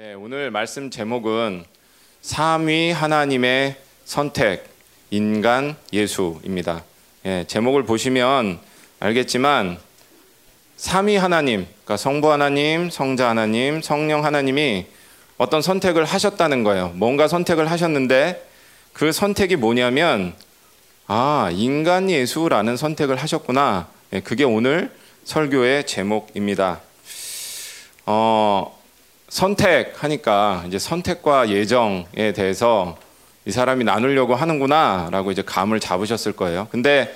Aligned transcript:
네, 0.00 0.14
오늘 0.14 0.52
말씀 0.52 0.90
제목은 0.90 1.64
삼위 2.20 2.92
하나님의 2.92 3.74
선택, 4.04 4.64
인간 5.10 5.74
예수입니다. 5.92 6.84
예, 7.26 7.44
제목을 7.48 7.82
보시면 7.82 8.60
알겠지만 9.00 9.76
삼위 10.76 11.16
하나님, 11.16 11.66
그러니까 11.66 11.96
성부 11.96 12.30
하나님, 12.30 12.90
성자 12.90 13.28
하나님, 13.28 13.82
성령 13.82 14.24
하나님이 14.24 14.86
어떤 15.36 15.62
선택을 15.62 16.04
하셨다는 16.04 16.62
거예요. 16.62 16.92
뭔가 16.94 17.26
선택을 17.26 17.68
하셨는데 17.68 18.48
그 18.92 19.10
선택이 19.10 19.56
뭐냐면 19.56 20.32
아, 21.08 21.50
인간 21.52 22.08
예수라는 22.08 22.76
선택을 22.76 23.16
하셨구나. 23.16 23.88
예, 24.12 24.20
그게 24.20 24.44
오늘 24.44 24.92
설교의 25.24 25.88
제목입니다. 25.88 26.82
어, 28.06 28.77
선택하니까 29.28 30.64
이제 30.66 30.78
선택과 30.78 31.50
예정에 31.50 32.32
대해서 32.34 32.96
이 33.44 33.50
사람이 33.50 33.84
나누려고 33.84 34.34
하는구나라고 34.34 35.30
이제 35.30 35.42
감을 35.42 35.80
잡으셨을 35.80 36.32
거예요. 36.32 36.68
근데 36.70 37.14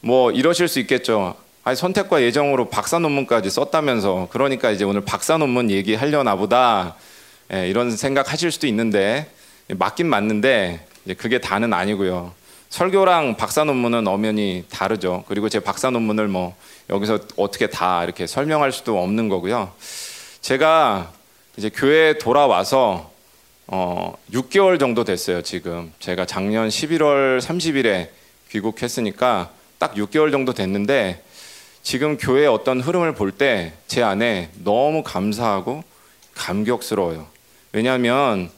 뭐 0.00 0.30
이러실 0.30 0.68
수 0.68 0.78
있겠죠. 0.80 1.34
아니 1.64 1.76
선택과 1.76 2.22
예정으로 2.22 2.68
박사 2.68 2.98
논문까지 2.98 3.50
썼다면서 3.50 4.28
그러니까 4.30 4.70
이제 4.70 4.84
오늘 4.84 5.00
박사 5.00 5.38
논문 5.38 5.70
얘기하려나 5.70 6.36
보다 6.36 6.96
예, 7.52 7.68
이런 7.68 7.96
생각 7.96 8.32
하실 8.32 8.50
수도 8.50 8.66
있는데 8.66 9.30
맞긴 9.68 10.08
맞는데 10.08 10.86
그게 11.16 11.38
다는 11.38 11.72
아니고요. 11.72 12.32
설교랑 12.68 13.36
박사 13.36 13.64
논문은 13.64 14.06
엄연히 14.06 14.64
다르죠. 14.70 15.24
그리고 15.28 15.48
제 15.48 15.60
박사 15.60 15.90
논문을 15.90 16.28
뭐 16.28 16.54
여기서 16.90 17.20
어떻게 17.36 17.68
다 17.68 18.04
이렇게 18.04 18.26
설명할 18.26 18.72
수도 18.72 19.00
없는 19.02 19.28
거고요. 19.28 19.72
제가 20.40 21.12
이제 21.56 21.68
교회에 21.68 22.18
돌아와서 22.18 23.12
어 23.66 24.14
6개월 24.32 24.78
정도 24.78 25.04
됐어요, 25.04 25.42
지금. 25.42 25.92
제가 26.00 26.26
작년 26.26 26.68
11월 26.68 27.40
30일에 27.40 28.08
귀국했으니까 28.50 29.50
딱 29.78 29.94
6개월 29.94 30.30
정도 30.32 30.52
됐는데 30.52 31.22
지금 31.82 32.16
교회의 32.16 32.46
어떤 32.48 32.80
흐름을 32.80 33.14
볼 33.14 33.32
때 33.32 33.72
제 33.86 34.02
안에 34.02 34.50
너무 34.64 35.02
감사하고 35.02 35.84
감격스러워요. 36.34 37.26
왜냐하면 37.72 38.50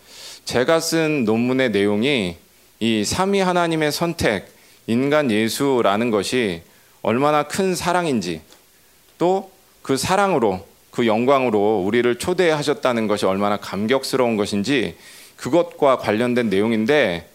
제가 0.45 0.81
쓴 0.81 1.25
논문의 1.25 1.71
내용이 1.71 2.37
이 2.81 3.05
삼위 3.05 3.41
하나님의 3.41 3.91
선택, 3.93 4.49
인간 4.87 5.31
예수라는 5.31 6.11
것이 6.11 6.63
얼마나 7.03 7.43
큰 7.45 7.75
사랑인지 7.75 8.41
또 9.19 9.55
그 9.83 9.97
사랑으로 9.97 10.67
그 10.97 11.07
영광으로 11.07 11.83
우리를 11.85 12.19
초대하셨다는 12.19 13.07
것이 13.07 13.27
얼마나 13.27 13.59
감격스러운 13.59 14.39
것인지 14.39 14.97
그것과 15.37 15.99
관련된 15.99 16.49
내용인데 16.49 17.29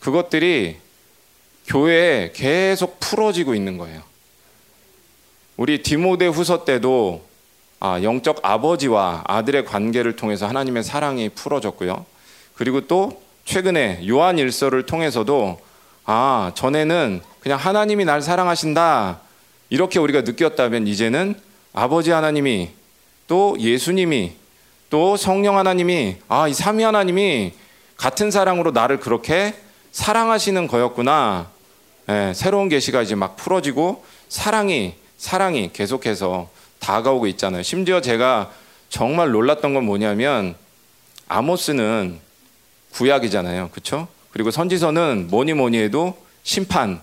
그것들이 0.00 0.76
교회에 1.66 2.32
계속 2.34 3.00
풀어지고 3.00 3.54
있는 3.54 3.78
거예요. 3.78 4.02
우리 5.56 5.82
디모데 5.82 6.26
후서 6.26 6.66
때도 6.66 7.24
아, 7.80 8.02
영적 8.02 8.40
아버지와 8.42 9.24
아들의 9.26 9.64
관계를 9.64 10.16
통해서 10.16 10.46
하나님의 10.46 10.84
사랑이 10.84 11.30
풀어졌고요. 11.30 12.04
그리고 12.54 12.82
또 12.82 13.22
최근에 13.46 14.06
요한 14.06 14.38
일서를 14.38 14.84
통해서도 14.84 15.58
아, 16.04 16.52
전에는 16.54 17.22
그냥 17.40 17.58
하나님이 17.58 18.04
날 18.04 18.20
사랑하신다. 18.20 19.20
이렇게 19.70 19.98
우리가 20.00 20.20
느꼈다면 20.20 20.86
이제는 20.86 21.34
아버지 21.72 22.10
하나님이 22.10 22.76
또 23.26 23.56
예수님이 23.58 24.32
또 24.90 25.16
성령 25.16 25.58
하나님이 25.58 26.16
아, 26.28 26.48
이 26.48 26.54
삼위 26.54 26.82
하나님이 26.82 27.52
같은 27.96 28.30
사랑으로 28.30 28.70
나를 28.70 29.00
그렇게 29.00 29.54
사랑하시는 29.92 30.66
거였구나. 30.68 31.50
예, 32.08 32.32
새로운 32.34 32.68
계시가 32.68 33.02
이제 33.02 33.14
막 33.14 33.36
풀어지고 33.36 34.04
사랑이 34.28 34.94
사랑이 35.16 35.70
계속해서 35.72 36.48
다가오고 36.78 37.26
있잖아요. 37.28 37.62
심지어 37.62 38.00
제가 38.00 38.52
정말 38.88 39.30
놀랐던 39.30 39.74
건 39.74 39.84
뭐냐면 39.84 40.54
아모스는 41.26 42.20
구약이잖아요. 42.92 43.70
그렇죠? 43.70 44.08
그리고 44.30 44.50
선지서는 44.50 45.28
뭐니 45.30 45.54
뭐니 45.54 45.78
해도 45.78 46.16
심판 46.42 47.00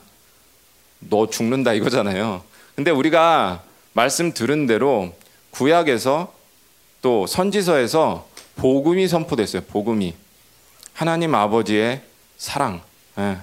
너 1.00 1.30
죽는다 1.30 1.74
이거잖아요. 1.74 2.44
근데 2.76 2.92
우리가 2.92 3.64
말씀 3.94 4.34
들은 4.34 4.68
대로 4.68 5.14
구약에서 5.54 6.34
또 7.02 7.28
선지서에서 7.28 8.28
복음이 8.56 9.08
선포됐어요. 9.08 9.64
복음이 9.64 10.14
하나님 10.94 11.34
아버지의 11.36 12.02
사랑, 12.38 12.82
예. 13.18 13.38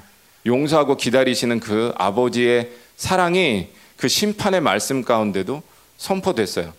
용서하고 0.46 0.96
기다리시는 0.96 1.60
그 1.60 1.92
아버지의 1.96 2.70
사랑이 2.96 3.68
그 3.96 4.08
심판의 4.08 4.60
말씀 4.60 5.02
가운데도 5.02 5.62
선포됐어요. 5.98 6.72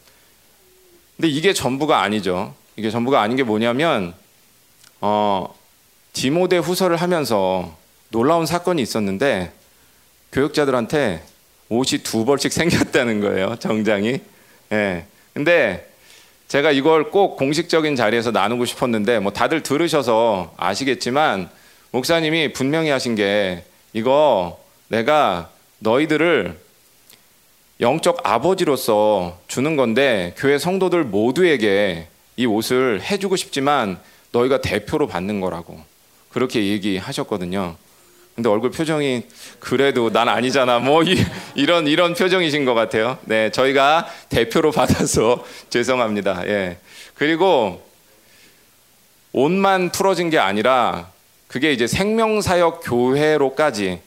근데 1.15 1.27
이게 1.27 1.53
전부가 1.53 2.01
아니죠. 2.01 2.55
이게 2.75 2.89
전부가 2.89 3.21
아닌 3.21 3.37
게 3.37 3.43
뭐냐면 3.43 4.13
어, 4.99 5.53
디모데 6.13 6.57
후서를 6.57 6.97
하면서 6.97 7.77
놀라운 8.09 8.45
사건이 8.45 8.81
있었는데 8.81 9.53
교육자들한테 10.31 11.23
옷이 11.69 12.03
두 12.03 12.25
벌씩 12.25 12.51
생겼다는 12.53 13.21
거예요. 13.21 13.55
정장이. 13.57 14.19
예. 14.71 15.05
근데 15.33 15.87
제가 16.47 16.71
이걸 16.71 17.09
꼭 17.11 17.37
공식적인 17.37 17.95
자리에서 17.95 18.31
나누고 18.31 18.65
싶었는데 18.65 19.19
뭐 19.19 19.31
다들 19.31 19.63
들으셔서 19.63 20.53
아시겠지만 20.57 21.49
목사님이 21.91 22.51
분명히 22.53 22.89
하신 22.89 23.15
게 23.15 23.63
이거 23.93 24.59
내가 24.89 25.49
너희들을 25.79 26.57
영적 27.79 28.19
아버지로서 28.23 29.39
주는 29.47 29.75
건데 29.75 30.33
교회 30.37 30.57
성도들 30.57 31.05
모두에게 31.05 32.07
이 32.37 32.45
옷을 32.45 33.01
해주고 33.01 33.35
싶지만 33.37 33.99
너희가 34.31 34.61
대표로 34.61 35.07
받는 35.07 35.41
거라고 35.41 35.79
그렇게 36.29 36.65
얘기하셨거든요. 36.67 37.75
근데 38.35 38.49
얼굴 38.49 38.71
표정이 38.71 39.23
그래도 39.59 40.09
난 40.09 40.29
아니잖아. 40.29 40.79
뭐 40.79 41.03
이, 41.03 41.17
이런 41.55 41.87
이런 41.87 42.13
표정이신 42.13 42.65
것 42.65 42.73
같아요. 42.73 43.17
네, 43.25 43.51
저희가 43.51 44.07
대표로 44.29 44.71
받아서 44.71 45.45
죄송합니다. 45.69 46.47
예. 46.47 46.77
그리고 47.15 47.85
옷만 49.33 49.91
풀어진 49.91 50.29
게 50.29 50.39
아니라 50.39 51.09
그게 51.47 51.73
이제 51.73 51.87
생명사역 51.87 52.81
교회로까지 52.83 54.01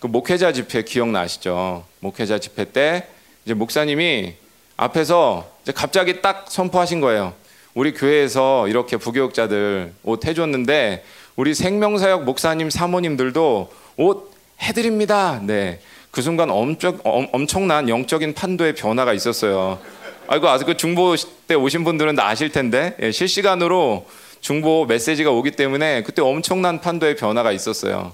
그 0.00 0.06
목회자 0.06 0.52
집회 0.52 0.82
기억나시죠? 0.82 1.84
목회자 2.00 2.38
집회 2.38 2.64
때 2.64 3.06
이제 3.44 3.54
목사님이 3.54 4.34
앞에서 4.76 5.48
이제 5.62 5.72
갑자기 5.72 6.20
딱 6.20 6.46
선포하신 6.48 7.00
거예요. 7.00 7.32
우리 7.74 7.92
교회에서 7.94 8.68
이렇게 8.68 8.96
부교육자들 8.96 9.92
옷 10.02 10.26
해줬는데 10.26 11.04
우리 11.36 11.52
생명사역 11.52 12.24
목사님 12.24 12.70
사모님들도 12.70 13.72
옷 13.96 14.32
해드립니다. 14.62 15.40
네. 15.42 15.80
그 16.12 16.22
순간 16.22 16.48
엄청, 16.48 17.00
엄청난 17.02 17.88
영적인 17.88 18.34
판도의 18.34 18.76
변화가 18.76 19.12
있었어요. 19.12 19.80
아이고, 20.28 20.48
아직 20.48 20.64
그 20.64 20.76
중보 20.76 21.16
때 21.48 21.56
오신 21.56 21.82
분들은 21.82 22.14
다 22.14 22.28
아실 22.28 22.50
텐데, 22.50 22.96
예, 23.02 23.10
실시간으로 23.10 24.06
중보 24.40 24.86
메시지가 24.86 25.32
오기 25.32 25.50
때문에 25.52 26.04
그때 26.04 26.22
엄청난 26.22 26.80
판도의 26.80 27.16
변화가 27.16 27.50
있었어요. 27.50 28.12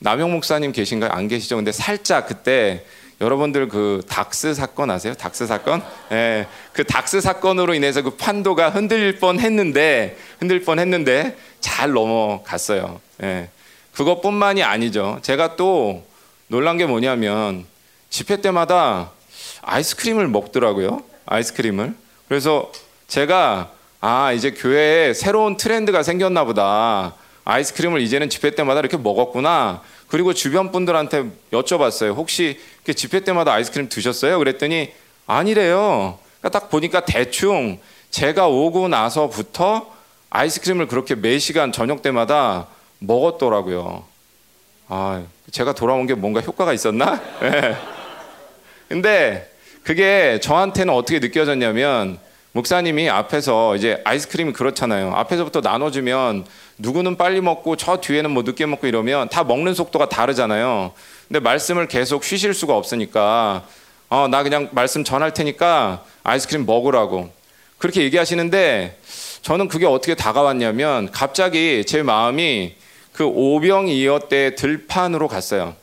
남영 0.00 0.32
목사님 0.32 0.72
계신가요? 0.72 1.10
안 1.12 1.28
계시죠? 1.28 1.54
근데 1.54 1.70
살짝 1.70 2.26
그때 2.26 2.84
여러분들 3.20 3.68
그 3.68 4.02
닥스 4.06 4.52
사건 4.52 4.90
아세요? 4.90 5.14
닥스 5.14 5.46
사건? 5.46 5.82
예, 6.12 6.46
그 6.72 6.84
닥스 6.84 7.20
사건으로 7.20 7.72
인해서 7.74 8.02
그 8.02 8.10
판도가 8.10 8.70
흔들릴 8.70 9.18
뻔 9.18 9.40
했는데, 9.40 10.16
흔들 10.38 10.60
뻔 10.60 10.78
했는데, 10.78 11.36
잘 11.60 11.92
넘어갔어요. 11.92 13.00
예. 13.22 13.48
그것뿐만이 13.94 14.62
아니죠. 14.62 15.18
제가 15.22 15.56
또 15.56 16.04
놀란 16.48 16.76
게 16.76 16.84
뭐냐면, 16.84 17.64
집회 18.10 18.40
때마다 18.42 19.10
아이스크림을 19.62 20.28
먹더라고요. 20.28 21.02
아이스크림을. 21.24 21.94
그래서 22.28 22.70
제가, 23.08 23.70
아, 24.00 24.32
이제 24.32 24.50
교회에 24.50 25.14
새로운 25.14 25.56
트렌드가 25.56 26.02
생겼나 26.02 26.44
보다. 26.44 27.14
아이스크림을 27.44 28.00
이제는 28.02 28.28
집회 28.28 28.50
때마다 28.50 28.80
이렇게 28.80 28.98
먹었구나. 28.98 29.82
그리고 30.08 30.34
주변 30.34 30.70
분들한테 30.70 31.30
여쭤봤어요. 31.52 32.14
혹시 32.14 32.60
집회 32.92 33.20
때마다 33.20 33.52
아이스크림 33.52 33.88
드셨어요? 33.88 34.38
그랬더니 34.38 34.92
아니래요. 35.26 36.18
그러니까 36.40 36.58
딱 36.58 36.70
보니까 36.70 37.04
대충 37.04 37.78
제가 38.10 38.48
오고 38.48 38.88
나서부터 38.88 39.92
아이스크림을 40.30 40.86
그렇게 40.86 41.14
매 41.14 41.38
시간 41.38 41.72
저녁 41.72 42.02
때마다 42.02 42.66
먹었더라고요. 42.98 44.04
아, 44.88 45.22
제가 45.50 45.74
돌아온 45.74 46.06
게 46.06 46.14
뭔가 46.14 46.40
효과가 46.40 46.72
있었나? 46.72 47.20
네. 47.40 47.76
근데 48.88 49.50
그게 49.82 50.38
저한테는 50.40 50.92
어떻게 50.92 51.18
느껴졌냐면 51.18 52.18
목사님이 52.52 53.10
앞에서 53.10 53.76
이제 53.76 54.00
아이스크림이 54.04 54.52
그렇잖아요. 54.52 55.12
앞에서부터 55.14 55.60
나눠주면 55.60 56.46
누구는 56.78 57.16
빨리 57.16 57.40
먹고 57.40 57.76
저 57.76 57.98
뒤에는 57.98 58.30
뭐 58.30 58.42
늦게 58.44 58.64
먹고 58.64 58.86
이러면 58.86 59.28
다 59.28 59.44
먹는 59.44 59.74
속도가 59.74 60.08
다르잖아요. 60.08 60.92
근데 61.28 61.40
말씀을 61.40 61.88
계속 61.88 62.24
쉬실 62.24 62.54
수가 62.54 62.76
없으니까 62.76 63.66
어, 64.08 64.28
나 64.28 64.42
그냥 64.42 64.68
말씀 64.72 65.02
전할 65.02 65.34
테니까 65.34 66.04
아이스크림 66.22 66.64
먹으라고 66.64 67.30
그렇게 67.78 68.02
얘기하시는데 68.02 68.98
저는 69.42 69.68
그게 69.68 69.86
어떻게 69.86 70.14
다가왔냐면 70.14 71.10
갑자기 71.10 71.84
제 71.84 72.02
마음이 72.02 72.74
그 73.12 73.24
오병이어 73.24 74.28
때 74.28 74.54
들판으로 74.54 75.26
갔어요. 75.28 75.74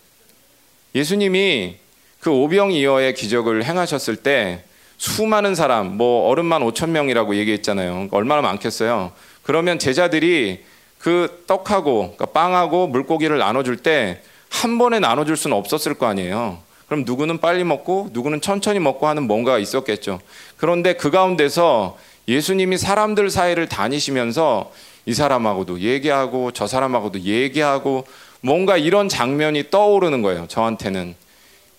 예수님이 0.96 1.78
그 2.20 2.30
오병이어의 2.30 3.16
기적을 3.16 3.66
행하셨을 3.66 4.18
때 4.18 4.64
수많은 4.98 5.56
사람, 5.56 5.98
뭐 5.98 6.30
어른만 6.30 6.62
5천 6.62 6.90
명이라고 6.90 7.36
얘기했잖아요. 7.36 8.08
얼마나 8.12 8.42
많겠어요. 8.42 9.12
그러면 9.42 9.80
제자들이 9.80 10.64
그 11.00 11.44
떡하고 11.48 12.16
그러니까 12.16 12.28
빵하고 12.28 12.88
물고기를 12.88 13.38
나눠줄 13.38 13.78
때 13.78 14.22
한 14.54 14.78
번에 14.78 15.00
나눠줄 15.00 15.36
수는 15.36 15.58
없었을 15.58 15.96
거 15.96 16.06
아니에요. 16.06 16.60
그럼 16.88 17.04
누구는 17.06 17.40
빨리 17.40 17.64
먹고 17.64 18.10
누구는 18.14 18.40
천천히 18.40 18.80
먹고 18.80 19.08
하는 19.08 19.24
뭔가가 19.24 19.58
있었겠죠. 19.58 20.20
그런데 20.58 20.94
그 20.94 21.10
가운데서 21.10 21.98
예수님이 22.28 22.78
사람들 22.78 23.32
사이를 23.32 23.68
다니시면서 23.68 24.72
이 25.06 25.14
사람하고도 25.14 25.80
얘기하고 25.80 26.52
저 26.52 26.68
사람하고도 26.68 27.22
얘기하고 27.22 28.06
뭔가 28.42 28.78
이런 28.78 29.10
장면이 29.10 29.72
떠오르는 29.72 30.22
거예요. 30.22 30.46
저한테는 30.48 31.16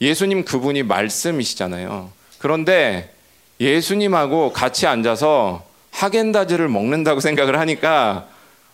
예수님 0.00 0.44
그분이 0.44 0.82
말씀이시잖아요. 0.82 2.11
그런데 2.38 3.15
예수님하고 3.61 4.53
같이 4.53 4.87
앉아서 4.87 5.65
하겐다즈를 5.93 6.69
먹는다고 6.69 7.20
생각을 7.23 7.61
하니까 7.61 8.27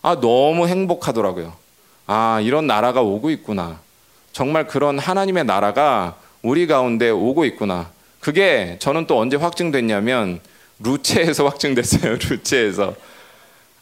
아 0.03 0.19
너무 0.21 0.67
행복하더라고요. 0.67 1.53
아 2.07 2.41
이런 2.43 2.67
나라가 2.67 3.03
오고 3.03 3.31
있구나. 3.31 3.79
정말 4.33 4.67
그런 4.67 4.99
하나님의 4.99 5.45
나라가 5.45 6.17
우리 6.43 6.67
가운데 6.67 7.11
오고 7.11 7.45
있구나. 7.47 7.91
그게 8.21 8.77
저는 8.79 9.07
또 9.07 9.19
언제 9.19 9.37
확증됐냐면 9.37 10.41
루체에서 10.79 11.47
확증됐어요. 11.49 12.17
루체에서. 12.17 12.95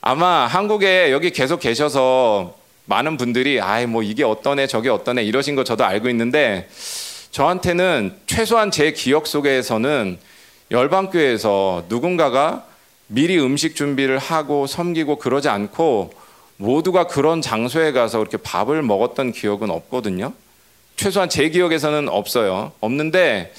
아마 0.00 0.47
한국에 0.47 1.12
여기 1.12 1.31
계속 1.31 1.61
계셔서 1.61 2.56
많은 2.87 3.17
분들이 3.17 3.61
아이 3.61 3.87
뭐 3.87 4.03
이게 4.03 4.25
어떠네 4.25 4.67
저게 4.67 4.89
어떠네 4.89 5.23
이러신 5.23 5.55
거 5.55 5.65
저도 5.65 5.85
알고 5.85 6.09
있는데 6.09 6.69
저한테는 7.33 8.15
최소한 8.27 8.71
제 8.71 8.93
기억 8.93 9.27
속에서는 9.27 10.19
열방교회에서 10.71 11.85
누군가가 11.89 12.65
미리 13.09 13.39
음식 13.39 13.77
준비를 13.77 14.19
하고 14.19 14.67
섬기고 14.67 15.17
그러지 15.17 15.49
않고 15.49 16.11
모두가 16.58 17.06
그런 17.06 17.40
장소에 17.40 17.93
가서 17.93 18.20
이렇게 18.20 18.37
밥을 18.37 18.82
먹었던 18.82 19.32
기억은 19.32 19.70
없거든요. 19.70 20.32
최소한 20.96 21.28
제 21.28 21.49
기억에서는 21.49 22.08
없어요. 22.08 22.72
없는데 22.81 23.52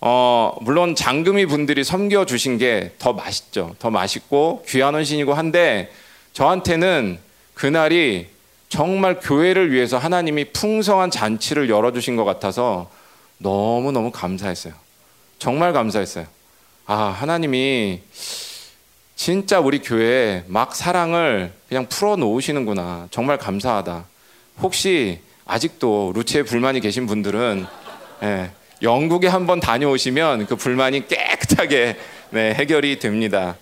어, 0.00 0.54
물론 0.60 0.94
장금이 0.94 1.46
분들이 1.46 1.82
섬겨 1.82 2.26
주신 2.26 2.58
게 2.58 2.92
더 2.98 3.12
맛있죠. 3.12 3.74
더 3.78 3.90
맛있고 3.90 4.64
귀한 4.68 4.94
헌신이고 4.94 5.32
한데 5.34 5.90
저한테는 6.32 7.18
그날이 7.54 8.26
정말 8.68 9.20
교회를 9.20 9.72
위해서 9.72 9.96
하나님이 9.96 10.46
풍성한 10.46 11.10
잔치를 11.12 11.70
열어 11.70 11.92
주신 11.92 12.16
것 12.16 12.24
같아서 12.24 12.90
너무너무 13.38 14.10
감사했어요. 14.10 14.74
정말 15.38 15.72
감사했어요. 15.72 16.26
아, 16.86 16.94
하나님이 16.96 18.02
진짜 19.16 19.60
우리 19.60 19.78
교회에 19.80 20.44
막 20.46 20.76
사랑을 20.76 21.50
그냥 21.68 21.86
풀어 21.88 22.16
놓으시는구나. 22.16 23.08
정말 23.10 23.38
감사하다. 23.38 24.04
혹시 24.60 25.20
아직도 25.46 26.12
루체에 26.14 26.42
불만이 26.42 26.80
계신 26.80 27.06
분들은 27.06 27.66
예, 28.22 28.50
영국에 28.82 29.26
한번 29.26 29.58
다녀오시면 29.58 30.46
그 30.46 30.56
불만이 30.56 31.08
깨끗하게 31.08 31.96
네, 32.30 32.54
해결이 32.54 32.98
됩니다. 32.98 33.56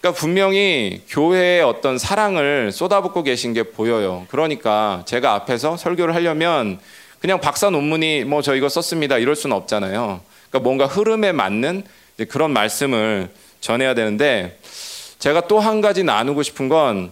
그러니까 0.00 0.18
분명히 0.18 1.02
교회에 1.08 1.60
어떤 1.60 1.98
사랑을 1.98 2.72
쏟아붓고 2.72 3.24
계신 3.24 3.52
게 3.52 3.62
보여요. 3.62 4.24
그러니까 4.30 5.02
제가 5.04 5.34
앞에서 5.34 5.76
설교를 5.76 6.14
하려면 6.14 6.78
그냥 7.20 7.40
박사 7.40 7.68
논문이 7.68 8.24
뭐 8.24 8.40
저 8.40 8.54
이거 8.54 8.70
썼습니다 8.70 9.18
이럴 9.18 9.36
수는 9.36 9.54
없잖아요. 9.54 10.22
그러니까 10.48 10.58
뭔가 10.60 10.86
흐름에 10.86 11.32
맞는 11.32 11.84
그런 12.28 12.52
말씀을 12.52 13.28
전해야 13.60 13.94
되는데 13.94 14.58
제가 15.18 15.48
또 15.48 15.58
한 15.60 15.80
가지 15.80 16.02
나누고 16.04 16.42
싶은 16.42 16.68
건 16.68 17.10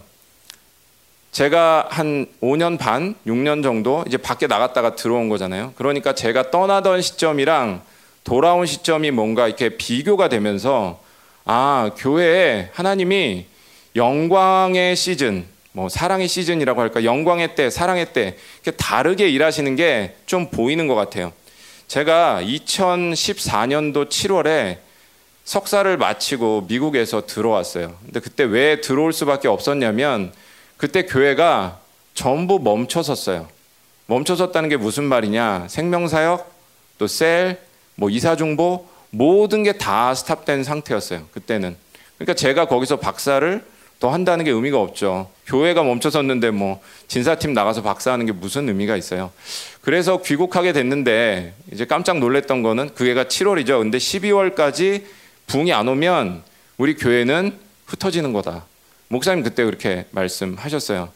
제가 1.31 1.87
한 1.89 2.27
5년 2.41 2.79
반, 2.79 3.15
6년 3.27 3.61
정도 3.61 4.03
이제 4.07 4.15
밖에 4.17 4.47
나갔다가 4.47 4.95
들어온 4.95 5.27
거잖아요. 5.27 5.73
그러니까 5.75 6.15
제가 6.15 6.49
떠나던 6.49 7.01
시점이랑 7.01 7.81
돌아온 8.23 8.65
시점이 8.65 9.11
뭔가 9.11 9.47
이렇게 9.47 9.69
비교가 9.69 10.29
되면서 10.29 11.01
아, 11.43 11.91
교회에 11.97 12.69
하나님이 12.73 13.45
영광의 13.97 14.95
시즌, 14.95 15.45
뭐 15.73 15.89
사랑의 15.89 16.27
시즌이라고 16.29 16.79
할까, 16.79 17.03
영광의 17.03 17.55
때, 17.55 17.69
사랑의 17.69 18.13
때 18.13 18.37
이렇게 18.63 18.77
다르게 18.77 19.27
일하시는 19.29 19.75
게 19.75 20.15
좀 20.25 20.49
보이는 20.49 20.87
것 20.87 20.95
같아요. 20.95 21.33
제가 21.87 22.41
2014년도 22.43 24.09
7월에 24.09 24.77
석사를 25.45 25.95
마치고 25.97 26.65
미국에서 26.67 27.25
들어왔어요. 27.25 27.95
근데 28.03 28.19
그때 28.19 28.43
왜 28.43 28.81
들어올 28.81 29.13
수밖에 29.13 29.47
없었냐면 29.47 30.33
그때 30.77 31.05
교회가 31.05 31.79
전부 32.15 32.59
멈춰섰어요. 32.59 33.47
멈춰섰다는 34.07 34.69
게 34.69 34.77
무슨 34.77 35.03
말이냐? 35.05 35.67
생명사역, 35.69 36.51
또 36.97 37.07
셀, 37.07 37.59
뭐 37.95 38.09
이사중보 38.09 38.87
모든 39.11 39.63
게 39.63 39.73
다 39.73 40.13
스탑된 40.13 40.63
상태였어요. 40.63 41.27
그때는. 41.31 41.75
그러니까 42.17 42.33
제가 42.33 42.67
거기서 42.67 42.97
박사를 42.97 43.63
더 43.99 44.09
한다는 44.09 44.43
게 44.45 44.51
의미가 44.51 44.79
없죠. 44.79 45.29
교회가 45.47 45.83
멈춰섰는데 45.83 46.51
뭐 46.51 46.81
진사팀 47.07 47.53
나가서 47.53 47.81
박사하는 47.81 48.25
게 48.25 48.31
무슨 48.31 48.67
의미가 48.67 48.97
있어요. 48.97 49.31
그래서 49.81 50.21
귀국하게 50.21 50.73
됐는데 50.73 51.53
이제 51.71 51.85
깜짝 51.85 52.19
놀랐던 52.19 52.61
거는 52.61 52.93
그게가 52.93 53.25
7월이죠. 53.25 53.79
근데 53.79 53.97
12월까지 53.97 55.03
붕이 55.47 55.71
안 55.73 55.87
오면 55.87 56.43
우리 56.77 56.95
교회는 56.95 57.57
흩어지는 57.85 58.33
거다. 58.33 58.65
목사님 59.07 59.43
그때 59.43 59.63
그렇게 59.63 60.05
말씀하셨어요. 60.11 61.11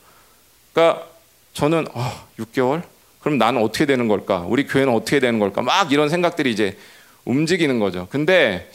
그러니까 0.74 1.08
저는 1.54 1.88
어, 1.94 2.28
6개월? 2.40 2.84
그럼 3.20 3.38
나는 3.38 3.62
어떻게 3.62 3.86
되는 3.86 4.08
걸까? 4.08 4.40
우리 4.48 4.66
교회는 4.66 4.94
어떻게 4.94 5.20
되는 5.20 5.40
걸까? 5.40 5.62
막 5.62 5.92
이런 5.92 6.10
생각들이 6.10 6.52
이제 6.52 6.78
움직이는 7.26 7.80
거죠. 7.80 8.08
근데 8.10 8.70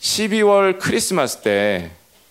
12월 0.00 0.78
크리스마스 0.78 1.38
때 1.38 1.90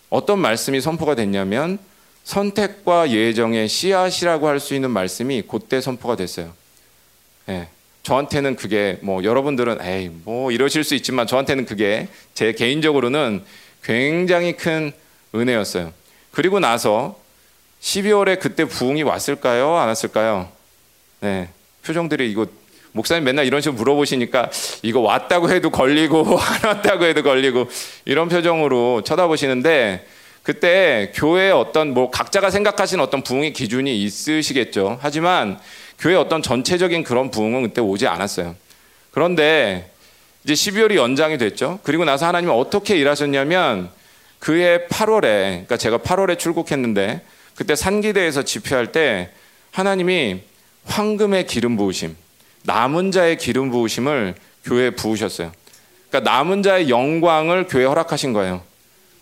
어떤 0.09 0.39
말씀이 0.39 0.79
선포가 0.81 1.15
됐냐면 1.15 1.79
선택과 2.23 3.09
예정의 3.09 3.67
씨앗이라고 3.67 4.47
할 4.47 4.59
수 4.59 4.75
있는 4.75 4.91
말씀이 4.91 5.41
그때 5.49 5.81
선포가 5.81 6.15
됐어요. 6.15 6.53
예. 7.49 7.67
저한테는 8.03 8.57
그게 8.57 8.97
뭐 9.01 9.23
여러분들은 9.23 9.79
에이 9.81 10.11
뭐 10.25 10.51
이러실 10.51 10.83
수 10.83 10.93
있지만 10.95 11.25
저한테는 11.25 11.65
그게 11.65 12.09
제 12.33 12.51
개인적으로는 12.51 13.43
굉장히 13.81 14.57
큰 14.57 14.91
은혜였어요. 15.33 15.93
그리고 16.31 16.59
나서 16.59 17.17
12월에 17.81 18.39
그때 18.39 18.65
부흥이 18.65 19.03
왔을까요? 19.03 19.75
안 19.75 19.87
왔을까요? 19.87 20.49
네. 21.21 21.49
표정들이 21.85 22.29
이거 22.29 22.45
목사님 22.91 23.23
맨날 23.23 23.45
이런 23.45 23.61
식으로 23.61 23.77
물어보시니까 23.77 24.51
이거 24.83 24.99
왔다고 24.99 25.49
해도 25.49 25.69
걸리고 25.69 26.19
안 26.37 26.63
왔다고 26.75 27.05
해도 27.05 27.23
걸리고 27.23 27.69
이런 28.03 28.27
표정으로 28.27 29.01
쳐다보시는데 29.03 30.05
그때 30.43 31.13
교회에 31.15 31.51
어떤 31.51 31.93
뭐 31.93 32.11
각자가 32.11 32.49
생각하시는 32.49 33.01
어떤 33.01 33.23
부흥의 33.23 33.53
기준이 33.53 34.03
있으시겠죠. 34.03 34.99
하지만 35.01 35.57
교회 35.99 36.15
어떤 36.15 36.41
전체적인 36.41 37.03
그런 37.03 37.31
부흥은 37.31 37.63
그때 37.63 37.81
오지 37.81 38.07
않았어요. 38.07 38.55
그런데 39.11 39.91
이제 40.43 40.53
12월이 40.53 40.95
연장이 40.95 41.37
됐죠. 41.37 41.79
그리고 41.83 42.05
나서 42.05 42.25
하나님은 42.27 42.53
어떻게 42.53 42.97
일하셨냐면 42.97 43.89
그해 44.39 44.87
8월에 44.87 45.21
그러니까 45.21 45.77
제가 45.77 45.99
8월에 45.99 46.37
출국했는데 46.37 47.21
그때 47.55 47.75
산기대에서 47.75 48.43
집회할 48.43 48.91
때 48.91 49.29
하나님이 49.71 50.41
황금의 50.85 51.47
기름 51.47 51.77
부으심, 51.77 52.15
남은 52.63 53.11
자의 53.11 53.37
기름 53.37 53.71
부으심을 53.71 54.35
교회에 54.65 54.89
부으셨어요. 54.91 55.51
그러니까 56.09 56.31
남은 56.31 56.63
자의 56.63 56.89
영광을 56.89 57.67
교회에 57.67 57.85
허락하신 57.85 58.33
거예요. 58.33 58.61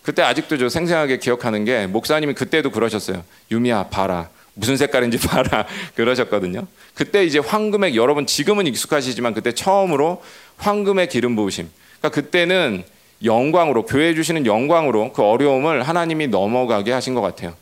그때 0.02 0.22
아직도 0.22 0.58
저 0.58 0.68
생생하게 0.68 1.18
기억하는 1.18 1.64
게 1.64 1.86
목사님이 1.86 2.34
그때도 2.34 2.70
그러셨어요. 2.70 3.22
유미야 3.50 3.84
봐라. 3.84 4.28
무슨 4.54 4.76
색깔인지 4.76 5.18
봐라. 5.26 5.66
그러셨거든요. 5.94 6.66
그때 6.94 7.24
이제 7.24 7.38
황금의 7.38 7.96
여러분 7.96 8.26
지금은 8.26 8.66
익숙하시지만 8.66 9.34
그때 9.34 9.52
처음으로 9.52 10.22
황금의 10.58 11.08
기름 11.08 11.36
부으심. 11.36 11.70
그러니까 11.98 12.20
그때는 12.20 12.84
영광으로 13.24 13.86
교회 13.86 14.14
주시는 14.14 14.46
영광으로 14.46 15.12
그 15.12 15.22
어려움을 15.22 15.82
하나님이 15.82 16.28
넘어가게 16.28 16.92
하신 16.92 17.14
것 17.14 17.20
같아요. 17.20 17.54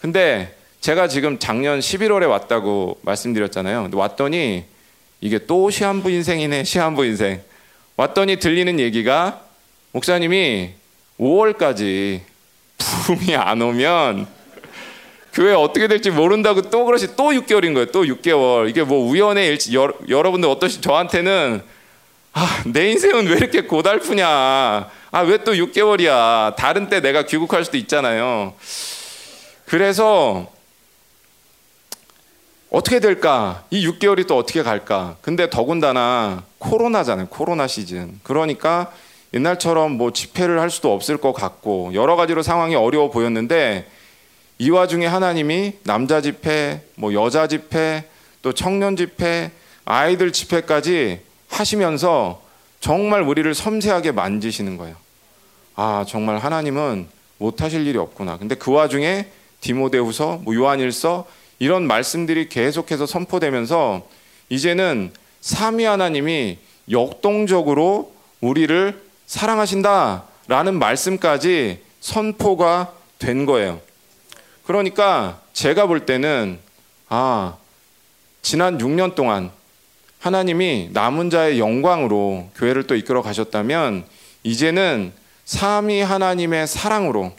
근데 0.00 0.54
제가 0.80 1.08
지금 1.08 1.38
작년 1.38 1.80
11월에 1.80 2.28
왔다고 2.28 2.98
말씀드렸잖아요. 3.02 3.90
왔더니 3.92 4.64
이게 5.20 5.38
또 5.46 5.70
시한부 5.70 6.10
인생이네, 6.10 6.64
시한부 6.64 7.04
인생. 7.04 7.42
왔더니 7.96 8.36
들리는 8.36 8.78
얘기가 8.78 9.42
목사님이 9.92 10.74
5월까지 11.18 12.20
부흥이 12.78 13.34
안 13.36 13.60
오면 13.60 14.28
교회 15.32 15.52
어떻게 15.54 15.88
될지 15.88 16.10
모른다고 16.10 16.62
또 16.62 16.84
그러시 16.84 17.14
또 17.16 17.30
6개월인 17.30 17.74
거예요. 17.74 17.86
또 17.86 18.04
6개월. 18.04 18.68
이게 18.68 18.82
뭐 18.82 19.08
우연의 19.10 19.46
일치 19.48 19.74
여, 19.76 19.92
여러분들 20.08 20.48
어떠시 20.48 20.80
저한테는 20.80 21.62
아, 22.32 22.62
내 22.66 22.90
인생은 22.90 23.26
왜 23.26 23.32
이렇게 23.36 23.62
고달프냐. 23.62 24.26
아, 25.10 25.20
왜 25.22 25.38
또 25.38 25.52
6개월이야. 25.52 26.56
다른 26.56 26.88
때 26.88 27.00
내가 27.00 27.22
귀국할 27.22 27.64
수도 27.64 27.76
있잖아요. 27.76 28.54
그래서 29.66 30.50
어떻게 32.70 33.00
될까? 33.00 33.64
이 33.70 33.86
6개월이 33.86 34.26
또 34.26 34.36
어떻게 34.36 34.62
갈까? 34.62 35.16
근데 35.22 35.48
더군다나 35.48 36.42
코로나잖아요. 36.58 37.28
코로나 37.28 37.66
시즌. 37.66 38.20
그러니까 38.22 38.92
옛날처럼 39.34 39.92
뭐 39.92 40.12
집회를 40.12 40.60
할 40.60 40.70
수도 40.70 40.92
없을 40.92 41.16
것 41.18 41.32
같고 41.32 41.92
여러 41.94 42.16
가지로 42.16 42.42
상황이 42.42 42.74
어려워 42.74 43.10
보였는데 43.10 43.90
이 44.58 44.70
와중에 44.70 45.06
하나님이 45.06 45.74
남자 45.84 46.20
집회, 46.20 46.82
뭐 46.96 47.14
여자 47.14 47.46
집회, 47.46 48.04
또 48.42 48.52
청년 48.52 48.96
집회, 48.96 49.52
아이들 49.84 50.32
집회까지 50.32 51.20
하시면서 51.48 52.42
정말 52.80 53.22
우리를 53.22 53.54
섬세하게 53.54 54.12
만지시는 54.12 54.76
거예요. 54.76 54.96
아, 55.76 56.04
정말 56.08 56.38
하나님은 56.38 57.06
못 57.38 57.62
하실 57.62 57.86
일이 57.86 57.98
없구나. 57.98 58.36
근데 58.36 58.56
그 58.56 58.72
와중에 58.72 59.26
디모데후서, 59.60 60.40
뭐 60.42 60.54
요한일서 60.54 61.26
이런 61.60 61.86
말씀들이 61.86 62.48
계속해서 62.48 63.06
선포되면서 63.06 64.06
이제는 64.48 65.12
삼위 65.40 65.84
하나님이 65.84 66.58
역동적으로 66.90 68.12
우리를 68.40 69.00
사랑하신다라는 69.26 70.78
말씀까지 70.78 71.80
선포가 72.00 72.92
된 73.18 73.46
거예요. 73.46 73.80
그러니까 74.68 75.40
제가 75.54 75.86
볼 75.86 76.04
때는 76.04 76.58
아, 77.08 77.56
지난 78.42 78.76
6년 78.76 79.14
동안 79.14 79.50
하나님이 80.18 80.90
남은 80.92 81.30
자의 81.30 81.58
영광으로 81.58 82.50
교회를 82.54 82.86
또 82.86 82.94
이끌어 82.94 83.22
가셨다면 83.22 84.04
이제는 84.42 85.14
삼위 85.46 86.02
하나님의 86.02 86.66
사랑으로 86.66 87.32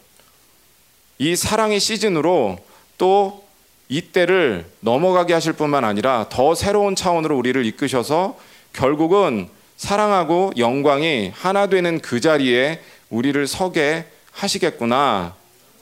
이 1.20 1.36
사랑의 1.36 1.80
시즌으로 1.80 2.58
또 2.98 3.46
이때를 3.90 4.66
넘어가게 4.80 5.34
하실 5.34 5.54
뿐만 5.54 5.86
아니라 5.86 6.26
더 6.30 6.56
새로운 6.56 6.96
차원으로 6.96 7.38
우리를 7.38 7.64
이끄셔서 7.64 8.40
결국은 8.74 9.50
사랑하고 9.78 10.54
영광이 10.58 11.32
하나 11.36 11.68
되는 11.68 12.00
그 12.00 12.22
자리에 12.22 12.82
우리를 13.12 13.46
서게 13.46 14.08
하시겠구나. 14.32 15.38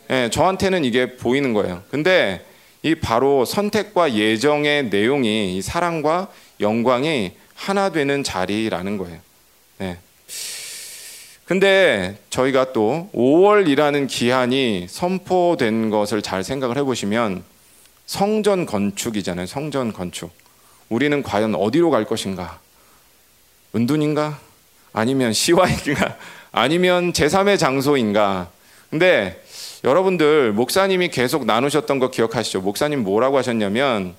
예, 0.10 0.30
저한테는 0.32 0.86
이게 0.86 1.18
보이는 1.18 1.54
거예요. 1.54 1.84
근데 1.90 2.46
이 2.84 2.96
바로 2.96 3.44
선택과 3.44 4.14
예정의 4.14 4.86
내용이 4.86 5.58
이 5.58 5.62
사랑과 5.62 6.30
영광이 6.60 7.34
하나 7.56 7.90
되는 7.90 8.24
자리라는 8.24 8.98
거예요. 8.98 9.18
네. 9.80 9.98
근데 11.46 12.18
저희가 12.30 12.74
또 12.74 13.10
5월이라는 13.14 14.08
기한이 14.08 14.88
선포된 14.90 15.90
것을 15.90 16.22
잘 16.22 16.44
생각을 16.44 16.78
해보시면 16.78 17.44
성전 18.06 18.66
건축이잖아요. 18.66 19.46
성전 19.46 19.94
건축. 19.94 20.32
우리는 20.90 21.22
과연 21.24 21.56
어디로 21.56 21.90
갈 21.90 22.06
것인가? 22.06 22.60
은둔인가? 23.76 24.40
아니면 24.94 25.32
시와인가? 25.34 26.18
아니면 26.52 27.14
제3의 27.14 27.60
장소인가? 27.60 28.50
근데 28.90 29.42
여러분들 29.84 30.54
목사님이 30.54 31.10
계속 31.10 31.46
나누셨던 31.46 32.00
거 32.00 32.10
기억하시죠? 32.10 32.62
목사님 32.62 33.04
뭐라고 33.04 33.38
하셨냐면 33.38 34.16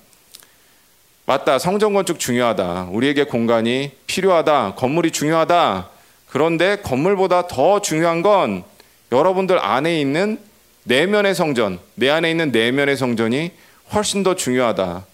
맞다. 1.25 1.59
성전 1.59 1.93
건축 1.93 2.19
중요하다. 2.19 2.87
우리에게 2.91 3.25
공간이 3.25 3.91
필요하다. 4.07 4.75
건물이 4.75 5.11
중요하다. 5.11 5.89
그런데 6.27 6.77
건물보다 6.77 7.47
더 7.47 7.81
중요한 7.81 8.21
건 8.21 8.63
여러분들 9.11 9.59
안에 9.59 9.99
있는 9.99 10.39
내면의 10.83 11.35
성전, 11.35 11.79
내 11.95 12.09
안에 12.09 12.31
있는 12.31 12.51
내면의 12.51 12.97
성전이 12.97 13.51
훨씬 13.93 14.23
더 14.23 14.35
중요하다. 14.35 15.05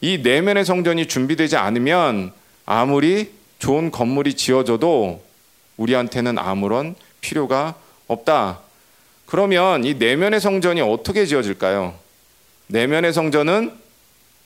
이 0.00 0.18
내면의 0.18 0.64
성전이 0.64 1.06
준비되지 1.06 1.56
않으면 1.56 2.32
아무리 2.66 3.30
좋은 3.58 3.90
건물이 3.90 4.34
지어져도 4.34 5.22
우리한테는 5.76 6.38
아무런 6.38 6.96
필요가 7.20 7.74
없다. 8.08 8.60
그러면 9.32 9.82
이 9.84 9.94
내면의 9.94 10.42
성전이 10.42 10.82
어떻게 10.82 11.24
지어질까요? 11.24 11.94
내면의 12.66 13.14
성전은 13.14 13.72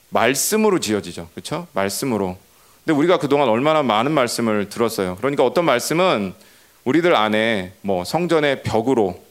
말씀으로 0.07 0.79
지어지죠. 0.79 1.27
그렇죠? 1.33 1.67
말씀으로. 1.73 2.37
근데 2.85 2.97
우리가 2.97 3.19
그동안 3.19 3.49
얼마나 3.49 3.83
많은 3.83 4.13
말씀을 4.13 4.69
들었어요. 4.69 5.17
그러니까 5.17 5.43
어떤 5.43 5.65
말씀은 5.65 6.33
우리들 6.85 7.13
안에 7.17 7.73
뭐 7.81 8.05
성전의 8.05 8.63
벽으로 8.63 9.21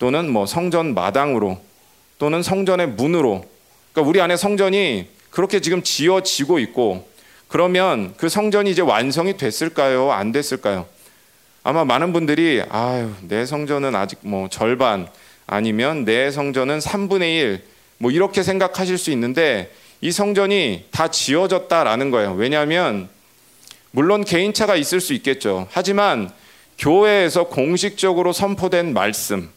또는 0.00 0.28
뭐 0.32 0.46
성전 0.46 0.94
마당으로 0.94 1.60
또는 2.18 2.42
성전의 2.42 2.88
문으로 2.88 3.44
그러니까 3.92 4.10
우리 4.10 4.20
안에 4.20 4.36
성전이 4.36 5.06
그렇게 5.30 5.60
지금 5.60 5.84
지어지고 5.84 6.58
있고 6.58 7.08
그러면 7.46 8.14
그 8.16 8.28
성전이 8.28 8.68
이제 8.68 8.82
완성이 8.82 9.36
됐을까요? 9.36 10.10
안 10.10 10.32
됐을까요? 10.32 10.86
아마 11.66 11.82
많은 11.84 12.12
분들이 12.12 12.62
아유, 12.68 13.10
내 13.22 13.46
성전은 13.46 13.96
아직 13.96 14.18
뭐 14.20 14.48
절반 14.50 15.08
아니면 15.46 16.04
내 16.04 16.30
성전은 16.30 16.78
3분의 16.78 17.22
1 17.40 17.64
뭐 17.96 18.10
이렇게 18.10 18.42
생각하실 18.42 18.98
수 18.98 19.10
있는데 19.12 19.72
이 20.00 20.12
성전이 20.12 20.88
다 20.90 21.10
지어졌다라는 21.10 22.10
거예요. 22.10 22.34
왜냐하면 22.34 23.08
물론 23.92 24.24
개인차가 24.24 24.76
있을 24.76 25.00
수 25.00 25.14
있겠죠. 25.14 25.66
하지만 25.70 26.30
교회에서 26.76 27.44
공식적으로 27.44 28.32
선포된 28.32 28.92
말씀, 28.92 29.48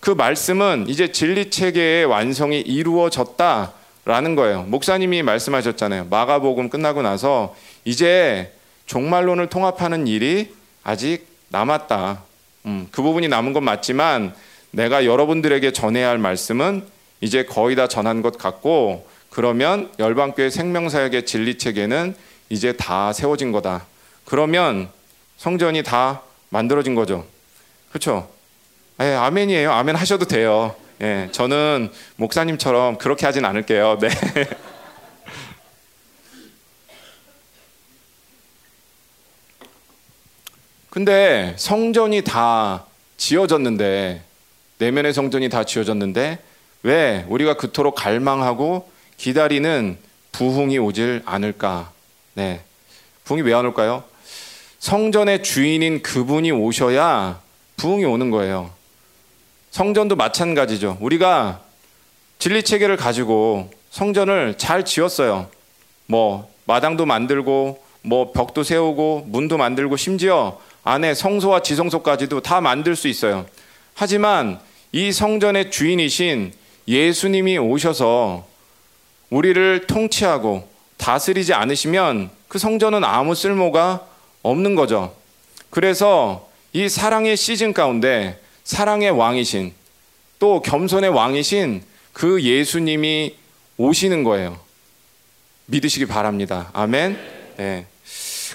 그 0.00 0.10
말씀은 0.10 0.86
이제 0.88 1.12
진리 1.12 1.48
체계의 1.48 2.04
완성이 2.06 2.60
이루어졌다라는 2.60 4.34
거예요. 4.36 4.64
목사님이 4.64 5.22
말씀하셨잖아요. 5.22 6.08
마가복음 6.10 6.68
끝나고 6.68 7.00
나서 7.00 7.54
이제 7.84 8.52
종말론을 8.86 9.48
통합하는 9.48 10.06
일이 10.08 10.57
아직 10.88 11.26
남았다. 11.50 12.22
음, 12.64 12.88
그 12.90 13.02
부분이 13.02 13.28
남은 13.28 13.52
건 13.52 13.62
맞지만 13.62 14.34
내가 14.70 15.04
여러분들에게 15.04 15.70
전해야 15.72 16.08
할 16.08 16.16
말씀은 16.16 16.82
이제 17.20 17.44
거의 17.44 17.76
다 17.76 17.88
전한 17.88 18.22
것 18.22 18.38
같고 18.38 19.06
그러면 19.28 19.92
열방교회 19.98 20.48
생명사역의 20.48 21.26
진리 21.26 21.58
체계는 21.58 22.14
이제 22.48 22.72
다 22.72 23.12
세워진 23.12 23.52
거다. 23.52 23.84
그러면 24.24 24.88
성전이 25.36 25.82
다 25.82 26.22
만들어진 26.48 26.94
거죠. 26.94 27.26
그렇죠? 27.90 28.30
예, 29.02 29.12
아멘이에요. 29.12 29.70
아멘 29.70 29.94
하셔도 29.94 30.24
돼요. 30.24 30.74
예, 31.02 31.28
저는 31.32 31.90
목사님처럼 32.16 32.96
그렇게 32.96 33.26
하진 33.26 33.44
않을게요. 33.44 33.98
네. 34.00 34.08
근데 40.98 41.54
성전이 41.56 42.22
다 42.22 42.84
지어졌는데 43.18 44.20
내면의 44.78 45.14
성전이 45.14 45.48
다 45.48 45.62
지어졌는데 45.62 46.38
왜 46.82 47.24
우리가 47.28 47.54
그토록 47.54 47.94
갈망하고 47.94 48.90
기다리는 49.16 49.96
부흥이 50.32 50.76
오질 50.78 51.22
않을까? 51.24 51.92
네. 52.34 52.62
부흥이 53.22 53.42
왜 53.42 53.54
안 53.54 53.64
올까요? 53.66 54.02
성전의 54.80 55.44
주인인 55.44 56.02
그분이 56.02 56.50
오셔야 56.50 57.42
부흥이 57.76 58.04
오는 58.04 58.32
거예요. 58.32 58.72
성전도 59.70 60.16
마찬가지죠. 60.16 60.98
우리가 61.00 61.60
진리 62.40 62.64
체계를 62.64 62.96
가지고 62.96 63.70
성전을 63.92 64.58
잘 64.58 64.84
지었어요. 64.84 65.46
뭐 66.06 66.52
마당도 66.64 67.06
만들고 67.06 67.84
뭐 68.02 68.32
벽도 68.32 68.64
세우고 68.64 69.26
문도 69.28 69.58
만들고 69.58 69.96
심지어 69.96 70.58
안에 70.88 71.12
성소와 71.12 71.60
지성소까지도 71.60 72.40
다 72.40 72.62
만들 72.62 72.96
수 72.96 73.08
있어요. 73.08 73.44
하지만 73.92 74.58
이 74.90 75.12
성전의 75.12 75.70
주인이신 75.70 76.54
예수님이 76.88 77.58
오셔서 77.58 78.46
우리를 79.28 79.86
통치하고 79.86 80.66
다스리지 80.96 81.52
않으시면 81.52 82.30
그 82.48 82.58
성전은 82.58 83.04
아무 83.04 83.34
쓸모가 83.34 84.06
없는 84.42 84.76
거죠. 84.76 85.14
그래서 85.68 86.48
이이 86.72 86.88
사랑의 86.88 87.36
시즌 87.36 87.74
가운데 87.74 88.40
사랑의 88.64 89.10
왕이신 89.10 89.74
또 90.38 90.62
겸손의 90.62 91.10
왕이신 91.10 91.82
그 92.14 92.42
예수님이 92.42 93.34
오시는 93.76 94.24
거예요. 94.24 94.58
믿으시기 95.66 96.06
바랍니다. 96.06 96.70
아멘. 96.72 97.18
네. 97.58 97.84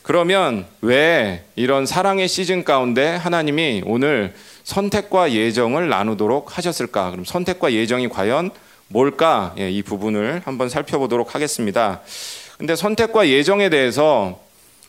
그러면 0.03 0.65
왜 0.81 1.45
이런 1.55 1.85
사랑의 1.85 2.27
시즌 2.27 2.65
가운데 2.65 3.15
하나님이 3.15 3.83
오늘 3.85 4.33
선택과 4.65 5.31
예정을 5.31 5.87
나누도록 5.87 6.57
하셨을까? 6.57 7.11
그럼 7.11 7.23
선택과 7.23 7.71
예정이 7.71 8.09
과연 8.09 8.51
뭘까? 8.89 9.55
예, 9.57 9.71
이 9.71 9.81
부분을 9.81 10.41
한번 10.43 10.67
살펴보도록 10.67 11.35
하겠습니다. 11.35 12.01
근데 12.57 12.75
선택과 12.75 13.29
예정에 13.29 13.69
대해서 13.69 14.41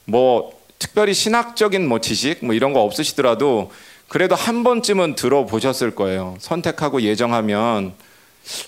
뭐 0.04 0.52
특별히 0.80 1.14
신학적인 1.14 1.87
뭐 1.88 2.00
지식 2.00 2.44
뭐 2.44 2.52
이런 2.52 2.73
거 2.73 2.83
없으시더라도 2.83 3.71
그래도 4.09 4.35
한 4.35 4.64
번쯤은 4.64 5.14
들어보셨을 5.14 5.94
거예요. 5.94 6.37
선택하고 6.40 7.02
예정하면 7.02 7.94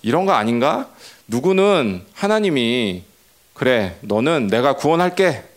이런 0.03 0.26
거 0.26 0.33
아닌가? 0.33 0.88
누구는 1.26 2.05
하나님이 2.15 3.03
그래, 3.53 3.97
너는 4.00 4.47
내가 4.47 4.76
구원할게. 4.76 5.55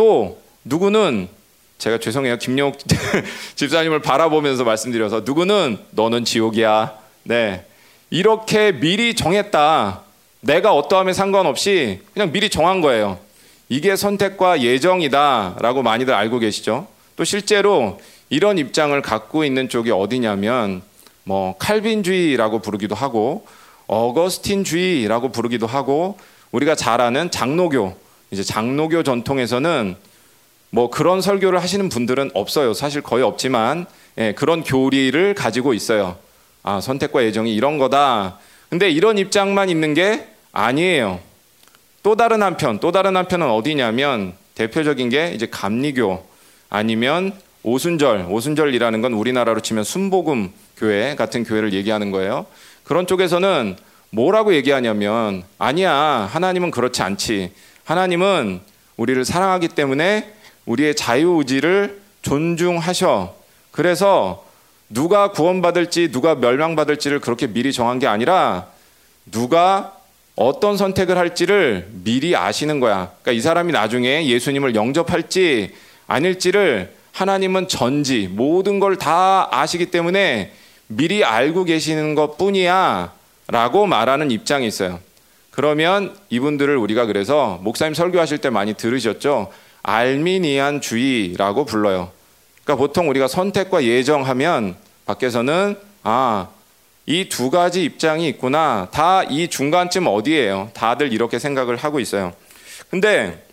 또 0.00 0.40
누구는 0.64 1.28
제가 1.76 1.98
죄송해요. 1.98 2.38
김용욱 2.38 2.78
집사님을 3.54 4.00
바라보면서 4.00 4.64
말씀드려서 4.64 5.24
누구는 5.26 5.76
너는 5.90 6.24
지옥이야. 6.24 6.94
네. 7.24 7.66
이렇게 8.08 8.72
미리 8.72 9.14
정했다. 9.14 10.00
내가 10.40 10.72
어떠함에 10.74 11.12
상관없이 11.12 12.00
그냥 12.14 12.32
미리 12.32 12.48
정한 12.48 12.80
거예요. 12.80 13.18
이게 13.68 13.94
선택과 13.94 14.62
예정이다라고 14.62 15.82
많이들 15.82 16.14
알고 16.14 16.38
계시죠? 16.38 16.88
또 17.16 17.24
실제로 17.24 18.00
이런 18.30 18.56
입장을 18.56 18.98
갖고 19.02 19.44
있는 19.44 19.68
쪽이 19.68 19.90
어디냐면 19.90 20.80
뭐 21.24 21.58
칼빈주의라고 21.58 22.60
부르기도 22.60 22.94
하고 22.94 23.46
어거스틴주의라고 23.86 25.30
부르기도 25.30 25.66
하고 25.66 26.16
우리가 26.52 26.74
잘 26.74 27.02
아는 27.02 27.30
장로교 27.30 28.08
이제 28.30 28.42
장로교 28.42 29.02
전통에서는 29.02 29.96
뭐 30.70 30.90
그런 30.90 31.20
설교를 31.20 31.60
하시는 31.60 31.88
분들은 31.88 32.30
없어요. 32.34 32.74
사실 32.74 33.02
거의 33.02 33.24
없지만 33.24 33.86
예, 34.18 34.32
그런 34.32 34.62
교리를 34.62 35.34
가지고 35.34 35.74
있어요. 35.74 36.16
아, 36.62 36.80
선택과 36.80 37.24
예정이 37.24 37.54
이런 37.54 37.78
거다. 37.78 38.38
근데 38.68 38.90
이런 38.90 39.18
입장만 39.18 39.68
있는 39.68 39.94
게 39.94 40.28
아니에요. 40.52 41.20
또 42.02 42.16
다른 42.16 42.42
한편, 42.42 42.78
또 42.80 42.92
다른 42.92 43.16
한편은 43.16 43.50
어디냐면 43.50 44.34
대표적인 44.54 45.08
게 45.08 45.32
이제 45.34 45.46
감리교 45.46 46.24
아니면 46.68 47.32
오순절, 47.62 48.26
오순절이라는 48.30 49.02
건 49.02 49.12
우리나라로 49.12 49.60
치면 49.60 49.84
순복음 49.84 50.52
교회 50.76 51.14
같은 51.14 51.44
교회를 51.44 51.72
얘기하는 51.72 52.10
거예요. 52.10 52.46
그런 52.84 53.06
쪽에서는 53.06 53.76
뭐라고 54.10 54.54
얘기하냐면 54.54 55.44
아니야, 55.58 55.92
하나님은 56.30 56.70
그렇지 56.70 57.02
않지. 57.02 57.52
하나님은 57.84 58.60
우리를 58.96 59.24
사랑하기 59.24 59.68
때문에 59.68 60.32
우리의 60.66 60.94
자유의지를 60.94 62.00
존중하셔. 62.22 63.34
그래서 63.70 64.44
누가 64.88 65.30
구원받을지 65.30 66.10
누가 66.12 66.34
멸망받을지를 66.34 67.20
그렇게 67.20 67.46
미리 67.46 67.72
정한 67.72 67.98
게 67.98 68.06
아니라 68.06 68.66
누가 69.30 69.96
어떤 70.36 70.76
선택을 70.76 71.16
할지를 71.16 71.88
미리 72.04 72.34
아시는 72.36 72.80
거야. 72.80 73.10
그러니까 73.22 73.32
이 73.32 73.40
사람이 73.40 73.72
나중에 73.72 74.26
예수님을 74.26 74.74
영접할지 74.74 75.74
아닐지를 76.06 76.94
하나님은 77.12 77.68
전지 77.68 78.28
모든 78.30 78.80
걸 78.80 78.96
다 78.96 79.48
아시기 79.50 79.86
때문에 79.86 80.52
미리 80.88 81.24
알고 81.24 81.64
계시는 81.64 82.14
것 82.14 82.36
뿐이야 82.36 83.12
라고 83.48 83.86
말하는 83.86 84.30
입장이 84.30 84.66
있어요. 84.66 85.00
그러면 85.60 86.16
이분들을 86.30 86.74
우리가 86.78 87.04
그래서 87.04 87.58
목사님 87.60 87.92
설교하실 87.92 88.38
때 88.38 88.48
많이 88.48 88.72
들으셨죠? 88.72 89.52
알미니안 89.82 90.80
주의라고 90.80 91.66
불러요. 91.66 92.10
그러니까 92.64 92.76
보통 92.82 93.10
우리가 93.10 93.28
선택과 93.28 93.84
예정하면 93.84 94.74
밖에서는 95.04 95.76
아, 96.02 96.48
이 97.04 97.28
두 97.28 97.50
가지 97.50 97.84
입장이 97.84 98.26
있구나. 98.28 98.88
다 98.90 99.22
이 99.28 99.48
중간쯤 99.48 100.06
어디예요? 100.06 100.70
다들 100.72 101.12
이렇게 101.12 101.38
생각을 101.38 101.76
하고 101.76 102.00
있어요. 102.00 102.32
근데 102.88 103.46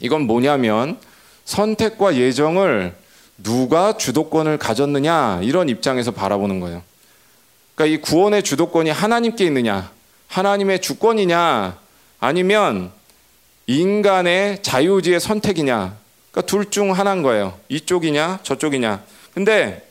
이건 0.00 0.22
뭐냐면 0.22 0.98
선택과 1.44 2.16
예정을 2.16 2.96
누가 3.44 3.96
주도권을 3.96 4.58
가졌느냐 4.58 5.42
이런 5.44 5.68
입장에서 5.68 6.10
바라보는 6.10 6.58
거예요. 6.58 6.82
그러니까 7.76 7.96
이 7.96 8.02
구원의 8.02 8.42
주도권이 8.42 8.90
하나님께 8.90 9.44
있느냐, 9.44 9.88
하나님의 10.28 10.80
주권이냐, 10.80 11.78
아니면 12.20 12.92
인간의 13.66 14.62
자유의지의 14.62 15.20
선택이냐. 15.20 15.96
그러니까 16.30 16.46
둘 16.50 16.70
중 16.70 16.92
하나인 16.92 17.22
거예요. 17.22 17.58
이쪽이냐, 17.68 18.40
저쪽이냐. 18.42 19.02
근데 19.34 19.86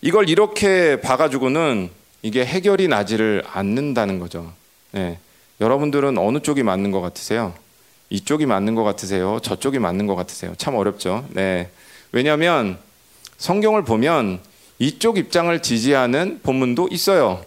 이걸 0.00 0.28
이렇게 0.28 1.00
봐가지고는 1.00 1.90
이게 2.22 2.44
해결이 2.44 2.88
나지를 2.88 3.44
않는다는 3.50 4.18
거죠. 4.18 4.52
네. 4.92 5.18
여러분들은 5.60 6.18
어느 6.18 6.38
쪽이 6.40 6.62
맞는 6.62 6.90
것 6.90 7.00
같으세요? 7.00 7.54
이쪽이 8.10 8.46
맞는 8.46 8.74
것 8.74 8.84
같으세요? 8.84 9.40
저쪽이 9.42 9.78
맞는 9.78 10.06
것 10.06 10.14
같으세요? 10.14 10.54
참 10.56 10.74
어렵죠. 10.76 11.26
네. 11.30 11.70
왜냐하면 12.12 12.78
성경을 13.38 13.84
보면 13.84 14.40
이쪽 14.78 15.18
입장을 15.18 15.60
지지하는 15.62 16.40
본문도 16.42 16.88
있어요. 16.90 17.44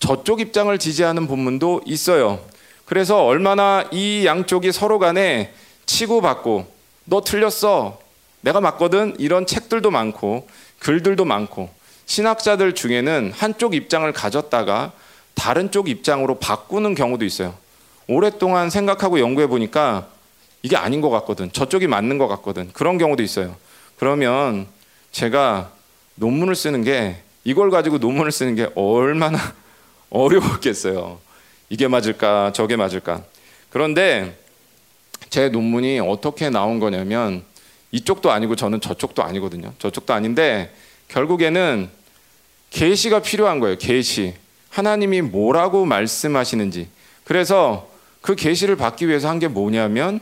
저쪽 0.00 0.40
입장을 0.40 0.76
지지하는 0.78 1.26
본문도 1.28 1.82
있어요. 1.86 2.40
그래서 2.86 3.24
얼마나 3.24 3.84
이 3.92 4.26
양쪽이 4.26 4.72
서로 4.72 4.98
간에 4.98 5.52
치고받고 5.86 6.66
너 7.04 7.20
틀렸어. 7.20 8.00
내가 8.40 8.60
맞거든. 8.60 9.14
이런 9.18 9.46
책들도 9.46 9.90
많고 9.90 10.48
글들도 10.80 11.24
많고 11.24 11.70
신학자들 12.06 12.74
중에는 12.74 13.32
한쪽 13.36 13.74
입장을 13.74 14.10
가졌다가 14.12 14.92
다른 15.34 15.70
쪽 15.70 15.88
입장으로 15.88 16.38
바꾸는 16.38 16.94
경우도 16.94 17.24
있어요. 17.24 17.54
오랫동안 18.08 18.70
생각하고 18.70 19.20
연구해 19.20 19.46
보니까 19.46 20.08
이게 20.62 20.76
아닌 20.76 21.00
것 21.00 21.10
같거든. 21.10 21.52
저쪽이 21.52 21.86
맞는 21.86 22.18
것 22.18 22.26
같거든. 22.26 22.70
그런 22.72 22.98
경우도 22.98 23.22
있어요. 23.22 23.54
그러면 23.98 24.66
제가 25.12 25.70
논문을 26.16 26.54
쓰는 26.54 26.82
게 26.82 27.22
이걸 27.44 27.70
가지고 27.70 27.98
논문을 27.98 28.32
쓰는 28.32 28.54
게 28.54 28.68
얼마나 28.74 29.38
어려웠겠어요. 30.10 31.18
이게 31.68 31.88
맞을까, 31.88 32.52
저게 32.52 32.76
맞을까. 32.76 33.22
그런데 33.70 34.36
제 35.30 35.48
논문이 35.48 36.00
어떻게 36.00 36.50
나온 36.50 36.80
거냐면 36.80 37.44
이쪽도 37.92 38.30
아니고 38.30 38.56
저는 38.56 38.80
저쪽도 38.80 39.22
아니거든요. 39.22 39.72
저쪽도 39.78 40.12
아닌데 40.12 40.74
결국에는 41.08 41.88
계시가 42.70 43.22
필요한 43.22 43.60
거예요. 43.60 43.76
계시. 43.78 44.34
하나님이 44.70 45.22
뭐라고 45.22 45.84
말씀하시는지. 45.84 46.88
그래서 47.24 47.88
그 48.20 48.34
계시를 48.36 48.76
받기 48.76 49.08
위해서 49.08 49.28
한 49.28 49.38
게 49.38 49.48
뭐냐면 49.48 50.20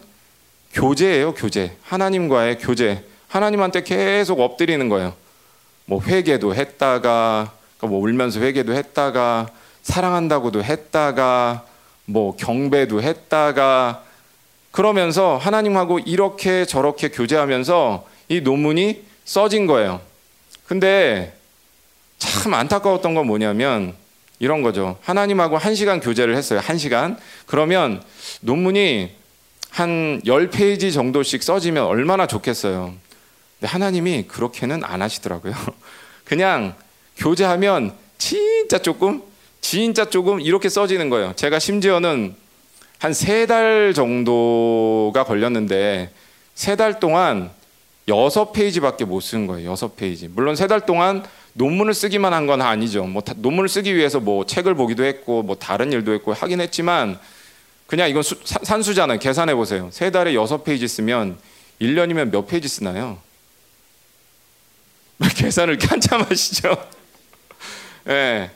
교제예요, 0.72 1.34
교제. 1.34 1.76
하나님과의 1.82 2.58
교제. 2.58 3.04
하나님한테 3.28 3.82
계속 3.82 4.40
엎드리는 4.40 4.88
거예요. 4.88 5.14
뭐 5.86 6.02
회개도 6.02 6.54
했다가 6.54 7.52
그러니까 7.78 7.86
뭐 7.86 8.00
울면서 8.00 8.40
회개도 8.40 8.74
했다가 8.74 9.48
사랑한다고도 9.82 10.64
했다가 10.64 11.64
뭐 12.04 12.36
경배도 12.36 13.02
했다가 13.02 14.02
그러면서 14.70 15.36
하나님하고 15.36 15.98
이렇게 15.98 16.64
저렇게 16.64 17.08
교제하면서 17.08 18.06
이 18.28 18.40
논문이 18.40 19.02
써진 19.24 19.66
거예요. 19.66 20.00
근데 20.66 21.34
참 22.18 22.54
안타까웠던 22.54 23.14
건 23.14 23.26
뭐냐면 23.26 23.94
이런 24.38 24.62
거죠. 24.62 24.98
하나님하고 25.02 25.58
한 25.58 25.74
시간 25.74 26.00
교제를 26.00 26.36
했어요. 26.36 26.60
한 26.62 26.78
시간. 26.78 27.18
그러면 27.46 28.02
논문이 28.40 29.16
한 29.70 30.20
10페이지 30.24 30.92
정도씩 30.92 31.42
써지면 31.42 31.84
얼마나 31.84 32.26
좋겠어요. 32.26 32.94
근데 33.58 33.70
하나님이 33.70 34.24
그렇게는 34.28 34.84
안 34.84 35.02
하시더라고요. 35.02 35.54
그냥 36.24 36.74
교제하면 37.16 37.94
진짜 38.16 38.78
조금, 38.78 39.22
진짜 39.60 40.04
조금 40.04 40.40
이렇게 40.40 40.68
써지는 40.68 41.10
거예요. 41.10 41.32
제가 41.36 41.58
심지어는 41.58 42.34
한 43.00 43.12
세 43.12 43.46
달 43.46 43.92
정도가 43.94 45.24
걸렸는데 45.24 46.10
세 46.54 46.74
달 46.76 46.98
동안 47.00 47.50
여섯 48.08 48.52
페이지밖에 48.52 49.04
못 49.04 49.20
쓴 49.22 49.46
거예요. 49.46 49.70
여섯 49.70 49.94
페이지. 49.96 50.28
물론 50.28 50.56
세 50.56 50.66
달 50.66 50.84
동안 50.86 51.24
논문을 51.54 51.92
쓰기만 51.94 52.32
한 52.32 52.46
건 52.46 52.62
아니죠. 52.62 53.04
뭐 53.04 53.22
논문을 53.36 53.68
쓰기 53.68 53.94
위해서 53.94 54.20
뭐 54.20 54.46
책을 54.46 54.74
보기도 54.74 55.04
했고 55.04 55.42
뭐 55.42 55.56
다른 55.56 55.92
일도 55.92 56.12
했고 56.14 56.32
하긴 56.32 56.60
했지만 56.60 57.18
그냥 57.86 58.08
이건 58.08 58.22
수, 58.22 58.36
산수잖아요. 58.44 59.18
계산해 59.18 59.54
보세요. 59.54 59.88
세 59.92 60.10
달에 60.10 60.34
여섯 60.34 60.64
페이지 60.64 60.88
쓰면 60.88 61.38
1년이면 61.80 62.30
몇 62.30 62.46
페이지 62.46 62.68
쓰나요? 62.68 63.18
계산을 65.36 65.78
한참 65.88 66.22
하시죠? 66.22 66.76
예. 68.08 68.50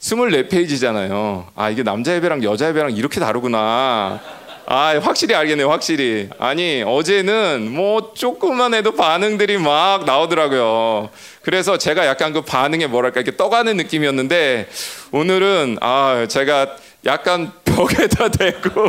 24페이지잖아요. 0.00 1.46
아, 1.54 1.70
이게 1.70 1.82
남자 1.82 2.14
예배랑 2.14 2.42
여자 2.42 2.68
예배랑 2.68 2.92
이렇게 2.92 3.20
다르구나. 3.20 4.20
아, 4.66 5.00
확실히 5.02 5.34
알겠네요, 5.34 5.68
확실히. 5.68 6.28
아니, 6.38 6.84
어제는 6.86 7.70
뭐 7.72 8.12
조금만 8.14 8.72
해도 8.72 8.92
반응들이 8.92 9.58
막 9.58 10.04
나오더라고요. 10.04 11.10
그래서 11.42 11.76
제가 11.76 12.06
약간 12.06 12.32
그 12.32 12.42
반응에 12.42 12.86
뭐랄까, 12.86 13.20
이렇게 13.20 13.36
떠가는 13.36 13.76
느낌이었는데, 13.76 14.68
오늘은, 15.10 15.78
아, 15.80 16.24
제가 16.28 16.76
약간 17.04 17.50
벽에다 17.64 18.28
대고, 18.28 18.88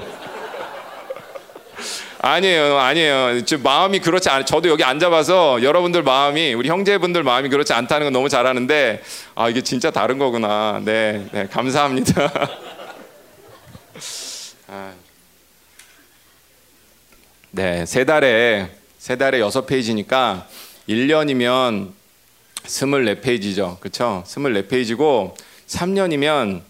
아니에요, 2.24 2.78
아니에요. 2.78 3.44
지금 3.46 3.64
마음이 3.64 3.98
그렇지 3.98 4.30
않. 4.30 4.46
저도 4.46 4.70
여기 4.70 4.84
앉아봐서 4.84 5.64
여러분들 5.64 6.04
마음이 6.04 6.54
우리 6.54 6.70
형제분들 6.70 7.24
마음이 7.24 7.50
그렇지 7.50 7.74
않다는 7.74 8.06
건 8.06 8.14
너무 8.14 8.30
잘 8.30 8.46
아는데 8.46 9.02
아 9.34 9.50
이게 9.50 9.62
진짜 9.62 9.90
다른 9.90 10.20
거구나. 10.20 10.80
네, 10.86 11.28
네 11.32 11.48
감사합니다. 11.48 12.32
아. 14.70 14.94
네, 17.50 17.88
세 17.88 18.06
달에 18.06 18.70
세 19.00 19.16
달에 19.16 19.40
여섯 19.40 19.66
페이지니까 19.66 20.48
1년이면 20.88 21.90
24페이지죠. 22.66 23.80
그렇죠? 23.80 24.24
24페이지고 24.28 25.34
3년이면 25.66 26.62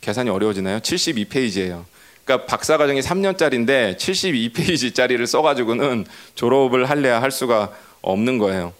계산이 0.00 0.30
어려워지나요? 0.30 0.78
72페이지예요. 0.78 1.84
그러니까 2.24 2.46
박사 2.46 2.76
과정이 2.76 3.00
3년짜리인데 3.00 3.96
72페이지짜리를 3.96 5.24
써가지고는 5.26 6.06
졸업을 6.34 6.88
할래야 6.88 7.20
할 7.20 7.30
수가 7.30 7.70
없는 8.02 8.38
거예요. 8.38 8.72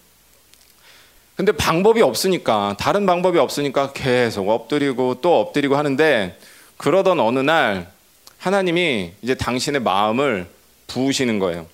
근데 1.36 1.52
방법이 1.52 2.00
없으니까 2.00 2.76
다른 2.78 3.06
방법이 3.06 3.38
없으니까 3.38 3.92
계속 3.92 4.48
엎드리고 4.48 5.16
또 5.20 5.40
엎드리고 5.40 5.76
하는데 5.76 6.38
그러던 6.76 7.20
어느 7.20 7.40
날 7.40 7.90
하나님이 8.38 9.12
이제 9.22 9.34
당신의 9.34 9.82
마음을 9.82 10.46
부으시는 10.86 11.38
거예요. 11.38 11.66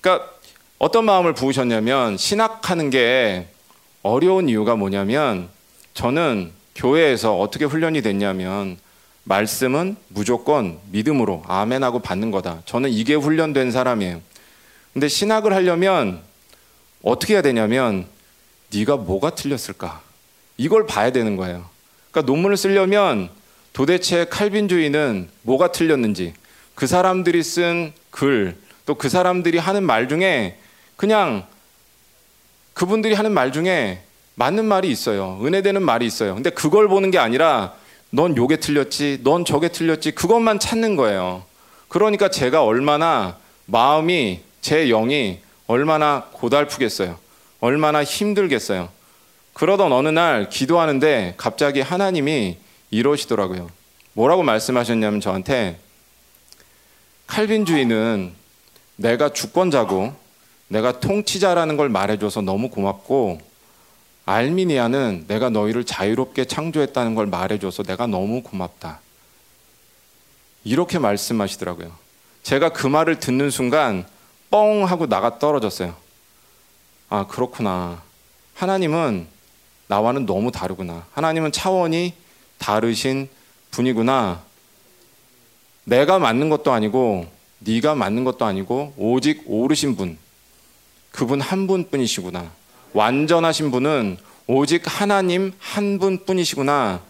그러니까 0.00 0.30
어떤 0.78 1.04
마음을 1.04 1.34
부으셨냐면 1.34 2.16
신학하는 2.16 2.90
게 2.90 3.48
어려운 4.02 4.48
이유가 4.48 4.76
뭐냐면 4.76 5.48
저는 5.94 6.52
교회에서 6.74 7.38
어떻게 7.38 7.64
훈련이 7.64 8.02
됐냐면 8.02 8.78
말씀은 9.26 9.96
무조건 10.08 10.78
믿음으로 10.92 11.42
아멘하고 11.46 11.98
받는 11.98 12.30
거다. 12.30 12.62
저는 12.64 12.90
이게 12.90 13.14
훈련된 13.14 13.72
사람이에요. 13.72 14.20
근데 14.92 15.08
신학을 15.08 15.52
하려면 15.52 16.22
어떻게 17.02 17.34
해야 17.34 17.42
되냐면 17.42 18.06
네가 18.72 18.96
뭐가 18.96 19.34
틀렸을까? 19.34 20.00
이걸 20.56 20.86
봐야 20.86 21.10
되는 21.10 21.36
거예요. 21.36 21.68
그러니까 22.10 22.32
논문을 22.32 22.56
쓰려면 22.56 23.28
도대체 23.72 24.26
칼빈주의는 24.26 25.28
뭐가 25.42 25.72
틀렸는지 25.72 26.32
그 26.74 26.86
사람들이 26.86 27.42
쓴 27.42 27.92
글, 28.10 28.56
또 28.86 28.94
그 28.94 29.08
사람들이 29.08 29.58
하는 29.58 29.82
말 29.82 30.08
중에 30.08 30.58
그냥 30.94 31.46
그분들이 32.74 33.14
하는 33.14 33.32
말 33.32 33.52
중에 33.52 34.02
맞는 34.36 34.64
말이 34.64 34.88
있어요. 34.88 35.40
은혜되는 35.42 35.82
말이 35.82 36.06
있어요. 36.06 36.34
근데 36.34 36.50
그걸 36.50 36.88
보는 36.88 37.10
게 37.10 37.18
아니라 37.18 37.74
넌 38.16 38.34
요게 38.34 38.56
틀렸지, 38.60 39.20
넌 39.24 39.44
저게 39.44 39.68
틀렸지, 39.68 40.12
그것만 40.12 40.58
찾는 40.58 40.96
거예요. 40.96 41.44
그러니까 41.88 42.30
제가 42.30 42.64
얼마나 42.64 43.36
마음이, 43.66 44.40
제 44.62 44.88
영이 44.88 45.40
얼마나 45.66 46.24
고달프겠어요. 46.32 47.18
얼마나 47.60 48.02
힘들겠어요. 48.02 48.88
그러던 49.52 49.92
어느 49.92 50.08
날 50.08 50.48
기도하는데 50.48 51.34
갑자기 51.36 51.82
하나님이 51.82 52.56
이러시더라고요. 52.90 53.68
뭐라고 54.14 54.42
말씀하셨냐면 54.42 55.20
저한테 55.20 55.78
칼빈주의는 57.26 58.32
내가 58.96 59.28
주권자고 59.28 60.14
내가 60.68 61.00
통치자라는 61.00 61.76
걸 61.76 61.90
말해줘서 61.90 62.40
너무 62.40 62.70
고맙고 62.70 63.40
알미니아는 64.26 65.24
내가 65.28 65.50
너희를 65.50 65.84
자유롭게 65.84 66.44
창조했다는 66.46 67.14
걸 67.14 67.26
말해줘서 67.26 67.84
내가 67.84 68.06
너무 68.06 68.42
고맙다. 68.42 69.00
이렇게 70.64 70.98
말씀하시더라고요. 70.98 71.92
제가 72.42 72.70
그 72.70 72.88
말을 72.88 73.20
듣는 73.20 73.50
순간 73.50 74.04
뻥 74.50 74.84
하고 74.84 75.06
나가 75.06 75.38
떨어졌어요. 75.38 75.94
아, 77.08 77.26
그렇구나. 77.28 78.02
하나님은 78.54 79.28
나와는 79.86 80.26
너무 80.26 80.50
다르구나. 80.50 81.06
하나님은 81.12 81.52
차원이 81.52 82.12
다르신 82.58 83.28
분이구나. 83.70 84.42
내가 85.84 86.18
맞는 86.18 86.48
것도 86.48 86.72
아니고 86.72 87.28
네가 87.60 87.94
맞는 87.94 88.24
것도 88.24 88.44
아니고 88.44 88.92
오직 88.96 89.44
오르신 89.46 89.94
분. 89.94 90.18
그분 91.12 91.40
한 91.40 91.68
분뿐이시구나. 91.68 92.50
완전하신 92.96 93.70
분은 93.70 94.16
오직 94.46 94.82
하나님 94.86 95.52
한 95.58 95.98
분뿐이시구나. 95.98 97.02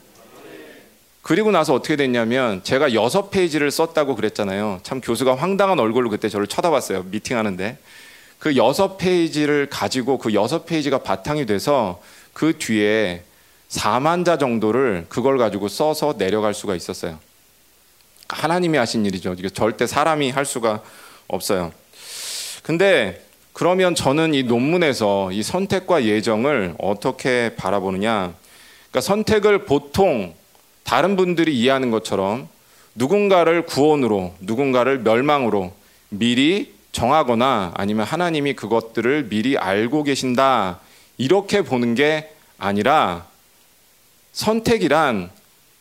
그리고 1.22 1.52
나서 1.52 1.74
어떻게 1.74 1.94
됐냐면 1.94 2.62
제가 2.64 2.92
여섯 2.92 3.30
페이지를 3.30 3.70
썼다고 3.70 4.16
그랬잖아요. 4.16 4.80
참 4.82 5.00
교수가 5.00 5.36
황당한 5.36 5.78
얼굴로 5.78 6.10
그때 6.10 6.28
저를 6.28 6.48
쳐다봤어요. 6.48 7.04
미팅하는데. 7.04 7.78
그 8.40 8.56
여섯 8.56 8.96
페이지를 8.96 9.68
가지고 9.70 10.18
그 10.18 10.34
여섯 10.34 10.66
페이지가 10.66 10.98
바탕이 10.98 11.46
돼서 11.46 12.02
그 12.32 12.58
뒤에 12.58 13.22
4만 13.68 14.24
자 14.24 14.38
정도를 14.38 15.06
그걸 15.08 15.38
가지고 15.38 15.68
써서 15.68 16.16
내려갈 16.18 16.52
수가 16.52 16.74
있었어요. 16.74 17.18
하나님이 18.28 18.76
하신 18.76 19.06
일이죠. 19.06 19.34
이게 19.38 19.48
절대 19.48 19.86
사람이 19.86 20.30
할 20.30 20.44
수가 20.44 20.82
없어요. 21.28 21.72
근데 22.62 23.25
그러면 23.56 23.94
저는 23.94 24.34
이 24.34 24.42
논문에서 24.42 25.32
이 25.32 25.42
선택과 25.42 26.04
예정을 26.04 26.74
어떻게 26.78 27.54
바라보느냐? 27.56 28.34
그러니까 28.90 29.00
선택을 29.00 29.64
보통 29.64 30.34
다른 30.84 31.16
분들이 31.16 31.58
이해하는 31.58 31.90
것처럼 31.90 32.50
누군가를 32.96 33.64
구원으로, 33.64 34.34
누군가를 34.40 34.98
멸망으로 34.98 35.72
미리 36.10 36.74
정하거나 36.92 37.72
아니면 37.74 38.04
하나님이 38.04 38.52
그것들을 38.52 39.30
미리 39.30 39.56
알고 39.56 40.02
계신다. 40.02 40.80
이렇게 41.16 41.62
보는 41.62 41.94
게 41.94 42.30
아니라 42.58 43.24
선택이란 44.32 45.30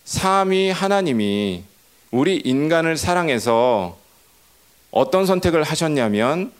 삼위 0.05 0.69
하나님이 0.69 1.65
우리 2.11 2.38
인간을 2.38 2.95
사랑해서 2.95 3.97
어떤 4.91 5.25
선택을 5.25 5.63
하셨냐면 5.63 6.53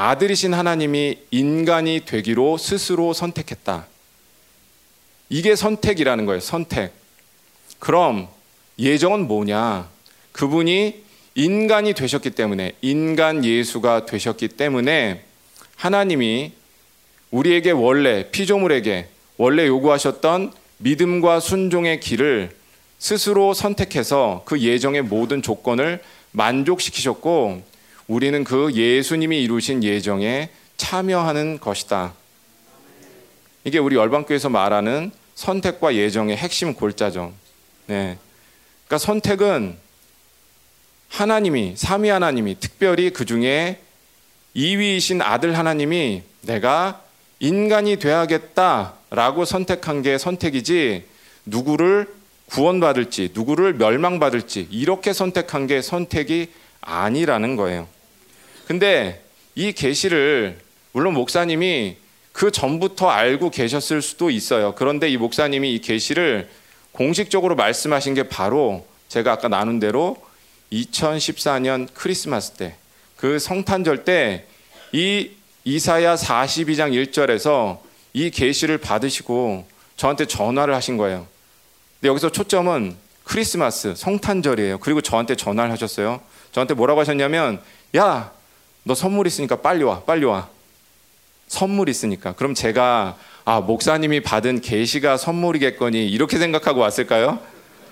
아들이신 0.00 0.54
하나님이 0.54 1.18
인간이 1.32 2.02
되기로 2.04 2.56
스스로 2.56 3.12
선택했다. 3.12 3.88
이게 5.28 5.56
선택이라는 5.56 6.24
거예요. 6.24 6.38
선택. 6.38 6.92
그럼 7.80 8.28
예정은 8.78 9.26
뭐냐? 9.26 9.88
그분이 10.30 11.02
인간이 11.34 11.94
되셨기 11.94 12.30
때문에 12.30 12.74
인간 12.80 13.44
예수가 13.44 14.06
되셨기 14.06 14.46
때문에 14.50 15.24
하나님이 15.74 16.52
우리에게 17.32 17.72
원래 17.72 18.30
피조물에게 18.30 19.08
원래 19.36 19.66
요구하셨던 19.66 20.52
믿음과 20.76 21.40
순종의 21.40 21.98
길을 21.98 22.56
스스로 23.00 23.52
선택해서 23.52 24.42
그 24.44 24.60
예정의 24.60 25.02
모든 25.02 25.42
조건을 25.42 26.00
만족시키셨고 26.30 27.64
우리는 28.08 28.42
그 28.42 28.72
예수님이 28.72 29.42
이루신 29.42 29.84
예정에 29.84 30.48
참여하는 30.78 31.60
것이다. 31.60 32.14
이게 33.64 33.78
우리 33.78 33.96
열방교에서 33.96 34.48
말하는 34.48 35.12
선택과 35.34 35.94
예정의 35.94 36.36
핵심 36.36 36.72
골자죠. 36.72 37.34
네. 37.86 38.16
그러니까 38.86 38.98
선택은 38.98 39.76
하나님이 41.10 41.74
삼위 41.76 42.08
하나님이 42.08 42.56
특별히 42.58 43.10
그 43.10 43.26
중에 43.26 43.78
2위이신 44.56 45.20
아들 45.22 45.58
하나님이 45.58 46.22
내가 46.40 47.02
인간이 47.40 47.96
돼야겠다라고 47.96 49.44
선택한 49.44 50.00
게 50.00 50.16
선택이지 50.16 51.04
누구를 51.44 52.08
구원받을지 52.46 53.32
누구를 53.34 53.74
멸망받을지 53.74 54.68
이렇게 54.70 55.12
선택한 55.12 55.66
게 55.66 55.82
선택이 55.82 56.52
아니라는 56.80 57.56
거예요. 57.56 57.86
근데 58.68 59.22
이 59.54 59.72
계시를 59.72 60.58
물론 60.92 61.14
목사님이 61.14 61.96
그 62.32 62.50
전부터 62.50 63.08
알고 63.08 63.50
계셨을 63.50 64.02
수도 64.02 64.28
있어요. 64.30 64.74
그런데 64.76 65.08
이 65.08 65.16
목사님이 65.16 65.74
이 65.74 65.80
계시를 65.80 66.48
공식적으로 66.92 67.56
말씀하신 67.56 68.12
게 68.12 68.24
바로 68.24 68.86
제가 69.08 69.32
아까 69.32 69.48
나눈 69.48 69.80
대로 69.80 70.16
2014년 70.70 71.88
크리스마스 71.94 72.52
때 72.52 72.76
그 73.16 73.38
성탄절 73.38 74.04
때 74.04 74.44
이 74.92 75.30
이사야 75.64 76.14
42장 76.14 76.92
1절에서 76.92 77.78
이 78.12 78.30
계시를 78.30 78.78
받으시고 78.78 79.66
저한테 79.96 80.26
전화를 80.26 80.74
하신 80.74 80.96
거예요. 80.96 81.26
근데 82.00 82.08
여기서 82.08 82.30
초점은 82.30 82.96
크리스마스 83.24 83.94
성탄절이에요. 83.94 84.78
그리고 84.78 85.00
저한테 85.02 85.34
전화를 85.36 85.70
하셨어요. 85.72 86.20
저한테 86.52 86.74
뭐라고 86.74 87.00
하셨냐면 87.00 87.60
야, 87.96 88.32
너 88.88 88.94
선물 88.94 89.26
있으니까 89.26 89.56
빨리 89.56 89.84
와. 89.84 90.00
빨리 90.00 90.24
와. 90.24 90.48
선물 91.46 91.90
있으니까. 91.90 92.32
그럼 92.32 92.54
제가 92.54 93.16
아, 93.44 93.60
목사님이 93.60 94.20
받은 94.22 94.62
계시가 94.62 95.18
선물이겠거니 95.18 96.08
이렇게 96.08 96.38
생각하고 96.38 96.80
왔을까요? 96.80 97.38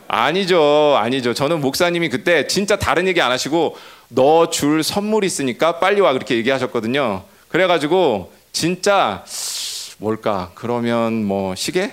아니죠. 0.09 0.95
아니죠. 0.97 1.35
저는 1.35 1.61
목사님이 1.61 2.09
그때 2.09 2.47
진짜 2.47 2.77
다른 2.77 3.07
얘기 3.09 3.21
안 3.21 3.31
하시고 3.31 3.77
너 4.09 4.47
줄 4.47 4.83
선물 4.83 5.25
있으니까 5.25 5.81
빨리 5.81 6.01
와 6.01 6.15
그렇게 6.15 6.35
얘기하셨거든요. 6.37 7.25
그래 7.49 7.67
가지고 7.67 8.33
진짜 8.53 9.23
뭘까? 9.99 10.51
그러면 10.55 11.25
뭐 11.25 11.55
시계? 11.57 11.93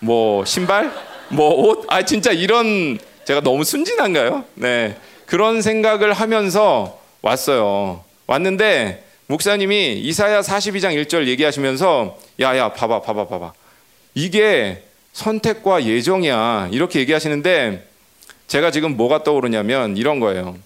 뭐 0.00 0.46
신발? 0.46 0.90
뭐 1.28 1.50
옷? 1.68 1.84
아 1.88 2.02
진짜 2.02 2.30
이런 2.32 2.98
제가 3.26 3.42
너무 3.42 3.64
순진한가요? 3.64 4.44
네. 4.54 4.96
그런 5.26 5.60
생각을 5.60 6.14
하면서 6.14 6.98
왔어요. 7.20 8.04
왔는데 8.32 9.04
목사님이 9.26 9.94
이사야 10.04 10.42
42장 10.42 10.94
1절 11.02 11.26
얘기하시면서 11.28 12.18
야야 12.40 12.72
봐봐 12.74 13.00
봐봐 13.00 13.26
봐봐. 13.26 13.52
이게 14.14 14.84
선택과 15.14 15.84
예정이야. 15.84 16.68
이렇게 16.72 17.00
얘기하시는데 17.00 17.88
제가 18.46 18.70
지금 18.70 18.96
뭐가 18.96 19.22
떠오르냐면 19.24 19.96
이런 19.96 20.20
거예요. 20.20 20.56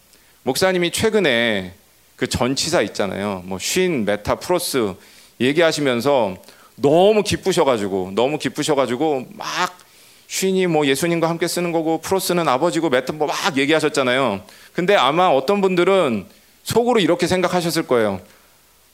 목사님이 0.43 0.91
최근에 0.91 1.73
그 2.17 2.27
전치사 2.29 2.83
있잖아요. 2.83 3.43
뭐 3.47 3.59
σύν, 3.61 3.89
μετά, 4.05 4.37
πρός 4.37 4.95
얘기하시면서 5.41 6.37
너무 6.77 7.23
기쁘셔가지고 7.23 8.13
너무 8.15 8.39
기쁘셔가지고 8.39 9.27
막 9.35 9.79
σύν이 10.27 10.67
뭐 10.67 10.87
예수님과 10.87 11.29
함께 11.29 11.47
쓰는 11.47 11.71
거고 11.73 12.01
πρός는 12.01 12.49
아버지고 12.49 12.91
μετά 12.91 13.13
뭐 13.13 13.29
막 13.29 13.57
얘기하셨잖아요. 13.57 14.43
근데 14.73 14.97
아마 14.97 15.27
어떤 15.29 15.61
분들은 15.61 16.27
속으로 16.63 17.01
이렇게 17.01 17.27
생각하셨을 17.27 17.87
거예요. 17.87 18.21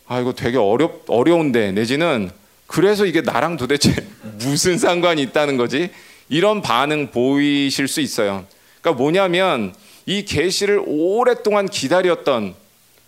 아 0.06 0.20
이거 0.20 0.32
되게 0.32 0.56
어렵 0.56 1.04
어려운데 1.08 1.72
내지는 1.72 2.30
그래서 2.66 3.06
이게 3.06 3.20
나랑 3.20 3.56
도대체 3.56 3.94
무슨 4.40 4.78
상관이 4.78 5.22
있다는 5.22 5.56
거지? 5.56 5.90
이런 6.28 6.62
반응 6.62 7.10
보이실 7.10 7.88
수 7.88 8.00
있어요. 8.00 8.44
그러니까 8.80 9.02
뭐냐면 9.02 9.74
이 10.06 10.24
계시를 10.24 10.82
오랫동안 10.86 11.66
기다렸던 11.66 12.54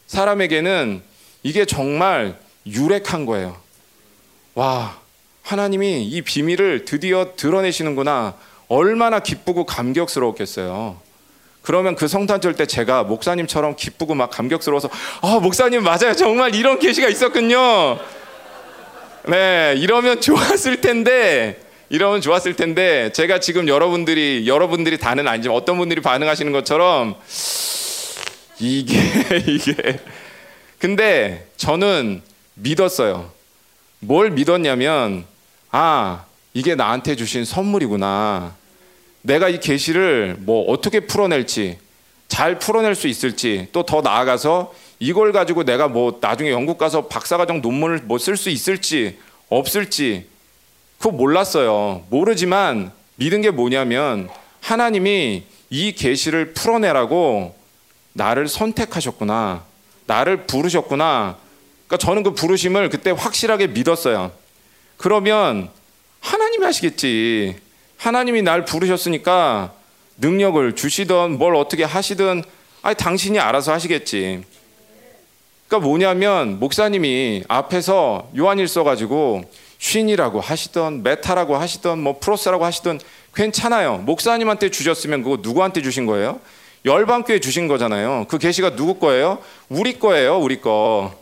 사람에게는 0.06 1.02
이게 1.42 1.64
정말 1.64 2.38
유력한 2.66 3.26
거예요. 3.26 3.56
와, 4.54 4.98
하나님이 5.42 6.04
이 6.04 6.22
비밀을 6.22 6.84
드디어 6.84 7.32
드러내시는구나. 7.36 8.36
얼마나 8.68 9.20
기쁘고 9.20 9.64
감격스러웠겠어요. 9.64 11.00
그러면 11.62 11.94
그 11.94 12.08
성탄절 12.08 12.54
때 12.54 12.66
제가 12.66 13.04
목사님처럼 13.04 13.76
기쁘고 13.76 14.14
막 14.14 14.30
감격스러워서 14.30 14.88
아, 15.20 15.38
목사님 15.40 15.82
맞아요. 15.82 16.14
정말 16.16 16.54
이런 16.54 16.78
계시가 16.78 17.08
있었군요. 17.08 17.98
네, 19.26 19.74
이러면 19.76 20.20
좋았을 20.20 20.80
텐데 20.80 21.60
이러면 21.90 22.20
좋았을 22.20 22.54
텐데 22.56 23.12
제가 23.12 23.40
지금 23.40 23.68
여러분들이 23.68 24.44
여러분들이 24.46 24.96
다는 24.98 25.28
아니지만 25.28 25.56
어떤 25.56 25.76
분들이 25.76 26.00
반응하시는 26.00 26.50
것처럼 26.52 27.16
이게 28.60 28.98
이게 29.46 30.00
근데 30.78 31.48
저는 31.56 32.22
믿었어요. 32.54 33.30
뭘 33.98 34.30
믿었냐면 34.30 35.26
아 35.70 36.24
이게 36.54 36.74
나한테 36.74 37.16
주신 37.16 37.44
선물이구나. 37.44 38.54
내가 39.22 39.48
이 39.48 39.60
계시를 39.60 40.36
뭐 40.40 40.70
어떻게 40.70 41.00
풀어낼지 41.00 41.78
잘 42.28 42.58
풀어낼 42.58 42.94
수 42.94 43.08
있을지 43.08 43.68
또 43.72 43.82
더 43.82 44.00
나아가서 44.00 44.72
이걸 44.98 45.32
가지고 45.32 45.64
내가 45.64 45.88
뭐 45.88 46.18
나중에 46.20 46.50
영국 46.50 46.78
가서 46.78 47.06
박사과정 47.08 47.60
논문을 47.60 48.00
뭐 48.04 48.18
쓸 48.18 48.36
수 48.36 48.50
있을지 48.50 49.18
없을지 49.48 50.26
그거 50.98 51.10
몰랐어요. 51.10 52.04
모르지만 52.10 52.92
믿은 53.16 53.40
게 53.42 53.50
뭐냐면 53.50 54.28
하나님이 54.60 55.44
이 55.70 55.92
계시를 55.92 56.52
풀어내라고 56.52 57.54
나를 58.12 58.48
선택하셨구나. 58.48 59.64
나를 60.06 60.46
부르셨구나. 60.46 61.36
그러니까 61.86 61.96
저는 61.96 62.22
그 62.22 62.34
부르심을 62.34 62.88
그때 62.90 63.10
확실하게 63.10 63.68
믿었어요. 63.68 64.32
그러면 64.96 65.70
하나님이 66.20 66.64
하시겠지. 66.64 67.56
하나님이 68.00 68.40
날 68.40 68.64
부르셨으니까 68.64 69.72
능력을 70.16 70.74
주시든 70.74 71.36
뭘 71.38 71.54
어떻게 71.54 71.84
하시든 71.84 72.42
아니 72.80 72.96
당신이 72.96 73.38
알아서 73.38 73.72
하시겠지. 73.74 74.42
그러니까 75.68 75.86
뭐냐면 75.86 76.58
목사님이 76.58 77.44
앞에서 77.46 78.30
요한일서 78.36 78.84
가지고 78.84 79.44
쉰이라고 79.78 80.40
하시던 80.40 81.02
메타라고 81.02 81.56
하시던 81.58 82.02
뭐 82.02 82.18
프로스라고 82.18 82.64
하시던 82.64 83.00
괜찮아요. 83.34 83.98
목사님한테 83.98 84.70
주셨으면 84.70 85.22
그거 85.22 85.38
누구한테 85.42 85.82
주신 85.82 86.06
거예요? 86.06 86.40
열방교회 86.86 87.40
주신 87.40 87.68
거잖아요. 87.68 88.24
그 88.28 88.38
계시가 88.38 88.76
누구 88.76 88.94
거예요? 88.94 89.38
우리 89.68 89.98
거예요. 89.98 90.38
우리 90.38 90.62
거. 90.62 91.14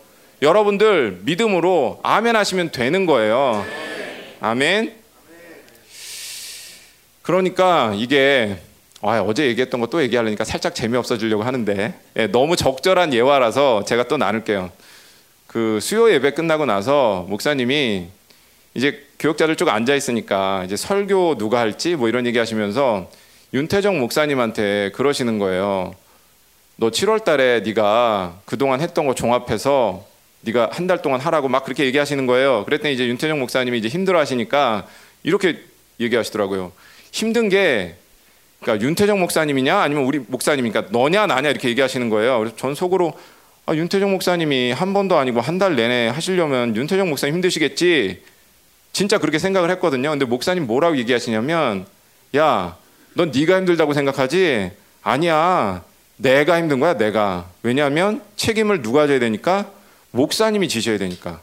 여러분들 0.43 1.23
믿음으로 1.25 1.99
아멘 2.05 2.37
하시면 2.37 2.71
되는 2.71 3.05
거예요. 3.05 3.67
아멘. 4.41 4.97
그러니까 7.29 7.93
이게 7.95 8.57
아, 9.03 9.21
어제 9.21 9.45
얘기했던 9.49 9.81
거 9.83 9.87
또 9.88 10.01
얘기하려니까 10.03 10.45
살짝 10.45 10.75
재미없어지려고 10.75 11.43
하는데 11.43 11.93
예, 12.17 12.27
너무 12.29 12.57
적절한 12.57 13.12
예화라서 13.12 13.85
제가 13.85 14.09
또 14.09 14.17
나눌게요. 14.17 14.71
그 15.47 15.79
수요 15.83 16.11
예배 16.11 16.31
끝나고 16.31 16.64
나서 16.64 17.27
목사님이 17.29 18.07
이제 18.73 19.07
교역자들 19.19 19.57
쭉 19.57 19.69
앉아 19.69 19.95
있으니까 19.95 20.62
이제 20.64 20.75
설교 20.77 21.37
누가 21.37 21.61
할지 21.61 21.97
뭐 21.97 22.09
이런 22.09 22.25
얘기 22.25 22.38
하시면서 22.38 23.11
윤태정 23.53 23.99
목사님한테 24.01 24.93
그러시는 24.95 25.38
거예요. 25.38 25.95
너 26.77 26.88
7월 26.88 27.25
달에 27.25 27.61
네가 27.61 28.41
그동안 28.47 28.81
했던 28.81 29.07
거 29.07 29.14
종합해서 29.14 30.03
네가 30.41 30.71
한 30.73 30.87
달 30.87 31.03
동안 31.03 31.21
하라고 31.21 31.49
막 31.49 31.64
그렇게 31.64 31.85
얘기하시는 31.85 32.27
거예요. 32.27 32.64
그랬더니 32.64 32.95
이제 32.95 33.07
윤태정 33.07 33.38
목사님이 33.38 33.77
이제 33.77 33.88
힘들어 33.88 34.19
하시니까 34.19 34.87
이렇게 35.25 35.61
얘기하시더라고요. 36.01 36.73
힘든 37.12 37.49
게 37.49 37.97
그러니까 38.61 38.85
윤태정 38.85 39.21
목사님이냐 39.21 39.79
아니면 39.79 40.05
우리 40.05 40.18
목사님이니까 40.18 40.87
너냐 40.90 41.27
나냐 41.27 41.51
이렇게 41.51 41.68
얘기하시는 41.68 42.09
거예요. 42.11 42.38
그래서 42.38 42.57
전 42.57 42.75
속으로 42.75 43.12
아, 43.66 43.75
윤태정 43.75 44.11
목사님이 44.11 44.73
한 44.73 44.92
번도 44.94 45.16
아니고 45.18 45.40
한 45.40 45.59
달 45.59 45.77
내내 45.77 46.09
하시려면 46.09 46.75
윤태정 46.75 47.09
목사님 47.09 47.35
힘드시겠지. 47.37 48.23
진짜 48.92 49.18
그렇게 49.18 49.38
생각을 49.38 49.71
했거든요. 49.73 50.11
근데 50.11 50.25
목사님 50.25 50.66
뭐라고 50.66 50.97
얘기하시냐면 50.97 51.87
야, 52.37 52.77
넌 53.14 53.31
네가 53.31 53.59
힘들다고 53.59 53.92
생각하지? 53.94 54.71
아니야. 55.03 55.85
내가 56.16 56.59
힘든 56.59 56.81
거야, 56.81 56.94
내가. 56.97 57.49
왜냐하면 57.62 58.23
책임을 58.37 58.83
누가 58.83 59.07
져야 59.07 59.18
되니까 59.21 59.71
목사님이 60.11 60.68
지셔야 60.68 60.99
되니까. 60.99 61.40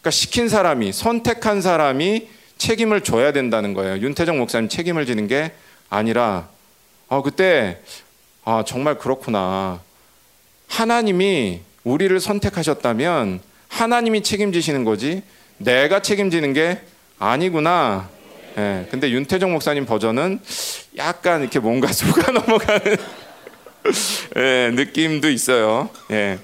그러니까 0.00 0.10
시킨 0.10 0.48
사람이 0.48 0.92
선택한 0.92 1.62
사람이 1.62 2.28
책임을 2.58 3.02
져야 3.02 3.32
된다는 3.32 3.74
거예요. 3.74 3.98
윤태정 3.98 4.38
목사님 4.38 4.68
책임을 4.68 5.06
지는 5.06 5.26
게 5.26 5.52
아니라 5.90 6.48
아 7.08 7.22
그때 7.22 7.80
아 8.44 8.64
정말 8.66 8.98
그렇구나. 8.98 9.80
하나님이 10.68 11.60
우리를 11.84 12.18
선택하셨다면 12.18 13.40
하나님이 13.68 14.22
책임지시는 14.22 14.84
거지 14.84 15.22
내가 15.58 16.00
책임지는 16.02 16.52
게 16.52 16.80
아니구나. 17.18 18.08
예, 18.58 18.86
근데 18.90 19.10
윤태정 19.10 19.52
목사님 19.52 19.84
버전은 19.84 20.40
약간 20.96 21.42
이렇게 21.42 21.58
뭔가 21.58 21.88
속아 21.92 22.32
넘어가는 22.32 22.96
예, 24.36 24.70
느낌도 24.74 25.30
있어요. 25.30 25.90
예. 26.10 26.38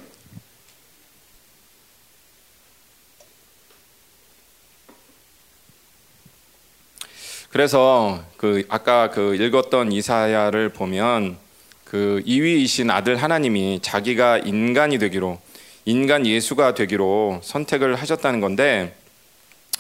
그래서 7.53 8.25
그 8.39 8.65
아까 8.71 9.11
그 9.11 9.35
읽었던 9.35 9.93
이사야를 9.93 10.71
보면 10.71 11.37
그 11.85 12.23
이위이신 12.25 12.91
아들 12.91 13.17
하나님이 13.17 13.81
자기가 13.83 14.39
인간이 14.39 14.99
되기로 14.99 15.39
인간 15.85 16.27
예수가 16.27 16.73
되기로 16.73 17.41
선택을 17.43 17.97
하셨다는 17.97 18.41
건데 18.41 18.97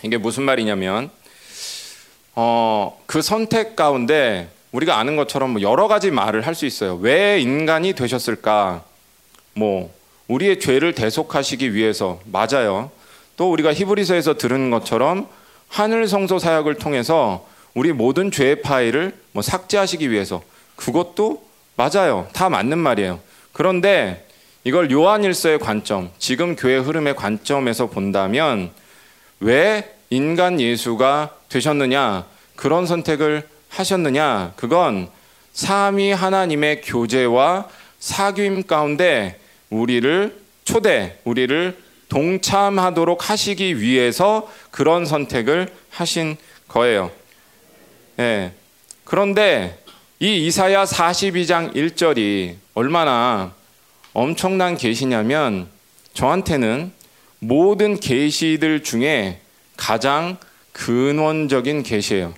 이게 0.03 0.19
무슨 0.19 0.43
말이냐면 0.43 1.11
어, 2.35 3.01
그 3.07 3.23
선택 3.23 3.75
가운데 3.75 4.51
우리가 4.73 4.99
아는 4.99 5.17
것처럼 5.17 5.53
뭐 5.53 5.63
여러 5.63 5.89
가지 5.89 6.11
말을 6.11 6.47
할 6.47 6.55
수 6.55 6.67
있어요. 6.67 6.97
왜 6.97 7.41
인간이 7.41 7.95
되셨을까? 7.95 8.85
뭐 9.55 9.91
우리의 10.29 10.61
죄를 10.61 10.95
대속하시기 10.95 11.73
위해서 11.73 12.21
맞아요. 12.27 12.91
또 13.39 13.51
우리가 13.51 13.73
히브리서에서 13.73 14.37
들은 14.37 14.71
것처럼 14.71 15.27
하늘 15.69 16.07
성소 16.07 16.39
사역을 16.39 16.75
통해서 16.75 17.51
우리 17.75 17.93
모든 17.93 18.31
죄의 18.31 18.63
파일을 18.63 19.15
뭐 19.33 19.43
삭제하시기 19.43 20.11
위해서 20.11 20.43
그것도 20.77 21.45
맞아요. 21.77 22.29
다 22.33 22.49
맞는 22.49 22.79
말이에요. 22.79 23.21
그런데 23.53 24.27
이걸 24.65 24.91
요한일서의 24.91 25.59
관점, 25.59 26.11
지금 26.19 26.55
교회 26.55 26.77
흐름의 26.77 27.17
관점에서 27.17 27.89
본다면 27.89 28.71
왜 29.41 29.95
인간 30.11 30.61
예수가 30.61 31.37
되셨느냐? 31.49 32.27
그런 32.55 32.87
선택을 32.87 33.49
하셨느냐? 33.71 34.53
그건 34.57 35.09
삼위 35.53 36.13
하나님의 36.13 36.83
교제와 36.83 37.69
사귐 38.01 38.67
가운데 38.67 39.39
우리를 39.71 40.37
초대, 40.65 41.19
우리를 41.25 41.77
동참하도록 42.09 43.31
하시기 43.31 43.81
위해서 43.81 44.49
그런 44.71 45.07
선택을 45.07 45.73
하신 45.91 46.37
거예요. 46.69 47.11
예. 48.23 48.53
그런데 49.03 49.83
이 50.21 50.47
이사야 50.47 50.85
42장 50.85 51.75
1절이 51.75 52.55
얼마나 52.75 53.53
엄청난 54.13 54.77
계시냐면 54.77 55.69
저한테는 56.15 56.93
모든 57.41 57.99
계시들 57.99 58.85
중에 58.85 59.41
가장 59.77 60.37
근원적인 60.73 61.83
계시예요. 61.83 62.33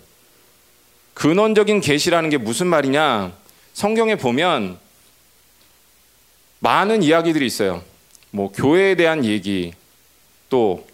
근원적인 1.12 1.82
계시라는 1.82 2.30
게 2.30 2.38
무슨 2.38 2.66
말이냐? 2.68 3.32
성경에 3.74 4.16
보면 4.16 4.78
많은 6.60 7.02
이야기들이 7.02 7.44
있어요. 7.44 7.82
뭐 8.30 8.50
교회에 8.50 8.94
대한 8.94 9.22
얘기, 9.26 9.74
또 10.48 10.86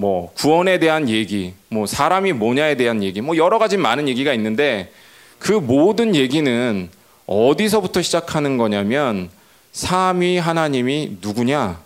뭐 0.00 0.32
구원에 0.32 0.78
대한 0.78 1.10
얘기, 1.10 1.52
뭐 1.68 1.84
사람이 1.84 2.32
뭐냐에 2.32 2.74
대한 2.76 3.02
얘기, 3.02 3.20
뭐 3.20 3.36
여러 3.36 3.58
가지 3.58 3.76
많은 3.76 4.08
얘기가 4.08 4.32
있는데 4.32 4.90
그 5.38 5.52
모든 5.52 6.14
얘기는 6.14 6.88
어디서부터 7.26 8.00
시작하는 8.00 8.56
거냐면 8.56 9.28
삼위 9.72 10.38
하나님이 10.38 11.18
누구냐? 11.20 11.82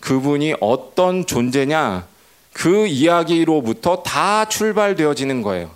그분이 0.00 0.54
어떤 0.60 1.26
존재냐? 1.26 2.06
그 2.54 2.86
이야기로부터 2.86 4.02
다 4.04 4.46
출발되어지는 4.46 5.42
거예요. 5.42 5.70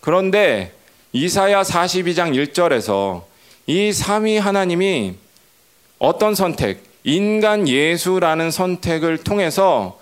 그런데 0.00 0.72
이사야 1.12 1.62
42장 1.62 2.32
1절에서 2.32 3.22
이 3.66 3.92
삼위 3.92 4.38
하나님이 4.38 5.14
어떤 5.98 6.36
선택, 6.36 6.84
인간 7.02 7.66
예수라는 7.66 8.52
선택을 8.52 9.18
통해서 9.18 9.97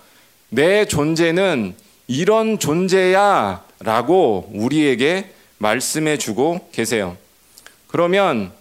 내 0.49 0.85
존재는 0.85 1.75
이런 2.07 2.59
존재야 2.59 3.63
라고 3.79 4.49
우리에게 4.53 5.31
말씀해 5.57 6.17
주고 6.17 6.69
계세요. 6.71 7.17
그러면 7.87 8.51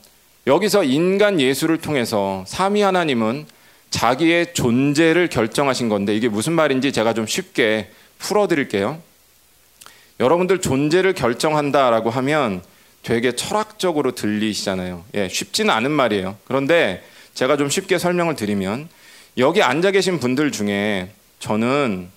여기서 0.46 0.84
인간 0.84 1.40
예수를 1.40 1.78
통해서 1.78 2.44
삼위 2.46 2.82
하나님은 2.82 3.46
자기의 3.90 4.54
존재를 4.54 5.28
결정하신 5.28 5.88
건데 5.88 6.14
이게 6.14 6.28
무슨 6.28 6.52
말인지 6.52 6.92
제가 6.92 7.14
좀 7.14 7.26
쉽게 7.26 7.90
풀어 8.18 8.46
드릴게요. 8.46 9.00
여러분들 10.18 10.60
존재를 10.60 11.14
결정한다라고 11.14 12.10
하면 12.10 12.62
되게 13.02 13.32
철학적으로 13.32 14.12
들리시잖아요. 14.14 15.04
예, 15.14 15.28
쉽지는 15.28 15.70
않은 15.70 15.90
말이에요. 15.90 16.36
그런데 16.44 17.04
제가 17.34 17.56
좀 17.56 17.68
쉽게 17.68 17.98
설명을 17.98 18.34
드리면 18.34 18.88
여기 19.38 19.62
앉아 19.62 19.90
계신 19.90 20.18
분들 20.18 20.50
중에 20.50 21.10
저는 21.38 22.10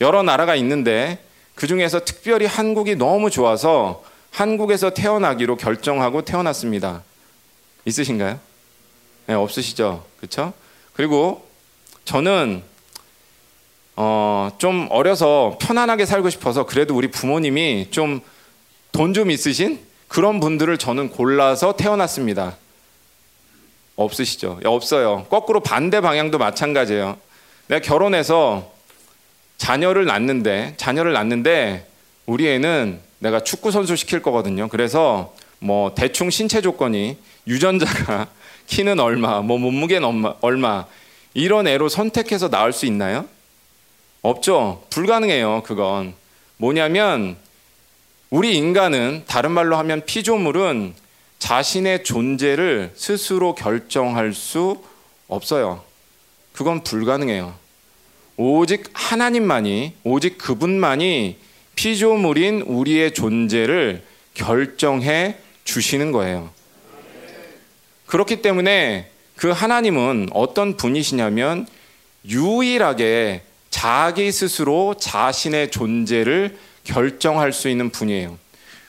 여러 0.00 0.22
나라가 0.22 0.54
있는데 0.56 1.24
그 1.54 1.66
중에서 1.66 2.04
특별히 2.04 2.46
한국이 2.46 2.96
너무 2.96 3.30
좋아서 3.30 4.04
한국에서 4.30 4.90
태어나기로 4.90 5.56
결정하고 5.56 6.22
태어났습니다. 6.22 7.02
있으신가요? 7.84 8.38
네, 9.26 9.34
없으시죠? 9.34 10.04
그렇죠? 10.18 10.52
그리고 10.92 11.46
저는 12.04 12.62
어, 13.96 14.50
좀 14.58 14.86
어려서 14.90 15.58
편안하게 15.60 16.06
살고 16.06 16.30
싶어서 16.30 16.64
그래도 16.64 16.94
우리 16.94 17.10
부모님이 17.10 17.88
좀 17.90 18.20
돈좀 18.92 19.30
있으신 19.30 19.80
그런 20.06 20.38
분들을 20.38 20.78
저는 20.78 21.10
골라서 21.10 21.74
태어났습니다. 21.76 22.56
없으시죠? 23.96 24.60
없어요. 24.64 25.26
거꾸로 25.28 25.60
반대 25.60 26.00
방향도 26.00 26.38
마찬가지예요. 26.38 27.18
내가 27.68 27.80
결혼해서 27.80 28.72
자녀를 29.58 30.04
낳는데 30.06 30.74
자녀를 30.76 31.12
낳는데 31.12 31.86
우리 32.26 32.48
애는 32.48 33.00
내가 33.18 33.42
축구 33.42 33.70
선수 33.70 33.96
시킬 33.96 34.22
거거든요. 34.22 34.68
그래서 34.68 35.34
뭐 35.58 35.94
대충 35.94 36.30
신체 36.30 36.60
조건이 36.60 37.16
유전자가 37.46 38.28
키는 38.66 39.00
얼마, 39.00 39.40
뭐 39.40 39.58
몸무게는 39.58 40.24
얼마 40.40 40.86
이런 41.34 41.66
애로 41.66 41.88
선택해서 41.88 42.48
낳을 42.48 42.72
수 42.72 42.86
있나요? 42.86 43.26
없죠. 44.22 44.84
불가능해요. 44.90 45.62
그건 45.64 46.14
뭐냐면 46.56 47.36
우리 48.30 48.56
인간은 48.56 49.24
다른 49.26 49.52
말로 49.52 49.76
하면 49.78 50.04
피조물은 50.04 50.94
자신의 51.38 52.04
존재를 52.04 52.92
스스로 52.94 53.54
결정할 53.54 54.34
수 54.34 54.82
없어요. 55.28 55.87
그건 56.58 56.82
불가능해요. 56.82 57.54
오직 58.36 58.90
하나님만이, 58.92 59.92
오직 60.02 60.38
그분만이 60.38 61.36
피조물인 61.76 62.62
우리의 62.62 63.14
존재를 63.14 64.02
결정해 64.34 65.36
주시는 65.62 66.10
거예요. 66.10 66.50
그렇기 68.06 68.42
때문에 68.42 69.08
그 69.36 69.52
하나님은 69.52 70.30
어떤 70.32 70.76
분이시냐면 70.76 71.68
유일하게 72.28 73.42
자기 73.70 74.32
스스로 74.32 74.96
자신의 74.98 75.70
존재를 75.70 76.58
결정할 76.82 77.52
수 77.52 77.68
있는 77.68 77.90
분이에요. 77.90 78.36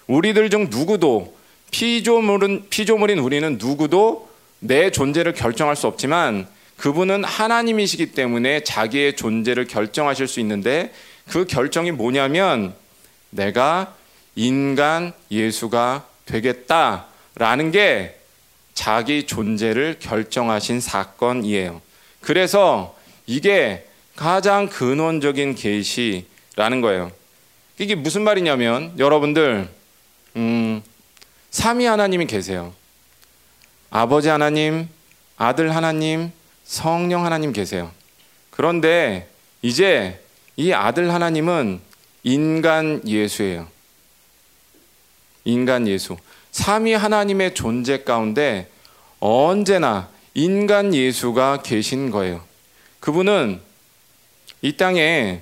우리들 0.08 0.50
중 0.50 0.70
누구도 0.72 1.36
피조물은 1.70 2.70
피조물인 2.72 3.20
우리는 3.20 3.60
누구도 3.62 4.28
내 4.58 4.90
존재를 4.90 5.36
결정할 5.36 5.76
수 5.76 5.86
없지만 5.86 6.48
그분은 6.80 7.26
하나님이시기 7.26 8.14
때문에 8.14 8.64
자기의 8.64 9.18
존재를 9.18 9.68
결정하실 9.68 10.30
수 10.30 10.40
있는데 10.40 10.94
그 11.28 11.46
결정이 11.46 11.92
뭐냐면 11.92 12.74
내가 13.32 13.96
인간 14.36 15.12
예수가 15.30 16.06
되겠다라는 16.26 17.72
게 17.72 18.18
자기 18.74 19.28
존재를 19.28 19.98
결정하신 20.00 20.80
사건이에요. 20.80 21.82
그래서 22.22 22.96
이게 23.28 23.86
가장 24.16 24.70
근원적인 24.70 25.56
계시라는 25.56 26.80
거예요. 26.82 27.12
이게 27.78 27.96
무슨 27.96 28.22
말이냐면 28.22 28.94
여러분들 28.98 29.68
음, 30.38 30.82
삼위 31.52 31.86
하나님이 31.86 32.26
계세요. 32.26 32.74
아버지 33.90 34.30
하나님, 34.30 34.88
아들 35.36 35.76
하나님, 35.76 36.32
성령 36.70 37.26
하나님 37.26 37.52
계세요. 37.52 37.92
그런데 38.52 39.28
이제 39.64 40.24
이 40.56 40.72
아들 40.72 41.12
하나님은 41.12 41.82
인간 42.22 43.02
예수예요. 43.08 43.68
인간 45.46 45.88
예수. 45.88 46.16
삼위 46.52 46.94
하나님의 46.94 47.56
존재 47.56 48.04
가운데 48.04 48.70
언제나 49.20 50.10
인간 50.36 50.94
예수가 50.94 51.64
계신 51.64 52.12
거예요. 52.12 52.44
그분은 53.00 53.62
이 54.62 54.78
땅에 54.78 55.42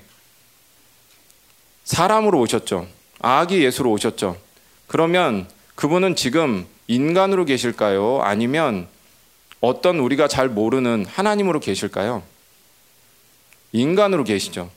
사람으로 1.83 2.39
오셨죠. 2.39 2.87
아기 3.19 3.65
예수로 3.65 3.91
오셨죠. 3.91 4.37
그러면 4.87 5.49
그분은 5.75 6.15
지금 6.15 6.65
인간으로 6.87 7.43
계실까요? 7.43 8.21
아니면 8.21 8.87
어떤 9.59 9.99
우리가 9.99 10.27
잘 10.27 10.49
모르는 10.49 11.05
하나님으로 11.05 11.59
계실까요? 11.59 12.23
인간으로 13.71 14.23
계시죠. 14.23 14.69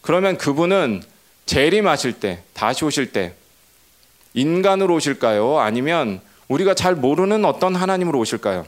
그러면 0.00 0.36
그분은 0.36 1.02
재림하실 1.46 2.20
때, 2.20 2.42
다시 2.52 2.84
오실 2.84 3.12
때, 3.12 3.34
인간으로 4.34 4.96
오실까요? 4.96 5.58
아니면 5.58 6.20
우리가 6.48 6.74
잘 6.74 6.94
모르는 6.94 7.44
어떤 7.44 7.74
하나님으로 7.74 8.18
오실까요? 8.18 8.66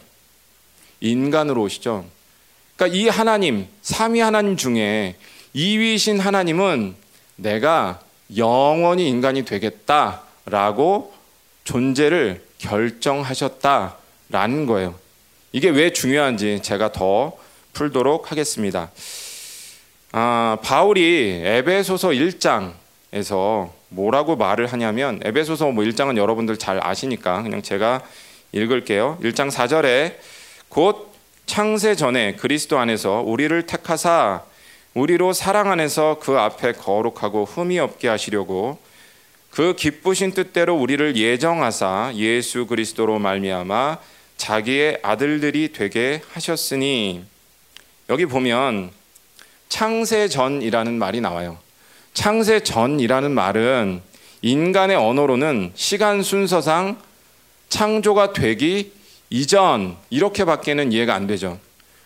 인간으로 1.01 1.63
오시죠. 1.63 2.05
그러니까 2.77 2.97
이 2.97 3.09
하나님, 3.09 3.67
삼위 3.83 4.21
하나님 4.21 4.57
중에 4.57 5.17
2위신 5.55 6.21
하나님은 6.21 6.95
내가 7.37 8.01
영원히 8.37 9.09
인간이 9.09 9.45
되겠다라고 9.45 11.15
존재를 11.65 12.45
결정하셨다라는 12.59 14.67
거예요. 14.67 15.06
이게 15.57 15.71
왜 15.71 15.91
중요한지 15.91 16.61
제가 16.61 16.93
더 16.93 17.33
풀도록 17.73 18.31
하겠습니다. 18.31 18.91
아, 20.13 20.59
바울이 20.63 21.41
에베소서 21.43 22.11
1장에서 22.11 23.71
뭐라고 23.89 24.37
말을 24.37 24.67
하냐면 24.67 25.19
에베소서 25.25 25.71
뭐 25.71 25.83
1장은 25.83 26.19
여러분들 26.19 26.59
잘 26.59 26.87
아시니까 26.87 27.43
그냥 27.43 27.63
제가 27.63 28.03
읽을게요. 28.53 29.17
1장 29.23 29.51
4절에 29.51 30.17
곧 30.69 31.11
창세 31.47 31.95
전에 31.95 32.35
그리스도 32.35 32.79
안에서 32.79 33.23
우리를 33.25 33.65
택하사 33.65 34.43
우리로 34.93 35.33
사랑 35.33 35.71
안에서 35.71 36.19
그 36.21 36.39
앞에 36.39 36.73
거룩하고 36.73 37.47
흠이 37.47 37.79
없게 37.79 38.09
하시려고 38.09 38.79
그 39.49 39.75
기쁘신 39.75 40.33
뜻대로 40.33 40.77
우리를 40.77 41.17
예정하사 41.17 42.13
예수 42.15 42.67
그리스도로 42.67 43.19
말미암아 43.19 44.16
자기의 44.37 45.01
아들들이 45.03 45.73
되게 45.73 46.23
하셨으니 46.33 47.25
여기 48.09 48.27
보면 48.27 48.91
창세 49.69 50.29
전이라는 50.29 50.99
말이 50.99 51.21
나와요. 51.21 51.59
창세 52.15 52.61
전이라는 52.61 53.31
말은 53.31 54.03
인간의 54.43 54.97
언어로는 54.97 55.73
시간 55.75 56.23
순서상 56.23 57.01
창조가 57.69 58.33
되기 58.33 58.93
이전 59.29 59.97
이렇게밖에는 60.11 60.93
이해가 60.93 61.15
안 61.15 61.27
되죠. 61.27 61.59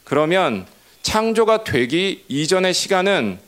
그러면 0.04 0.66
창조가 1.02 1.64
되기 1.64 2.24
이전의 2.28 2.72
시간은 2.74 3.38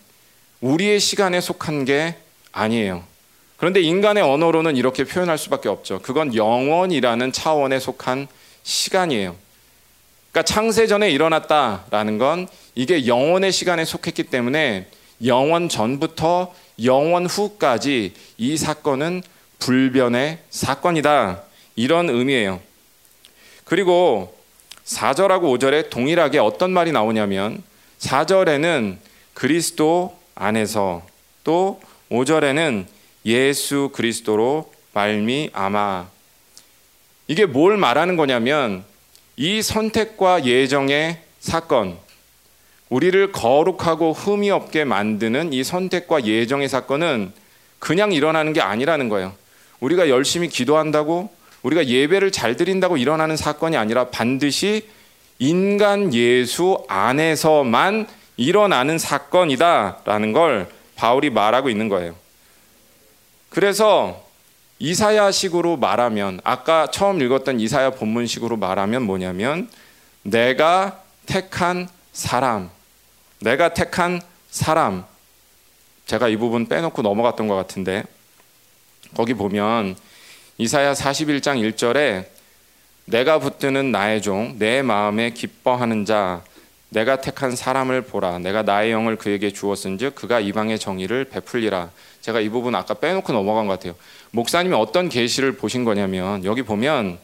우리의 0.61 1.01
시간에 1.01 1.41
속한 1.41 1.85
게 1.85 2.17
아니에요. 2.53 3.05
그런데 3.57 3.81
인간의 3.81 4.23
언어로는 4.23 4.77
이렇게 4.77 5.05
표현할 5.05 5.39
수밖에 5.39 5.69
없죠. 5.69 6.01
그건 6.03 6.35
영원이라는 6.35 7.33
차원에 7.33 7.79
속한 7.79 8.29
시간이에요. 8.63 9.37
그러니까 10.31 10.43
창세 10.43 10.87
전에 10.87 11.11
일어났다라는 11.11 12.19
건 12.19 12.49
이게 12.75 13.07
영원의 13.07 13.53
시간에 13.53 13.85
속했기 13.85 14.25
때문에 14.25 14.89
영원 15.25 15.69
전부터 15.69 16.55
영원 16.85 17.27
후까지 17.27 18.15
이 18.39 18.57
사건은 18.57 19.23
불변의 19.59 20.39
사건이다. 20.51 21.43
이런 21.77 22.11
의미예요. 22.11 22.61
그리고 23.65 24.37
4절하고 24.85 25.43
5절에 25.59 25.91
동일하게 25.91 26.39
어떤 26.39 26.73
말이 26.73 26.93
나오냐면 26.93 27.63
4절에는 28.01 28.99
그리스도 29.35 30.19
안에서 30.35 31.03
또 31.45 31.81
5절에는 32.11 32.87
예수 33.27 33.91
그리스도로 33.93 34.73
말미암아 34.93 36.11
이게 37.33 37.47
뭘 37.47 37.79
말하는 37.79 38.17
거냐면 38.17 38.85
이 39.37 39.63
선택과 39.63 40.45
예정의 40.45 41.17
사건 41.41 41.97
우리를 42.91 43.33
거룩하고 43.33 44.13
흠이 44.13 44.51
없게 44.51 44.85
만드는 44.85 45.55
이 45.55 45.65
선택과 45.65 46.27
예정의 46.27 46.69
사건은 46.69 47.33
그냥 47.79 48.13
일어나는 48.13 48.53
게 48.53 48.61
아니라는 48.61 49.09
거예요. 49.09 49.33
우리가 49.81 50.11
열심히 50.11 50.51
기도한다고 50.51 51.31
우리가 51.63 51.87
예배를 51.87 52.33
잘 52.33 52.55
드린다고 52.55 52.99
일어나는 52.99 53.39
사건이 53.39 53.79
아니라 53.79 54.09
반드시 54.11 54.87
인간 55.39 56.13
예수 56.13 56.85
안에서만 56.87 58.09
일어나는 58.37 58.99
사건이다라는 58.99 60.35
걸 60.35 60.69
바울이 60.97 61.31
말하고 61.31 61.71
있는 61.71 61.89
거예요. 61.89 62.15
그래서 63.49 64.22
이사야식으로 64.83 65.77
말하면 65.77 66.41
아까 66.43 66.91
처음 66.91 67.23
읽었던 67.23 67.61
이사야 67.61 67.91
본문식으로 67.91 68.57
말하면 68.57 69.03
뭐냐면 69.03 69.69
내가 70.25 71.01
택한 71.25 71.89
사람 72.13 72.69
내가 73.39 73.75
택한 73.75 74.21
사람. 74.51 75.05
제가 76.07 76.27
이 76.29 76.37
부분 76.37 76.67
빼놓고 76.67 77.01
넘어갔던 77.03 77.47
것 77.47 77.55
같은데 77.55 78.03
거기 79.17 79.35
보면 79.35 79.95
이사야 80.59 80.95
41장 80.95 81.61
1절에 81.73 82.27
내가 83.05 83.39
붙드는 83.39 83.93
나의 83.93 84.21
종 84.21 84.57
내 84.59 84.83
마음에 84.83 85.31
기뻐하는 85.31 86.05
자 86.05 86.43
내가 86.89 87.21
택한 87.21 87.55
사람을 87.55 88.03
보라. 88.03 88.41
내가 88.41 88.63
나의 88.63 88.91
영을 88.91 89.17
그에게 89.17 89.53
주었은즉 89.53 90.17
그가 90.17 90.41
이방의 90.41 90.81
정의를 90.81 91.27
베풀리라. 91.27 91.91
제가 92.21 92.41
이 92.41 92.49
부분 92.49 92.75
아까 92.75 92.95
빼놓고 92.95 93.33
넘어간 93.33 93.67
것 93.67 93.75
같아요 93.75 93.95
목사님이 94.33 94.75
어떤 94.75 95.09
계시를 95.09 95.53
보신 95.53 95.85
거냐면 95.85 96.45
여기 96.45 96.63
보면 96.63 97.19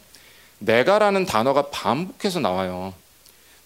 내가라는 0.60 1.26
단어가 1.26 1.70
반복해서 1.70 2.40
나와요 2.40 2.94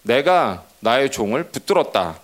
내가 0.01 0.63
나의 0.81 1.11
종을 1.11 1.45
붙들었다 1.45 2.19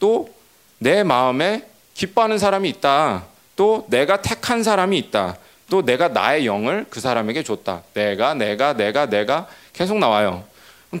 또 0.00 0.40
내 0.80 1.02
마음에 1.02 1.66
기뻐하는 1.94 2.38
사람이 2.38 2.68
있다 2.70 3.24
또 3.54 3.86
내가 3.88 4.22
택한 4.22 4.62
사람이 4.62 4.96
있다 4.98 5.36
또 5.68 5.82
내가 5.82 6.08
나의 6.08 6.46
영을 6.46 6.86
그 6.90 6.98
사람에게 6.98 7.44
줬다. 7.44 7.82
내가, 7.94 8.34
내가, 8.34 8.72
내가, 8.72 9.06
내가 9.06 9.46
계속 9.72 9.98
나와요. 9.98 10.42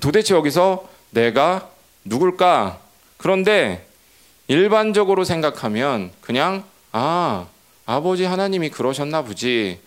도대체 0.00 0.32
여기서 0.34 0.88
내가 1.10 1.68
누굴까? 2.04 2.78
그런데 3.16 3.84
일반적으로 4.46 5.24
생각하면 5.24 6.12
그냥, 6.20 6.62
아, 6.92 7.46
아버지 7.90 8.24
하나님이 8.24 8.70
그러셨나 8.70 9.22
보지. 9.22 9.80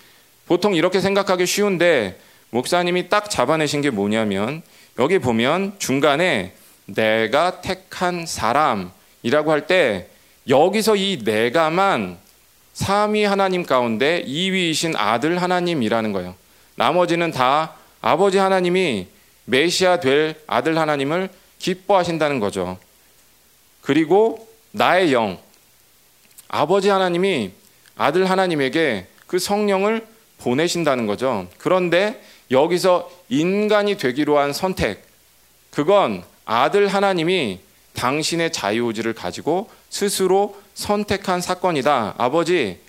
보통 0.45 0.75
이렇게 0.75 0.99
생각하기 0.99 1.45
쉬운데, 1.45 2.19
목사님이 2.49 3.07
딱 3.07 3.29
잡아내신 3.29 3.79
게 3.79 3.91
뭐냐면, 3.91 4.61
여기 4.99 5.19
보면 5.19 5.75
중간에 5.79 6.53
내가 6.85 7.61
택한 7.61 8.25
사람이라고 8.25 9.51
할 9.51 9.67
때, 9.67 10.09
여기서 10.49 10.97
이 10.97 11.21
내가만 11.23 12.17
삼위 12.73 13.23
하나님 13.23 13.65
가운데 13.65 14.21
2위이신 14.27 14.95
아들 14.97 15.41
하나님이라는 15.41 16.11
거예요. 16.11 16.35
나머지는 16.75 17.31
다 17.31 17.75
아버지 18.01 18.37
하나님이 18.37 19.07
메시아 19.45 20.01
될 20.01 20.35
아들 20.45 20.77
하나님을 20.77 21.29
기뻐하신다는 21.57 22.41
거죠. 22.41 22.77
그리고 23.79 24.45
나의 24.71 25.13
영, 25.13 25.39
아버지 26.49 26.89
하나님이 26.89 27.62
아들 27.95 28.29
하나님에게 28.29 29.07
그 29.27 29.39
성령을 29.39 30.05
보내신다는 30.39 31.05
거죠. 31.07 31.47
그런데 31.57 32.21
여기서 32.51 33.09
인간이 33.29 33.97
되기로 33.97 34.37
한 34.37 34.53
선택, 34.53 35.05
그건 35.71 36.23
아들 36.45 36.87
하나님이 36.87 37.59
당신의 37.93 38.51
자유의지를 38.51 39.13
가지고 39.13 39.69
스스로 39.89 40.57
선택한 40.73 41.41
사건이다. 41.41 42.15
아버지, 42.17 42.79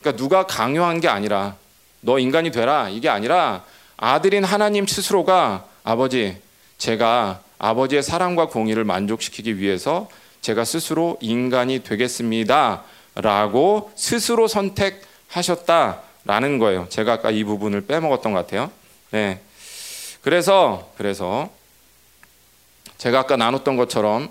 그러니까 0.00 0.22
누가 0.22 0.46
강요한 0.46 1.00
게 1.00 1.08
아니라 1.08 1.56
너 2.00 2.18
인간이 2.18 2.50
되라 2.50 2.88
이게 2.88 3.08
아니라 3.08 3.64
아들인 3.96 4.44
하나님 4.44 4.86
스스로가 4.86 5.66
아버지, 5.84 6.36
제가 6.78 7.42
아버지의 7.58 8.02
사랑과 8.02 8.46
공의를 8.48 8.84
만족시키기 8.84 9.58
위해서 9.58 10.08
제가 10.40 10.64
스스로 10.64 11.18
인간이 11.20 11.82
되겠습니다. 11.82 12.84
라고 13.14 13.92
스스로 13.96 14.48
선택하셨다라는 14.48 16.58
거예요. 16.58 16.86
제가 16.88 17.14
아까 17.14 17.30
이 17.30 17.44
부분을 17.44 17.82
빼먹었던 17.82 18.32
것 18.32 18.38
같아요. 18.40 18.70
네. 19.10 19.40
그래서, 20.22 20.90
그래서 20.96 21.50
제가 22.98 23.20
아까 23.20 23.36
나눴던 23.36 23.76
것처럼 23.76 24.30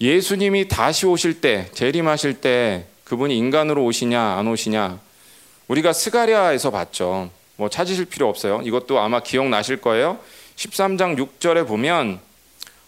예수님이 0.00 0.68
다시 0.68 1.06
오실 1.06 1.40
때, 1.40 1.70
재림하실 1.72 2.40
때 2.40 2.86
그분이 3.04 3.36
인간으로 3.36 3.84
오시냐 3.84 4.20
안 4.20 4.48
오시냐 4.48 4.98
우리가 5.68 5.92
스가리아에서 5.92 6.70
봤죠. 6.70 7.30
뭐 7.56 7.68
찾으실 7.68 8.06
필요 8.06 8.28
없어요. 8.28 8.60
이것도 8.64 8.98
아마 8.98 9.20
기억나실 9.20 9.80
거예요. 9.80 10.18
13장 10.56 11.16
6절에 11.16 11.66
보면 11.66 12.20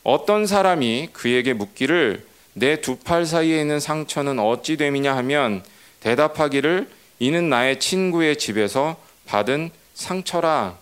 어떤 0.03 0.47
사람이 0.47 1.11
그에게 1.13 1.53
묻기를 1.53 2.27
내 2.57 2.81
두 2.81 2.97
팔 2.97 3.27
사이에 3.27 3.61
있는 3.61 3.81
상처는 3.81 4.39
어찌 4.39 4.79
됨이냐 4.79 5.15
하면 5.19 5.63
대답하기를 6.01 6.89
이는 7.19 7.51
나의 7.51 7.79
친구의 7.79 8.39
집에서 8.39 8.97
받은 9.27 9.71
상처라. 9.93 10.77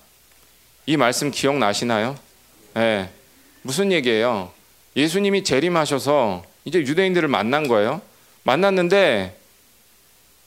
이 0.86 0.96
말씀 0.96 1.32
기억나시나요? 1.32 2.16
네. 2.74 3.10
무슨 3.62 3.90
얘기예요? 3.90 4.52
예수님이 4.94 5.42
재림하셔서 5.42 6.44
이제 6.64 6.78
유대인들을 6.78 7.26
만난 7.28 7.66
거예요. 7.66 8.00
만났는데 8.44 9.36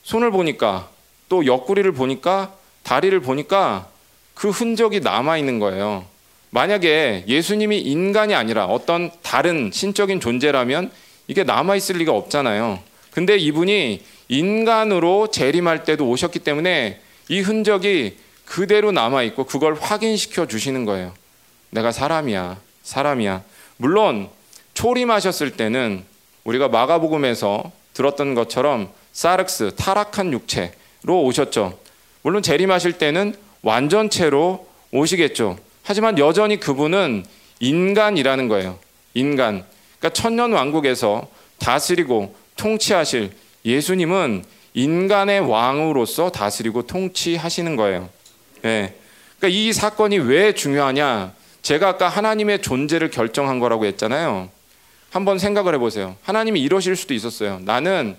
손을 0.04 0.32
보니까 0.32 0.90
또 1.28 1.46
옆구리를 1.46 1.92
보니까 1.92 2.54
다리를 2.84 3.20
보니까 3.20 3.90
그 4.34 4.50
흔적이 4.50 5.02
남아 5.02 5.38
있는 5.38 5.60
거예요. 5.60 6.06
만약에 6.52 7.26
예수님이 7.28 7.80
인간이 7.80 8.34
아니라 8.34 8.66
어떤 8.66 9.12
다른 9.22 9.72
신적인 9.74 10.22
존재라면 10.22 10.90
이게 11.28 11.44
남아 11.44 11.76
있을 11.76 11.98
리가 11.98 12.12
없잖아요. 12.14 12.80
근데 13.12 13.38
이분이 13.38 14.04
인간으로 14.30 15.28
재림할 15.28 15.84
때도 15.84 16.08
오셨기 16.08 16.40
때문에 16.40 17.02
이 17.30 17.40
흔적이 17.40 18.18
그대로 18.46 18.92
남아 18.92 19.24
있고 19.24 19.46
그걸 19.46 19.76
확인시켜 19.76 20.48
주시는 20.48 20.86
거예요. 20.86 21.14
내가 21.70 21.92
사람이야. 21.92 22.60
사람이야. 22.84 23.44
물론 23.78 24.30
초림하셨을 24.74 25.52
때는 25.52 26.04
우리가 26.44 26.70
마가복음에서 26.70 27.72
들었던 27.94 28.36
것처럼 28.36 28.90
사르스 29.12 29.72
타락한 29.76 30.32
육체로 30.32 31.24
오셨죠. 31.24 31.78
물론 32.22 32.42
재림하실 32.42 32.94
때는 32.94 33.36
완전체로 33.64 34.68
오시겠죠. 34.92 35.58
하지만 35.84 36.18
여전히 36.20 36.60
그분은 36.60 37.26
인간이라는 37.60 38.48
거예요. 38.48 38.78
인간. 39.14 39.66
그러니까 40.00 40.10
천년 40.14 40.54
왕국에서 40.54 41.28
다스리고 41.60 42.36
통치하실 42.56 43.32
예수님은 43.66 44.46
인간의 44.74 45.42
왕으로서 45.42 46.32
다스리고 46.32 46.86
통치하시는 46.86 47.76
거예요. 47.76 48.10
네. 48.62 48.96
그러니까 49.40 49.60
이 49.60 49.74
사건이 49.74 50.20
왜 50.20 50.54
중요하냐? 50.54 51.34
제가 51.62 51.90
아까 51.90 52.08
하나님의 52.08 52.62
존재를 52.62 53.10
결정한 53.10 53.60
거라고 53.60 53.86
했잖아요. 53.86 54.50
한번 55.10 55.40
생각을 55.40 55.74
해보세요. 55.76 56.16
하나님이 56.24 56.62
이러실 56.62 56.96
수도 56.96 57.14
있었어요. 57.14 57.60
나는 57.64 58.16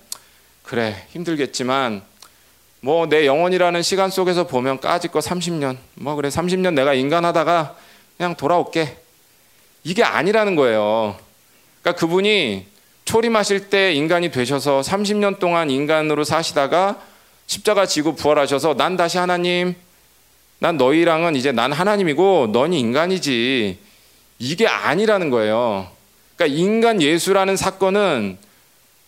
그래 0.65 1.07
힘들겠지만 1.11 2.03
뭐 2.81 3.07
내 3.07 3.27
영혼이라는 3.27 3.83
시간 3.83 4.11
속에서 4.11 4.47
보면 4.47 4.81
까짓 4.81 5.11
거 5.11 5.19
30년 5.19 5.77
뭐 5.95 6.15
그래 6.15 6.29
30년 6.29 6.75
내가 6.75 6.95
인간하다가 6.95 7.77
그냥 8.17 8.37
돌아올게 8.37 8.97
이게 9.85 10.03
아니라는 10.03 10.55
거예요. 10.57 11.17
그러니까 11.89 11.93
그분이 11.93 12.67
초림하실 13.07 13.71
때 13.71 13.95
인간이 13.95 14.31
되셔서 14.31 14.83
30년 14.83 15.39
동안 15.39 15.71
인간으로 15.71 16.23
사시다가 16.25 17.01
십자가 17.47 17.87
지고 17.87 18.15
부활하셔서 18.15 18.75
난 18.75 18.99
다시 18.99 19.17
하나님 19.17 19.75
난 20.59 20.77
너희랑은 20.77 21.35
이제 21.37 21.51
난 21.51 21.73
하나님이고 21.73 22.51
너니 22.53 22.79
인간이지 22.79 23.79
이게 24.39 24.67
아니라는 24.67 25.31
거예요. 25.31 25.89
그러니까 26.37 26.59
인간 26.59 27.01
예수라는 27.01 27.57
사건은 27.57 28.37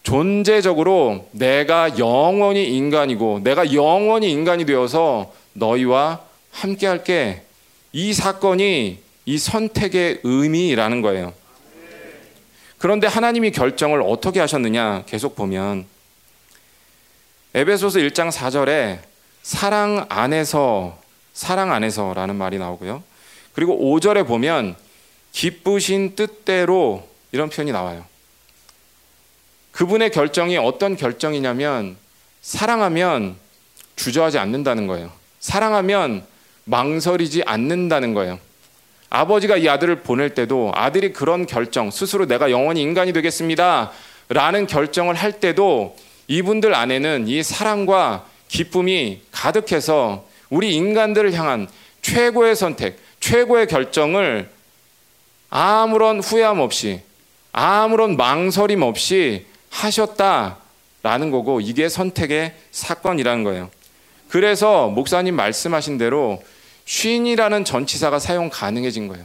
존재적으로 0.03 1.29
내가 1.33 1.99
영원히 1.99 2.65
인간이고 2.65 3.41
내가 3.45 3.75
영원히 3.75 4.31
인간이 4.31 4.65
되어서 4.65 5.33
너희와 5.53 6.21
함께 6.51 6.87
할게. 6.87 7.43
이 7.93 8.15
사건이 8.15 8.99
이 9.27 9.39
선택의 9.39 10.21
의미라는 10.23 11.03
거예요. 11.03 11.35
그런데 12.81 13.07
하나님이 13.07 13.51
결정을 13.51 14.01
어떻게 14.01 14.41
하셨느냐 14.41 15.05
계속 15.05 15.37
보면 15.37 15.85
에베소서 17.53 17.99
1장 17.99 18.33
4절에 18.33 19.01
사랑 19.43 20.07
안에서 20.09 20.99
사랑 21.35 21.73
안에서라는 21.73 22.37
말이 22.37 22.59
나오고요. 22.59 23.03
그리고 23.53 23.79
5절에 23.79 24.27
보면 24.27 24.77
기쁘신 25.33 26.17
뜻대로 26.17 27.07
이런 27.33 27.51
표현이 27.51 27.71
나와요. 27.71 28.07
그분의 29.73 30.11
결정이 30.11 30.57
어떤 30.57 30.97
결정이냐면 30.97 31.99
사랑하면 32.41 33.37
주저하지 33.97 34.39
않는다는 34.39 34.87
거예요. 34.87 35.13
사랑하면 35.39 36.25
망설이지 36.65 37.43
않는다는 37.45 38.15
거예요. 38.15 38.39
아버지가 39.11 39.57
이 39.57 39.69
아들을 39.69 40.03
보낼 40.03 40.35
때도 40.35 40.71
아들이 40.75 41.13
그런 41.13 41.45
결정, 41.45 41.91
스스로 41.91 42.27
내가 42.27 42.51
영원히 42.51 42.81
인간이 42.81 43.13
되겠습니다. 43.13 43.91
라는 44.29 44.69
결정을 44.69 45.17
할 45.17 45.33
때도 45.33 45.97
이분들 46.29 46.73
안에는 46.75 47.27
이 47.27 47.43
사랑과 47.43 48.25
기쁨이 48.47 49.21
가득해서 49.33 50.25
우리 50.49 50.75
인간들을 50.77 51.35
향한 51.35 51.69
최고의 52.03 52.55
선택, 52.55 52.99
최고의 53.19 53.67
결정을 53.67 54.49
아무런 55.51 56.21
후회함 56.21 56.61
없이, 56.61 57.01
아무런 57.53 58.17
망설임 58.17 58.83
없이 58.83 59.47
하셨다라는 59.71 61.33
거고 61.33 61.61
이게 61.61 61.89
선택의 61.89 62.55
사건이라는 62.71 63.43
거예요. 63.43 63.71
그래서 64.29 64.87
목사님 64.87 65.35
말씀하신 65.35 65.99
대로 65.99 66.41
쉰이라는 66.91 67.65
전치사가 67.65 68.19
사용 68.19 68.51
가능해진 68.51 69.07
거예요. 69.07 69.25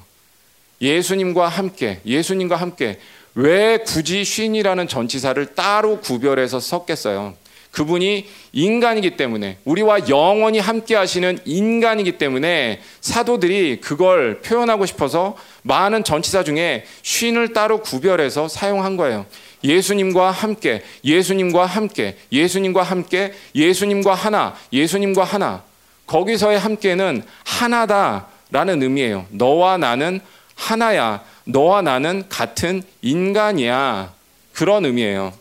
예수님과 0.82 1.47
함께, 1.47 1.99
예수님과 2.05 2.57
함께 2.57 2.99
왜 3.34 3.80
굳이 3.80 4.24
쉰이라는 4.24 4.88
전치사를 4.88 5.55
따로 5.55 5.99
구별해서 5.99 6.59
썼겠어요? 6.59 7.34
그분이 7.72 8.28
인간이기 8.53 9.18
때문에 9.18 9.57
우리와 9.66 10.07
영원히 10.09 10.59
함께 10.59 10.95
하시는 10.95 11.39
인간이기 11.43 12.20
때문에 12.20 12.82
사도들이 13.01 13.82
그걸 13.82 14.41
표현하고 14.41 14.86
싶어서 14.86 15.36
많은 15.63 16.03
전치사 16.03 16.43
중에 16.43 16.86
쉰을 17.01 17.53
따로 17.53 17.82
구별해서 17.82 18.47
사용한 18.47 18.95
거예요. 18.95 19.26
예수님과 19.63 20.30
함께, 20.30 20.84
예수님과 21.03 21.66
함께, 21.66 22.16
예수님과 22.32 22.84
함께, 22.84 23.34
예수님과 23.55 24.13
하나, 24.13 24.55
예수님과 24.72 25.24
하나. 25.24 25.63
거기서의 26.08 26.60
함께는 26.60 27.24
하나다라는 27.43 28.84
의미예요. 28.84 29.26
너와 29.32 29.78
나는 29.78 30.20
하나야. 30.56 31.24
너와 31.45 31.82
나는 31.82 32.24
같은 32.30 32.82
인간이야. 33.01 34.14
그런 34.53 34.86
의미예요. 34.86 35.34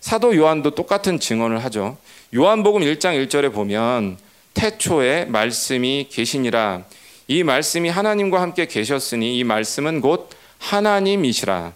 사도 0.00 0.34
요한도 0.36 0.70
똑같은 0.74 1.20
증언을 1.20 1.62
하죠. 1.64 1.96
요한복음 2.34 2.82
1장 2.82 3.26
1절에 3.26 3.52
보면 3.52 4.18
태초에 4.54 5.26
말씀이 5.26 6.08
계시니라. 6.10 6.84
이 7.28 7.42
말씀이 7.44 7.88
하나님과 7.88 8.40
함께 8.40 8.66
계셨으니 8.66 9.38
이 9.38 9.44
말씀은 9.44 10.00
곧 10.00 10.30
하나님이시라. 10.58 11.72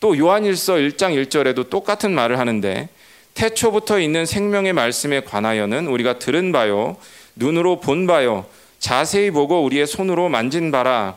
또 0.00 0.16
요한일서 0.16 0.74
1장 0.74 1.26
1절에도 1.26 1.68
똑같은 1.68 2.12
말을 2.14 2.38
하는데 2.38 2.88
태초부터 3.38 4.00
있는 4.00 4.26
생명의 4.26 4.72
말씀에 4.72 5.20
관하여는 5.20 5.86
우리가 5.86 6.18
들은 6.18 6.50
바요 6.50 6.96
눈으로 7.36 7.78
본 7.78 8.08
바요 8.08 8.44
자세히 8.80 9.30
보고 9.30 9.62
우리의 9.62 9.86
손으로 9.86 10.28
만진 10.28 10.72
바라 10.72 11.16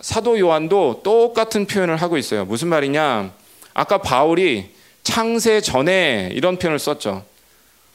사도 0.00 0.40
요한도 0.40 1.02
똑같은 1.04 1.66
표현을 1.66 1.96
하고 1.96 2.18
있어요. 2.18 2.44
무슨 2.44 2.66
말이냐? 2.68 3.30
아까 3.74 3.98
바울이 3.98 4.70
창세 5.04 5.60
전에 5.60 6.30
이런 6.34 6.58
표현을 6.58 6.80
썼죠. 6.80 7.24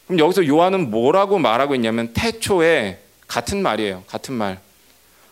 그럼 0.08 0.20
여기서 0.20 0.48
요한은 0.48 0.90
뭐라고 0.90 1.40
말하고 1.40 1.76
있냐면 1.76 2.14
태초에 2.14 3.00
같은 3.28 3.62
말이에요. 3.62 4.06
같은 4.08 4.34
말. 4.34 4.60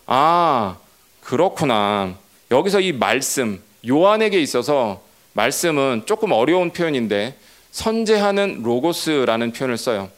아, 0.06 0.76
그렇구나. 1.22 2.16
여기서 2.52 2.82
이 2.82 2.92
말씀, 2.92 3.64
요한에게 3.88 4.40
있어서 4.42 5.02
말씀은 5.34 6.04
조금 6.06 6.34
어려운 6.34 6.72
표현인데 6.72 7.36
선제하는 7.78 8.64
로고스라는 8.64 9.52
표현을 9.52 9.78
써요. 9.78 10.10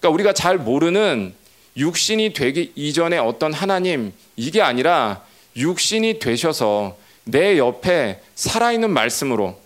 그러니까 0.00 0.14
우리가 0.14 0.32
잘 0.32 0.58
모르는 0.58 1.34
육신이 1.76 2.32
되기 2.32 2.72
이전에 2.74 3.16
어떤 3.18 3.52
하나님 3.52 4.12
이게 4.34 4.60
아니라 4.60 5.22
육신이 5.56 6.18
되셔서 6.18 6.96
내 7.22 7.58
옆에 7.58 8.20
살아있는 8.34 8.90
말씀으로 8.90 9.56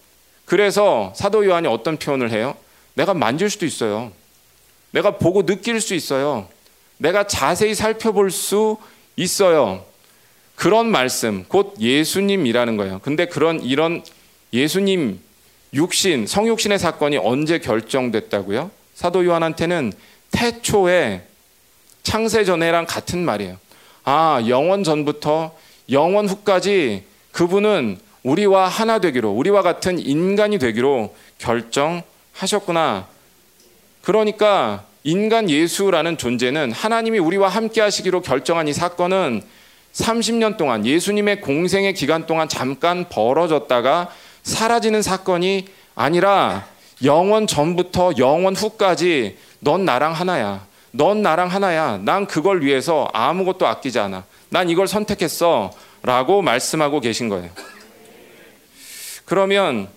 그래서 0.45 1.15
사도 1.17 1.47
요한이 1.47 1.67
어떤 1.67 1.97
표현을 1.97 2.31
해요? 2.31 2.57
내가 2.93 3.15
만질 3.15 3.49
수도 3.49 3.65
있어요. 3.65 4.13
내가 4.91 5.17
보고 5.17 5.47
느낄 5.47 5.81
수 5.81 5.95
있어요. 5.95 6.47
내가 6.99 7.27
자세히 7.27 7.75
살펴볼 7.75 8.31
수 8.31 8.77
있어요. 9.17 9.87
그런 10.57 10.91
말씀, 10.91 11.47
곧 11.49 11.75
예수님이라는 11.81 12.77
거예요. 12.77 12.99
근데 13.03 13.25
그런 13.25 13.63
이런 13.63 14.05
예수님 14.53 15.21
육신, 15.73 16.27
성육신의 16.27 16.79
사건이 16.79 17.17
언제 17.19 17.59
결정됐다고요? 17.59 18.71
사도 18.95 19.25
요한한테는 19.25 19.93
태초에 20.33 21.23
창세 22.03 22.45
전에랑 22.45 22.87
같은 22.87 23.25
말이에요. 23.25 23.57
아, 24.05 24.43
영원 24.49 24.85
전부터 24.85 25.55
영원 25.91 26.29
후까지 26.29 27.05
그분은 27.33 27.99
우리와 28.23 28.69
하나 28.69 28.99
되기로, 28.99 29.31
우리와 29.31 29.63
같은 29.63 29.99
인간이 29.99 30.59
되기로 30.59 31.15
결정하셨구나. 31.39 33.07
그러니까 34.03 34.85
인간 35.05 35.49
예수라는 35.49 36.19
존재는 36.19 36.73
하나님이 36.73 37.19
우리와 37.19 37.49
함께 37.49 37.81
하시기로 37.81 38.21
결정한 38.23 38.69
이 38.69 38.73
사건은 38.73 39.43
30년 39.93 40.57
동안 40.57 40.85
예수님의 40.85 41.41
공생의 41.41 41.95
기간 41.95 42.27
동안 42.27 42.49
잠깐 42.49 43.09
벌어졌다가 43.09 44.11
사라지는 44.43 45.03
사건이 45.03 45.67
아니라 45.95 46.67
영원 47.05 47.47
전부터 47.47 48.15
영원 48.19 48.55
후까지 48.57 49.39
넌 49.61 49.85
나랑 49.85 50.13
하나야. 50.13 50.67
넌 50.93 51.23
나랑 51.23 51.49
하나야. 51.49 51.99
난 51.99 52.27
그걸 52.27 52.63
위해서 52.63 53.09
아무것도 53.13 53.67
아끼지 53.67 53.99
않아. 53.99 54.25
난 54.49 54.69
이걸 54.69 54.89
선택했어. 54.89 55.73
라고 56.03 56.41
말씀하고 56.43 57.01
계신 57.01 57.29
거예요. 57.29 57.51
그러면 59.27 59.89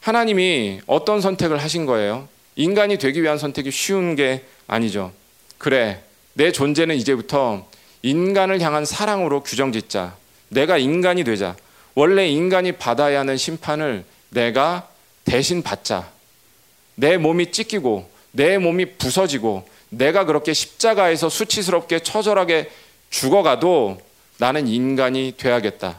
하나님이 0.00 0.80
어떤 0.86 1.20
선택을 1.20 1.58
하신 1.58 1.86
거예요? 1.86 2.28
인간이 2.56 2.98
되기 2.98 3.22
위한 3.22 3.38
선택이 3.38 3.70
쉬운 3.70 4.16
게 4.16 4.44
아니죠. 4.66 5.12
그래, 5.58 6.02
내 6.34 6.52
존재는 6.52 6.96
이제부터 6.96 7.66
인간을 8.02 8.60
향한 8.60 8.84
사랑으로 8.84 9.42
규정 9.42 9.72
짓자. 9.72 10.16
내가 10.48 10.78
인간이 10.78 11.24
되자. 11.24 11.56
원래 11.96 12.28
인간이 12.28 12.72
받아야 12.72 13.20
하는 13.20 13.38
심판을 13.38 14.04
내가 14.28 14.86
대신 15.24 15.62
받자. 15.62 16.10
내 16.94 17.16
몸이 17.16 17.52
찢기고 17.52 18.08
내 18.32 18.58
몸이 18.58 18.96
부서지고 18.98 19.66
내가 19.88 20.26
그렇게 20.26 20.52
십자가에서 20.52 21.30
수치스럽게 21.30 22.00
처절하게 22.00 22.70
죽어가도 23.08 23.98
나는 24.36 24.68
인간이 24.68 25.32
돼야겠다. 25.38 25.98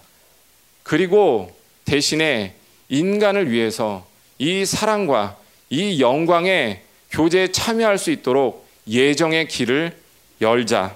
그리고 0.83 1.51
대신에 1.85 2.53
인간을 2.89 3.49
위해서 3.49 4.05
이 4.37 4.65
사랑과 4.65 5.35
이 5.71 5.99
영광의 5.99 6.83
교제에 7.09 7.51
참여할 7.51 7.97
수 7.97 8.11
있도록 8.11 8.67
예정의 8.87 9.47
길을 9.47 9.97
열자. 10.41 10.95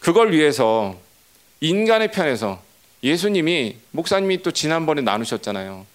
그걸 0.00 0.32
위해서 0.32 0.96
인간의 1.60 2.12
편에서 2.12 2.67
예수님이 3.02 3.76
목사님이 3.92 4.42
또 4.42 4.50
지난번에 4.50 5.02
나누셨잖아요. 5.02 5.86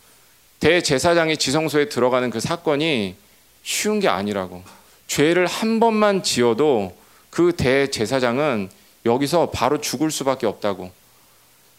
대제사장이 0.60 1.38
지성소에 1.38 1.90
들어가는 1.90 2.30
그 2.30 2.40
사건이 2.40 3.16
쉬운 3.64 4.00
게 4.00 4.08
아니라고. 4.08 4.64
죄를 5.08 5.46
한 5.46 5.80
번만 5.80 6.24
지어도 6.24 6.96
그 7.30 7.52
대제사장은 7.56 8.70
여기서 9.06 9.50
바로 9.50 9.82
죽을 9.82 10.12
수밖에 10.12 10.48
없다고. 10.48 10.92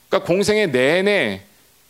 그러니까 0.09 0.27
공생의 0.27 0.70
내내 0.70 1.43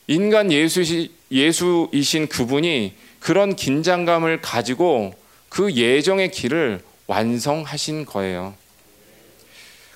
인간 0.06 0.52
예수시, 0.52 1.12
예수이신 1.30 2.28
그분이 2.28 2.94
그런 3.18 3.56
긴장감을 3.56 4.40
가지고 4.40 5.14
그 5.48 5.72
예정의 5.72 6.30
길을 6.30 6.82
완성하신 7.06 8.04
거예요. 8.04 8.54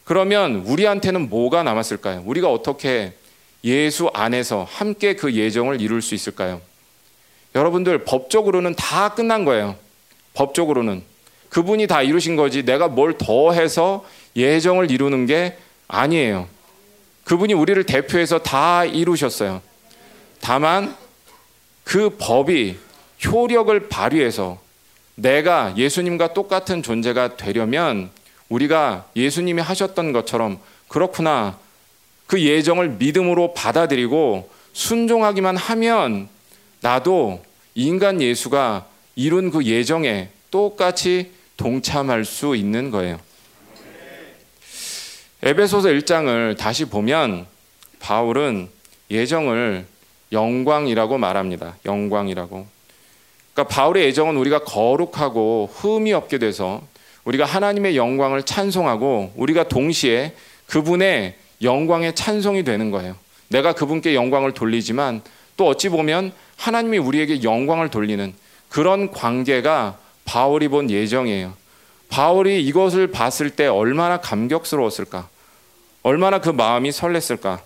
그러면 0.04 0.56
우리한테는 0.66 1.28
뭐가 1.28 1.62
남았을까요? 1.62 2.22
우리가 2.24 2.50
어떻게 2.50 3.12
예수 3.68 4.08
안에서 4.14 4.66
함께 4.68 5.14
그 5.14 5.34
예정을 5.34 5.82
이룰 5.82 6.00
수 6.00 6.14
있을까요? 6.14 6.62
여러분들 7.54 8.04
법적으로는 8.04 8.74
다 8.74 9.10
끝난 9.10 9.44
거예요. 9.44 9.76
법적으로는 10.32 11.02
그분이 11.50 11.86
다 11.86 12.02
이루신 12.02 12.36
거지 12.36 12.64
내가 12.64 12.88
뭘 12.88 13.18
더해서 13.18 14.06
예정을 14.36 14.90
이루는 14.90 15.26
게 15.26 15.58
아니에요. 15.86 16.48
그분이 17.24 17.52
우리를 17.52 17.84
대표해서 17.84 18.38
다 18.38 18.86
이루셨어요. 18.86 19.60
다만 20.40 20.96
그 21.84 22.16
법이 22.18 22.78
효력을 23.26 23.88
발휘해서 23.88 24.58
내가 25.14 25.76
예수님과 25.76 26.32
똑같은 26.32 26.82
존재가 26.82 27.36
되려면 27.36 28.10
우리가 28.48 29.08
예수님이 29.14 29.60
하셨던 29.60 30.12
것처럼 30.12 30.58
그렇구나. 30.86 31.58
그 32.28 32.40
예정을 32.42 32.90
믿음으로 32.90 33.54
받아들이고 33.54 34.48
순종하기만 34.74 35.56
하면 35.56 36.28
나도 36.82 37.42
인간 37.74 38.20
예수가 38.20 38.86
이룬 39.16 39.50
그 39.50 39.64
예정에 39.64 40.28
똑같이 40.50 41.32
동참할 41.56 42.24
수 42.24 42.54
있는 42.54 42.90
거예요. 42.90 43.18
에베소서 45.42 45.88
1장을 45.88 46.56
다시 46.58 46.84
보면 46.84 47.46
바울은 47.98 48.68
예정을 49.10 49.86
영광이라고 50.30 51.16
말합니다. 51.16 51.76
영광이라고. 51.86 52.66
그러니까 53.54 53.74
바울의 53.74 54.04
예정은 54.04 54.36
우리가 54.36 54.64
거룩하고 54.64 55.70
흠이 55.72 56.12
없게 56.12 56.38
돼서 56.38 56.82
우리가 57.24 57.46
하나님의 57.46 57.96
영광을 57.96 58.42
찬송하고 58.42 59.32
우리가 59.34 59.68
동시에 59.68 60.34
그분의 60.66 61.36
영광의 61.62 62.14
찬송이 62.14 62.64
되는 62.64 62.90
거예요. 62.90 63.16
내가 63.48 63.72
그분께 63.72 64.14
영광을 64.14 64.52
돌리지만 64.52 65.22
또 65.56 65.66
어찌 65.66 65.88
보면 65.88 66.32
하나님이 66.56 66.98
우리에게 66.98 67.42
영광을 67.42 67.90
돌리는 67.90 68.34
그런 68.68 69.10
관계가 69.10 69.98
바울이 70.24 70.68
본 70.68 70.90
예정이에요. 70.90 71.54
바울이 72.08 72.62
이것을 72.64 73.08
봤을 73.08 73.50
때 73.50 73.66
얼마나 73.66 74.18
감격스러웠을까? 74.18 75.28
얼마나 76.02 76.40
그 76.40 76.50
마음이 76.50 76.90
설렜을까? 76.90 77.60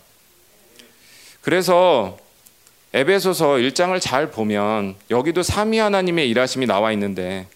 그래서 1.41 2.17
에베소서 2.95 3.55
1장을 3.55 3.99
잘 4.01 4.31
보면 4.31 4.97
여기도 5.11 5.43
삼위 5.43 5.79
하나님의 5.79 6.29
일하심이 6.29 6.67
나와 6.67 6.93
있는데 6.93 7.47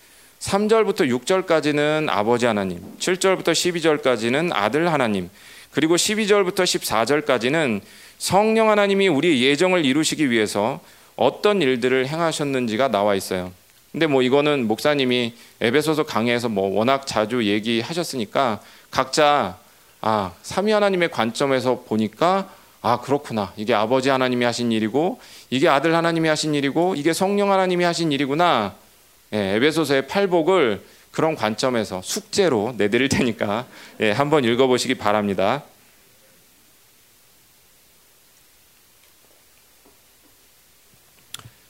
3절부터 0.41 1.09
6절까지는 1.25 2.09
아버지 2.09 2.47
하나님, 2.47 2.81
7절부터 2.99 3.53
12절까지는 3.53 4.51
아들 4.53 4.93
하나님, 4.93 5.31
그리고 5.77 5.97
12절부터 5.97 6.65
14절까지는 6.65 7.83
성령 8.17 8.71
하나님이 8.71 9.09
우리 9.09 9.45
예정을 9.45 9.85
이루시기 9.85 10.31
위해서 10.31 10.81
어떤 11.17 11.61
일들을 11.61 12.09
행하셨는지가 12.09 12.89
나와 12.89 13.15
있어요. 13.15 13.53
근데 13.93 14.07
뭐 14.07 14.23
이거는 14.23 14.69
목사님이 14.69 15.35
에베소서 15.61 16.05
강의에서 16.05 16.49
뭐 16.49 16.75
워낙 16.75 17.07
자주 17.07 17.45
얘기하셨으니까 17.45 18.63
각자 18.91 19.59
아, 20.01 20.33
삼위 20.41 20.73
하나님의 20.73 21.11
관점에서 21.11 21.83
보니까 21.83 22.49
아, 22.81 23.03
그렇구나. 23.03 23.53
이게 23.59 23.75
아버지 23.75 24.09
하나님이 24.09 24.47
하신 24.47 24.73
일이고 24.73 25.21
이게 25.51 25.69
아들 25.69 25.95
하나님이 25.95 26.27
하신 26.31 26.55
일이고 26.55 26.95
이게 26.95 27.13
성령 27.13 27.53
하나님이 27.53 27.85
하신 27.85 28.13
일이구나. 28.13 28.75
예, 29.35 29.57
에베소서의 29.57 30.07
팔복을 30.07 30.83
그런 31.17 31.35
관점에서 31.35 32.03
숙제로 32.05 32.75
내드릴 32.77 33.09
테니까 33.09 33.65
예, 34.01 34.11
한번 34.11 34.45
읽어보시기 34.45 34.97
바랍니다. 34.97 35.63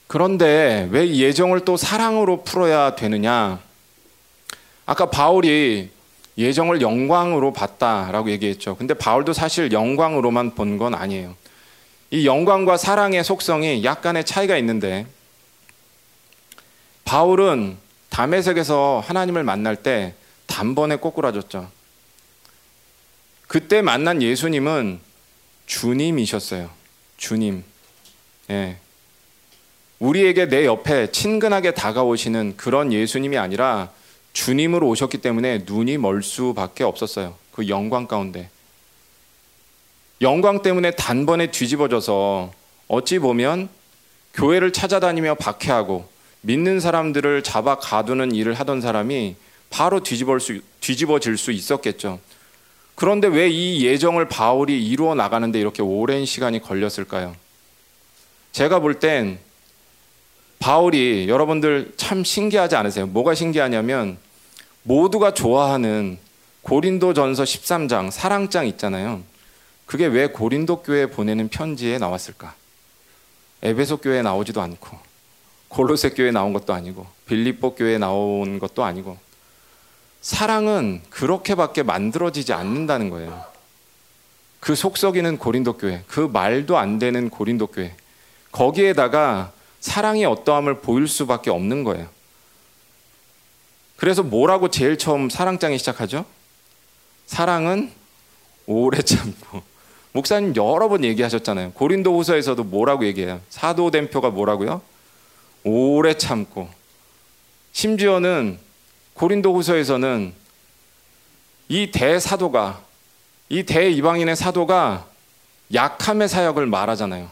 그런데 0.07 0.89
왜 0.91 1.15
예정을 1.15 1.63
또 1.63 1.77
사랑으로 1.77 2.43
풀어야 2.43 2.95
되느냐? 2.97 3.61
아까 4.85 5.09
바울이 5.09 5.91
예정을 6.37 6.81
영광으로 6.81 7.53
봤다라고 7.53 8.29
얘기했죠. 8.31 8.75
근데 8.75 8.93
바울도 8.95 9.31
사실 9.31 9.71
영광으로만 9.71 10.55
본 10.55 10.77
건 10.77 10.93
아니에요. 10.93 11.37
이 12.11 12.27
영광과 12.27 12.75
사랑의 12.75 13.23
속성이 13.23 13.85
약간의 13.85 14.25
차이가 14.25 14.57
있는데 14.57 15.05
바울은 17.05 17.86
담에색에서 18.17 19.03
하나님을 19.05 19.43
만날 19.43 19.75
때 19.75 20.15
단번에 20.47 20.95
꼬꾸라졌죠. 20.95 21.69
그때 23.45 23.83
만난 23.83 24.23
예수님은 24.23 24.99
주님이셨어요. 25.67 26.71
주님. 27.17 27.63
예. 28.49 28.77
우리에게 29.99 30.47
내 30.47 30.65
옆에 30.65 31.11
친근하게 31.11 31.75
다가오시는 31.75 32.57
그런 32.57 32.91
예수님이 32.91 33.37
아니라 33.37 33.91
주님으로 34.33 34.87
오셨기 34.87 35.19
때문에 35.19 35.65
눈이 35.67 35.99
멀 35.99 36.23
수밖에 36.23 36.83
없었어요. 36.83 37.35
그 37.51 37.67
영광 37.69 38.07
가운데. 38.07 38.49
영광 40.21 40.63
때문에 40.63 40.89
단번에 40.91 41.51
뒤집어져서 41.51 42.51
어찌 42.87 43.19
보면 43.19 43.69
교회를 44.33 44.73
찾아다니며 44.73 45.35
박해하고 45.35 46.16
믿는 46.41 46.79
사람들을 46.79 47.43
잡아 47.43 47.77
가두는 47.77 48.33
일을 48.33 48.53
하던 48.53 48.81
사람이 48.81 49.35
바로 49.69 50.01
뒤집어 50.01 50.39
수, 50.39 50.59
뒤집어질 50.79 51.37
수 51.37 51.51
있었겠죠. 51.51 52.19
그런데 52.95 53.27
왜 53.27 53.49
이 53.49 53.85
예정을 53.85 54.27
바울이 54.27 54.85
이루어 54.87 55.13
나가는데 55.13 55.59
이렇게 55.59 55.81
오랜 55.83 56.25
시간이 56.25 56.61
걸렸을까요? 56.61 57.35
제가 58.53 58.79
볼 58.79 58.99
땐 58.99 59.39
바울이 60.59 61.27
여러분들 61.29 61.93
참 61.97 62.23
신기하지 62.23 62.75
않으세요? 62.75 63.05
뭐가 63.07 63.35
신기하냐면 63.35 64.17
모두가 64.83 65.33
좋아하는 65.33 66.17
고린도 66.63 67.13
전서 67.13 67.43
13장 67.43 68.09
사랑장 68.09 68.65
있잖아요. 68.67 69.21
그게 69.85 70.05
왜 70.07 70.27
고린도 70.27 70.81
교회 70.81 71.05
보내는 71.05 71.49
편지에 71.49 71.97
나왔을까? 71.99 72.55
에베소 73.61 73.97
교회에 73.97 74.21
나오지도 74.23 74.61
않고 74.61 74.97
골로새 75.69 76.11
교회에 76.11 76.31
나온 76.31 76.53
것도 76.53 76.73
아니고 76.73 77.05
빌립보 77.25 77.75
교회에 77.75 77.97
나온 77.97 78.59
것도 78.59 78.83
아니고 78.83 79.17
사랑은 80.21 81.01
그렇게밖에 81.09 81.83
만들어지지 81.83 82.53
않는다는 82.53 83.09
거예요. 83.09 83.45
그 84.59 84.75
속썩이는 84.75 85.37
고린도 85.37 85.77
교회, 85.77 86.03
그 86.07 86.19
말도 86.19 86.77
안 86.77 86.99
되는 86.99 87.29
고린도 87.29 87.67
교회. 87.67 87.95
거기에다가 88.51 89.51
사랑의 89.79 90.25
어떠함을 90.25 90.81
보일 90.81 91.07
수밖에 91.07 91.49
없는 91.49 91.83
거예요. 91.83 92.07
그래서 93.95 94.23
뭐라고 94.23 94.69
제일 94.69 94.97
처음 94.97 95.29
사랑장이 95.29 95.77
시작하죠? 95.77 96.25
사랑은 97.25 97.91
오래 98.65 99.01
참고. 99.01 99.61
목사님 100.11 100.55
여러 100.55 100.89
번 100.89 101.03
얘기하셨잖아요. 101.03 101.71
고린도 101.73 102.17
후서에서도 102.17 102.63
뭐라고 102.63 103.05
얘기해요? 103.05 103.39
사도된표가 103.49 104.31
뭐라고요? 104.31 104.81
오래 105.63 106.13
참고. 106.15 106.69
심지어는 107.71 108.59
고린도 109.13 109.53
후서에서는 109.55 110.33
이 111.69 111.91
대사도가, 111.91 112.81
이 113.49 113.63
대이방인의 113.63 114.35
사도가 114.35 115.07
약함의 115.73 116.29
사역을 116.29 116.65
말하잖아요. 116.65 117.29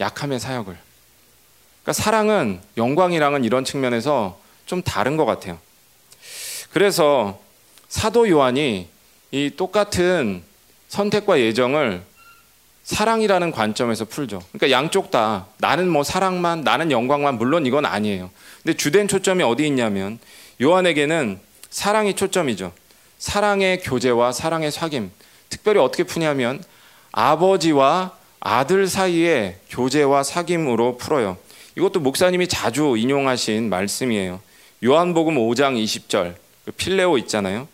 약함의 0.00 0.40
사역을. 0.40 0.76
그러니까 1.82 1.92
사랑은 1.92 2.60
영광이랑은 2.76 3.44
이런 3.44 3.64
측면에서 3.64 4.38
좀 4.66 4.82
다른 4.82 5.16
것 5.16 5.24
같아요. 5.24 5.58
그래서 6.72 7.40
사도 7.88 8.28
요한이 8.28 8.88
이 9.30 9.50
똑같은 9.56 10.42
선택과 10.88 11.40
예정을 11.40 12.02
사랑이라는 12.90 13.52
관점에서 13.52 14.04
풀죠. 14.04 14.42
그러니까 14.50 14.76
양쪽 14.76 15.12
다 15.12 15.46
나는 15.58 15.88
뭐 15.88 16.02
사랑만, 16.02 16.62
나는 16.62 16.90
영광만 16.90 17.38
물론 17.38 17.64
이건 17.64 17.86
아니에요. 17.86 18.30
근데 18.62 18.76
주된 18.76 19.06
초점이 19.06 19.44
어디 19.44 19.64
있냐면 19.68 20.18
요한에게는 20.60 21.38
사랑이 21.70 22.16
초점이죠. 22.16 22.72
사랑의 23.18 23.78
교제와 23.80 24.32
사랑의 24.32 24.72
사귐. 24.72 25.08
특별히 25.48 25.78
어떻게 25.78 26.02
푸냐면 26.02 26.60
아버지와 27.12 28.16
아들 28.40 28.88
사이의 28.88 29.58
교제와 29.68 30.22
사귐으로 30.22 30.98
풀어요. 30.98 31.36
이것도 31.76 32.00
목사님이 32.00 32.48
자주 32.48 32.96
인용하신 32.96 33.70
말씀이에요. 33.70 34.40
요한복음 34.82 35.36
5장 35.36 35.80
20절 35.80 36.34
그 36.64 36.72
필레오 36.72 37.18
있잖아요. 37.18 37.68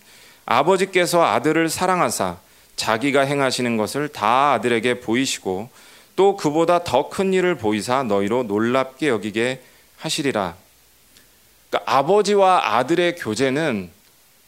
아버지께서 0.45 1.25
아들을 1.25 1.71
사랑하사 1.71 2.37
자기가 2.77 3.23
행하시는 3.23 3.77
것을 3.77 4.09
다 4.09 4.53
아들에게 4.53 5.01
보이시고 5.01 5.69
또 6.15 6.37
그보다 6.37 6.85
더 6.85 7.09
큰 7.09 7.33
일을 7.33 7.57
보이사 7.57 8.03
너희로 8.03 8.45
놀랍게 8.45 9.09
여기게 9.09 9.63
하시리라. 9.99 10.55
그러니까 11.71 11.93
아버지와 11.99 12.77
아들의 12.77 13.17
교제는 13.17 13.91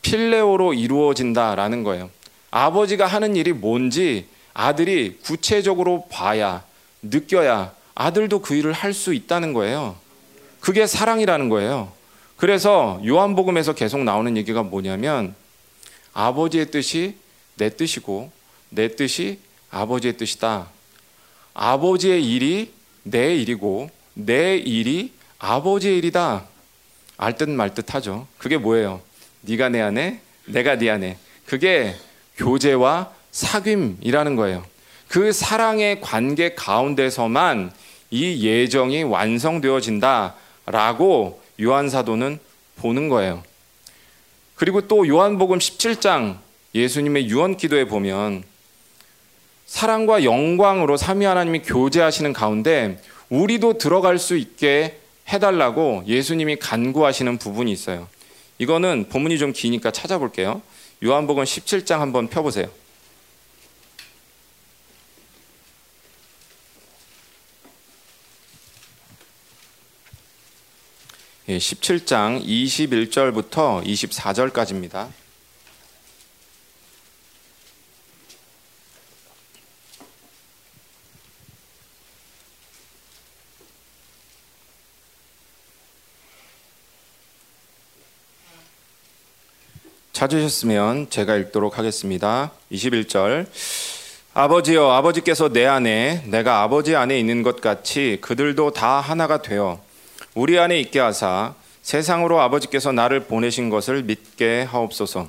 필레오로 0.03 0.75
이루어진다라는 0.75 1.83
거예요. 1.85 2.11
아버지가 2.51 3.07
하는 3.07 3.37
일이 3.37 3.53
뭔지 3.53 4.27
아들이 4.55 5.19
구체적으로 5.23 6.07
봐야 6.11 6.65
느껴야 7.03 7.73
아들도 7.95 8.41
그 8.41 8.55
일을 8.55 8.73
할 8.73 8.93
수 8.95 9.13
있다는 9.13 9.53
거예요. 9.53 9.97
그게 10.61 10.87
사랑이라는 10.87 11.49
거예요. 11.49 11.93
그래서 12.37 13.01
요한복음에서 13.07 13.75
계속 13.75 14.03
나오는 14.05 14.37
얘기가 14.37 14.63
뭐냐면 14.63 15.35
아버지의 16.15 16.71
뜻이 16.71 17.17
내 17.59 17.69
뜻이고 17.69 18.33
내 18.71 18.97
뜻이 18.97 19.39
아버지의 19.71 20.17
뜻이다. 20.17 20.69
아버지의 21.53 22.25
일이 22.25 22.73
내 23.03 23.37
일이고 23.37 23.91
내 24.15 24.57
일이 24.57 25.13
아버지의 25.39 25.99
일이다. 25.99 26.47
알듯 27.19 27.51
말듯 27.51 27.95
하죠. 27.95 28.27
그게 28.39 28.57
뭐예요? 28.57 29.03
네가 29.43 29.69
내 29.69 29.81
안에, 29.81 30.21
내가 30.47 30.79
네 30.79 30.89
안에. 30.91 31.19
그게 31.47 31.95
교제와 32.37 33.13
사귐이라는 33.33 34.37
거예요. 34.37 34.65
그 35.09 35.33
사랑의 35.33 36.01
관계 36.01 36.55
가운데서만 36.55 37.73
이 38.11 38.47
예정이 38.47 39.03
완성되어진다라고 39.03 40.33
요한 41.61 41.89
사도는 41.89 42.39
보는 42.77 43.09
거예요. 43.09 43.43
그리고 44.55 44.87
또 44.87 45.09
요한복음 45.09 45.59
17장 45.59 46.39
예수님의 46.75 47.29
유언 47.29 47.57
기도에 47.57 47.85
보면 47.85 48.45
사랑과 49.67 50.25
영광으로 50.25 50.97
삼위 50.97 51.25
하나님이 51.25 51.61
교제하시는 51.61 52.33
가운데 52.33 53.01
우리도 53.29 53.79
들어갈 53.79 54.19
수 54.19 54.37
있게 54.37 55.01
해달라고 55.29 56.05
예수님이 56.07 56.57
간구하시는 56.57 57.39
부분이 57.39 57.71
있어요. 57.71 58.09
이거는 58.59 59.09
본문이 59.09 59.39
좀 59.39 59.53
기니까 59.53 59.91
찾아볼게요. 59.91 60.63
요한복음 61.05 61.45
17장 61.45 61.99
한번 61.99 62.29
펴보세요. 62.29 62.69
예, 71.49 71.57
17장 71.57 72.45
21절부터 72.45 73.83
24절까지입니다. 73.85 75.09
찾으셨으면 90.19 91.11
제가 91.11 91.37
읽도록 91.37 91.79
하겠습니다. 91.79 92.51
21절. 92.73 93.47
아버지여, 94.35 94.91
아버지께서 94.91 95.49
내 95.49 95.65
안에, 95.65 96.25
내가 96.27 96.63
아버지 96.63 96.97
안에 96.97 97.17
있는 97.21 97.45
것 97.45 97.61
같이 97.61 98.19
그들도 98.21 98.73
다 98.73 98.99
하나가 98.99 99.43
되어 99.43 99.81
우리 100.35 100.59
안에 100.59 100.81
있게 100.81 100.99
하사 100.99 101.55
세상으로 101.83 102.41
아버지께서 102.41 102.91
나를 102.91 103.27
보내신 103.27 103.71
것을 103.71 104.03
믿게 104.03 104.63
하옵소서. 104.63 105.29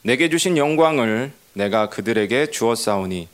내게 0.00 0.30
주신 0.30 0.56
영광을 0.56 1.32
내가 1.52 1.90
그들에게 1.90 2.50
주었사오니 2.50 3.28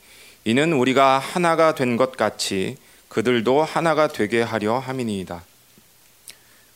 이는 0.47 0.73
우리가 0.73 1.21
하나가 1.21 1.77
된 1.77 1.97
것 1.97 2.17
같이 2.17 2.77
그들도 3.09 3.63
하나가 3.63 4.09
되게 4.09 4.43
하려 4.43 4.81
함이니이다. 4.81 5.45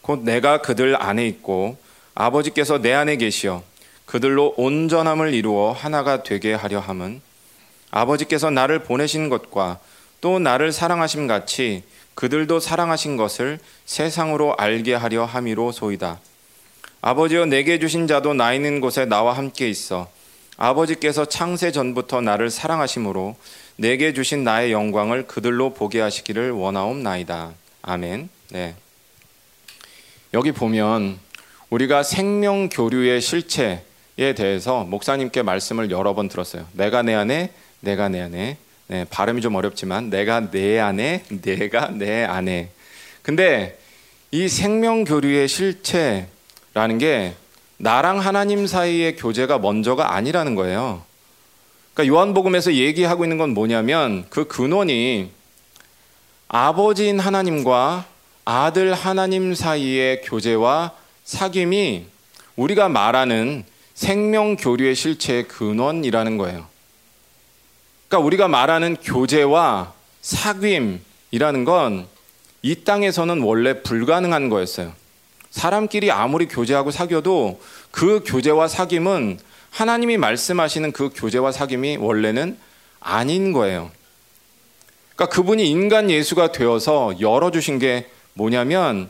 곧 0.02 0.20
내가 0.20 0.62
그들 0.62 0.94
안에 1.02 1.26
있고 1.26 1.76
아버지께서 2.20 2.78
내 2.78 2.92
안에 2.94 3.14
계시어 3.14 3.62
그들로 4.04 4.52
온전함을 4.56 5.34
이루어 5.34 5.70
하나가 5.70 6.24
되게 6.24 6.52
하려 6.52 6.80
함은 6.80 7.20
아버지께서 7.92 8.50
나를 8.50 8.80
보내신 8.80 9.28
것과 9.28 9.78
또 10.20 10.40
나를 10.40 10.72
사랑하심 10.72 11.28
같이 11.28 11.84
그들도 12.16 12.58
사랑하신 12.58 13.16
것을 13.16 13.60
세상으로 13.86 14.56
알게 14.56 14.94
하려 14.94 15.26
함이로 15.26 15.70
소이다. 15.70 16.18
아버지여 17.02 17.46
내게 17.46 17.78
주신 17.78 18.08
자도 18.08 18.34
나 18.34 18.52
있는 18.52 18.80
곳에 18.80 19.04
나와 19.04 19.34
함께 19.34 19.68
있어 19.68 20.10
아버지께서 20.56 21.24
창세 21.24 21.70
전부터 21.70 22.20
나를 22.20 22.50
사랑하심으로 22.50 23.36
내게 23.76 24.12
주신 24.12 24.42
나의 24.42 24.72
영광을 24.72 25.28
그들로 25.28 25.72
보게 25.72 26.00
하시기를 26.00 26.50
원하옵나이다. 26.50 27.52
아멘. 27.82 28.28
네. 28.50 28.74
여기 30.34 30.50
보면 30.50 31.20
우리가 31.70 32.02
생명 32.02 32.68
교류의 32.68 33.20
실체에 33.20 33.80
대해서 34.36 34.84
목사님께 34.84 35.42
말씀을 35.42 35.90
여러 35.90 36.14
번 36.14 36.28
들었어요. 36.28 36.66
내가 36.72 37.02
내 37.02 37.14
안에, 37.14 37.52
내가 37.80 38.08
내 38.08 38.20
안에. 38.20 38.56
네, 38.86 39.04
발음이 39.10 39.42
좀 39.42 39.54
어렵지만 39.54 40.08
내가 40.08 40.50
내 40.50 40.78
안에, 40.78 41.24
내가 41.42 41.90
내 41.90 42.24
안에. 42.24 42.70
근데 43.20 43.78
이 44.30 44.48
생명 44.48 45.04
교류의 45.04 45.46
실체라는 45.46 46.98
게 46.98 47.34
나랑 47.76 48.18
하나님 48.18 48.66
사이의 48.66 49.16
교제가 49.16 49.58
먼저가 49.58 50.14
아니라는 50.14 50.54
거예요. 50.54 51.02
그러니까 51.92 52.14
요한복음에서 52.14 52.74
얘기하고 52.74 53.24
있는 53.24 53.36
건 53.36 53.50
뭐냐면 53.50 54.24
그 54.30 54.48
근원이 54.48 55.30
아버지인 56.48 57.20
하나님과 57.20 58.06
아들 58.46 58.94
하나님 58.94 59.54
사이의 59.54 60.22
교제와 60.22 60.92
사귐이 61.28 62.04
우리가 62.56 62.88
말하는 62.88 63.64
생명 63.94 64.56
교류의 64.56 64.94
실체의 64.94 65.46
근원이라는 65.46 66.38
거예요. 66.38 66.66
그러니까 68.08 68.26
우리가 68.26 68.48
말하는 68.48 68.96
교제와 68.96 69.92
사귐이라는 70.22 71.64
건 71.64 72.18
이 72.62 72.74
땅에서는 72.84 73.40
원래 73.42 73.82
불가능한 73.82 74.48
거였어요. 74.48 74.92
사람끼리 75.50 76.10
아무리 76.10 76.46
교제하고 76.48 76.90
사귀어도 76.90 77.60
그 77.90 78.22
교제와 78.26 78.66
사귐은 78.66 79.38
하나님이 79.70 80.16
말씀하시는 80.16 80.92
그 80.92 81.10
교제와 81.14 81.52
사귐이 81.52 82.00
원래는 82.00 82.58
아닌 83.00 83.52
거예요. 83.52 83.90
그러니까 85.14 85.34
그분이 85.34 85.68
인간 85.68 86.10
예수가 86.10 86.52
되어서 86.52 87.14
열어주신 87.20 87.78
게 87.78 88.08
뭐냐면 88.34 89.08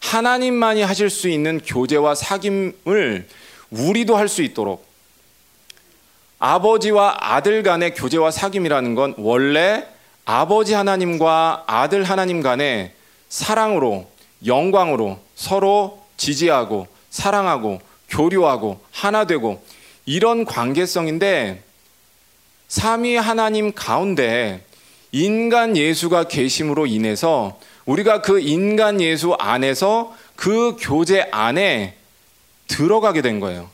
하나님만이 0.00 0.82
하실 0.82 1.10
수 1.10 1.28
있는 1.28 1.60
교제와 1.64 2.14
사귐을 2.14 3.24
우리도 3.70 4.16
할 4.16 4.28
수 4.28 4.42
있도록 4.42 4.86
아버지와 6.38 7.16
아들 7.20 7.62
간의 7.62 7.94
교제와 7.94 8.30
사귐이라는 8.30 8.94
건 8.94 9.14
원래 9.18 9.84
아버지 10.24 10.74
하나님과 10.74 11.64
아들 11.66 12.04
하나님 12.04 12.42
간의 12.42 12.92
사랑으로 13.28 14.08
영광으로 14.46 15.18
서로 15.34 16.02
지지하고 16.16 16.86
사랑하고 17.10 17.80
교류하고 18.08 18.80
하나 18.92 19.24
되고 19.24 19.62
이런 20.06 20.44
관계성인데 20.44 21.62
삼위 22.68 23.16
하나님 23.16 23.72
가운데 23.72 24.64
인간 25.12 25.76
예수가 25.76 26.24
계심으로 26.24 26.86
인해서 26.86 27.58
우리가 27.88 28.20
그 28.20 28.38
인간 28.38 29.00
예수 29.00 29.32
안에서 29.38 30.14
그 30.36 30.76
교제 30.78 31.26
안에 31.32 31.96
들어가게 32.66 33.22
된 33.22 33.40
거예요. 33.40 33.70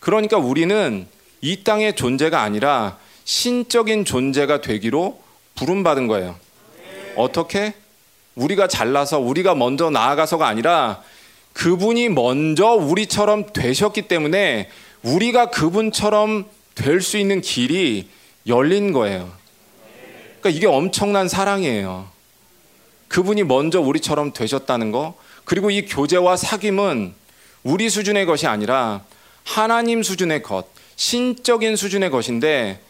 그러니까 0.00 0.36
우리는 0.36 1.06
이 1.40 1.64
땅의 1.64 1.96
존재가 1.96 2.42
아니라 2.42 2.98
신적인 3.24 4.04
존재가 4.04 4.60
되기로 4.60 5.18
부름받은 5.54 6.08
거예요. 6.08 6.36
어떻게? 7.16 7.72
우리가 8.34 8.68
잘나서 8.68 9.18
우리가 9.18 9.54
먼저 9.54 9.88
나아가서가 9.88 10.46
아니라 10.46 11.02
그분이 11.54 12.10
먼저 12.10 12.74
우리처럼 12.74 13.46
되셨기 13.52 14.02
때문에 14.02 14.68
우리가 15.02 15.50
그분처럼 15.50 16.46
될 16.74 17.00
수 17.00 17.16
있는 17.16 17.40
길이 17.40 18.08
열린 18.46 18.92
거예요. 18.92 19.32
그러니까 20.40 20.50
이게 20.50 20.66
엄청난 20.66 21.28
사랑이에요. 21.28 22.17
그분이 23.08 23.44
먼저 23.44 23.80
우리처럼 23.80 24.32
되셨다는 24.32 24.92
거. 24.92 25.14
그리고 25.44 25.70
이 25.70 25.86
교제와 25.86 26.36
사귐은 26.36 27.12
우리 27.62 27.90
수준의 27.90 28.26
것이 28.26 28.46
아니라 28.46 29.02
하나님 29.44 30.02
수준의 30.02 30.42
것, 30.42 30.66
신적인 30.96 31.76
수준의 31.76 32.10
것인데 32.10 32.80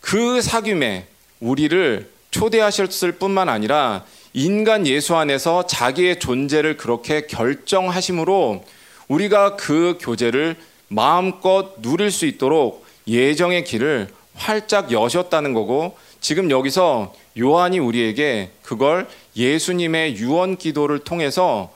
그 0.00 0.40
사귐에 0.40 1.04
우리를 1.40 2.10
초대하셨을 2.30 3.12
뿐만 3.12 3.48
아니라 3.48 4.04
인간 4.32 4.86
예수 4.86 5.16
안에서 5.16 5.66
자기의 5.66 6.18
존재를 6.18 6.76
그렇게 6.76 7.26
결정하심으로 7.26 8.64
우리가 9.08 9.56
그 9.56 9.98
교제를 10.00 10.56
마음껏 10.88 11.80
누릴 11.80 12.10
수 12.10 12.26
있도록 12.26 12.84
예정의 13.06 13.64
길을 13.64 14.08
활짝 14.34 14.90
여셨다는 14.90 15.54
거고 15.54 15.96
지금 16.24 16.50
여기서 16.50 17.14
요한이 17.38 17.78
우리에게 17.80 18.50
그걸 18.62 19.06
예수님의 19.36 20.16
유언 20.16 20.56
기도를 20.56 21.00
통해서 21.00 21.70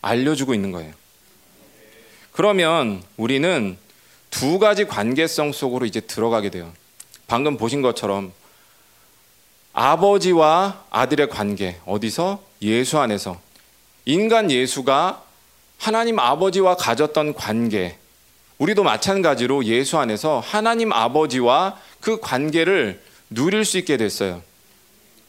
알려주고 0.00 0.54
있는 0.54 0.72
거예요. 0.72 0.90
그러면 2.32 3.02
우리는 3.18 3.76
두 4.30 4.58
가지 4.58 4.86
관계성 4.86 5.52
속으로 5.52 5.84
이제 5.84 6.00
들어가게 6.00 6.48
돼요. 6.48 6.72
방금 7.26 7.58
보신 7.58 7.82
것처럼 7.82 8.32
아버지와 9.74 10.84
아들의 10.88 11.28
관계 11.28 11.76
어디서 11.84 12.42
예수 12.62 12.98
안에서 12.98 13.38
인간 14.06 14.50
예수가 14.50 15.22
하나님 15.76 16.18
아버지와 16.18 16.76
가졌던 16.76 17.34
관계 17.34 17.98
우리도 18.56 18.82
마찬가지로 18.82 19.66
예수 19.66 19.98
안에서 19.98 20.40
하나님 20.42 20.90
아버지와 20.90 21.78
그 22.00 22.18
관계를 22.18 23.02
누릴 23.34 23.64
수 23.64 23.78
있게 23.78 23.96
됐어요. 23.96 24.42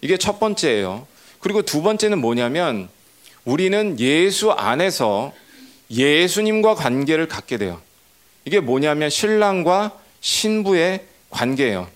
이게 0.01 0.17
첫 0.17 0.39
번째예요. 0.39 1.07
그리고 1.39 1.61
두 1.61 1.81
번째는 1.81 2.19
뭐냐면 2.19 2.89
우리는 3.43 3.99
예수 3.99 4.51
안에서 4.51 5.33
예수님과 5.89 6.75
관계를 6.75 7.27
갖게 7.27 7.57
돼요. 7.57 7.81
이게 8.45 8.59
뭐냐면 8.59 9.09
신랑과 9.09 9.99
신부의 10.21 11.05
관계예요. 11.29 11.87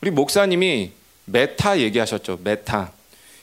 우리 0.00 0.10
목사님이 0.10 0.92
μετά 1.26 1.80
얘기하셨죠. 1.80 2.40
μετά. 2.42 2.92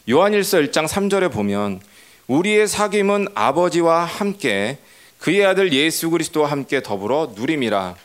요한일서 0.09 0.59
1장 0.59 0.87
3절에 0.87 1.31
보면 1.31 1.81
우리의 2.27 2.67
사귐은 2.67 3.31
아버지와 3.35 4.05
함께 4.05 4.77
그의 5.19 5.45
아들 5.45 5.71
예수 5.73 6.09
그리스도와 6.09 6.51
함께 6.51 6.81
더불어 6.81 7.33
누림이라. 7.35 7.95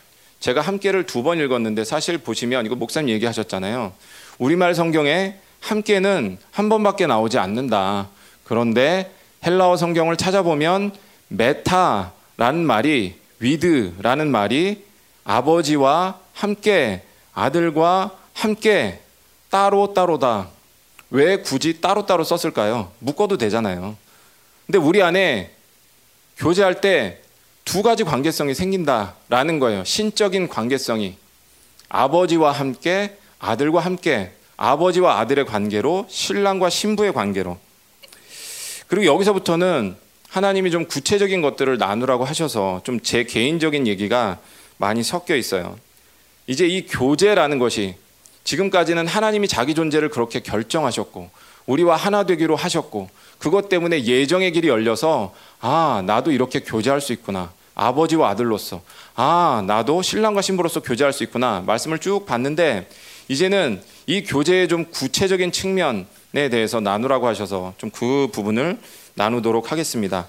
제가 0.41 0.61
함께를 0.61 1.05
두 1.05 1.23
번 1.23 1.39
읽었는데 1.41 1.85
사실 1.85 2.19
보시면 2.19 2.67
이거 2.67 2.75
목사님 2.77 3.11
얘기하셨잖아요. 3.15 3.93
우리말 4.39 4.75
성경에 4.75 5.35
함께는 5.61 6.39
한 6.53 6.69
번밖에 6.69 7.07
나오지 7.07 7.39
않는다. 7.39 8.09
그런데 8.45 9.13
헬라어 9.45 9.77
성경을 9.77 10.17
찾아보면 10.17 10.93
μετά라는 11.29 12.65
말이 12.65 13.17
with라는 13.41 14.31
말이 14.31 14.85
아버지와 15.25 16.19
함께 16.33 17.03
아들과 17.35 18.13
함께 18.33 19.01
따로 19.51 19.93
따로다. 19.93 20.49
왜 21.11 21.39
굳이 21.39 21.81
따로 21.81 22.07
따로 22.07 22.23
썼을까요? 22.23 22.93
묶어도 23.01 23.39
되잖아요. 23.39 23.97
근데 24.67 24.79
우리 24.79 25.03
안에 25.03 25.51
교제할 26.37 26.81
때 26.81 27.21
두 27.69 27.83
가지 27.83 28.03
관계성이 28.03 28.55
생긴다라는 28.55 29.59
거예요. 29.59 29.85
신적인 29.85 30.49
관계성이 30.49 31.19
아버지와 31.91 32.51
함께 32.51 33.19
아들과 33.39 33.81
함께 33.81 34.33
아버지와 34.57 35.19
아들의 35.21 35.45
관계로 35.45 36.07
신랑과 36.09 36.71
신부의 36.71 37.13
관계로 37.13 37.59
그리고 38.87 39.05
여기서부터는 39.05 39.97
하나님이 40.31 40.71
좀 40.71 40.87
구체적인 40.87 41.43
것들을 41.43 41.77
나누라고 41.77 42.25
하셔서 42.25 42.81
좀 42.85 43.01
제 43.03 43.25
개인적인 43.25 43.87
얘기가 43.87 44.39
많이 44.79 45.03
섞여 45.03 45.37
있어요. 45.37 45.79
이제 46.47 46.67
이 46.67 46.87
교제라는 46.87 47.59
것이 47.59 47.97
지금까지는 48.45 49.07
하나님이 49.07 49.47
자기 49.47 49.75
존재를 49.75 50.09
그렇게 50.09 50.41
결정하셨고 50.41 51.29
우리와 51.67 51.97
하나 51.97 52.25
되기로 52.25 52.57
하셨고 52.57 53.11
그것 53.39 53.69
때문에 53.69 54.05
예정의 54.05 54.53
길이 54.53 54.69
열려서 54.69 55.35
아 55.61 56.03
나도 56.07 56.33
이렇게 56.33 56.61
교제할 56.61 57.03
수 57.03 57.13
있구나 57.13 57.58
아버지와 57.79 58.31
아들로서 58.31 58.83
아 59.15 59.63
나도 59.67 60.03
신랑과 60.03 60.43
신부로서 60.43 60.83
교제할 60.83 61.13
수 61.13 61.23
있구나 61.23 61.63
말씀을 61.67 61.99
쭉 62.01 62.27
봤는데 62.27 62.89
이제는 63.29 63.81
이 64.07 64.23
교제의 64.25 64.69
좀 64.69 64.87
구체적인 64.87 65.53
측면에 65.53 66.49
대해서 66.51 66.81
나누라고 66.81 67.27
하셔서 67.27 67.75
좀 67.79 67.91
그 67.91 68.29
부분을 68.33 68.79
나누도록 69.15 69.73
하겠습니다. 69.73 70.29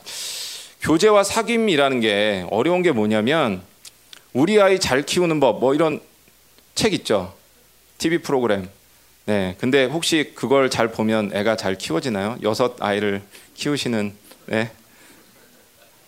교제와 0.81 1.23
사귐이라는 1.23 2.01
게 2.01 2.45
어려운 2.51 2.81
게 2.81 2.91
뭐냐면 2.91 3.61
우리 4.33 4.61
아이 4.61 4.79
잘 4.79 5.01
키우는 5.03 5.39
법 5.39 5.59
뭐 5.59 5.73
이런 5.75 5.99
책 6.75 6.93
있죠. 6.93 7.33
TV 7.97 8.19
프로그램. 8.19 8.69
네. 9.25 9.55
근데 9.59 9.85
혹시 9.85 10.31
그걸 10.35 10.69
잘 10.69 10.87
보면 10.91 11.31
애가 11.33 11.55
잘 11.57 11.75
키워지나요? 11.77 12.37
여섯 12.43 12.75
아이를 12.79 13.21
키우시는 13.55 14.13
네. 14.47 14.71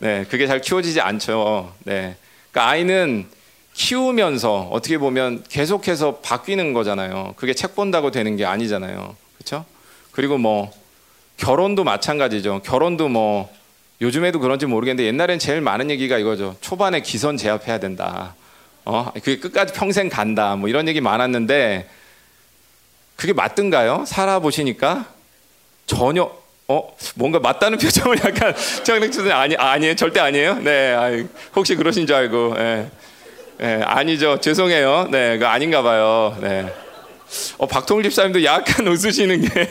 네, 0.01 0.25
그게 0.27 0.47
잘 0.47 0.61
키워지지 0.61 0.99
않죠. 0.99 1.75
네. 1.83 2.15
그러니까 2.49 2.71
아이는 2.71 3.27
키우면서 3.73 4.69
어떻게 4.71 4.97
보면 4.97 5.43
계속해서 5.47 6.21
바뀌는 6.23 6.73
거잖아요. 6.73 7.35
그게 7.35 7.53
책 7.53 7.75
본다고 7.75 8.09
되는 8.09 8.35
게 8.35 8.43
아니잖아요. 8.43 9.15
그렇죠? 9.37 9.63
그리고 10.11 10.39
뭐 10.39 10.71
결혼도 11.37 11.83
마찬가지죠. 11.83 12.61
결혼도 12.63 13.09
뭐 13.09 13.53
요즘에도 14.01 14.39
그런지 14.39 14.65
모르겠는데 14.65 15.05
옛날엔 15.05 15.37
제일 15.37 15.61
많은 15.61 15.91
얘기가 15.91 16.17
이거죠. 16.17 16.55
초반에 16.61 17.01
기선 17.01 17.37
제압해야 17.37 17.79
된다. 17.79 18.33
어, 18.85 19.11
그게 19.13 19.37
끝까지 19.37 19.73
평생 19.73 20.09
간다. 20.09 20.55
뭐 20.55 20.67
이런 20.67 20.87
얘기 20.87 20.99
많았는데 20.99 21.87
그게 23.17 23.33
맞든가요? 23.33 24.05
살아보시니까 24.07 25.05
전혀 25.85 26.40
어? 26.72 26.95
뭔가 27.15 27.39
맞다는 27.39 27.78
표정을 27.80 28.17
약간 28.24 28.53
정력주선 28.84 29.32
아니 29.32 29.55
아니에요? 29.55 29.95
절대 29.95 30.19
아니에요? 30.19 30.55
네 30.55 30.93
아이, 30.93 31.26
혹시 31.55 31.76
그러신 31.76 32.07
줄 32.07 32.15
알고 32.15 32.53
네. 32.57 32.89
네, 33.57 33.82
아니죠. 33.84 34.39
죄송해요. 34.39 35.07
네 35.11 35.38
그 35.38 35.45
아닌가 35.47 35.82
봐요. 35.84 36.36
네. 36.41 36.74
어, 37.57 37.65
박통일 37.67 38.03
집사님도 38.03 38.43
약간 38.43 38.88
웃으시는 38.89 39.41
게 39.41 39.69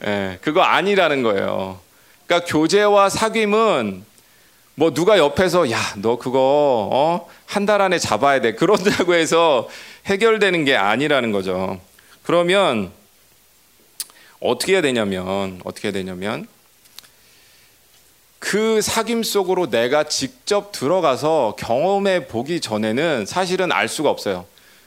네, 0.00 0.38
그거 0.42 0.62
아니라는 0.62 1.22
거예요. 1.22 1.78
그러니까 2.26 2.50
교제와 2.50 3.08
사귐은 3.08 4.02
뭐 4.76 4.92
누가 4.92 5.18
옆에서 5.18 5.70
야 5.70 5.78
너 5.96 6.16
그거 6.18 6.88
어? 6.92 7.28
한 7.46 7.66
달 7.66 7.80
안에 7.80 7.98
잡아야 7.98 8.40
돼. 8.40 8.54
그런다고 8.54 9.14
해서 9.14 9.68
해결되는 10.06 10.64
게 10.64 10.76
아니라는 10.76 11.30
거죠. 11.32 11.80
그러면 12.24 12.90
어떻게 14.44 14.74
해야 14.74 14.82
되냐면 14.82 15.60
어떻게 15.64 15.88
해야 15.88 15.92
되냐면 15.92 16.46
그 18.38 18.80
사귐 18.82 19.24
속으로 19.24 19.70
내가 19.70 20.04
직접 20.04 20.70
들어가서 20.70 21.56
경험해 21.58 22.26
보기 22.26 22.60
전에는 22.60 23.24
사실은 23.24 23.72
알 23.72 23.88
수가 23.88 24.10
없어요. 24.10 24.44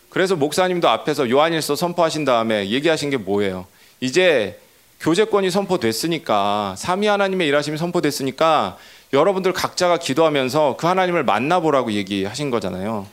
그래서 0.10 0.36
목사님도 0.36 0.88
앞에서 0.88 1.30
요한일서 1.32 1.76
선포하신 1.76 2.24
다음에 2.24 2.70
얘기하신 2.70 3.10
게 3.10 3.18
뭐예요? 3.18 3.66
이제 4.00 4.60
교제권이 5.00 5.50
선포됐으니까 5.50 6.76
삼위 6.78 7.08
하나님의 7.08 7.48
일하심이 7.48 7.80
선포됐으니까 7.80 8.78
여러분들 9.12 9.54
각자가 9.54 9.98
기도하면서 9.98 10.76
그 10.78 10.86
하나님을 10.86 11.24
만나보라고 11.24 11.94
얘기하신 11.94 12.52
거잖아요. 12.52 13.08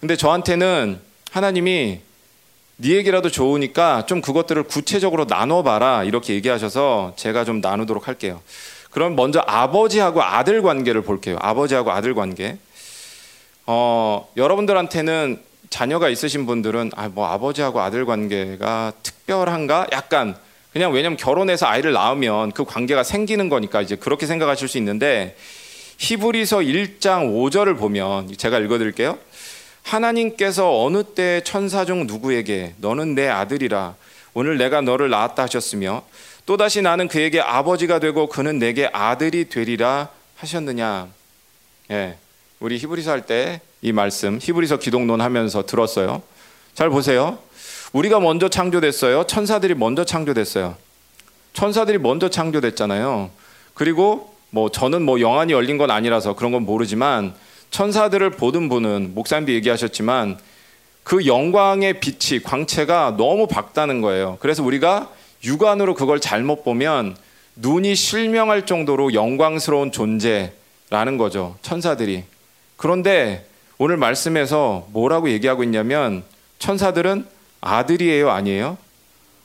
근데 0.00 0.16
저한테는 0.16 0.98
하나님이 1.30 2.00
네 2.76 2.90
얘기라도 2.90 3.30
좋으니까 3.30 4.04
좀 4.06 4.20
그것들을 4.20 4.64
구체적으로 4.64 5.26
나눠봐라 5.26 6.02
이렇게 6.02 6.34
얘기하셔서 6.34 7.12
제가 7.16 7.44
좀 7.44 7.60
나누도록 7.60 8.08
할게요. 8.08 8.40
그럼 8.90 9.14
먼저 9.14 9.42
아버지하고 9.46 10.22
아들 10.22 10.60
관계를 10.62 11.02
볼게요. 11.02 11.36
아버지하고 11.40 11.92
아들 11.92 12.14
관계. 12.14 12.58
어, 13.66 14.28
여러분들한테는 14.36 15.40
자녀가 15.70 16.08
있으신 16.08 16.46
분들은 16.46 16.90
아, 16.96 17.08
뭐 17.08 17.26
아버지하고 17.26 17.80
아들 17.80 18.06
관계가 18.06 18.92
특별한가? 19.02 19.86
약간 19.92 20.36
그냥 20.72 20.92
왜냐면 20.92 21.16
결혼해서 21.16 21.66
아이를 21.66 21.92
낳으면 21.92 22.50
그 22.50 22.64
관계가 22.64 23.04
생기는 23.04 23.48
거니까 23.48 23.82
이제 23.82 23.94
그렇게 23.94 24.26
생각하실 24.26 24.66
수 24.66 24.78
있는데 24.78 25.36
히브리서 25.98 26.58
1장 26.58 27.32
5절을 27.32 27.78
보면 27.78 28.36
제가 28.36 28.58
읽어 28.58 28.78
드릴게요. 28.78 29.16
하나님께서 29.84 30.82
어느 30.82 31.04
때 31.04 31.40
천사 31.44 31.84
중 31.84 32.06
누구에게 32.06 32.74
너는 32.78 33.14
내 33.14 33.28
아들이라 33.28 33.94
오늘 34.32 34.58
내가 34.58 34.80
너를 34.80 35.10
낳았다 35.10 35.44
하셨으며 35.44 36.02
또다시 36.46 36.82
나는 36.82 37.06
그에게 37.08 37.40
아버지가 37.40 38.00
되고 38.00 38.28
그는 38.28 38.58
내게 38.58 38.90
아들이 38.92 39.48
되리라 39.48 40.08
하셨느냐. 40.36 41.08
예. 41.90 42.16
우리 42.60 42.78
히브리서 42.78 43.10
할 43.10 43.22
때 43.22 43.60
이 43.84 43.92
말씀 43.92 44.38
히브리서 44.40 44.78
기독론 44.78 45.20
하면서 45.20 45.66
들었어요. 45.66 46.22
잘 46.72 46.88
보세요. 46.88 47.38
우리가 47.92 48.18
먼저 48.18 48.48
창조됐어요. 48.48 49.24
천사들이 49.26 49.74
먼저 49.74 50.04
창조됐어요. 50.04 50.74
천사들이 51.52 51.98
먼저 51.98 52.30
창조됐잖아요. 52.30 53.28
그리고 53.74 54.34
뭐 54.48 54.70
저는 54.70 55.02
뭐 55.02 55.20
영안이 55.20 55.52
열린 55.52 55.76
건 55.76 55.90
아니라서 55.90 56.34
그런 56.34 56.50
건 56.50 56.62
모르지만 56.62 57.34
천사들을 57.74 58.30
보던 58.30 58.68
분은 58.68 59.14
목사님도 59.16 59.50
얘기하셨지만 59.54 60.38
그 61.02 61.26
영광의 61.26 61.98
빛이 61.98 62.40
광채가 62.40 63.16
너무 63.18 63.48
밝다는 63.48 64.00
거예요. 64.00 64.38
그래서 64.38 64.62
우리가 64.62 65.10
육안으로 65.42 65.94
그걸 65.94 66.20
잘못 66.20 66.62
보면 66.62 67.16
눈이 67.56 67.96
실명할 67.96 68.64
정도로 68.64 69.12
영광스러운 69.12 69.90
존재라는 69.90 71.18
거죠. 71.18 71.56
천사들이. 71.62 72.22
그런데 72.76 73.44
오늘 73.76 73.96
말씀에서 73.96 74.86
뭐라고 74.92 75.28
얘기하고 75.30 75.64
있냐면 75.64 76.22
천사들은 76.60 77.26
아들이에요, 77.60 78.30
아니에요? 78.30 78.78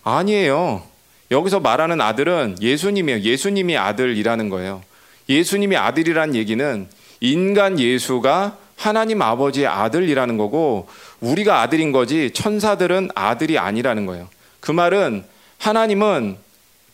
아니에요. 0.04 0.84
여기서 1.32 1.62
말하는 1.62 2.00
아들은 2.00 2.58
예수님이에요. 2.62 3.22
예수님이 3.22 3.76
아들이라는 3.76 4.50
거예요. 4.50 4.84
예수님이 5.28 5.78
아들이란 5.78 6.36
얘기는 6.36 6.88
인간 7.22 7.80
예수가 7.80 8.58
하나님 8.76 9.22
아버지의 9.22 9.68
아들이라는 9.68 10.38
거고 10.38 10.88
우리가 11.20 11.62
아들인 11.62 11.92
거지 11.92 12.32
천사들은 12.32 13.10
아들이 13.14 13.58
아니라는 13.58 14.06
거예요. 14.06 14.30
그 14.60 14.72
말은 14.72 15.26
하나님은 15.58 16.38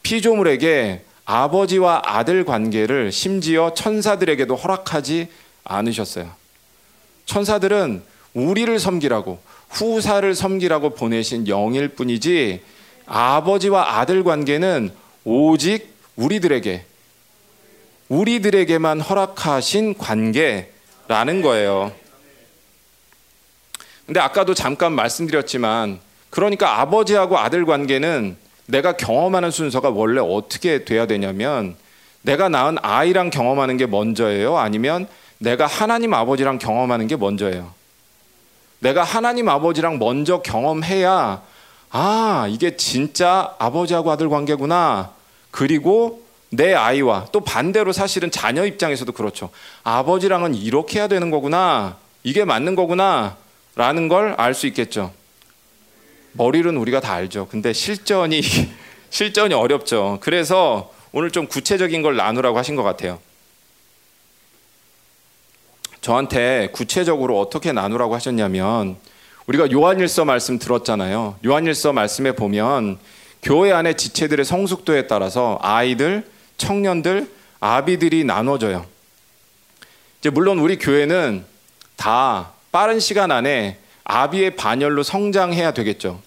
피조물에게 0.02 1.02
아버지와 1.26 2.02
아들 2.06 2.44
관계를 2.46 3.12
심지어 3.12 3.74
천사들에게도 3.74 4.56
허락하지 4.56 5.28
않으셨어요. 5.64 6.30
천사들은 7.26 8.04
우리를 8.34 8.80
섬기라고 8.80 9.40
후사를 9.70 10.34
섬기라고 10.36 10.92
보내신 10.92 11.48
영일 11.48 11.90
뿐이지 11.90 12.62
아버지와 13.06 14.00
아들 14.00 14.24
관계는 14.24 14.92
오직 15.24 15.94
우리들에게 16.16 16.86
우리들에게만 18.10 19.02
허락하신 19.02 19.98
관계라는 19.98 21.42
거예요. 21.42 21.92
근데 24.06 24.20
아까도 24.20 24.54
잠깐 24.54 24.94
말씀드렸지만 24.94 26.00
그러니까 26.30 26.80
아버지하고 26.82 27.40
아들 27.40 27.66
관계는 27.66 28.38
내가 28.68 28.94
경험하는 28.98 29.52
순서가 29.52 29.90
원래 29.90 30.22
어떻게 30.22 30.86
돼야 30.86 31.08
되냐면 31.08 31.76
내가 32.22 32.50
낳은 32.50 32.78
아이랑 32.82 33.30
경험하는 33.30 33.78
게 33.78 33.86
먼저예요? 33.86 34.58
아니면 34.58 35.08
내가 35.38 35.66
하나님 35.66 36.14
아버지랑 36.14 36.60
경험하는 36.60 37.08
게 37.08 37.16
먼저예요? 37.16 37.74
내가 38.80 39.04
하나님 39.04 39.50
아버지랑 39.50 40.00
먼저 40.00 40.42
경험해야 40.42 41.42
아, 41.92 42.48
이게 42.50 42.76
진짜 42.76 43.56
아버지하고 43.58 44.12
아들 44.12 44.28
관계구나. 44.28 45.12
그리고 45.50 46.25
내 46.50 46.74
아이와 46.74 47.28
또 47.32 47.42
반대로 47.42 47.92
사실은 47.92 48.32
자녀 48.32 48.66
입장에서도 48.66 49.12
그렇죠. 49.12 49.50
아버지랑은 49.84 50.56
이렇게 50.56 51.00
해야 51.00 51.08
되는 51.08 51.30
거구나. 51.32 51.98
이게 52.24 52.46
맞는 52.46 52.76
거구나. 52.76 53.38
라는 53.76 54.08
걸 54.08 54.36
알 54.38 54.54
수 54.54 54.68
있겠죠. 54.68 55.12
머리는 56.32 56.76
우리가 56.78 57.02
다 57.02 57.14
알죠. 57.14 57.48
근데 57.50 57.74
실전이 57.74 58.42
실전이 59.10 59.54
어렵죠. 59.54 60.20
그래서 60.22 60.92
오늘 61.12 61.32
좀 61.32 61.48
구체적인 61.48 62.02
걸 62.02 62.16
나누라고 62.16 62.58
하신 62.58 62.76
것 62.76 62.84
같아요. 62.84 63.20
저한테 66.02 66.70
구체적으로 66.72 67.40
어떻게 67.40 67.72
나누라고 67.72 68.14
하셨냐면 68.16 68.98
우리가 69.48 69.72
요한일서 69.72 70.26
말씀 70.26 70.60
들었잖아요. 70.60 71.38
요한일서 71.46 71.94
말씀에 71.94 72.34
보면 72.34 73.00
교회 73.42 73.72
안에 73.72 73.94
지체들의 73.96 74.46
성숙도에 74.46 75.08
따라서 75.08 75.58
아이들, 75.62 76.26
청년들, 76.58 77.30
아비들이 77.60 78.24
나눠져요. 78.24 78.86
이제 80.20 80.30
물론 80.30 80.60
우리 80.60 80.78
교회는 80.78 81.46
다 81.96 82.52
빠른 82.72 83.00
시간 83.00 83.32
안에 83.32 83.80
아비의 84.04 84.56
반열로 84.56 85.04
성장해야 85.04 85.72
되겠죠. 85.74 86.22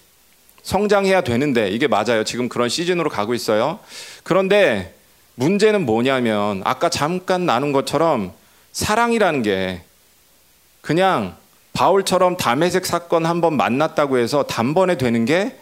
성장해야 0.63 1.21
되는데 1.21 1.69
이게 1.69 1.87
맞아요. 1.87 2.23
지금 2.23 2.49
그런 2.49 2.69
시즌으로 2.69 3.09
가고 3.09 3.33
있어요. 3.33 3.79
그런데 4.23 4.95
문제는 5.35 5.85
뭐냐면 5.85 6.61
아까 6.65 6.89
잠깐 6.89 7.45
나눈 7.45 7.71
것처럼 7.71 8.33
사랑이라는 8.73 9.41
게 9.41 9.81
그냥 10.81 11.35
바울처럼 11.73 12.35
담에색 12.37 12.85
사건 12.85 13.25
한 13.25 13.39
번 13.41 13.55
만났다고 13.55 14.17
해서 14.17 14.43
단번에 14.43 14.97
되는 14.97 15.23
게 15.25 15.57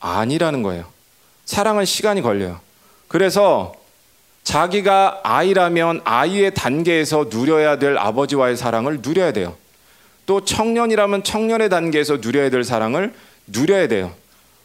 아니라는 0.00 0.62
거예요. 0.62 0.84
사랑은 1.44 1.84
시간이 1.84 2.20
걸려요. 2.22 2.60
그래서 3.06 3.74
자기가 4.44 5.20
아이라면 5.22 6.02
아이의 6.04 6.54
단계에서 6.54 7.26
누려야 7.30 7.78
될 7.78 7.96
아버지와의 7.96 8.56
사랑을 8.56 9.00
누려야 9.00 9.32
돼요. 9.32 9.56
또 10.26 10.44
청년이라면 10.44 11.24
청년의 11.24 11.68
단계에서 11.68 12.18
누려야 12.20 12.50
될 12.50 12.64
사랑을 12.64 13.14
누려야 13.46 13.88
돼요. 13.88 14.12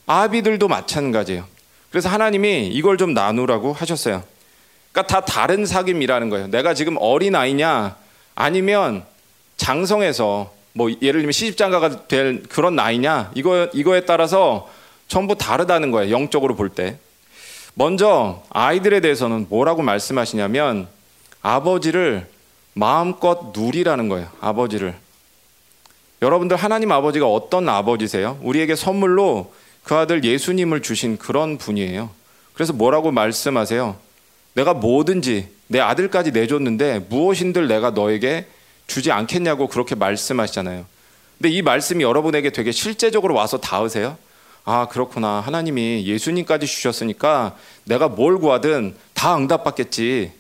아비들도 0.06 0.68
마찬가지예요. 0.68 1.46
그래서 1.90 2.10
하나님이 2.10 2.68
이걸 2.68 2.98
좀 2.98 3.14
나누라고 3.14 3.74
하셨어요. 3.74 4.24
그러니까 4.92 5.14
다 5.14 5.26
다른 5.26 5.64
사귐이라는 5.64 6.30
거예요. 6.30 6.48
내가 6.48 6.74
지금 6.74 6.96
어린 7.00 7.36
아이냐 7.36 7.96
아니면 8.36 9.04
장성해서 9.58 10.54
뭐 10.74 10.90
예를 10.90 11.22
들면 11.22 11.32
시집장가가 11.32 12.08
될 12.08 12.44
그런 12.44 12.76
나이냐 12.76 13.32
이거 13.36 13.68
이거에 13.74 14.02
따라서 14.02 14.70
전부 15.08 15.36
다르다는 15.36 15.92
거예요. 15.92 16.12
영적으로 16.12 16.56
볼 16.56 16.70
때. 16.70 16.98
먼저 17.80 18.42
아이들에 18.50 19.02
대해서는 19.02 19.46
뭐라고 19.50 19.84
말씀하시냐면 19.84 20.88
아버지를 21.44 22.28
마음껏 22.74 23.52
누리라는 23.56 24.10
거예요. 24.10 24.28
아버지를. 24.42 24.96
여러분들 26.24 26.58
하나님 26.58 26.92
아버지가 26.92 27.28
어떤 27.28 27.70
아버지세요? 27.70 28.40
우리에게 28.42 28.76
선물로 28.76 29.54
그 29.84 29.94
아들 29.94 30.24
예수님을 30.24 30.82
주신 30.82 31.20
그런 31.20 31.60
분이에요. 31.60 32.10
그래서 32.56 32.74
뭐라고 32.74 33.12
말씀하세요? 33.12 33.96
내가 34.54 34.74
뭐든지 34.74 35.48
내 35.68 35.80
아들까지 35.80 36.32
내줬는데 36.32 37.06
무엇인들 37.10 37.68
내가 37.68 37.92
너에게 37.92 38.48
주지 38.88 39.12
않겠냐고 39.12 39.68
그렇게 39.68 39.94
말씀하시잖아요. 39.94 40.84
근데 41.38 41.50
이 41.50 41.62
말씀이 41.62 42.04
여러분에게 42.04 42.50
되게 42.50 42.72
실제적으로 42.72 43.36
와서 43.36 43.60
닿으세요? 43.60 44.18
아, 44.70 44.86
그렇구나. 44.90 45.40
하나님이 45.40 46.04
예수님까지 46.06 46.68
주셨으니까 46.68 47.56
내가 47.86 48.10
뭘 48.10 48.38
구하든 48.38 48.98
다 49.14 49.38
응답받겠지. 49.38 50.34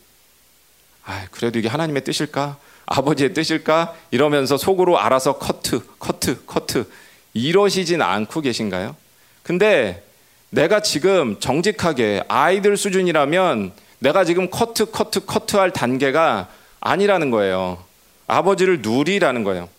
아, 1.06 1.28
그래도 1.32 1.60
이게 1.60 1.70
하나님의 1.70 2.04
뜻일까? 2.04 2.58
아버지의 2.88 3.34
뜻일까? 3.34 3.96
이러면서 4.12 4.58
속으로 4.58 5.00
알아서 5.00 5.38
커트, 5.38 5.80
커트, 5.98 6.46
커트. 6.46 6.90
이러시진 7.34 8.02
않고 8.02 8.42
계신가요? 8.42 8.98
근데 9.44 10.04
내가 10.50 10.82
지금 10.82 11.40
정직하게 11.40 12.26
아이들 12.28 12.76
수준이라면 12.76 13.72
내가 14.00 14.26
지금 14.26 14.50
커트, 14.50 14.92
커트, 14.92 15.26
커트 15.26 15.56
할 15.56 15.72
단계가 15.72 16.50
아니라는 16.82 17.32
거예요. 17.32 17.82
아버지를 18.28 18.82
누리라는 18.82 19.46
거예요. 19.46 19.70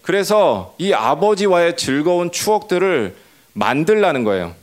그래서 0.00 0.74
이 0.78 0.94
아버지와의 0.94 1.76
즐거운 1.76 2.32
추억들을 2.32 3.28
만들라는 3.52 4.24
거예요. 4.24 4.54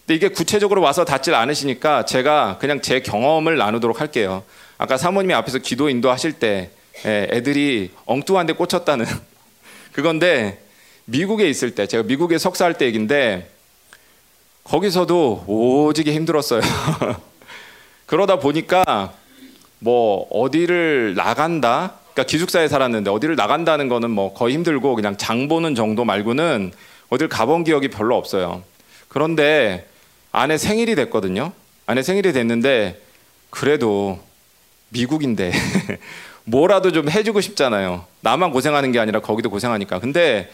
근데 0.00 0.14
이게 0.14 0.28
구체적으로 0.28 0.80
와서 0.80 1.04
닿질 1.04 1.34
않으시니까 1.34 2.04
제가 2.04 2.58
그냥 2.58 2.80
제 2.80 3.00
경험을 3.00 3.56
나누도록 3.56 4.00
할게요. 4.00 4.42
아까 4.78 4.96
사모님이 4.96 5.34
앞에서 5.34 5.58
기도 5.58 5.88
인도하실 5.88 6.34
때 6.34 6.70
예, 7.04 7.28
애들이 7.30 7.90
엉뚱한 8.06 8.46
데 8.46 8.52
꽂혔다는 8.54 9.06
그건데 9.92 10.60
미국에 11.04 11.48
있을 11.48 11.74
때 11.74 11.86
제가 11.86 12.02
미국에 12.04 12.38
석사할 12.38 12.74
때 12.74 12.86
얘긴데 12.86 13.50
거기서도 14.64 15.44
오지게 15.46 16.12
힘들었어요. 16.12 16.60
그러다 18.06 18.38
보니까 18.38 19.12
뭐 19.78 20.26
어디를 20.30 21.14
나간다 21.14 21.94
그러니까 22.12 22.24
기숙사에 22.24 22.68
살았는데 22.68 23.10
어디를 23.10 23.36
나간다는 23.36 23.88
거는 23.88 24.10
뭐 24.10 24.34
거의 24.34 24.54
힘들고 24.54 24.94
그냥 24.94 25.16
장 25.16 25.48
보는 25.48 25.74
정도 25.74 26.04
말고는 26.04 26.72
어딜 27.10 27.28
가본 27.28 27.64
기억이 27.64 27.88
별로 27.88 28.16
없어요. 28.16 28.62
그런데 29.08 29.88
아내 30.32 30.58
생일이 30.58 30.94
됐거든요. 30.94 31.52
아내 31.86 32.02
생일이 32.02 32.32
됐는데 32.32 33.00
그래도 33.50 34.20
미국인데 34.90 35.52
뭐라도 36.44 36.92
좀 36.92 37.10
해주고 37.10 37.40
싶잖아요. 37.40 38.04
나만 38.20 38.50
고생하는 38.52 38.92
게 38.92 38.98
아니라 38.98 39.20
거기도 39.20 39.50
고생하니까. 39.50 40.00
근데 40.00 40.50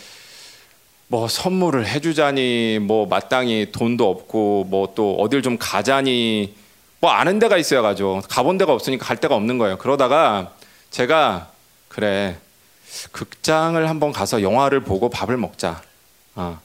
뭐 1.09 1.28
선물을 1.28 1.86
해주자니 1.86 2.78
뭐 2.80 3.07
마땅히 3.07 3.70
돈도 3.72 4.09
없고 4.09 4.64
뭐 4.68 4.94
또 4.94 5.16
어딜 5.16 5.42
좀 5.42 5.57
가자니 5.59 6.55
뭐 7.00 7.11
아는 7.11 7.38
데가 7.38 7.57
있어야 7.59 7.82
가죠. 7.82 8.22
가본 8.28 8.59
데가 8.59 8.72
없으니까 8.72 9.05
갈 9.05 9.16
데가 9.18 9.34
없는 9.34 9.59
거예요. 9.59 9.76
그러다가 9.78 10.52
제가 10.90 11.50
그래 11.88 12.36
극장을 13.12 13.88
한번 13.88 14.12
가서 14.12 14.40
영화를 14.42 14.80
보고 14.80 15.11
밥을 15.11 15.36
먹자. 15.36 15.82
어. 16.35 16.61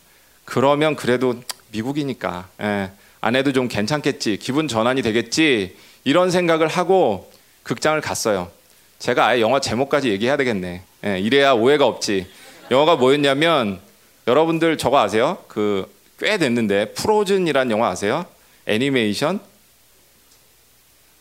그러면 0.45 0.95
그래도 0.95 1.35
미국이니까 1.71 2.47
예. 2.61 2.91
아내도 3.21 3.51
좀 3.53 3.67
괜찮겠지 3.67 4.37
기분 4.37 4.67
전환이 4.67 5.01
되겠지 5.01 5.75
이런 6.03 6.31
생각을 6.31 6.67
하고 6.67 7.31
극장을 7.63 7.99
갔어요. 8.01 8.49
제가 8.97 9.27
아예 9.27 9.41
영화 9.41 9.59
제목까지 9.59 10.09
얘기해야 10.09 10.37
되겠네. 10.37 10.81
예. 11.05 11.19
이래야 11.19 11.51
오해가 11.53 11.85
없지. 11.85 12.27
영화가 12.71 12.95
뭐였냐면 12.95 13.79
여러분들 14.27 14.77
저거 14.77 14.99
아세요? 14.99 15.37
그 15.47 15.99
꽤 16.19 16.37
됐는데 16.37 16.93
프로즌이란 16.93 17.71
영화 17.71 17.87
아세요? 17.89 18.25
애니메이션? 18.67 19.39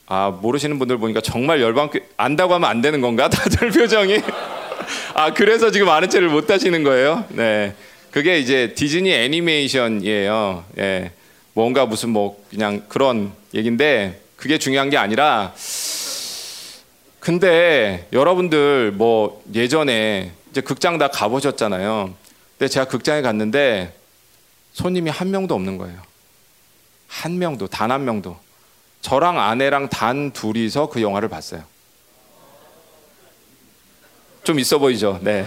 아 0.06 0.30
모르시는 0.30 0.78
분들 0.78 0.98
보니까 0.98 1.20
정말 1.20 1.60
열방 1.60 1.90
안다고 2.16 2.54
하면 2.54 2.68
안 2.68 2.80
되는 2.82 3.00
건가? 3.00 3.28
다들 3.30 3.70
표정이 3.70 4.20
아 5.14 5.32
그래서 5.32 5.70
지금 5.70 5.88
아는 5.88 6.10
체를 6.10 6.28
못 6.28 6.50
하시는 6.50 6.82
거예요? 6.82 7.24
네. 7.28 7.74
그게 8.10 8.38
이제 8.38 8.74
디즈니 8.74 9.12
애니메이션이에요. 9.12 10.64
예. 10.78 11.12
뭔가 11.52 11.86
무슨 11.86 12.10
뭐 12.10 12.42
그냥 12.50 12.84
그런 12.88 13.32
얘긴데 13.54 14.20
그게 14.36 14.58
중요한 14.58 14.90
게 14.90 14.96
아니라 14.96 15.52
근데 17.20 18.06
여러분들 18.12 18.92
뭐 18.92 19.42
예전에 19.54 20.32
이제 20.50 20.60
극장 20.60 20.98
다 20.98 21.08
가보셨잖아요. 21.08 22.14
근데 22.56 22.68
제가 22.68 22.86
극장에 22.86 23.22
갔는데 23.22 23.94
손님이 24.72 25.10
한 25.10 25.30
명도 25.30 25.54
없는 25.54 25.78
거예요. 25.78 26.00
한 27.08 27.38
명도 27.38 27.66
단 27.66 27.90
한 27.90 28.04
명도. 28.04 28.38
저랑 29.00 29.38
아내랑 29.40 29.88
단 29.88 30.32
둘이서 30.32 30.88
그 30.88 31.02
영화를 31.02 31.28
봤어요. 31.28 31.62
좀 34.44 34.58
있어 34.58 34.78
보이죠? 34.78 35.18
네. 35.22 35.46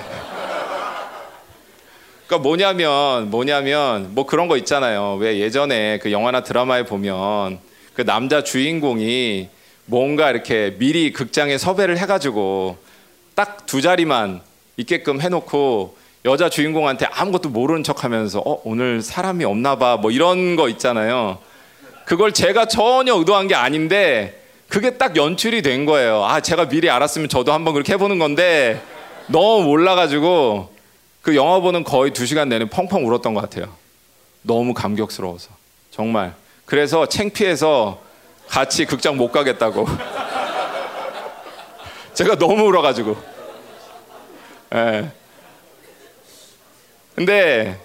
그러니까 2.32 2.48
뭐냐면 2.48 3.30
뭐냐면 3.30 4.16
뭐 4.16 4.26
그런 4.26 4.48
거 4.48 4.56
있잖아요. 4.56 5.18
왜 5.20 5.40
예전에 5.40 6.00
그 6.02 6.14
영화나 6.14 6.44
드라마에 6.44 6.86
보면 6.86 7.60
그 7.94 8.06
남자 8.06 8.42
주인공이 8.42 9.50
뭔가 9.86 10.30
이렇게 10.32 10.78
미리 10.80 11.12
극장에 11.12 11.58
섭외를 11.58 11.98
해가지고 11.98 12.78
딱 13.36 13.66
두 13.66 13.82
자리만 13.82 14.40
있게끔 14.78 15.20
해놓고 15.20 15.98
여자 16.24 16.50
주인공한테 16.50 17.06
아무것도 17.12 17.50
모르는 17.50 17.84
척하면서 17.84 18.40
어 18.46 18.62
오늘 18.64 19.02
사람이 19.02 19.44
없나봐 19.44 19.98
뭐 19.98 20.12
이런 20.12 20.56
거 20.56 20.70
있잖아요. 20.70 21.38
그걸 22.06 22.32
제가 22.32 22.66
전혀 22.66 23.14
의도한 23.14 23.50
게 23.50 23.56
아닌데 23.56 24.42
그게 24.70 24.92
딱 24.92 25.18
연출이 25.18 25.62
된 25.62 25.84
거예요. 25.86 26.24
아 26.24 26.40
제가 26.40 26.70
미리 26.70 26.90
알았으면 26.90 27.28
저도 27.28 27.52
한번 27.52 27.74
그렇게 27.74 27.92
해보는 27.94 28.20
건데 28.20 28.82
너무 29.28 29.64
몰라가지고 29.66 30.72
그 31.22 31.36
영화 31.36 31.60
보는 31.60 31.84
거의 31.84 32.12
두 32.12 32.26
시간 32.26 32.50
내내 32.50 32.70
펑펑 32.70 33.08
울었던 33.08 33.34
것 33.34 33.42
같아요. 33.42 33.74
너무 34.42 34.74
감격스러워서 34.74 35.50
정말. 35.92 36.34
그래서 36.66 37.06
창피해서 37.06 38.02
같이 38.48 38.86
극장 38.86 39.18
못 39.18 39.32
가겠다고. 39.32 39.88
제가 42.14 42.36
너무 42.36 42.64
울어가지고. 42.64 43.16
예. 44.74 45.12
근데 47.16 47.80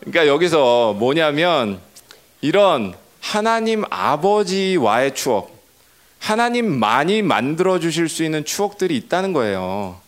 그러니까 0.00 0.26
여기서 0.26 0.94
뭐냐면 0.94 1.80
이런 2.40 2.94
하나님 3.20 3.84
아버지와의 3.90 5.14
추억, 5.14 5.50
하나님많이 6.20 7.22
만들어 7.22 7.78
주실 7.78 8.08
수 8.08 8.24
있는 8.24 8.44
추억들이 8.44 8.96
있다는 8.96 9.32
거예요. 9.32 10.00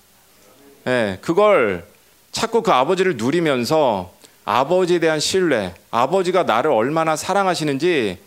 예, 0.86 1.18
그걸 1.20 1.89
자꾸 2.32 2.62
그 2.62 2.70
아버지를 2.72 3.16
누리면서 3.16 4.12
아버지에 4.44 4.98
대한 4.98 5.20
신뢰, 5.20 5.74
아버지가 5.90 6.44
나를 6.44 6.70
얼마나 6.70 7.16
사랑하시는지 7.16 8.18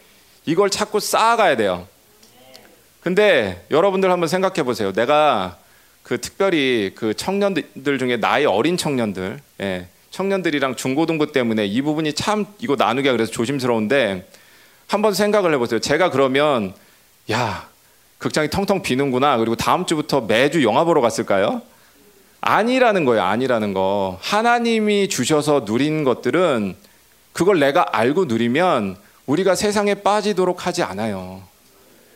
이걸 0.46 0.70
자꾸 0.70 1.00
쌓아가야 1.00 1.56
돼요. 1.56 1.88
근데 3.02 3.66
여러분들 3.72 4.12
한번 4.12 4.30
생각해 4.30 4.64
보세요. 4.64 4.94
내가 4.94 5.58
그 6.04 6.20
특별히 6.20 6.92
그 6.96 7.14
청년들 7.14 7.98
중에 7.98 8.18
나이 8.18 8.46
어린 8.46 8.78
청년들, 8.78 9.40
예, 9.62 9.88
청년들이랑 10.12 10.76
중고등부 10.76 11.32
때문에 11.32 11.66
이 11.66 11.82
부분이 11.82 12.14
참 12.14 12.46
이거 12.60 12.76
나누기가 12.78 13.14
그래서 13.14 13.32
조심스러운데 13.32 14.28
한번 14.88 15.14
생각을 15.14 15.54
해보세요. 15.54 15.80
제가 15.80 16.12
그러면 16.12 16.74
야 17.32 17.68
극장이 18.20 18.50
텅텅 18.50 18.82
비는구나. 18.82 19.38
그리고 19.38 19.56
다음 19.56 19.86
주부터 19.86 20.22
매주 20.22 20.64
영화 20.64 20.84
보러 20.84 21.02
갔을까요? 21.02 21.62
아니라는 22.46 23.06
거예요. 23.06 23.24
아니라는 23.24 23.74
거. 23.74 24.20
하나님이 24.22 25.08
주셔서 25.08 25.64
누린 25.66 26.04
것들은 26.04 26.76
그걸 27.32 27.60
내가 27.60 27.86
알고 27.98 28.26
누리면 28.26 28.98
우리가 29.26 29.56
세상에 29.56 29.96
빠지도록 29.96 30.68
하지 30.68 30.84
않아요. 30.84 31.42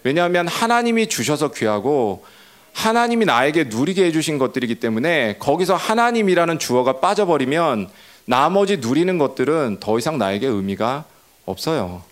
왜냐하면 0.03 0.47
하나님이 0.47 1.07
주셔서 1.07 1.51
귀하고 1.51 2.25
하나님이 2.73 3.25
나에게 3.25 3.65
누리게 3.65 4.05
해주신 4.05 4.38
것들이기 4.38 4.75
때문에 4.75 5.38
거기서 5.39 5.75
하나님이라는 5.75 6.59
주어가 6.59 6.99
빠져버리면 6.99 7.89
나머지 8.25 8.78
누리는 8.78 9.17
것들은 9.17 9.78
더 9.80 9.97
이상 9.97 10.17
나에게 10.17 10.45
의미가 10.45 11.05
없어요. 11.45 12.03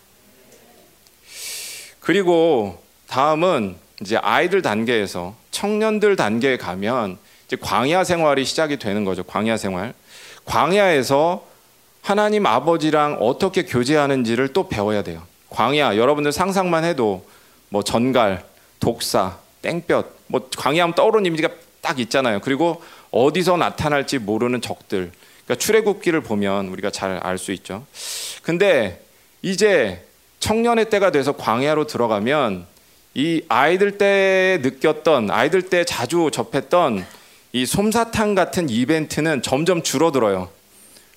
그리고 2.00 2.82
다음은 3.08 3.76
이제 4.02 4.16
아이들 4.16 4.62
단계에서 4.62 5.36
청년들 5.52 6.16
단계에 6.16 6.58
가면 6.58 7.18
이제 7.48 7.58
광야 7.60 8.04
생활이 8.04 8.46
시작이 8.46 8.78
되는 8.78 9.06
거죠. 9.06 9.24
광야 9.24 9.58
생활. 9.58 9.94
광야에서 10.46 11.46
하나님 12.02 12.46
아버지랑 12.46 13.18
어떻게 13.20 13.64
교제하는지를 13.66 14.50
또 14.54 14.68
배워야 14.68 15.02
돼요. 15.04 15.24
광야 15.50 15.98
여러분들 15.98 16.32
상상만 16.32 16.84
해도 16.84 17.26
뭐 17.70 17.84
전갈, 17.84 18.44
독사, 18.80 19.38
땡볕, 19.62 20.18
뭐 20.28 20.50
광야하면 20.58 20.96
떠오르는 20.96 21.26
이미지가 21.28 21.50
딱 21.82 22.00
있잖아요. 22.00 22.40
그리고 22.42 22.82
어디서 23.12 23.58
나타날지 23.58 24.20
모르는 24.20 24.62
적들. 24.62 25.12
그러니까 25.46 25.64
출애굽기를 25.64 26.22
보면 26.22 26.68
우리가 26.68 26.90
잘 26.90 27.20
알 27.24 27.38
수 27.38 27.52
있죠. 27.54 27.86
근데 28.42 29.02
이제 29.42 30.04
청년의 30.40 30.90
때가 30.90 31.12
돼서 31.12 31.32
광야로 31.34 31.88
들어가면 31.88 32.66
이 33.14 33.44
아이들 33.48 33.98
때 33.98 34.60
느꼈던 34.62 35.32
아이들 35.32 35.64
때 35.64 35.86
자주 35.86 36.30
접했던 36.32 37.06
이 37.56 37.66
솜사탕 37.66 38.36
같은 38.36 38.68
이벤트는 38.68 39.42
점점 39.42 39.82
줄어들어요. 39.82 40.50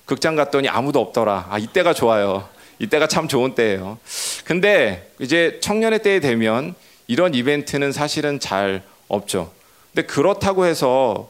극장 0.05 0.37
갔더니 0.37 0.69
아무도 0.69 1.01
없더라. 1.01 1.47
아, 1.49 1.57
이때가 1.57 1.93
좋아요. 1.93 2.47
이때가 2.79 3.07
참 3.07 3.27
좋은 3.27 3.55
때예요. 3.55 3.97
근데 4.45 5.11
이제 5.19 5.59
청년의 5.61 6.01
때에 6.01 6.21
되면 6.21 6.75
이런 7.07 7.35
이벤트는 7.35 7.91
사실은 7.91 8.39
잘 8.39 8.83
없죠. 9.09 9.51
근데 9.93 10.07
그렇다고 10.07 10.65
해서 10.65 11.29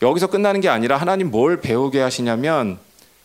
여기서 0.00 0.28
끝나는 0.28 0.62
게 0.62 0.70
아니라 0.70 0.96
하나님 0.96 1.30
뭘 1.30 1.60
배우게 1.60 2.00
하시냐면 2.00 2.78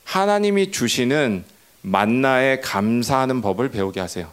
하나님이 0.04 0.74
주시는 0.74 1.46
만나에 1.84 2.60
감사하는 2.60 3.42
법을 3.42 3.70
배우게 3.70 4.02
하세요. 4.02 4.30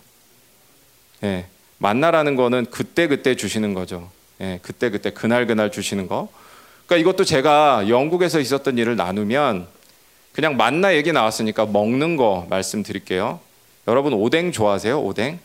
예. 1.23 1.47
만나라는 1.79 2.35
거는 2.35 2.67
그때그때 2.73 3.37
주시는 3.37 3.75
거죠. 3.75 4.11
예, 4.41 4.59
그때 4.63 4.91
그때 4.91 5.11
그날 5.11 5.47
그날 5.47 5.71
주시는 5.71 6.09
거. 6.09 6.29
그러니까 6.91 7.09
이것도 7.09 7.25
제가 7.25 7.89
영국에서 7.89 8.41
있었던 8.41 8.77
일을 8.77 8.97
나누면 8.97 9.69
그냥 10.33 10.57
만나 10.57 10.97
얘기 10.97 11.13
나왔으니까 11.13 11.67
먹는 11.67 12.17
거 12.17 12.49
말씀드릴게요. 12.51 13.39
여러분 13.87 14.13
오뎅 14.13 14.51
좋아하세요? 14.51 15.01
오뎅? 15.01 15.39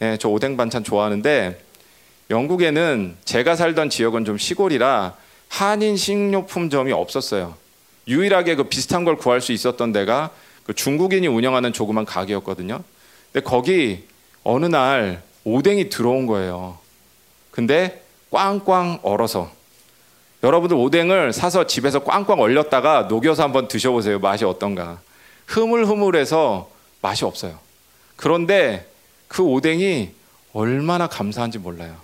네, 0.00 0.18
저 0.18 0.28
오뎅 0.28 0.58
반찬 0.58 0.84
좋아하는데 0.84 1.58
영국에는 2.28 3.16
제가 3.24 3.56
살던 3.56 3.88
지역은 3.88 4.26
좀 4.26 4.36
시골이라 4.36 5.14
한인 5.48 5.96
식료품점이 5.96 6.92
없었어요. 6.92 7.54
유일하게 8.06 8.56
그 8.56 8.64
비슷한 8.64 9.06
걸 9.06 9.16
구할 9.16 9.40
수 9.40 9.52
있었던 9.52 9.92
데가 9.92 10.28
그 10.64 10.74
중국인이 10.74 11.26
운영하는 11.28 11.72
조그만 11.72 12.04
가게였거든요. 12.04 12.82
근데 13.32 13.42
거기 13.42 14.04
어느 14.44 14.66
날 14.66 15.22
오뎅이 15.44 15.88
들어온 15.88 16.26
거예요. 16.26 16.76
근데 17.52 18.02
꽝꽝 18.30 18.98
얼어서 19.02 19.59
여러분들 20.42 20.76
오뎅을 20.76 21.32
사서 21.32 21.66
집에서 21.66 22.02
꽝꽝 22.02 22.40
얼렸다가 22.40 23.02
녹여서 23.02 23.42
한번 23.42 23.68
드셔보세요. 23.68 24.18
맛이 24.18 24.44
어떤가. 24.44 25.00
흐물흐물해서 25.46 26.70
맛이 27.02 27.24
없어요. 27.24 27.58
그런데 28.16 28.88
그 29.28 29.42
오뎅이 29.42 30.10
얼마나 30.52 31.06
감사한지 31.06 31.58
몰라요. 31.58 31.96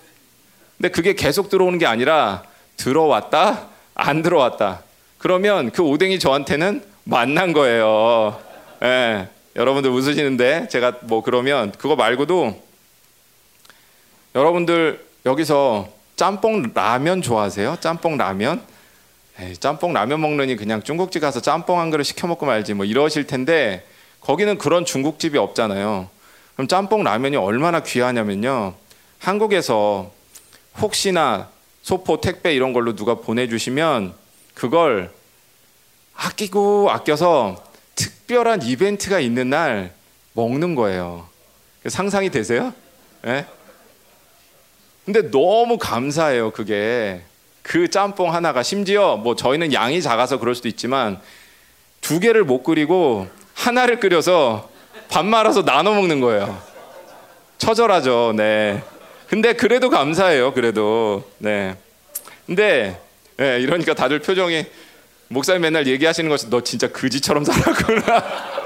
근데 0.77 0.89
그게 0.89 1.13
계속 1.13 1.49
들어오는 1.49 1.79
게 1.79 1.85
아니라 1.85 2.43
들어왔다 2.77 3.67
안 3.95 4.21
들어왔다. 4.21 4.83
그러면 5.17 5.71
그 5.71 5.81
오뎅이 5.81 6.19
저한테는 6.19 6.83
만난 7.03 7.53
거예요. 7.53 8.39
예. 8.83 9.27
여러분들 9.55 9.89
웃으시는데 9.89 10.67
제가 10.67 10.99
뭐 11.01 11.23
그러면 11.23 11.71
그거 11.71 11.95
말고도 11.95 12.61
여러분들 14.35 15.03
여기서 15.25 15.89
짬뽕 16.17 16.71
라면 16.73 17.21
좋아하세요? 17.21 17.77
짬뽕 17.79 18.17
라면? 18.17 18.61
에이, 19.39 19.55
짬뽕 19.57 19.93
라면 19.93 20.19
먹느니 20.19 20.55
그냥 20.55 20.81
중국집 20.81 21.21
가서 21.21 21.41
짬뽕 21.41 21.79
한 21.79 21.91
그릇 21.91 22.03
시켜 22.03 22.25
먹고 22.25 22.47
말지 22.47 22.73
뭐 22.73 22.85
이러실 22.85 23.27
텐데 23.27 23.85
거기는 24.19 24.57
그런 24.57 24.83
중국집이 24.83 25.37
없잖아요. 25.37 26.09
그럼 26.55 26.67
짬뽕 26.67 27.03
라면이 27.03 27.37
얼마나 27.37 27.81
귀하냐면요. 27.81 28.73
한국에서 29.19 30.11
혹시나 30.79 31.49
소포 31.83 32.19
택배 32.19 32.55
이런 32.55 32.73
걸로 32.73 32.95
누가 32.95 33.13
보내주시면 33.13 34.15
그걸 34.55 35.11
아끼고 36.15 36.89
아껴서 36.89 37.63
특별한 37.93 38.63
이벤트가 38.63 39.19
있는 39.19 39.51
날 39.51 39.93
먹는 40.33 40.73
거예요. 40.73 41.29
상상이 41.85 42.31
되세요? 42.31 42.73
네? 43.21 43.45
근데 45.07 45.31
너무 45.31 45.77
감사해요, 45.77 46.51
그게. 46.51 47.21
그 47.61 47.89
짬뽕 47.89 48.33
하나가 48.33 48.61
심지어 48.61 49.15
뭐 49.15 49.37
저희는 49.37 49.71
양이 49.71 50.01
작아서 50.01 50.37
그럴 50.37 50.53
수도 50.53 50.67
있지만 50.67 51.21
두 52.01 52.19
개를 52.19 52.43
못 52.43 52.61
끓이고 52.61 53.25
하나를 53.53 54.01
끓여서 54.01 54.69
밥 55.07 55.25
말아서 55.25 55.63
나눠 55.63 55.93
먹는 55.93 56.19
거예요. 56.19 56.61
처절하죠. 57.57 58.33
네. 58.35 58.83
근데 59.29 59.53
그래도 59.53 59.89
감사해요. 59.89 60.51
그래도. 60.53 61.23
네. 61.37 61.77
근데 62.45 62.99
네, 63.37 63.61
이러니까 63.61 63.93
다들 63.93 64.19
표정이 64.19 64.65
목사님 65.29 65.61
맨날 65.61 65.87
얘기하시는 65.87 66.29
것이 66.29 66.49
너 66.49 66.61
진짜 66.61 66.89
그지처럼 66.89 67.45
살았구나. 67.45 68.56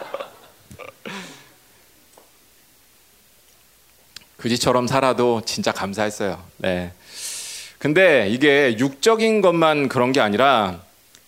그지처럼 4.41 4.87
살아도 4.87 5.43
진짜 5.45 5.71
감사했어요. 5.71 6.41
네. 6.57 6.91
근데 7.77 8.27
이게 8.27 8.75
육적인 8.79 9.41
것만 9.41 9.87
그런 9.87 10.11
게 10.11 10.19
아니라 10.19 10.79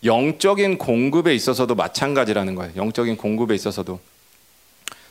영적인 0.04 0.80
공급에 0.80 1.36
있어서도 1.36 1.76
마찬가지라는 1.76 2.56
거예요. 2.56 2.74
영적인 2.76 3.18
공급에 3.18 3.54
있어서도 3.54 4.00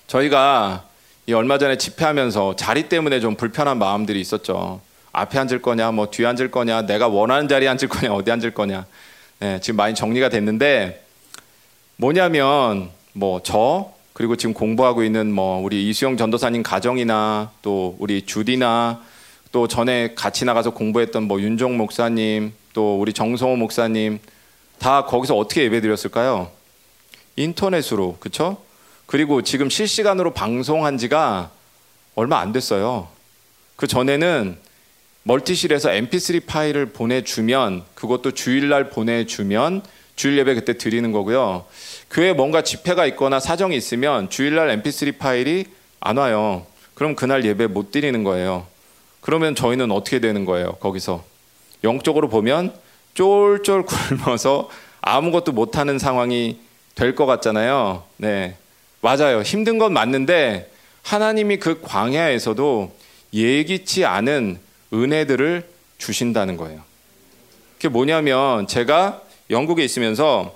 저희가 0.09 0.85
얼마 1.33 1.59
전에 1.59 1.79
집회하면서 1.79 2.57
자리 2.57 2.89
때문에 2.89 3.21
좀 3.21 3.37
불편한 3.37 3.79
마음들이 3.79 4.21
있었죠. 4.21 4.81
앞에 5.13 5.39
앉을 5.39 5.63
거냐, 5.63 5.93
뭐 5.93 6.11
뒤에 6.11 6.27
앉을 6.27 6.51
거냐, 6.51 6.83
내가 6.83 7.07
원하는 7.07 7.47
자리에 7.47 7.69
앉을 7.69 7.89
거냐, 7.89 8.13
어디 8.13 8.33
앉을 8.33 8.53
거냐. 8.53 8.85
네, 9.39 9.61
지금 9.61 9.77
많이 9.77 9.95
정리가 9.95 10.29
됐는데 10.29 11.05
뭐냐면 11.97 12.91
뭐 13.13 13.41
저 13.45 13.93
그리고 14.23 14.37
지금 14.37 14.55
공부하고 14.55 15.03
있는 15.03 15.33
뭐 15.33 15.61
우리 15.61 15.89
이수영 15.89 16.17
전도사님 16.17 16.63
가정이나 16.63 17.51
또 17.61 17.97
우리 17.99 18.23
주디나 18.23 19.03
또 19.51 19.67
전에 19.67 20.15
같이 20.15 20.45
나가서 20.45 20.75
공부했던 20.75 21.25
뭐 21.25 21.41
윤종 21.41 21.77
목사님 21.77 22.53
또 22.73 23.01
우리 23.01 23.13
정성호 23.13 23.57
목사님 23.57 24.21
다 24.79 25.07
거기서 25.07 25.37
어떻게 25.37 25.65
예배드렸을까요? 25.65 26.53
인터넷으로 27.35 28.19
그렇죠? 28.21 28.63
그리고 29.07 29.43
지금 29.43 29.69
실시간으로 29.69 30.35
방송한 30.35 30.99
지가 30.99 31.51
얼마 32.15 32.39
안 32.39 32.53
됐어요. 32.53 33.09
그 33.75 33.89
전에는 33.89 34.57
멀티실에서 35.25 35.89
mp3 35.91 36.47
파일을 36.47 36.93
보내주면 36.93 37.83
그것도 37.97 38.31
주일날 38.31 38.89
보내주면 38.89 39.83
주일 40.15 40.39
예배 40.39 40.55
그때 40.55 40.79
드리는 40.79 41.11
거고요. 41.11 41.65
교회 42.13 42.35
뭔가 42.35 42.61
집회가 42.63 43.07
있거나 43.07 43.41
사정이 43.41 43.75
있으면 43.75 44.29
주일날 44.29 44.69
mp3 44.83 45.17
파일이 45.19 45.65
안 45.99 46.19
와요. 46.19 46.67
그럼 46.95 47.15
그날 47.17 47.43
예배 47.45 47.69
못 47.69 47.91
드리는 47.91 48.23
거예요. 48.23 48.67
그러면 49.23 49.55
저희는 49.55 49.91
어떻게 49.91 50.19
되는 50.21 50.45
거예요? 50.45 50.73
거기서 50.73 51.25
영적으로 51.85 52.29
보면 52.29 52.75
쫄쫄 53.15 53.87
굶어서 54.21 54.69
아무것도 55.01 55.53
못 55.53 55.79
하는 55.79 55.99
상황이 55.99 56.59
될 56.95 57.15
것 57.15 57.25
같잖아요. 57.25 58.05
네, 58.19 58.57
맞아요. 59.01 59.41
힘든 59.41 59.79
건 59.79 59.95
맞는데 59.95 60.71
하나님이 61.03 61.57
그 61.57 61.81
광야에서도 61.81 62.95
예기치 63.33 64.05
않은 64.05 64.59
은혜들을 64.93 65.67
주신다는 65.97 66.59
거예요. 66.59 66.83
그게 67.77 67.89
뭐냐면 67.89 68.67
제가 68.67 69.23
영국에 69.49 69.83
있으면서 69.83 70.55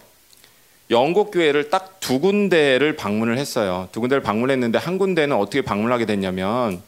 영국 0.91 1.31
교회를 1.31 1.71
딱 1.71 1.97
두 2.07 2.21
군데를 2.21 2.95
방문을 2.95 3.37
했어요. 3.37 3.89
두 3.91 3.99
군데를 3.99 4.23
방문했는데 4.23 4.79
한 4.79 4.97
군데는 4.97 5.35
어떻게 5.35 5.61
방문하게 5.61 6.07
됐냐면 6.07 6.81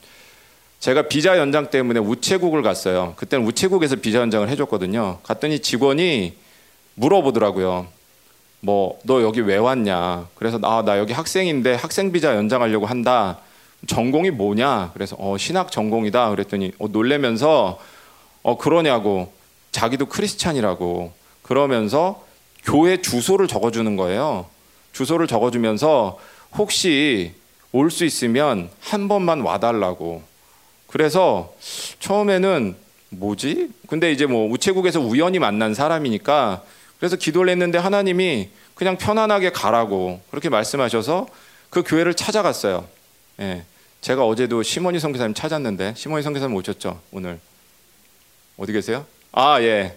제가 0.78 1.08
비자 1.08 1.38
연장 1.38 1.70
때문에 1.70 1.98
우체국을 1.98 2.62
갔어요. 2.62 3.14
그때는 3.16 3.44
우체국에서 3.44 3.96
비자 3.96 4.20
연장을 4.20 4.48
해줬거든요. 4.48 5.18
갔더니 5.24 5.58
직원이 5.58 6.36
물어보더라고요. 6.94 7.88
뭐 8.60 8.98
너 9.02 9.22
여기 9.22 9.40
왜 9.40 9.56
왔냐? 9.56 10.28
그래서 10.36 10.60
아, 10.62 10.84
나 10.84 11.00
여기 11.00 11.12
학생인데 11.12 11.74
학생 11.74 12.12
비자 12.12 12.36
연장하려고 12.36 12.86
한다. 12.86 13.38
전공이 13.88 14.30
뭐냐? 14.30 14.92
그래서 14.94 15.16
어, 15.18 15.36
신학 15.36 15.72
전공이다. 15.72 16.30
그랬더니 16.30 16.70
어, 16.78 16.86
놀래면서 16.86 17.80
어 18.44 18.56
그러냐고 18.56 19.32
자기도 19.72 20.06
크리스찬이라고 20.06 21.12
그러면서 21.42 22.24
교회 22.64 23.00
주소를 23.00 23.48
적어주는 23.48 23.96
거예요. 23.96 24.46
주소를 24.92 25.26
적어주면서 25.26 26.18
혹시 26.56 27.34
올 27.72 27.90
수 27.90 28.04
있으면 28.04 28.70
한 28.80 29.08
번만 29.08 29.40
와달라고. 29.40 30.22
그래서 30.86 31.54
처음에는 32.00 32.76
뭐지? 33.10 33.70
근데 33.88 34.10
이제 34.12 34.26
뭐 34.26 34.48
우체국에서 34.50 35.00
우연히 35.00 35.38
만난 35.38 35.74
사람이니까 35.74 36.62
그래서 36.98 37.16
기도를 37.16 37.50
했는데 37.50 37.78
하나님이 37.78 38.48
그냥 38.74 38.96
편안하게 38.96 39.50
가라고 39.50 40.20
그렇게 40.30 40.48
말씀하셔서 40.48 41.26
그 41.70 41.82
교회를 41.82 42.14
찾아갔어요. 42.14 42.86
예. 43.40 43.64
제가 44.00 44.24
어제도 44.26 44.62
시몬이 44.62 44.98
선교사님 44.98 45.34
찾았는데 45.34 45.94
시몬이 45.96 46.22
선교사님 46.22 46.54
오셨죠 46.56 47.00
오늘 47.12 47.38
어디 48.56 48.72
계세요? 48.72 49.04
아 49.32 49.60
예. 49.60 49.96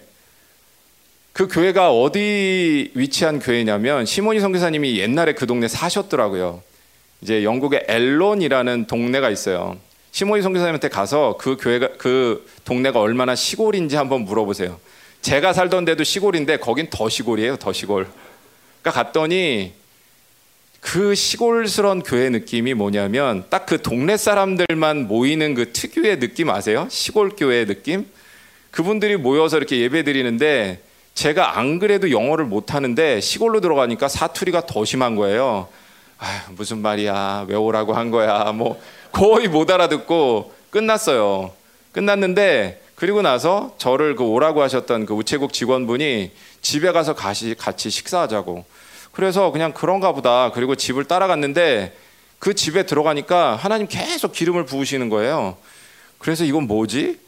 그 1.32 1.48
교회가 1.48 1.92
어디 1.92 2.90
위치한 2.94 3.38
교회냐면 3.38 4.04
시몬이 4.04 4.40
선교사님이 4.40 4.98
옛날에 4.98 5.32
그 5.32 5.46
동네 5.46 5.66
사셨더라고요. 5.66 6.62
이제 7.22 7.42
영국의 7.42 7.84
엘론이라는 7.88 8.86
동네가 8.86 9.30
있어요. 9.30 9.78
시몬이 10.10 10.42
선교사님한테 10.42 10.88
가서 10.88 11.38
그 11.38 11.56
교회가 11.58 11.90
그 11.96 12.46
동네가 12.64 13.00
얼마나 13.00 13.34
시골인지 13.34 13.96
한번 13.96 14.22
물어보세요. 14.22 14.78
제가 15.22 15.52
살던 15.52 15.86
데도 15.86 16.04
시골인데 16.04 16.58
거긴 16.58 16.88
더 16.90 17.08
시골이에요, 17.08 17.56
더 17.56 17.72
시골. 17.72 18.08
그러니까 18.82 19.02
갔더니 19.02 19.72
그 20.80 21.14
시골스러운 21.14 22.02
교회 22.02 22.28
느낌이 22.28 22.74
뭐냐면 22.74 23.44
딱 23.48 23.62
그 23.66 23.80
동네 23.80 24.18
사람들만 24.18 25.06
모이는 25.08 25.54
그 25.54 25.72
특유의 25.72 26.18
느낌 26.18 26.50
아세요? 26.50 26.88
시골 26.90 27.30
교회 27.30 27.64
느낌? 27.64 28.04
그분들이 28.70 29.16
모여서 29.16 29.56
이렇게 29.56 29.78
예배 29.80 30.02
드리는데 30.02 30.82
제가 31.14 31.58
안 31.58 31.78
그래도 31.78 32.10
영어를 32.10 32.44
못 32.44 32.74
하는데 32.74 33.20
시골로 33.20 33.60
들어가니까 33.60 34.08
사투리가 34.08 34.66
더 34.66 34.84
심한 34.84 35.14
거예요. 35.16 35.68
아, 36.18 36.44
무슨 36.50 36.78
말이야? 36.78 37.46
왜 37.48 37.54
오라고 37.56 37.94
한 37.94 38.10
거야? 38.10 38.52
뭐 38.52 38.80
거의 39.12 39.48
못 39.48 39.70
알아듣고 39.70 40.52
끝났어요. 40.70 41.52
끝났는데 41.92 42.80
그리고 42.94 43.20
나서 43.20 43.74
저를 43.78 44.14
그 44.16 44.24
오라고 44.24 44.62
하셨던 44.62 45.06
그 45.06 45.14
우체국 45.14 45.52
직원분이 45.52 46.30
집에 46.62 46.92
가서 46.92 47.14
같이 47.14 47.54
같이 47.58 47.90
식사하자고 47.90 48.64
그래서 49.10 49.50
그냥 49.50 49.72
그런가 49.72 50.12
보다. 50.12 50.50
그리고 50.52 50.74
집을 50.76 51.04
따라갔는데 51.04 51.94
그 52.38 52.54
집에 52.54 52.86
들어가니까 52.86 53.56
하나님 53.56 53.86
계속 53.86 54.32
기름을 54.32 54.64
부으시는 54.64 55.08
거예요. 55.10 55.56
그래서 56.18 56.44
이건 56.44 56.66
뭐지? 56.66 57.18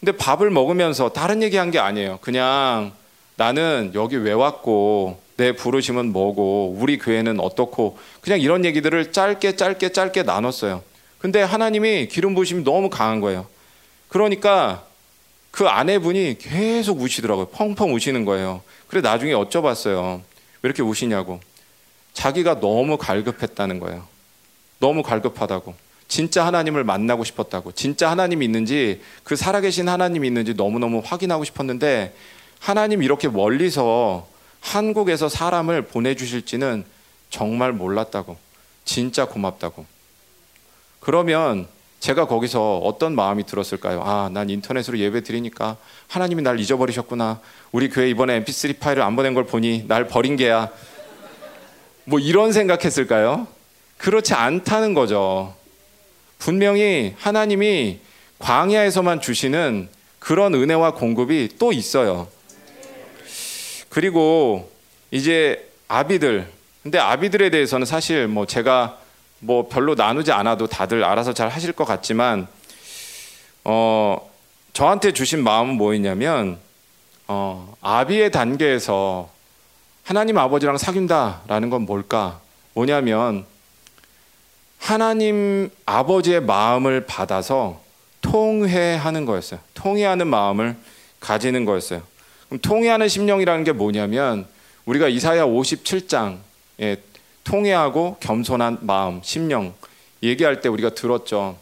근데 0.00 0.12
밥을 0.16 0.50
먹으면서 0.50 1.08
다른 1.10 1.42
얘기 1.42 1.56
한 1.56 1.70
게 1.70 1.78
아니에요. 1.78 2.18
그냥 2.20 2.92
나는 3.36 3.92
여기 3.94 4.16
왜 4.16 4.32
왔고 4.32 5.20
내 5.36 5.52
부르심은 5.52 6.12
뭐고 6.12 6.76
우리 6.78 6.98
교회는 6.98 7.40
어떻고 7.40 7.98
그냥 8.20 8.40
이런 8.40 8.64
얘기들을 8.64 9.12
짧게 9.12 9.56
짧게 9.56 9.90
짧게 9.90 10.22
나눴어요. 10.22 10.82
근데 11.18 11.42
하나님이 11.42 12.08
기름 12.08 12.34
부으심이 12.34 12.64
너무 12.64 12.90
강한 12.90 13.20
거예요. 13.20 13.46
그러니까 14.08 14.84
그 15.50 15.68
아내분이 15.68 16.38
계속 16.38 17.00
우시더라고요. 17.00 17.46
펑펑 17.46 17.94
우시는 17.94 18.24
거예요. 18.24 18.62
그래 18.88 19.00
나중에 19.00 19.32
여쭤봤어요. 19.32 20.18
왜 20.18 20.22
이렇게 20.62 20.82
우시냐고. 20.82 21.40
자기가 22.12 22.60
너무 22.60 22.98
갈급했다는 22.98 23.78
거예요. 23.80 24.06
너무 24.78 25.02
갈급하다고. 25.02 25.74
진짜 26.08 26.44
하나님을 26.44 26.84
만나고 26.84 27.24
싶었다고. 27.24 27.72
진짜 27.72 28.10
하나님이 28.10 28.44
있는지 28.44 29.00
그 29.24 29.36
살아계신 29.36 29.88
하나님이 29.88 30.28
있는지 30.28 30.54
너무너무 30.54 31.00
확인하고 31.04 31.44
싶었는데 31.44 32.14
하나님 32.62 33.02
이렇게 33.02 33.28
멀리서 33.28 34.28
한국에서 34.60 35.28
사람을 35.28 35.82
보내주실지는 35.82 36.84
정말 37.28 37.72
몰랐다고. 37.72 38.36
진짜 38.84 39.24
고맙다고. 39.24 39.84
그러면 41.00 41.66
제가 41.98 42.28
거기서 42.28 42.78
어떤 42.78 43.16
마음이 43.16 43.46
들었을까요? 43.46 44.02
아, 44.04 44.30
난 44.32 44.48
인터넷으로 44.48 44.98
예배 44.98 45.24
드리니까 45.24 45.76
하나님이 46.06 46.42
날 46.42 46.60
잊어버리셨구나. 46.60 47.40
우리 47.72 47.88
교회 47.88 48.08
이번에 48.08 48.44
mp3 48.44 48.78
파일을 48.78 49.02
안 49.02 49.16
보낸 49.16 49.34
걸 49.34 49.44
보니 49.44 49.86
날 49.88 50.06
버린 50.06 50.36
게야. 50.36 50.70
뭐 52.04 52.20
이런 52.20 52.52
생각했을까요? 52.52 53.48
그렇지 53.98 54.34
않다는 54.34 54.94
거죠. 54.94 55.56
분명히 56.38 57.16
하나님이 57.18 57.98
광야에서만 58.38 59.20
주시는 59.20 59.88
그런 60.20 60.54
은혜와 60.54 60.94
공급이 60.94 61.48
또 61.58 61.72
있어요. 61.72 62.28
그리고 63.92 64.72
이제 65.10 65.70
아비들. 65.86 66.50
근데 66.82 66.98
아비들에 66.98 67.50
대해서는 67.50 67.84
사실 67.84 68.26
뭐 68.26 68.46
제가 68.46 68.98
뭐 69.38 69.68
별로 69.68 69.94
나누지 69.94 70.32
않아도 70.32 70.66
다들 70.66 71.04
알아서 71.04 71.34
잘 71.34 71.50
하실 71.50 71.72
것 71.72 71.84
같지만 71.84 72.46
어 73.64 74.30
저한테 74.72 75.12
주신 75.12 75.44
마음은 75.44 75.74
뭐였냐면 75.74 76.58
어 77.28 77.74
아비의 77.82 78.30
단계에서 78.30 79.28
하나님 80.04 80.38
아버지랑 80.38 80.78
사귄다라는 80.78 81.68
건 81.68 81.82
뭘까? 81.82 82.40
뭐냐면 82.72 83.44
하나님 84.78 85.68
아버지의 85.84 86.40
마음을 86.40 87.04
받아서 87.04 87.82
통회하는 88.22 89.26
거였어요. 89.26 89.60
통회하는 89.74 90.28
마음을 90.28 90.76
가지는 91.20 91.66
거였어요. 91.66 92.10
그럼 92.52 92.60
통회하는 92.60 93.08
심령이라는 93.08 93.64
게 93.64 93.72
뭐냐면 93.72 94.46
우리가 94.84 95.08
이사야 95.08 95.46
57장에 95.46 96.98
통회하고 97.44 98.18
겸손한 98.20 98.80
마음, 98.82 99.22
심령 99.22 99.72
얘기할 100.22 100.60
때 100.60 100.68
우리가 100.68 100.90
들었죠. 100.90 101.56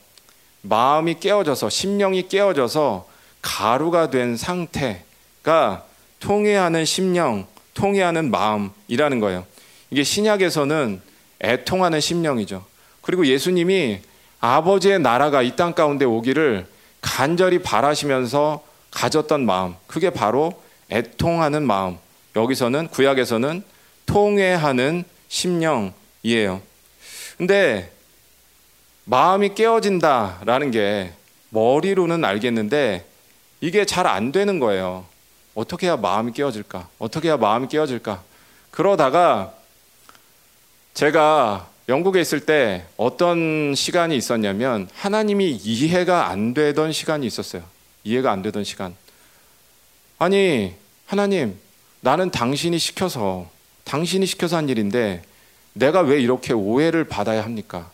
마음이 0.62 1.21
깨어져서 1.21 1.71
심령이 1.71 2.27
깨어져서 2.27 3.09
가루가 3.41 4.11
된 4.11 4.37
상태가 4.37 5.85
통회하는 6.19 6.85
심령, 6.85 7.47
통회하는 7.75 8.33
마음이라는 8.33 9.21
거예요. 9.21 9.47
이게 9.93 10.03
신약에서는 10.03 11.01
애통하는 11.41 12.01
심령이죠. 12.01 12.65
그리고 13.01 13.25
예수님이 13.27 14.01
아버지의 14.41 14.99
나라가 14.99 15.43
이 15.43 15.55
땅 15.55 15.73
가운데 15.73 16.05
오기를 16.05 16.67
간절히 17.01 17.61
바라시면서 17.61 18.65
가졌던 18.91 19.47
마음, 19.47 19.77
그게 19.87 20.11
바로 20.11 20.61
애통하는 20.91 21.67
마음. 21.67 21.99
여기서는 22.37 22.89
구약에서는 22.89 23.62
통회하는 24.07 25.05
심령이에요. 25.29 26.61
근데 27.39 27.93
마음이 29.05 29.55
깨어진다라는 29.55 30.71
게 30.71 31.12
머리로는 31.51 32.25
알겠는데 32.25 33.05
이게 33.61 33.85
잘 33.85 34.07
안 34.07 34.33
되는 34.33 34.59
거예요. 34.59 35.05
어떻게 35.55 35.87
해야 35.87 35.97
마음이 35.97 36.33
깨어질까? 36.33 36.89
어떻게 36.99 37.29
해야 37.29 37.37
마음이 37.37 37.69
깨어질까? 37.69 38.23
그러다가 38.71 39.53
제가 40.95 41.69
영국에 41.89 42.21
있을 42.21 42.41
때 42.41 42.85
어떤 42.97 43.75
시간이 43.75 44.17
있었냐면 44.17 44.89
하나님이 44.95 45.51
이해가 45.51 46.29
안 46.29 46.55
되던 46.55 46.93
시간이 46.93 47.27
있었어요. 47.27 47.62
이해가 48.05 48.31
안 48.31 48.43
되던 48.43 48.62
시간. 48.65 48.95
아니, 50.19 50.75
하나님, 51.15 51.59
나는 52.03 52.31
당신이 52.31 52.78
시켜서, 52.78 53.49
당신이 53.82 54.27
시켜서 54.27 54.57
한 54.57 54.69
일인데 54.69 55.23
내가 55.73 56.03
왜 56.03 56.20
이렇게 56.23 56.53
오해를 56.53 57.03
받아야 57.03 57.43
합니까? 57.43 57.91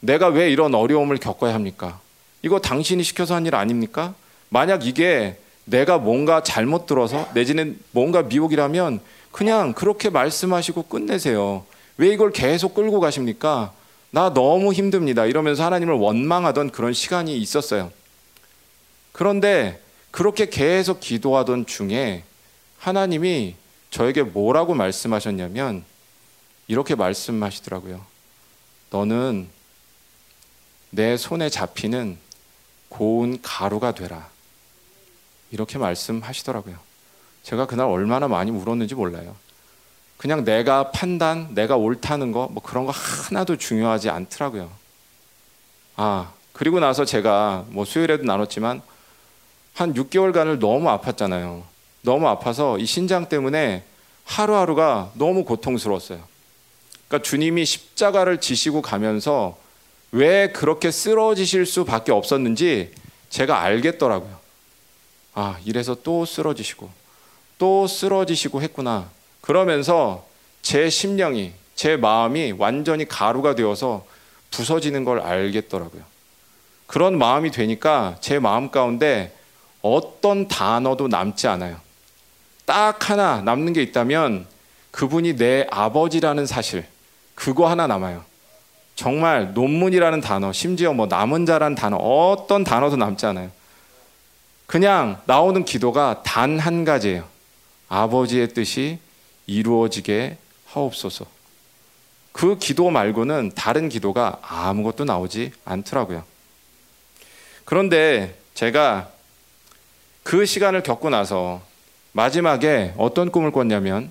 내가 0.00 0.26
왜 0.26 0.50
이런 0.50 0.74
어려움을 0.74 1.18
겪어야 1.18 1.54
합니까? 1.54 2.00
이거 2.42 2.58
당신이 2.58 3.04
시켜서 3.04 3.36
한 3.36 3.46
일 3.46 3.54
아닙니까? 3.54 4.14
만약 4.48 4.84
이게 4.84 5.38
내가 5.64 5.98
뭔가 5.98 6.42
잘못 6.42 6.86
들어서 6.86 7.28
내지는 7.34 7.78
뭔가 7.92 8.22
미혹이라면 8.22 8.98
그냥 9.30 9.72
그렇게 9.72 10.10
말씀하시고 10.10 10.86
끝내세요. 10.86 11.64
왜 11.98 12.08
이걸 12.08 12.32
계속 12.32 12.74
끌고 12.74 12.98
가십니까? 12.98 13.72
나 14.10 14.34
너무 14.34 14.72
힘듭니다. 14.72 15.24
이러면서 15.24 15.64
하나님을 15.64 15.94
원망하던 15.94 16.70
그런 16.70 16.92
시간이 16.92 17.36
있었어요. 17.38 17.92
그런데 19.12 19.80
그렇게 20.10 20.48
계속 20.48 21.00
기도하던 21.00 21.66
중에 21.66 22.24
하나님이 22.78 23.56
저에게 23.90 24.22
뭐라고 24.22 24.74
말씀하셨냐면 24.74 25.84
이렇게 26.66 26.94
말씀하시더라고요. 26.94 28.04
너는 28.90 29.48
내 30.90 31.16
손에 31.16 31.50
잡히는 31.50 32.18
고운 32.88 33.40
가루가 33.42 33.92
되라. 33.92 34.28
이렇게 35.50 35.78
말씀하시더라고요. 35.78 36.78
제가 37.42 37.66
그날 37.66 37.86
얼마나 37.86 38.28
많이 38.28 38.50
울었는지 38.50 38.94
몰라요. 38.94 39.36
그냥 40.16 40.44
내가 40.44 40.90
판단, 40.90 41.54
내가 41.54 41.76
옳다는 41.76 42.32
거, 42.32 42.48
뭐 42.48 42.62
그런 42.62 42.86
거 42.86 42.92
하나도 42.92 43.56
중요하지 43.56 44.10
않더라고요. 44.10 44.70
아, 45.96 46.32
그리고 46.52 46.80
나서 46.80 47.04
제가 47.04 47.64
뭐 47.68 47.84
수요일에도 47.84 48.24
나눴지만 48.24 48.82
한 49.78 49.94
6개월간을 49.94 50.58
너무 50.58 50.88
아팠잖아요. 50.88 51.62
너무 52.02 52.26
아파서 52.26 52.78
이 52.78 52.84
신장 52.84 53.28
때문에 53.28 53.84
하루하루가 54.24 55.12
너무 55.14 55.44
고통스러웠어요. 55.44 56.18
그러니까 57.06 57.24
주님이 57.24 57.64
십자가를 57.64 58.40
지시고 58.40 58.82
가면서 58.82 59.56
왜 60.10 60.50
그렇게 60.50 60.90
쓰러지실 60.90 61.64
수밖에 61.64 62.10
없었는지 62.10 62.92
제가 63.30 63.60
알겠더라고요. 63.60 64.36
아, 65.34 65.56
이래서 65.64 65.96
또 66.02 66.24
쓰러지시고 66.24 66.90
또 67.58 67.86
쓰러지시고 67.86 68.60
했구나. 68.62 69.08
그러면서 69.40 70.26
제 70.60 70.90
심령이 70.90 71.52
제 71.76 71.96
마음이 71.96 72.50
완전히 72.58 73.06
가루가 73.06 73.54
되어서 73.54 74.04
부서지는 74.50 75.04
걸 75.04 75.20
알겠더라고요. 75.20 76.02
그런 76.88 77.16
마음이 77.16 77.52
되니까 77.52 78.16
제 78.20 78.40
마음 78.40 78.72
가운데 78.72 79.37
어떤 79.96 80.48
단어도 80.48 81.08
남지 81.08 81.46
않아요. 81.48 81.76
딱 82.64 83.10
하나 83.10 83.40
남는 83.42 83.72
게 83.72 83.82
있다면 83.82 84.46
그분이 84.90 85.36
내 85.36 85.66
아버지라는 85.70 86.46
사실, 86.46 86.86
그거 87.34 87.68
하나 87.68 87.86
남아요. 87.86 88.24
정말 88.94 89.54
논문이라는 89.54 90.20
단어, 90.20 90.52
심지어 90.52 90.92
뭐 90.92 91.06
남은 91.06 91.46
자라는 91.46 91.76
단어, 91.76 91.96
어떤 91.96 92.64
단어도 92.64 92.96
남지 92.96 93.26
않아요. 93.26 93.50
그냥 94.66 95.20
나오는 95.24 95.64
기도가 95.64 96.22
단 96.24 96.58
한 96.58 96.84
가지예요. 96.84 97.24
아버지의 97.88 98.48
뜻이 98.48 98.98
이루어지게 99.46 100.36
하옵소서. 100.66 101.24
그 102.32 102.58
기도 102.58 102.90
말고는 102.90 103.52
다른 103.54 103.88
기도가 103.88 104.38
아무것도 104.42 105.04
나오지 105.04 105.52
않더라고요. 105.64 106.22
그런데 107.64 108.36
제가 108.54 109.08
그 110.28 110.44
시간을 110.44 110.82
겪고 110.82 111.08
나서 111.08 111.62
마지막에 112.12 112.92
어떤 112.98 113.32
꿈을 113.32 113.50
꿨냐면 113.50 114.10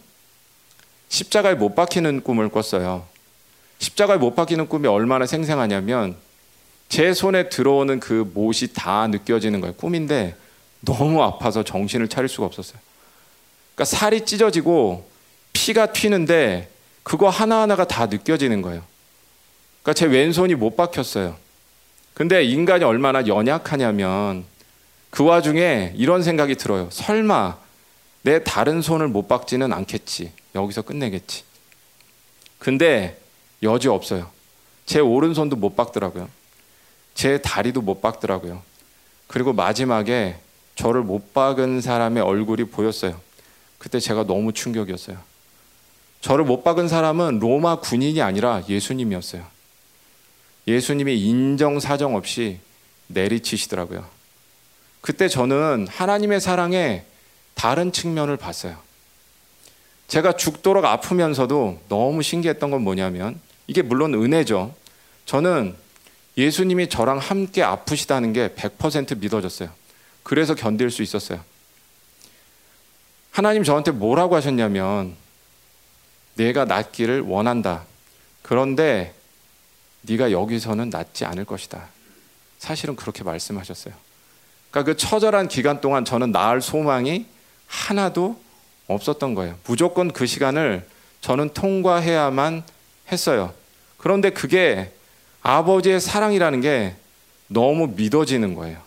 십자가에 1.09 1.53
못 1.53 1.75
박히는 1.75 2.23
꿈을 2.23 2.49
꿨어요. 2.49 3.05
십자가에 3.77 4.17
못 4.17 4.35
박히는 4.35 4.67
꿈이 4.67 4.87
얼마나 4.87 5.27
생생하냐면 5.27 6.15
제 6.89 7.13
손에 7.13 7.49
들어오는 7.49 7.99
그 7.99 8.27
못이 8.33 8.73
다 8.73 9.05
느껴지는 9.05 9.61
거예요. 9.61 9.75
꿈인데 9.75 10.35
너무 10.79 11.21
아파서 11.21 11.61
정신을 11.61 12.07
차릴 12.07 12.29
수가 12.29 12.47
없었어요. 12.47 12.79
그러니까 13.75 13.85
살이 13.85 14.25
찢어지고 14.25 15.07
피가 15.53 15.93
튀는데 15.93 16.71
그거 17.03 17.29
하나하나가 17.29 17.85
다 17.85 18.07
느껴지는 18.07 18.63
거예요. 18.63 18.81
그러니까 19.83 19.93
제 19.93 20.07
왼손이 20.07 20.55
못 20.55 20.75
박혔어요. 20.75 21.35
근데 22.15 22.43
인간이 22.43 22.83
얼마나 22.83 23.27
연약하냐면 23.27 24.45
그 25.09 25.23
와중에 25.23 25.93
이런 25.95 26.21
생각이 26.23 26.55
들어요. 26.55 26.89
설마 26.91 27.57
내 28.23 28.43
다른 28.43 28.81
손을 28.81 29.07
못 29.07 29.27
박지는 29.27 29.71
않겠지. 29.71 30.31
여기서 30.53 30.81
끝내겠지. 30.81 31.43
근데 32.59 33.19
여지 33.63 33.87
없어요. 33.87 34.29
제 34.85 34.99
오른손도 34.99 35.55
못 35.55 35.75
박더라고요. 35.75 36.29
제 37.13 37.41
다리도 37.41 37.81
못 37.81 38.01
박더라고요. 38.01 38.61
그리고 39.27 39.53
마지막에 39.53 40.37
저를 40.75 41.01
못 41.01 41.33
박은 41.33 41.81
사람의 41.81 42.23
얼굴이 42.23 42.65
보였어요. 42.65 43.19
그때 43.77 43.99
제가 43.99 44.25
너무 44.25 44.53
충격이었어요. 44.53 45.17
저를 46.21 46.45
못 46.45 46.63
박은 46.63 46.87
사람은 46.87 47.39
로마 47.39 47.79
군인이 47.79 48.21
아니라 48.21 48.63
예수님이었어요. 48.67 49.43
예수님이 50.67 51.21
인정사정 51.21 52.15
없이 52.15 52.59
내리치시더라고요. 53.07 54.16
그때 55.07 55.29
저는 55.29 55.87
하나님의 55.89 56.41
사랑에 56.41 57.05
다른 57.53 57.93
측면을 57.93 58.35
봤어요. 58.35 58.77
제가 60.09 60.35
죽도록 60.35 60.83
아프면서도 60.83 61.79
너무 61.87 62.21
신기했던 62.21 62.71
건 62.71 62.81
뭐냐면 62.81 63.39
이게 63.67 63.81
물론 63.81 64.13
은혜죠. 64.13 64.75
저는 65.25 65.77
예수님이 66.35 66.89
저랑 66.89 67.19
함께 67.19 67.63
아프시다는 67.63 68.33
게 68.33 68.49
100% 68.49 69.19
믿어졌어요. 69.19 69.69
그래서 70.23 70.55
견딜 70.55 70.91
수 70.91 71.03
있었어요. 71.03 71.39
하나님 73.31 73.63
저한테 73.63 73.91
뭐라고 73.91 74.35
하셨냐면 74.35 75.15
내가 76.35 76.65
낫기를 76.65 77.21
원한다. 77.21 77.85
그런데 78.41 79.13
네가 80.01 80.33
여기서는 80.33 80.89
낫지 80.89 81.23
않을 81.23 81.45
것이다. 81.45 81.87
사실은 82.59 82.97
그렇게 82.97 83.23
말씀하셨어요. 83.23 84.06
그러니까 84.71 84.91
그 84.91 84.97
처절한 84.97 85.47
기간 85.47 85.81
동안 85.81 86.05
저는 86.05 86.31
나을 86.31 86.61
소망이 86.61 87.25
하나도 87.67 88.39
없었던 88.87 89.35
거예요. 89.35 89.55
무조건 89.65 90.11
그 90.11 90.25
시간을 90.25 90.87
저는 91.21 91.53
통과해야만 91.53 92.63
했어요. 93.11 93.53
그런데 93.97 94.29
그게 94.29 94.91
아버지의 95.41 95.99
사랑이라는 95.99 96.61
게 96.61 96.95
너무 97.47 97.87
믿어지는 97.95 98.55
거예요. 98.55 98.79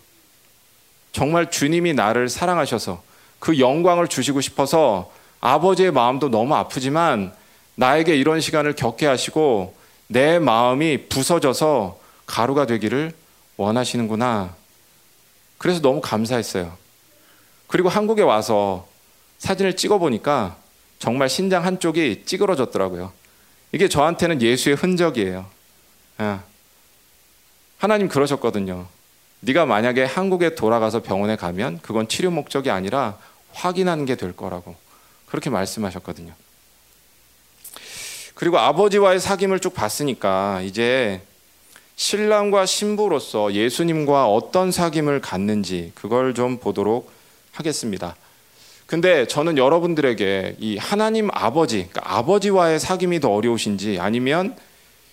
정말 1.12 1.50
주님이 1.50 1.94
나를 1.94 2.28
사랑하셔서 2.28 3.02
그 3.38 3.58
영광을 3.58 4.06
주시고 4.08 4.40
싶어서 4.40 5.10
아버지의 5.40 5.90
마음도 5.90 6.28
너무 6.28 6.54
아프지만 6.54 7.32
나에게 7.74 8.14
이런 8.14 8.40
시간을 8.40 8.74
겪게 8.74 9.06
하시고 9.06 9.74
내 10.06 10.38
마음이 10.38 11.08
부서져서 11.08 11.98
가루가 12.26 12.66
되기를 12.66 13.12
원하시는구나. 13.56 14.54
그래서 15.60 15.82
너무 15.82 16.00
감사했어요. 16.00 16.74
그리고 17.66 17.90
한국에 17.90 18.22
와서 18.22 18.88
사진을 19.36 19.76
찍어 19.76 19.98
보니까 19.98 20.56
정말 20.98 21.28
신장 21.28 21.66
한쪽이 21.66 22.22
찌그러졌더라고요. 22.24 23.12
이게 23.72 23.86
저한테는 23.86 24.40
예수의 24.40 24.76
흔적이에요. 24.76 25.44
예. 26.20 26.38
하나님 27.76 28.08
그러셨거든요. 28.08 28.86
네가 29.40 29.66
만약에 29.66 30.02
한국에 30.04 30.54
돌아가서 30.54 31.02
병원에 31.02 31.36
가면 31.36 31.80
그건 31.82 32.08
치료 32.08 32.30
목적이 32.30 32.70
아니라 32.70 33.18
확인하는 33.52 34.06
게 34.06 34.14
될 34.14 34.34
거라고 34.34 34.76
그렇게 35.26 35.50
말씀하셨거든요. 35.50 36.32
그리고 38.34 38.58
아버지와의 38.58 39.20
사귐을 39.20 39.60
쭉 39.60 39.74
봤으니까 39.74 40.62
이제 40.62 41.20
신랑과 42.00 42.64
신부로서 42.64 43.52
예수님과 43.52 44.26
어떤 44.26 44.70
사귐을 44.70 45.20
갖는지 45.20 45.92
그걸 45.94 46.32
좀 46.32 46.56
보도록 46.56 47.12
하겠습니다. 47.52 48.16
근데 48.86 49.26
저는 49.26 49.58
여러분들에게 49.58 50.56
이 50.58 50.78
하나님 50.78 51.28
아버지, 51.30 51.88
그러니까 51.90 52.16
아버지와의 52.16 52.80
사귐이 52.80 53.20
더 53.20 53.28
어려우신지 53.28 53.98
아니면 54.00 54.56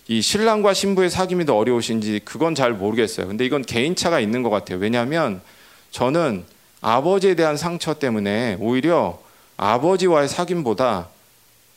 이 0.07 0.22
신랑과 0.22 0.73
신부의 0.73 1.09
사귐이 1.09 1.45
더 1.45 1.57
어려우신지 1.57 2.22
그건 2.23 2.55
잘 2.55 2.72
모르겠어요. 2.72 3.27
근데 3.27 3.45
이건 3.45 3.64
개인차가 3.64 4.22
있는 4.22 4.41
것 4.41 4.49
같아요. 4.49 4.77
왜냐하면 4.77 5.41
저는 5.91 6.45
아버지에 6.80 7.35
대한 7.35 7.57
상처 7.57 7.95
때문에 7.95 8.55
오히려 8.61 9.19
아버지와의 9.57 10.30
사귐보다 10.30 11.07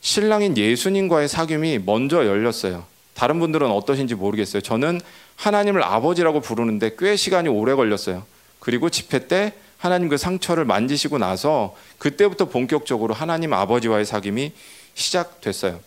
신랑인 0.02 0.56
예수님과의 0.56 1.26
사귐이 1.26 1.82
먼저 1.84 2.24
열렸어요. 2.24 2.84
다른 3.20 3.38
분들은 3.38 3.70
어떠신지 3.70 4.14
모르겠어요. 4.14 4.62
저는 4.62 4.98
하나님을 5.36 5.82
아버지라고 5.82 6.40
부르는데 6.40 6.92
꽤 6.98 7.16
시간이 7.16 7.50
오래 7.50 7.74
걸렸어요. 7.74 8.24
그리고 8.60 8.88
집회 8.88 9.28
때 9.28 9.52
하나님 9.76 10.08
그 10.08 10.16
상처를 10.16 10.64
만지시고 10.64 11.18
나서 11.18 11.76
그때부터 11.98 12.46
본격적으로 12.46 13.12
하나님 13.12 13.52
아버지와의 13.52 14.06
사귐이 14.06 14.52
시작됐어요. 14.94 15.80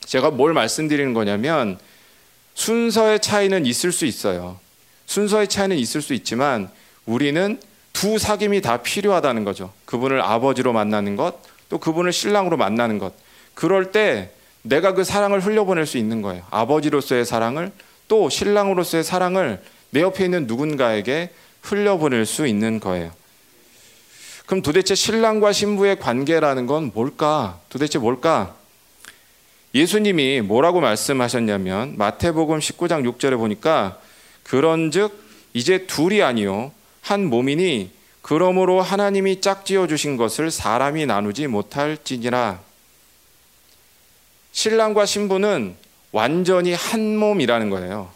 제가 0.00 0.32
뭘 0.32 0.54
말씀드리는 0.54 1.14
거냐면 1.14 1.78
순서의 2.54 3.20
차이는 3.20 3.64
있을 3.64 3.92
수 3.92 4.04
있어요. 4.04 4.58
순서의 5.06 5.46
차이는 5.46 5.78
있을 5.78 6.02
수 6.02 6.14
있지만 6.14 6.68
우리는 7.04 7.60
두 7.92 8.16
사귐이 8.16 8.60
다 8.60 8.78
필요하다는 8.78 9.44
거죠. 9.44 9.72
그분을 9.84 10.20
아버지로 10.20 10.72
만나는 10.72 11.14
것, 11.14 11.36
또 11.68 11.78
그분을 11.78 12.12
신랑으로 12.12 12.56
만나는 12.56 12.98
것. 12.98 13.14
그럴 13.54 13.92
때 13.92 14.32
내가 14.68 14.94
그 14.94 15.04
사랑을 15.04 15.40
흘려보낼 15.40 15.86
수 15.86 15.98
있는 15.98 16.22
거예요. 16.22 16.42
아버지로서의 16.50 17.24
사랑을 17.24 17.72
또 18.08 18.28
신랑으로서의 18.28 19.04
사랑을 19.04 19.62
내 19.90 20.02
옆에 20.02 20.24
있는 20.24 20.46
누군가에게 20.46 21.30
흘려보낼 21.62 22.26
수 22.26 22.46
있는 22.46 22.80
거예요. 22.80 23.10
그럼 24.46 24.62
도대체 24.62 24.94
신랑과 24.94 25.52
신부의 25.52 25.98
관계라는 25.98 26.66
건 26.66 26.92
뭘까? 26.94 27.58
도대체 27.68 27.98
뭘까? 27.98 28.54
예수님이 29.74 30.40
뭐라고 30.40 30.80
말씀하셨냐면 30.80 31.94
마태복음 31.96 32.60
19장 32.60 33.08
6절에 33.10 33.36
보니까 33.36 33.98
그런즉 34.44 35.12
이제 35.52 35.86
둘이 35.86 36.22
아니요 36.22 36.72
한 37.02 37.26
몸이니 37.26 37.90
그러므로 38.22 38.80
하나님이 38.80 39.40
짝지어 39.40 39.86
주신 39.86 40.16
것을 40.16 40.50
사람이 40.50 41.06
나누지 41.06 41.46
못할지니라 41.46 42.60
신랑과 44.56 45.04
신부는 45.04 45.76
완전히 46.12 46.72
한 46.72 47.18
몸이라는 47.18 47.68
거예요. 47.68 48.10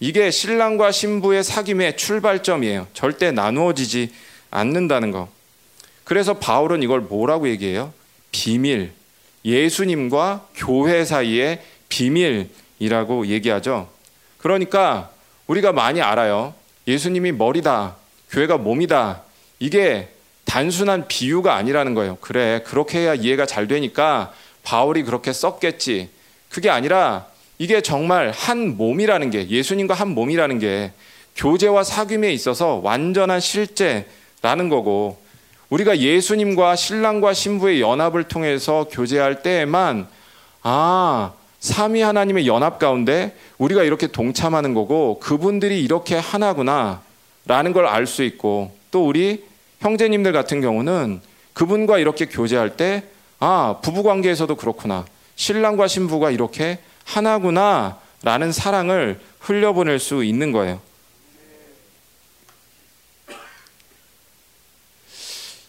이게 0.00 0.32
신랑과 0.32 0.90
신부의 0.90 1.44
사귐의 1.44 1.96
출발점이에요. 1.96 2.88
절대 2.94 3.30
나누어지지 3.30 4.12
않는다는 4.50 5.12
거. 5.12 5.28
그래서 6.02 6.34
바울은 6.34 6.82
이걸 6.82 7.00
뭐라고 7.00 7.48
얘기해요? 7.48 7.92
비밀. 8.32 8.90
예수님과 9.44 10.48
교회 10.56 11.04
사이의 11.04 11.62
비밀이라고 11.88 13.28
얘기하죠. 13.28 13.88
그러니까 14.38 15.10
우리가 15.46 15.70
많이 15.70 16.02
알아요. 16.02 16.54
예수님이 16.88 17.30
머리다. 17.30 17.94
교회가 18.30 18.58
몸이다. 18.58 19.22
이게 19.60 20.08
단순한 20.44 21.06
비유가 21.06 21.54
아니라는 21.54 21.94
거예요. 21.94 22.18
그래. 22.20 22.64
그렇게 22.66 22.98
해야 22.98 23.14
이해가 23.14 23.46
잘 23.46 23.68
되니까 23.68 24.34
바울이 24.64 25.04
그렇게 25.04 25.32
썼겠지. 25.32 26.08
그게 26.48 26.70
아니라 26.70 27.26
이게 27.58 27.80
정말 27.80 28.32
한 28.34 28.76
몸이라는 28.76 29.30
게 29.30 29.48
예수님과 29.48 29.94
한 29.94 30.08
몸이라는 30.08 30.58
게 30.58 30.92
교제와 31.36 31.82
사귐에 31.82 32.32
있어서 32.32 32.80
완전한 32.82 33.40
실제라는 33.40 34.68
거고 34.70 35.22
우리가 35.70 35.98
예수님과 35.98 36.76
신랑과 36.76 37.32
신부의 37.32 37.80
연합을 37.80 38.24
통해서 38.24 38.86
교제할 38.90 39.42
때에만 39.42 40.08
아 40.62 41.32
삼위 41.60 42.02
하나님의 42.02 42.46
연합 42.46 42.78
가운데 42.78 43.36
우리가 43.58 43.82
이렇게 43.82 44.06
동참하는 44.06 44.74
거고 44.74 45.18
그분들이 45.20 45.82
이렇게 45.82 46.16
하나구나라는 46.16 47.72
걸 47.72 47.86
알 47.86 48.06
수 48.06 48.22
있고 48.22 48.76
또 48.90 49.06
우리 49.06 49.44
형제님들 49.80 50.32
같은 50.32 50.60
경우는 50.60 51.20
그분과 51.54 51.98
이렇게 51.98 52.26
교제할 52.26 52.76
때 52.76 53.04
아, 53.40 53.78
부부 53.82 54.02
관계에서도 54.02 54.54
그렇구나. 54.56 55.04
신랑과 55.36 55.88
신부가 55.88 56.30
이렇게 56.30 56.78
하나구나. 57.04 57.98
라는 58.22 58.52
사랑을 58.52 59.20
흘려보낼 59.40 59.98
수 59.98 60.24
있는 60.24 60.50
거예요. 60.50 60.80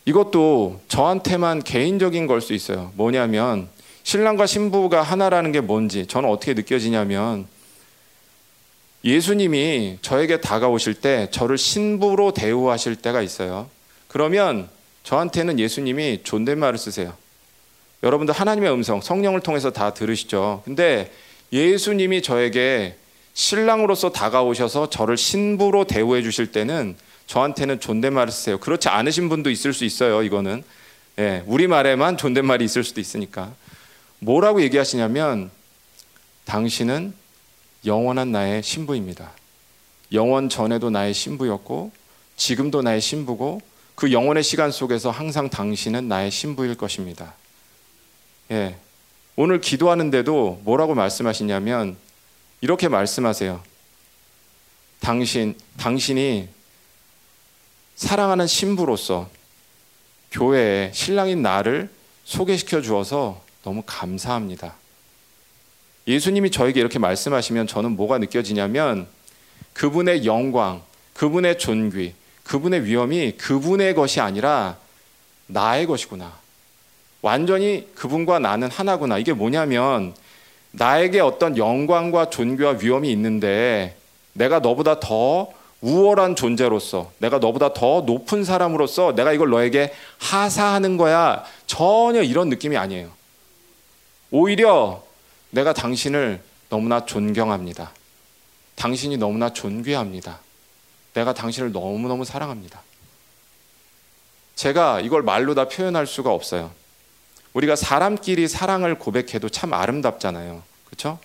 이것도 0.06 0.82
저한테만 0.88 1.64
개인적인 1.64 2.28
걸 2.28 2.42
수 2.42 2.54
있어요. 2.54 2.94
뭐냐면, 2.96 3.68
신랑과 4.04 4.46
신부가 4.46 5.02
하나라는 5.02 5.52
게 5.52 5.60
뭔지 5.60 6.06
저는 6.06 6.30
어떻게 6.30 6.54
느껴지냐면, 6.54 7.48
예수님이 9.04 10.00
저에게 10.02 10.40
다가오실 10.40 10.96
때 10.96 11.28
저를 11.32 11.58
신부로 11.58 12.32
대우하실 12.32 12.96
때가 12.98 13.22
있어요. 13.22 13.70
그러면 14.08 14.70
저한테는 15.04 15.60
예수님이 15.60 16.22
존댓말을 16.24 16.78
쓰세요. 16.80 17.14
여러분들 18.04 18.34
하나님의 18.34 18.72
음성, 18.72 19.02
성령을 19.02 19.42
통해서 19.42 19.72
다 19.72 19.94
들으시죠. 19.94 20.62
근데 20.66 21.12
예수님이 21.52 22.22
저에게 22.22 22.98
신랑으로서 23.34 24.12
다가오셔서 24.12 24.90
저를 24.90 25.18
신부로 25.18 25.86
대우해 25.86 26.22
주실 26.22 26.52
때는 26.52 26.96
저한테는 27.28 27.80
존댓말을 27.80 28.32
쓰세요. 28.32 28.60
그렇지 28.60 28.90
않으신 28.90 29.30
분도 29.30 29.50
있을 29.50 29.74
수 29.74 29.86
있어요. 29.86 30.24
이거는 30.24 30.64
예, 31.20 31.44
우리 31.46 31.68
말에만 31.68 32.18
존댓말이 32.18 32.64
있을 32.66 32.84
수도 32.84 33.00
있으니까 33.00 33.54
뭐라고 34.20 34.62
얘기하시냐면 34.62 35.50
당신은 36.46 37.14
영원한 37.86 38.32
나의 38.32 38.64
신부입니다. 38.64 39.32
영원 40.12 40.50
전에도 40.50 40.90
나의 40.90 41.14
신부였고 41.14 41.92
지금도 42.38 42.82
나의 42.82 43.02
신부고 43.02 43.62
그 43.96 44.12
영원의 44.12 44.44
시간 44.44 44.72
속에서 44.72 45.10
항상 45.10 45.50
당신은 45.50 46.08
나의 46.08 46.32
신부일 46.32 46.76
것입니다. 46.76 47.34
예. 48.52 48.76
오늘 49.36 49.60
기도하는데도 49.60 50.62
뭐라고 50.64 50.96
말씀하시냐면 50.96 51.98
이렇게 52.62 52.88
말씀하세요. 52.88 53.62
당신, 55.00 55.58
당신이 55.78 56.48
사랑하는 57.96 58.48
신부로서 58.48 59.30
교회에 60.32 60.92
신랑인 60.94 61.42
나를 61.42 61.90
소개시켜 62.24 62.82
주어서 62.82 63.44
너무 63.64 63.84
감사합니다. 63.86 64.76
예수님이 66.08 66.52
저에게 66.52 66.80
이렇게 66.80 67.00
말씀하시면 67.00 67.68
저는 67.68 67.92
뭐가 67.96 68.20
느껴지냐면 68.20 69.08
그분의 69.74 70.26
영광, 70.26 70.84
그분의 71.14 71.58
존귀, 71.58 72.14
그분의 72.44 72.86
위엄이 72.86 73.34
그분의 73.38 73.96
것이 73.96 74.20
아니라 74.20 74.78
나의 75.48 75.88
것이구나. 75.88 76.45
완전히 77.26 77.88
그분과 77.96 78.38
나는 78.38 78.70
하나구나. 78.70 79.18
이게 79.18 79.34
뭐냐면 79.34 80.14
나에게 80.70 81.22
어떤 81.22 81.58
영광과 81.58 82.30
존귀와 82.30 82.78
위엄이 82.80 83.12
있는데 83.14 83.98
내가 84.34 84.60
너보다 84.60 85.00
더 85.00 85.52
우월한 85.82 86.36
존재로서 86.36 87.12
내가 87.18 87.40
너보다 87.40 87.74
더 87.74 88.02
높은 88.02 88.44
사람으로서 88.44 89.16
내가 89.16 89.34
이걸 89.34 89.50
너에게 89.50 89.92
하사하는 90.20 90.98
거야. 90.98 91.44
전혀 91.66 92.22
이런 92.22 92.50
느낌이 92.50 92.78
아니에요. 92.78 93.10
오히려 94.30 95.02
내가 95.50 95.74
당신을 95.74 96.44
너무나 96.70 97.08
존경합니다. 97.08 97.90
당신이 98.76 99.18
너무나 99.18 99.52
존귀합니다. 99.52 100.42
내가 101.16 101.34
당신을 101.34 101.72
너무너무 101.72 102.24
사랑합니다. 102.24 102.84
제가 104.54 105.00
이걸 105.00 105.24
말로 105.24 105.56
다 105.56 105.68
표현할 105.68 106.06
수가 106.06 106.32
없어요. 106.32 106.85
우리가 107.56 107.76
사람끼리 107.78 108.48
사랑을 108.50 109.00
고백해도 109.00 109.48
참 109.50 109.74
아름답잖아요. 109.74 110.62
그렇죠? 110.86 111.20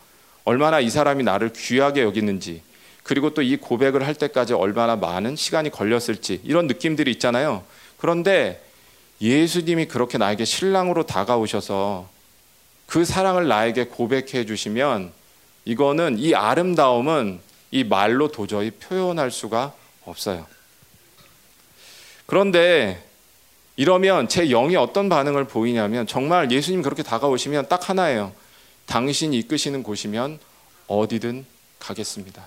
얼마나 0.45 0.81
이 0.81 0.89
사람이 0.89 1.25
나를 1.25 1.53
귀하게 1.53 2.03
여기는지 2.03 2.63
그리고 3.03 3.35
또 3.35 3.43
이 3.43 3.57
고백을 3.57 4.07
할 4.07 4.15
때까지 4.15 4.53
얼마나 4.55 4.95
많은 4.95 5.35
시간이 5.35 5.71
걸렸을지 5.71 6.41
이런 6.45 6.69
느낌들이 6.69 7.11
있잖아요. 7.13 7.65
그런데 7.99 8.65
예수님이 9.21 9.87
그렇게 9.87 10.19
나에게 10.19 10.45
신랑으로 10.45 11.05
다가오셔서 11.05 12.09
그 12.87 13.05
사랑을 13.05 13.49
나에게 13.49 13.87
고백해 13.87 14.47
주시면 14.47 15.13
이거는 15.65 16.19
이 16.19 16.35
아름다움은 16.35 17.41
이 17.73 17.85
말로 17.85 18.29
도저히 18.29 18.71
표현할 18.71 19.33
수가 19.33 19.75
없어요. 20.05 20.47
그런데 22.27 23.03
이러면 23.81 24.29
제 24.29 24.47
영이 24.47 24.77
어떤 24.77 25.09
반응을 25.09 25.47
보이냐면 25.47 26.07
정말 26.07 26.53
예수님 26.53 26.83
그렇게 26.83 27.03
다가오시면 27.03 27.69
딱 27.71 27.89
하나예요. 27.89 28.31
당신이 28.85 29.39
이끄시는 29.39 29.83
곳이면 29.83 30.39
어디든 30.87 31.47
가겠습니다. 31.79 32.45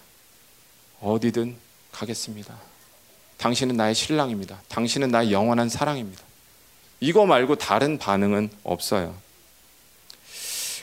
어디든 1.02 1.56
가겠습니다. 1.92 2.56
당신은 3.38 3.76
나의 3.76 3.96
신랑입니다. 3.96 4.62
당신은 4.68 5.10
나의 5.10 5.32
영원한 5.32 5.70
사랑입니다. 5.70 6.22
이거 7.00 7.26
말고 7.26 7.56
다른 7.56 7.98
반응은 7.98 8.52
없어요. 8.64 9.16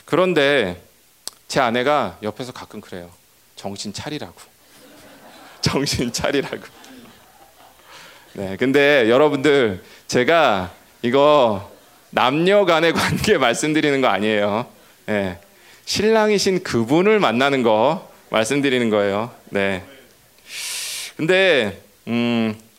그런데 0.03 0.83
제 1.47 1.61
아내가 1.61 2.17
옆에서 2.23 2.51
가끔 2.51 2.81
그래요. 2.81 3.09
정신 3.55 3.93
차리라고. 3.93 4.35
정신 5.63 6.11
차리라고. 6.11 6.80
네, 8.33 8.55
근데 8.57 9.09
여러분들 9.09 9.83
제가 10.07 10.73
이거 11.01 11.71
남녀 12.09 12.65
간의 12.65 12.93
관계 12.93 13.37
말씀드리는 13.37 14.01
거 14.01 14.07
아니에요. 14.07 14.67
네, 15.05 15.39
신랑이신 15.85 16.63
그분을 16.63 17.19
만나는 17.19 17.63
거 17.63 18.09
말씀드리는 18.29 18.89
거예요. 18.89 19.31
네. 19.49 19.83
근데 21.17 21.81
음 22.07 22.71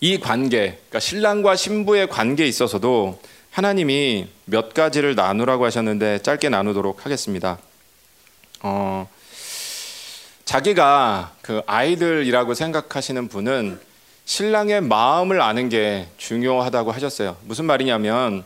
이 0.00 0.20
관계, 0.20 0.72
그러니까 0.72 1.00
신랑과 1.00 1.56
신부의 1.56 2.08
관계에 2.08 2.46
있어서도 2.46 3.20
하나님이 3.50 4.28
몇 4.44 4.74
가지를 4.74 5.14
나누라고 5.14 5.64
하셨는데 5.64 6.20
짧게 6.22 6.50
나누도록 6.50 7.06
하겠습니다. 7.06 7.58
어, 8.60 9.08
자기가 10.46 11.32
그 11.42 11.60
아이들이라고 11.66 12.54
생각하시는 12.54 13.28
분은 13.28 13.80
신랑의 14.24 14.80
마음을 14.80 15.40
아는 15.40 15.68
게 15.68 16.06
중요하다고 16.18 16.92
하셨어요. 16.92 17.36
무슨 17.44 17.64
말이냐면 17.66 18.44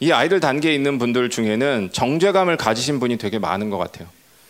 이 0.00 0.12
아이들 0.12 0.40
단계에 0.40 0.74
있는 0.74 0.98
분들 0.98 1.30
중에는 1.30 1.90
정죄감을 1.92 2.56
가지신 2.56 2.98
분이 3.00 3.18
되게 3.18 3.38
많은 3.38 3.70
것 3.70 3.78
같아요. 3.78 4.08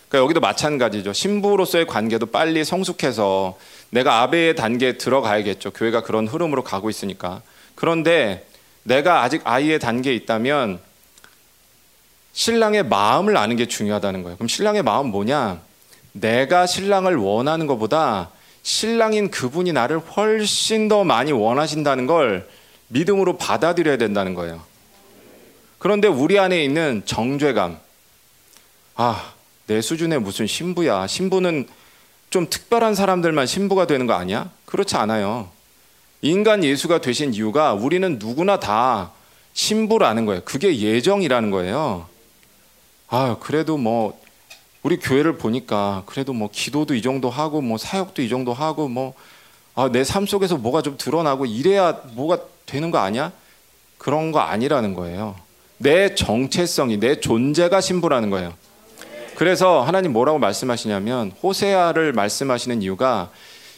그러니까 0.09 0.25
여기도 0.25 0.41
마찬가지죠. 0.41 1.13
신부로서의 1.13 1.87
관계도 1.87 2.27
빨리 2.27 2.65
성숙해서 2.65 3.59
내가 3.91 4.23
아베의 4.23 4.57
단계에 4.57 4.97
들어가야겠죠. 4.97 5.73
교회가 5.73 6.03
그런 6.03 6.27
흐름으로 6.27 6.65
가고 6.65 6.89
있으니까. 6.89 7.43
그런데 7.75 8.47
내가 8.83 9.23
아직 9.23 9.43
아이의 9.45 9.79
단계에 9.79 10.15
있다면 10.15 10.81
신랑의 12.33 12.85
마음을 12.85 13.37
아는 13.37 13.57
게 13.57 13.67
중요하다는 13.67 14.23
거예요. 14.23 14.37
그럼 14.39 14.49
신랑의 14.49 14.83
마음 14.83 15.09
뭐냐? 15.09 15.68
내가 16.21 16.67
신랑을 16.67 17.17
원하는 17.17 17.67
것보다 17.67 18.31
신랑인 18.63 19.31
그분이 19.31 19.73
나를 19.73 19.99
훨씬 19.99 20.89
더 20.89 21.05
많이 21.05 21.33
원하신다는 21.33 22.07
걸 22.07 22.49
믿음으로 22.89 23.37
받아들여야 23.37 23.97
된다는 23.97 24.35
거예요. 24.35 24.63
그런데 25.79 26.09
우리 26.09 26.39
안에 26.39 26.63
있는 26.63 27.03
정죄감. 27.05 27.79
아, 28.97 29.33
내 29.67 29.81
수준에 29.81 30.19
무슨 30.19 30.47
신부야. 30.47 31.07
신부는 31.07 31.69
좀 32.31 32.51
특별한 32.51 32.95
사람들만 32.95 33.47
신부가 33.47 33.87
되는 33.87 34.07
거 34.07 34.15
아니야? 34.15 34.51
그렇지 34.67 34.97
않아요. 34.97 35.51
인간 36.21 36.65
예수가 36.65 37.01
되신 37.01 37.33
이유가 37.33 37.75
우리는 37.75 38.19
누구나 38.19 38.59
다 38.59 39.13
신부라는 39.55 40.27
거예요. 40.27 40.43
그게 40.45 40.77
예정이라는 40.77 41.51
거예요. 41.51 42.07
아, 43.09 43.37
그래도 43.41 43.77
뭐 43.77 44.21
우리 44.83 44.97
교회를 44.99 45.39
보니까 45.39 46.03
그래도 46.07 46.33
뭐 46.33 46.49
기도도 46.53 46.95
이 46.95 47.03
정도 47.03 47.31
하고 47.31 47.61
뭐 47.61 47.79
사역도 47.79 48.23
이 48.23 48.29
정도 48.29 48.53
하고 48.53 48.89
뭐 48.89 49.15
아, 49.75 49.89
내 49.91 50.03
삶 50.03 50.27
속에서 50.27 50.57
뭐가 50.57 50.83
좀 50.83 50.97
드러나고 50.99 51.47
이래야 51.47 52.01
뭐가 52.13 52.39
되는 52.67 52.91
거 52.91 52.99
아니야? 52.99 53.33
그런 53.97 54.33
거 54.33 54.41
아니라는 54.41 54.95
거예요. 54.95 55.37
내 55.77 56.15
정체성이 56.15 56.99
내 56.99 57.21
존재가 57.21 57.81
신부라는 57.81 58.31
거예요. 58.31 58.55
그래서 59.37 59.83
하나님 59.83 60.13
뭐라고 60.13 60.41
말씀하시냐면 60.41 61.33
호세아를 61.43 62.13
말씀하시는 62.13 62.83
이유가 62.83 63.31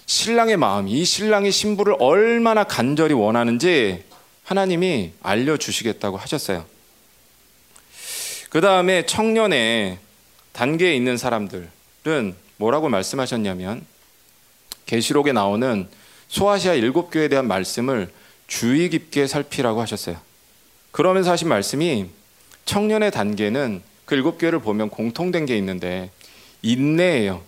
신랑의 0.07 0.57
마음, 0.57 0.89
이 0.89 1.05
신랑이 1.05 1.53
신부를 1.53 1.97
얼마나 2.01 2.65
간절히 2.65 3.13
원하는지 3.15 4.03
하나님이 4.45 5.13
알려주시겠다고 5.23 6.17
하셨어요. 6.17 6.65
그 8.49 8.61
다음에 8.63 9.05
청년의 9.07 9.99
단계에 10.53 10.95
있는 10.95 11.17
사람들은 11.17 12.35
뭐라고 12.57 12.89
말씀하셨냐면 12.89 13.85
계시록에 14.87 15.33
나오는 15.33 15.89
소아시아 16.29 16.75
일곱 16.75 17.11
교회에 17.11 17.29
대한 17.29 17.47
말씀을 17.47 18.13
주의 18.47 18.89
깊게 18.89 19.27
살피라고 19.27 19.81
하셨어요. 19.81 20.17
그러면서 20.91 21.31
하신 21.31 21.49
말씀이 21.49 22.07
청년의 22.65 23.11
단계는 23.11 23.83
그 24.05 24.15
일곱 24.15 24.39
교회를 24.39 24.59
보면 24.61 24.91
공통된 24.91 25.47
게 25.47 25.57
있는데 25.57 26.11
인내예요. 26.63 27.43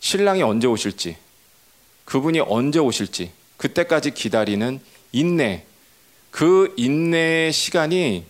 신랑이 0.00 0.42
언제 0.42 0.66
오실지 0.66 1.16
그분이 2.04 2.40
언제 2.40 2.78
오실지 2.78 3.32
그때까지 3.56 4.12
기다리는 4.12 4.80
인내. 5.12 5.64
그 6.30 6.74
인내의 6.76 7.52
시간이 7.52 8.24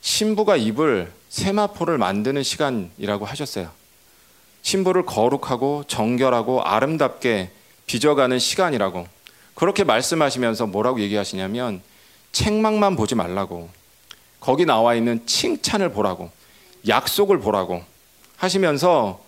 신부가 0.00 0.56
입을 0.56 1.12
세마포를 1.32 1.96
만드는 1.96 2.42
시간이라고 2.42 3.24
하셨어요. 3.24 3.70
신부를 4.60 5.06
거룩하고 5.06 5.84
정결하고 5.88 6.62
아름답게 6.62 7.50
빚어가는 7.86 8.38
시간이라고. 8.38 9.06
그렇게 9.54 9.82
말씀하시면서 9.82 10.66
뭐라고 10.66 11.00
얘기하시냐면 11.00 11.80
책망만 12.32 12.96
보지 12.96 13.14
말라고. 13.14 13.70
거기 14.40 14.66
나와 14.66 14.94
있는 14.94 15.24
칭찬을 15.26 15.92
보라고. 15.92 16.30
약속을 16.86 17.40
보라고. 17.40 17.82
하시면서 18.36 19.24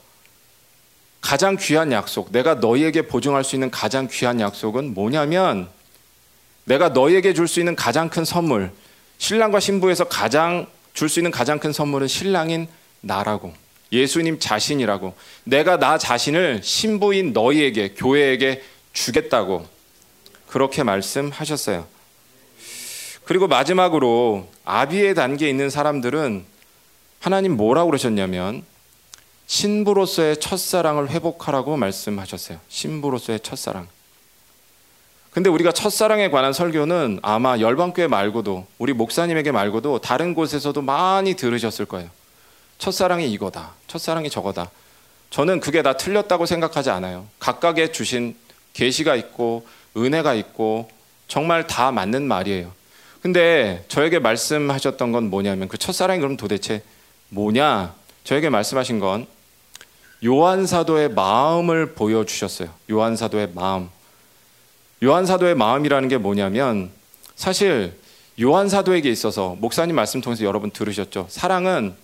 가장 1.23 1.57
귀한 1.57 1.91
약속, 1.91 2.33
내가 2.33 2.57
너희에게 2.57 3.07
보증할 3.07 3.45
수 3.45 3.57
있는 3.57 3.71
가장 3.71 4.09
귀한 4.11 4.41
약속은 4.41 4.93
뭐냐면 4.93 5.71
내가 6.65 6.91
너희에게 6.91 7.33
줄 7.33 7.49
수 7.49 7.61
있는 7.61 7.75
가장 7.75 8.11
큰 8.11 8.27
선물, 8.27 8.73
신랑과 9.17 9.59
신부에서 9.59 10.05
가장 10.05 10.67
줄 10.95 11.09
수 11.09 11.19
있는 11.19 11.31
가장 11.31 11.59
큰 11.59 11.73
선물은 11.73 12.09
신랑인 12.09 12.69
나라고 13.01 13.53
예수님 13.93 14.39
자신이라고 14.39 15.15
내가 15.45 15.79
나 15.79 15.99
자신을 15.99 16.63
신부인 16.63 17.33
너희에게 17.33 17.95
교회에게 17.95 18.63
주겠다고 18.93 19.67
그렇게 20.49 20.83
말씀하셨어요. 20.83 21.87
그리고 23.25 23.49
마지막으로 23.49 24.49
아비의 24.65 25.15
단계에 25.15 25.51
있는 25.51 25.69
사람들은 25.71 26.45
하나님 27.21 27.57
뭐라고 27.57 27.91
그러셨냐면 27.91 28.65
신부로서의 29.47 30.41
첫사랑을 30.41 31.11
회복하라고 31.11 31.77
말씀하셨어요. 31.77 32.61
신부로서의 32.69 33.41
첫사랑. 33.41 33.89
근데 35.35 35.51
우리가 35.51 35.73
첫사랑에 35.73 36.31
관한 36.31 36.53
설교는 36.53 37.19
아마 37.21 37.59
열방교회 37.59 38.07
말고도 38.07 38.69
우리 38.79 38.93
목사님에게 38.93 39.51
말고도 39.51 39.99
다른 39.99 40.33
곳에서도 40.33 40.81
많이 40.81 41.35
들으셨을 41.35 41.87
거예요. 41.87 42.09
첫사랑이 42.79 43.29
이거다. 43.33 43.73
첫사랑이 43.89 44.31
저거다. 44.31 44.71
저는 45.31 45.59
그게 45.59 45.83
다 45.83 45.97
틀렸다고 45.97 46.47
생각하지 46.47 46.91
않아요. 46.91 47.27
각각의 47.41 47.93
주신 47.93 48.37
계시가 48.75 49.17
있고 49.17 49.67
은혜가 49.97 50.35
있고 50.35 50.89
정말 51.27 51.67
다 51.67 51.91
맞는 51.91 52.29
말이에요. 52.29 52.71
근데 53.21 53.85
저에게 53.89 54.21
말씀하셨던 54.21 55.11
건 55.11 55.31
뭐냐면 55.31 55.67
그 55.67 55.79
첫사랑이 55.79 56.21
그럼 56.21 56.37
도대체 56.37 56.81
뭐냐? 57.31 57.93
저에게 58.23 58.51
말씀하신 58.51 59.01
건 59.01 59.27
요한 60.25 60.65
사도의 60.65 61.09
마음을 61.09 61.95
보여 61.95 62.25
주셨어요. 62.25 62.69
요한 62.89 63.17
사도의 63.17 63.51
마음. 63.53 63.89
요한 65.05 65.27
사도의 65.27 65.55
마음이라는 65.55 66.09
게 66.09 66.17
뭐냐면 66.17 66.91
사실 67.37 67.93
요한 68.41 68.71
사도에게 68.71 69.11
있어서 69.11 69.55
목사님 69.61 69.95
말씀 69.95 70.23
통해서 70.23 70.45
여러분 70.45 70.71
들으셨죠. 70.71 71.27
사랑은 71.29 71.95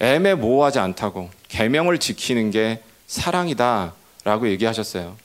애매모호하지 0.00 0.80
않다고 0.80 1.30
계명을 1.48 1.98
지키는 1.98 2.50
게 2.50 2.82
사랑이다라고 3.06 4.48
얘기하셨어요. 4.48 5.16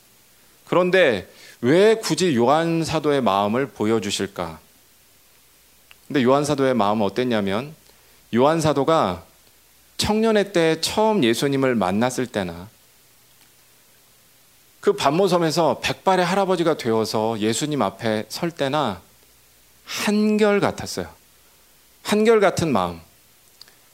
그런데 0.68 1.28
왜 1.62 1.96
굳이 1.96 2.36
요한 2.36 2.84
사도의 2.86 3.22
마음을 3.22 3.66
보여주실까? 3.66 4.60
근데 6.08 6.24
요한 6.24 6.46
사도의 6.46 6.76
마음은 6.76 7.04
어땠냐면 7.04 7.74
요한 8.36 8.62
사도가 8.62 9.24
청년의 9.98 10.54
때 10.54 10.80
처음 10.82 11.24
예수님을 11.24 11.74
만났을 11.74 12.28
때나 12.28 12.70
그 14.82 14.94
반모섬에서 14.94 15.80
백발의 15.82 16.26
할아버지가 16.26 16.76
되어서 16.76 17.40
예수님 17.40 17.82
앞에 17.82 18.26
설 18.28 18.52
때나 18.52 19.02
한결 19.86 20.60
같았어요. 20.60 21.08
한결 22.04 22.42
같은 22.42 22.74
마음. 22.74 23.00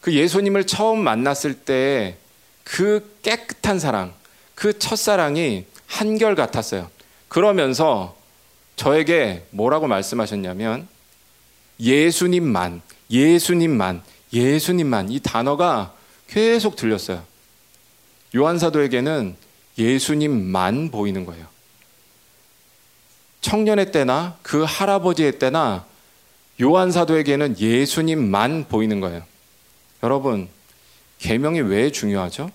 그 0.01 0.13
예수님을 0.13 0.65
처음 0.65 0.99
만났을 1.03 1.53
때 1.53 2.17
그 2.67 3.17
깨끗한 3.21 3.79
사랑, 3.79 4.13
그 4.53 4.77
첫사랑이 4.77 5.65
한결 5.87 6.35
같았어요. 6.35 6.89
그러면서 7.29 8.17
저에게 8.75 9.45
뭐라고 9.51 9.87
말씀하셨냐면 9.87 10.87
예수님만, 11.79 12.81
예수님만, 13.09 14.03
예수님만 14.33 15.11
이 15.11 15.21
단어가 15.21 15.93
계속 16.27 16.75
들렸어요. 16.75 17.23
요한 18.35 18.59
사도에게는 18.59 19.37
예수님만 19.77 20.91
보이는 20.91 21.25
거예요. 21.25 21.47
청년의 23.41 23.91
때나 23.91 24.37
그 24.41 24.63
할아버지의 24.63 25.39
때나 25.39 25.85
요한 26.61 26.91
사도에게는 26.91 27.59
예수님만 27.59 28.67
보이는 28.67 28.99
거예요. 28.99 29.23
여러분, 30.03 30.49
계명이 31.19 31.61
왜 31.61 31.91
중요하죠? 31.91 32.51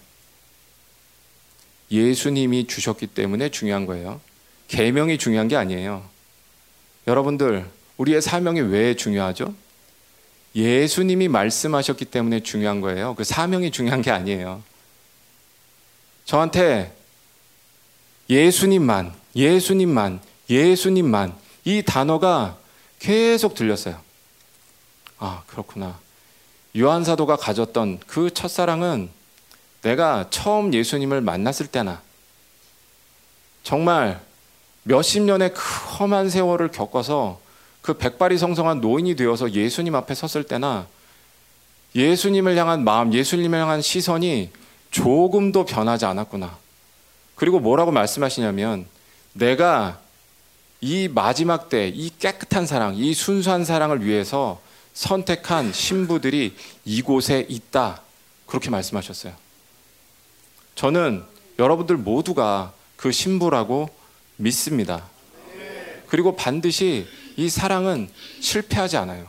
예수님이 1.90 2.66
주셨기 2.66 3.08
때문에 3.08 3.50
중요한 3.50 3.86
거예요. 3.86 4.20
계명이 4.68 5.18
중요한 5.18 5.48
게 5.48 5.56
아니에요. 5.56 6.08
여러분들, 7.06 7.68
우리의 7.96 8.22
사명이 8.22 8.60
왜 8.60 8.94
중요하죠? 8.94 9.54
예수님이 10.54 11.28
말씀하셨기 11.28 12.06
때문에 12.06 12.40
중요한 12.40 12.80
거예요. 12.80 13.14
그 13.14 13.24
사명이 13.24 13.70
중요한 13.70 14.02
게 14.02 14.10
아니에요. 14.10 14.62
저한테 16.24 16.94
예수님만, 18.28 19.12
예수님만, 19.34 20.20
예수님만 20.48 21.34
이 21.64 21.82
단어가 21.82 22.56
계속 22.98 23.54
들렸어요. 23.54 24.00
아, 25.18 25.42
그렇구나. 25.46 25.98
요한 26.76 27.04
사도가 27.04 27.36
가졌던 27.36 28.00
그 28.06 28.32
첫사랑은 28.32 29.10
내가 29.82 30.26
처음 30.30 30.72
예수님을 30.72 31.20
만났을 31.20 31.66
때나 31.66 32.00
정말 33.62 34.20
몇십 34.84 35.22
년의 35.22 35.52
그 35.54 35.60
험한 35.60 36.30
세월을 36.30 36.70
겪어서 36.70 37.40
그 37.82 37.94
백발이 37.94 38.38
성성한 38.38 38.80
노인이 38.80 39.16
되어서 39.16 39.52
예수님 39.52 39.94
앞에 39.94 40.14
섰을 40.14 40.44
때나 40.44 40.86
예수님을 41.94 42.56
향한 42.56 42.84
마음, 42.84 43.12
예수님을 43.12 43.58
향한 43.58 43.82
시선이 43.82 44.50
조금도 44.90 45.64
변하지 45.64 46.04
않았구나. 46.06 46.56
그리고 47.42 47.58
뭐라고 47.58 47.90
말씀하시냐면 47.90 48.86
내가 49.32 49.98
이 50.80 51.08
마지막 51.08 51.68
때 51.68 51.88
이 51.88 52.08
깨끗한 52.16 52.66
사랑, 52.66 52.94
이 52.94 53.14
순수한 53.14 53.64
사랑을 53.64 54.06
위해서 54.06 54.60
선택한 54.94 55.72
신부들이 55.72 56.54
이곳에 56.84 57.44
있다. 57.48 58.00
그렇게 58.46 58.70
말씀하셨어요. 58.70 59.32
저는 60.76 61.24
여러분들 61.58 61.96
모두가 61.96 62.74
그 62.94 63.10
신부라고 63.10 63.90
믿습니다. 64.36 65.02
그리고 66.06 66.36
반드시 66.36 67.08
이 67.36 67.48
사랑은 67.48 68.08
실패하지 68.38 68.98
않아요. 68.98 69.26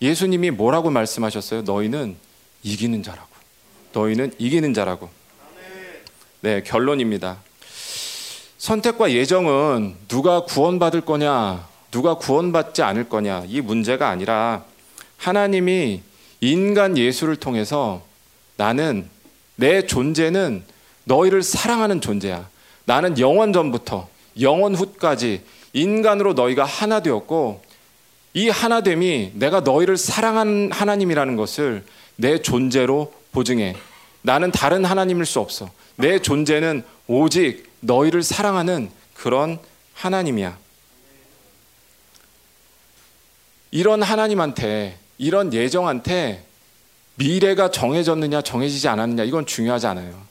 예수님이 0.00 0.52
뭐라고 0.52 0.88
말씀하셨어요? 0.88 1.60
너희는 1.60 2.16
이기는 2.62 3.02
자라고. 3.02 3.28
너희는 3.92 4.32
이기는 4.38 4.72
자라고. 4.72 5.15
네, 6.46 6.62
결론입니다. 6.62 7.38
선택과 8.58 9.10
예정은 9.10 9.96
누가 10.06 10.44
구원받을 10.44 11.00
거냐, 11.00 11.66
누가 11.90 12.14
구원받지 12.14 12.82
않을 12.82 13.08
거냐, 13.08 13.42
이 13.48 13.60
문제가 13.60 14.10
아니라 14.10 14.62
하나님이 15.16 16.02
인간 16.40 16.96
예수를 16.96 17.34
통해서 17.34 18.00
나는 18.56 19.08
내 19.56 19.88
존재는 19.88 20.62
너희를 21.02 21.42
사랑하는 21.42 22.00
존재야. 22.00 22.48
나는 22.84 23.18
영원 23.18 23.52
전부터 23.52 24.08
영원 24.40 24.76
후까지 24.76 25.42
인간으로 25.72 26.34
너희가 26.34 26.64
하나 26.64 27.00
되었고 27.00 27.60
이 28.34 28.50
하나됨이 28.50 29.32
내가 29.34 29.62
너희를 29.62 29.96
사랑하는 29.96 30.70
하나님이라는 30.70 31.34
것을 31.34 31.84
내 32.14 32.40
존재로 32.40 33.12
보증해. 33.32 33.74
나는 34.22 34.52
다른 34.52 34.84
하나님일 34.84 35.26
수 35.26 35.40
없어. 35.40 35.68
내 35.96 36.20
존재는 36.20 36.84
오직 37.06 37.70
너희를 37.80 38.22
사랑하는 38.22 38.90
그런 39.14 39.58
하나님이야. 39.94 40.58
이런 43.70 44.02
하나님한테, 44.02 44.98
이런 45.18 45.52
예정한테 45.52 46.44
미래가 47.16 47.70
정해졌느냐, 47.70 48.42
정해지지 48.42 48.88
않았느냐, 48.88 49.24
이건 49.24 49.46
중요하지 49.46 49.86
않아요. 49.86 50.22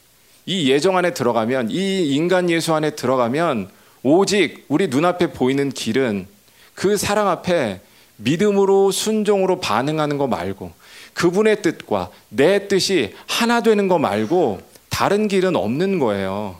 이 0.46 0.70
예정 0.70 0.98
안에 0.98 1.14
들어가면, 1.14 1.72
이 1.72 2.14
인간 2.14 2.50
예수 2.50 2.74
안에 2.74 2.92
들어가면, 2.92 3.70
오직 4.04 4.66
우리 4.68 4.88
눈앞에 4.88 5.32
보이는 5.32 5.70
길은 5.70 6.28
그 6.76 6.98
사랑 6.98 7.28
앞에 7.28 7.82
믿음으로 8.18 8.92
순종으로 8.92 9.60
반응하는 9.60 10.18
거 10.18 10.28
말고, 10.28 10.72
그분의 11.14 11.62
뜻과 11.62 12.12
내 12.30 12.68
뜻이 12.68 13.16
하나 13.26 13.62
되는 13.62 13.88
거 13.88 13.98
말고, 13.98 14.62
다른 14.96 15.28
길은 15.28 15.58
없는 15.58 16.00
거예요. 16.00 16.56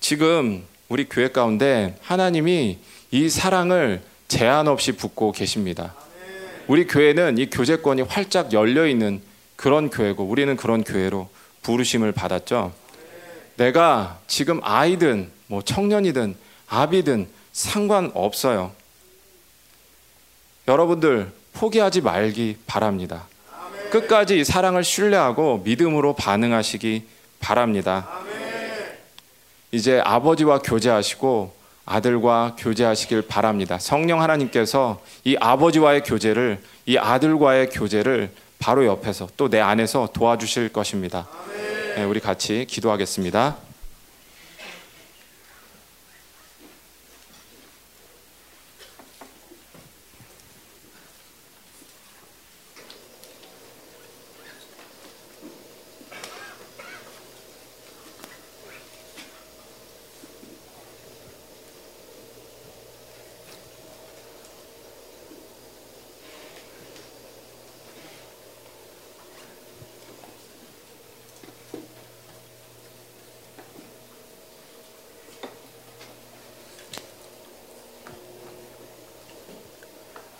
지금 0.00 0.64
우리 0.88 1.06
교회 1.06 1.28
가운데 1.28 1.94
하나님이 2.00 2.78
이 3.10 3.28
사랑을 3.28 4.00
제한 4.28 4.66
없이 4.66 4.92
붓고 4.92 5.32
계십니다. 5.32 5.94
우리 6.68 6.86
교회는 6.86 7.36
이 7.36 7.50
교제권이 7.50 8.00
활짝 8.00 8.54
열려 8.54 8.86
있는 8.86 9.20
그런 9.56 9.90
교회고 9.90 10.24
우리는 10.24 10.56
그런 10.56 10.82
교회로 10.82 11.28
부르심을 11.60 12.12
받았죠. 12.12 12.72
내가 13.58 14.20
지금 14.26 14.60
아이든 14.62 15.30
뭐 15.48 15.60
청년이든 15.60 16.34
아비든 16.66 17.28
상관없어요. 17.52 18.72
여러분들 20.66 21.30
포기하지 21.52 22.00
말기 22.00 22.56
바랍니다. 22.66 23.26
끝까지 23.90 24.44
사랑을 24.44 24.84
신뢰하고 24.84 25.62
믿음으로 25.64 26.14
반응하시기 26.14 27.06
바랍니다. 27.40 28.08
이제 29.70 30.00
아버지와 30.04 30.60
교제하시고 30.60 31.52
아들과 31.84 32.56
교제하시길 32.58 33.22
바랍니다. 33.22 33.78
성령 33.78 34.20
하나님께서 34.20 35.00
이 35.24 35.36
아버지와의 35.40 36.02
교제를 36.02 36.60
이 36.86 36.96
아들과의 36.98 37.70
교제를 37.70 38.30
바로 38.58 38.84
옆에서 38.86 39.28
또 39.36 39.48
내 39.48 39.60
안에서 39.60 40.08
도와주실 40.12 40.70
것입니다. 40.70 41.26
네, 41.96 42.04
우리 42.04 42.20
같이 42.20 42.66
기도하겠습니다. 42.68 43.56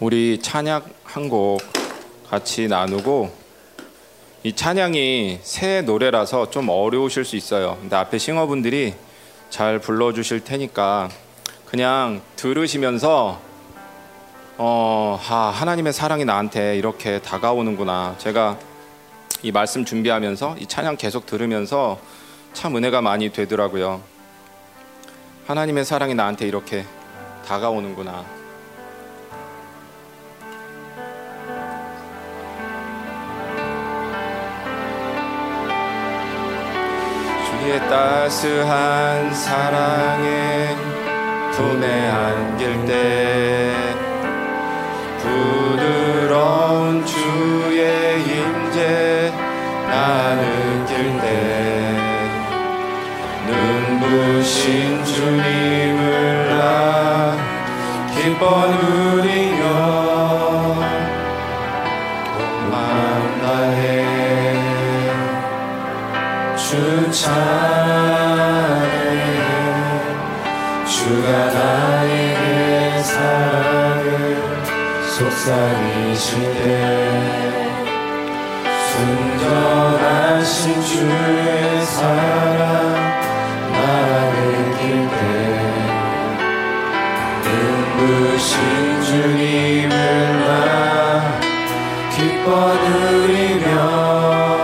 우리 0.00 0.40
찬양 0.40 0.84
한 1.04 1.28
곡 1.28 1.60
같이 2.30 2.68
나누고 2.68 3.32
이 4.44 4.52
찬양이 4.54 5.40
새 5.42 5.80
노래라서 5.82 6.50
좀 6.50 6.68
어려우실 6.68 7.24
수 7.24 7.34
있어요. 7.34 7.76
근데 7.80 7.96
앞에 7.96 8.18
싱어분들이 8.18 8.94
잘 9.50 9.78
불러주실 9.80 10.44
테니까 10.44 11.08
그냥 11.66 12.20
들으시면서 12.36 13.40
어, 14.58 15.20
아, 15.28 15.52
하나님의 15.54 15.92
사랑이 15.92 16.24
나한테 16.24 16.76
이렇게 16.76 17.20
다가오는구나. 17.20 18.14
제가 18.18 18.58
이 19.42 19.50
말씀 19.50 19.84
준비하면서 19.84 20.56
이 20.58 20.66
찬양 20.66 20.96
계속 20.96 21.26
들으면서 21.26 21.98
참 22.52 22.76
은혜가 22.76 23.00
많이 23.00 23.32
되더라고요. 23.32 24.00
하나님의 25.46 25.84
사랑이 25.84 26.14
나한테 26.14 26.46
이렇게 26.46 26.84
다가오는구나. 27.46 28.37
주의 37.68 37.78
따스한 37.80 39.34
사랑에 39.34 40.74
품에 41.52 42.08
안길 42.08 42.86
때 42.86 43.94
부드러운 45.18 47.04
주의 47.04 48.22
임재 48.22 49.34
나 49.86 50.34
느낄 50.36 51.20
때 51.20 51.96
눈부신 53.48 55.04
주님을 55.04 56.48
나 56.48 57.36
기뻐 58.14 58.66
누리 58.66 59.47
주 67.10 67.22
찬양해 67.22 68.90
주가 70.84 71.26
나에게 71.54 73.02
사랑을 73.02 74.62
속삭이실 75.16 76.54
때 76.54 76.64
순전하신 78.90 80.82
주의 80.82 81.86
사랑 81.86 82.58
나를 83.72 84.36
길때 84.78 85.16
눈부신 87.42 89.02
주님을 89.02 89.96
나 90.46 91.40
기뻐 92.10 92.74
누리며 92.74 94.57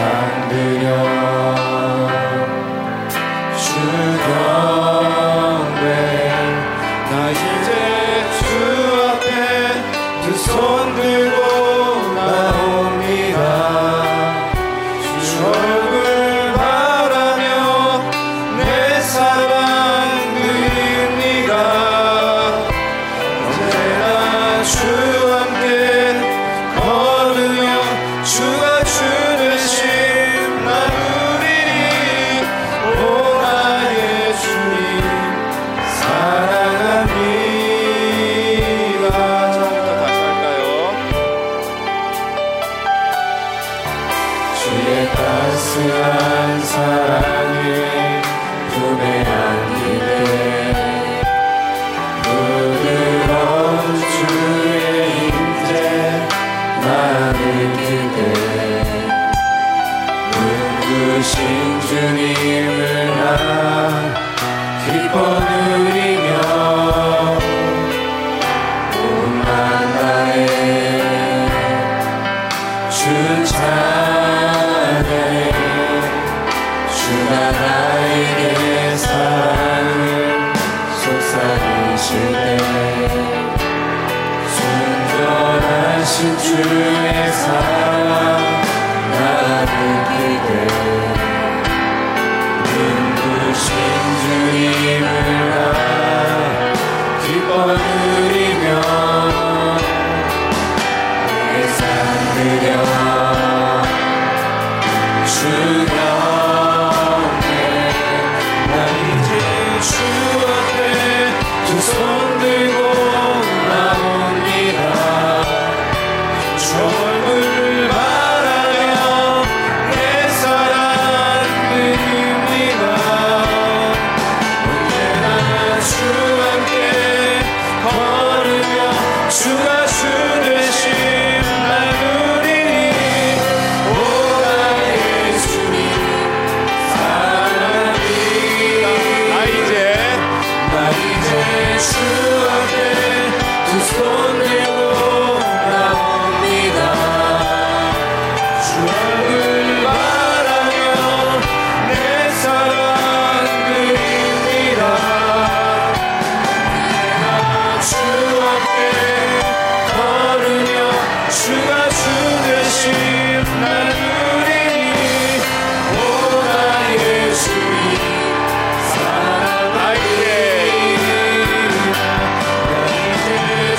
상 0.00 0.48
드려 0.48 0.88
주경 3.54 4.79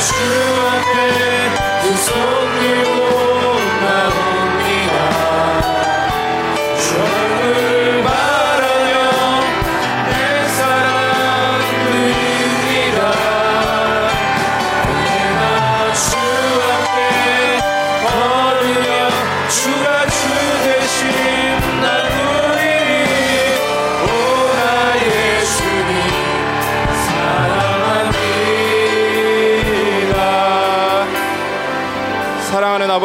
It's 0.04 0.12
true. 0.14 0.51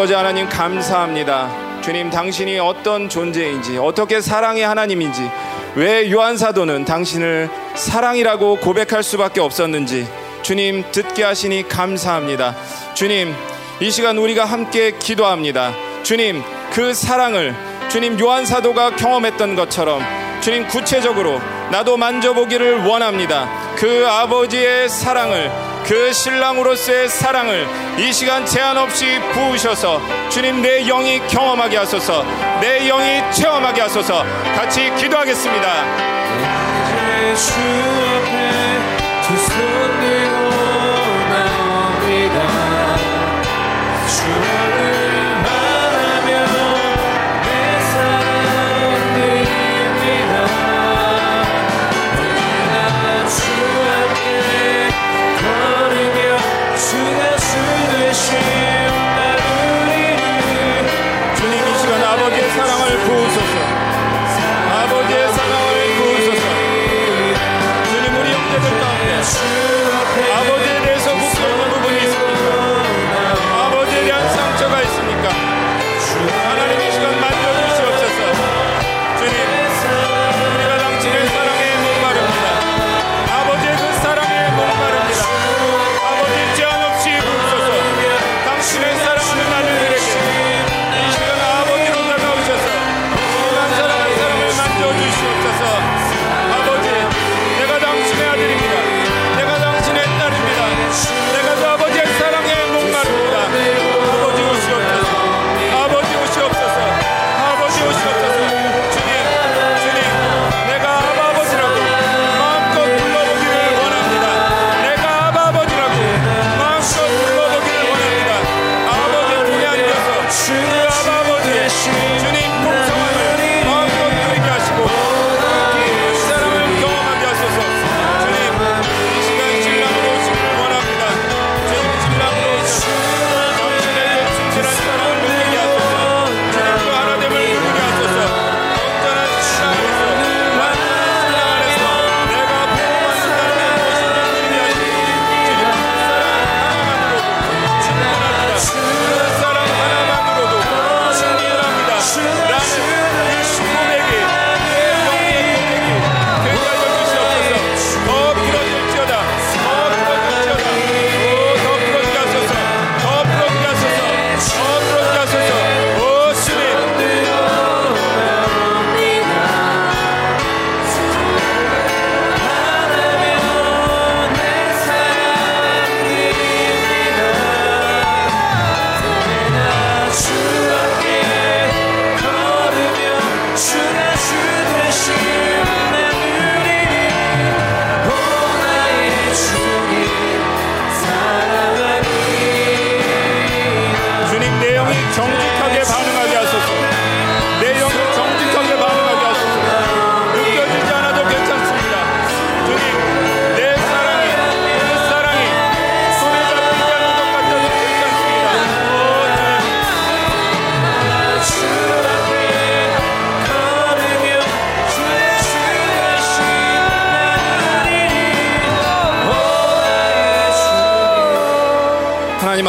아버지 0.07 0.15
하나님 0.15 0.49
감사합니다. 0.49 1.81
주님 1.83 2.11
당신이 2.11 2.61
어떤 2.61 3.09
존재인지 3.09 3.77
어떻게 3.79 4.21
사랑의 4.21 4.63
하나님인지 4.63 5.29
왜 5.75 6.13
요한 6.13 6.37
사도는 6.37 6.85
당신을 6.85 7.51
사랑이라고 7.75 8.59
고백할 8.61 9.03
수밖에 9.03 9.41
없었는지 9.41 10.07
주님 10.43 10.85
듣게 10.93 11.25
하시니 11.25 11.69
감사합니다. 11.69 12.55
주님 12.95 13.35
이 13.81 13.91
시간 13.91 14.17
우리가 14.19 14.45
함께 14.45 14.93
기도합니다. 14.97 15.73
주님 16.05 16.41
그 16.73 16.95
사랑을 16.95 17.53
주님 17.89 18.21
요한 18.21 18.47
사도가 18.47 18.95
경험했던 18.95 19.57
것처럼 19.57 20.05
주님 20.41 20.69
구체적으로 20.69 21.41
나도 21.73 21.97
만져보기를 21.97 22.85
원합니다. 22.87 23.49
그 23.75 24.07
아버지의 24.07 24.89
사랑을 24.89 25.51
그 25.87 26.13
신랑으로서의 26.13 27.09
사랑을 27.09 27.67
이 27.99 28.13
시간 28.13 28.45
제한 28.45 28.77
없이 28.77 29.21
부으셔서 29.33 30.01
주님 30.31 30.61
내 30.61 30.83
영이 30.85 31.21
경험하게 31.29 31.77
하소서 31.77 32.25
내 32.61 32.89
영이 32.89 33.23
체험하게 33.33 33.83
하소서 33.83 34.25
같이 34.57 34.93
기도하겠습니다. 34.97 36.07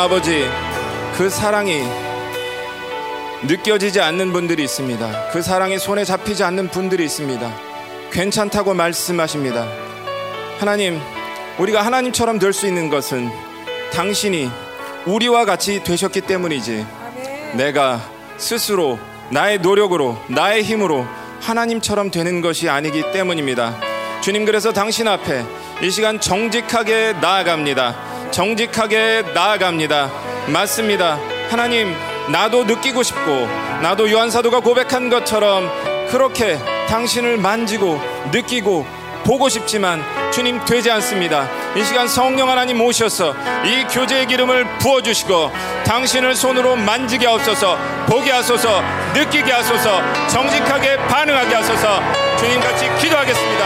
아버지 0.07 0.47
그 1.17 1.29
사랑이 1.29 1.83
느껴지지 3.43 3.99
않는 3.99 4.31
분들이 4.31 4.63
있습니다. 4.63 5.31
그 5.33 5.41
사랑이 5.41 5.77
손에 5.79 6.05
잡히지 6.05 6.45
않는 6.45 6.69
분들이 6.69 7.03
있습니다. 7.03 7.53
괜찮다고 8.13 8.73
말씀하십니다. 8.73 9.67
하나님, 10.59 11.01
우리가 11.57 11.81
하나님처럼 11.81 12.39
될 12.39 12.53
수 12.53 12.67
있는 12.67 12.89
것은 12.89 13.29
당신이 13.91 14.49
우리와 15.07 15.43
같이 15.43 15.83
되셨기 15.83 16.21
때문이지. 16.21 16.87
내가 17.55 17.99
스스로 18.37 18.97
나의 19.29 19.59
노력으로 19.59 20.17
나의 20.27 20.63
힘으로 20.63 21.05
하나님처럼 21.41 22.11
되는 22.11 22.39
것이 22.39 22.69
아니기 22.69 23.11
때문입니다. 23.11 23.75
주님 24.21 24.45
그래서 24.45 24.71
당신 24.71 25.09
앞에 25.09 25.43
이 25.81 25.91
시간 25.91 26.21
정직하게 26.21 27.15
나아갑니다. 27.19 28.06
정직하게 28.31 29.23
나아갑니다. 29.33 30.09
맞습니다. 30.47 31.19
하나님, 31.49 31.93
나도 32.29 32.65
느끼고 32.65 33.03
싶고, 33.03 33.47
나도 33.81 34.11
요한사도가 34.11 34.59
고백한 34.59 35.09
것처럼 35.09 35.69
그렇게 36.09 36.57
당신을 36.87 37.37
만지고, 37.37 37.99
느끼고, 38.31 38.85
보고 39.27 39.49
싶지만 39.49 40.01
주님 40.31 40.63
되지 40.63 40.89
않습니다. 40.89 41.49
이 41.75 41.83
시간 41.83 42.07
성령 42.07 42.49
하나님 42.49 42.77
모셔서 42.77 43.35
이 43.65 43.83
교제의 43.91 44.25
기름을 44.27 44.77
부어주시고 44.77 45.51
당신을 45.85 46.33
손으로 46.33 46.77
만지게 46.77 47.27
하소서 47.27 47.77
보게 48.07 48.31
하소서 48.31 48.81
느끼게 49.13 49.51
하소서 49.51 50.01
정직하게 50.29 50.95
반응하게 51.07 51.55
하소서 51.55 51.99
주님 52.37 52.61
같이 52.61 52.89
기도하겠습니다. 53.01 53.65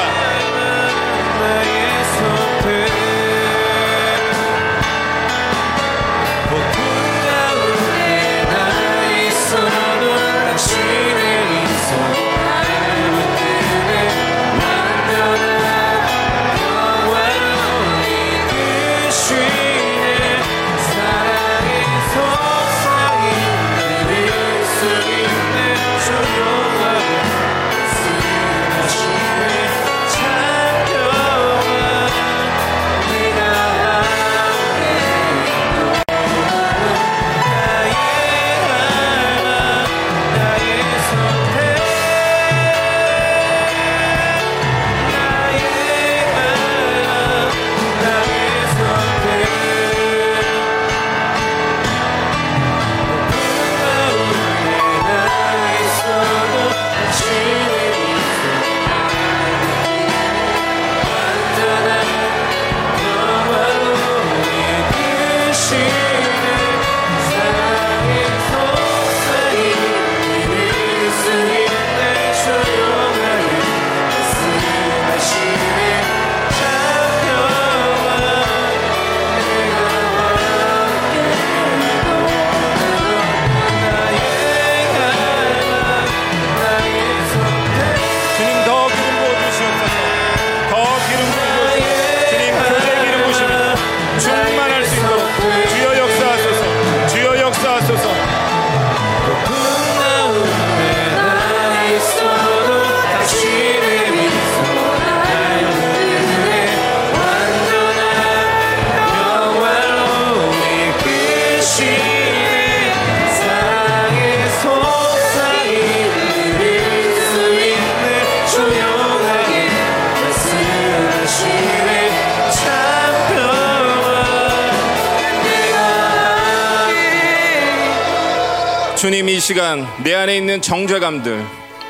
주님 129.02 129.30
이 129.30 129.40
시간 129.40 129.88
내 130.04 130.14
안에 130.14 130.38
있는 130.38 130.62
정죄감들, 130.62 131.44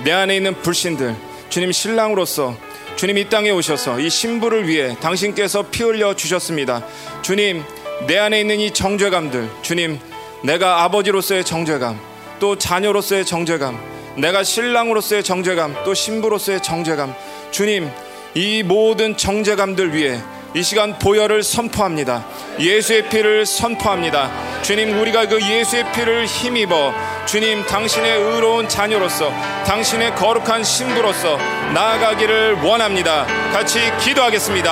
내 0.05 0.13
안에 0.13 0.37
있는 0.37 0.53
불신들, 0.61 1.13
주님 1.49 1.73
신랑으로서 1.73 2.55
주님 2.95 3.17
이 3.17 3.27
땅에 3.27 3.49
오셔서 3.49 3.99
이 3.99 4.09
신부를 4.09 4.65
위해 4.69 4.95
당신께서 5.01 5.63
피 5.63 5.83
흘려 5.83 6.15
주셨습니다. 6.15 6.87
주님 7.21 7.65
내 8.07 8.17
안에 8.17 8.39
있는 8.39 8.61
이 8.61 8.71
정죄감들, 8.71 9.49
주님 9.61 9.99
내가 10.45 10.83
아버지로서의 10.83 11.43
정죄감, 11.43 11.99
또 12.39 12.57
자녀로서의 12.57 13.25
정죄감, 13.25 13.77
내가 14.15 14.45
신랑으로서의 14.45 15.25
정죄감, 15.25 15.83
또 15.83 15.93
신부로서의 15.93 16.63
정죄감, 16.63 17.13
주님 17.51 17.89
이 18.35 18.63
모든 18.63 19.17
정죄감들 19.17 19.93
위해 19.93 20.17
이 20.53 20.63
시간 20.63 20.99
보혈을 20.99 21.43
선포합니다. 21.43 22.25
예수의 22.59 23.07
피를 23.09 23.45
선포합니다. 23.45 24.29
주님, 24.61 24.99
우리가 24.99 25.25
그 25.27 25.41
예수의 25.41 25.89
피를 25.93 26.25
힘입어 26.25 26.93
주님, 27.25 27.65
당신의 27.65 28.19
의로운 28.19 28.67
자녀로서 28.67 29.31
당신의 29.65 30.15
거룩한 30.15 30.63
신부로서 30.63 31.37
나아가기를 31.73 32.61
원합니다. 32.63 33.25
같이 33.53 33.79
기도하겠습니다. 34.01 34.71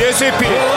예수의 0.00 0.32
피, 0.38 0.75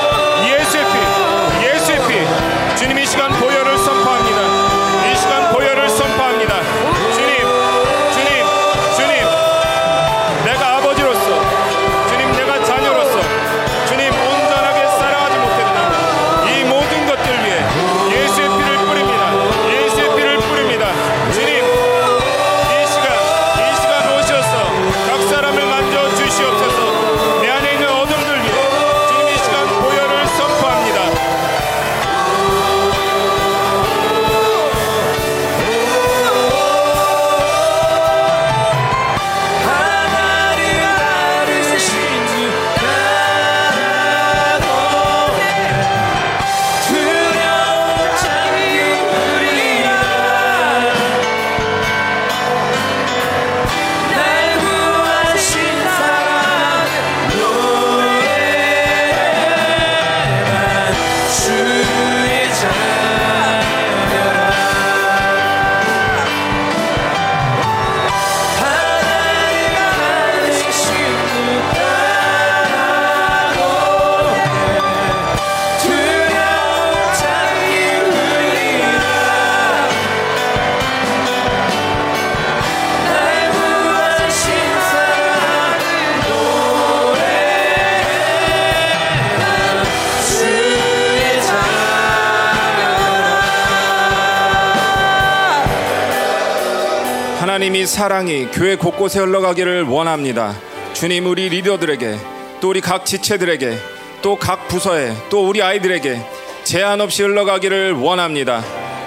사랑이 97.90 98.49
교회 98.53 98.76
곳곳에 98.76 99.20
흘러가기를 99.20 99.82
원합니다. 99.84 100.56
주님 100.94 101.26
우리 101.26 101.49
리더들에게 101.49 102.18
또 102.61 102.70
우리 102.70 102.82
각 102.82 103.03
지체들에게 103.03 103.78
또 104.22 104.36
각 104.36 104.68
부서에 104.68 105.11
또 105.32 105.48
우리 105.48 105.64
아이들에게 105.64 106.22
제한 106.66 107.02
없이 107.02 107.24
흘러가기를 107.24 107.94
원합니다. 107.94 108.64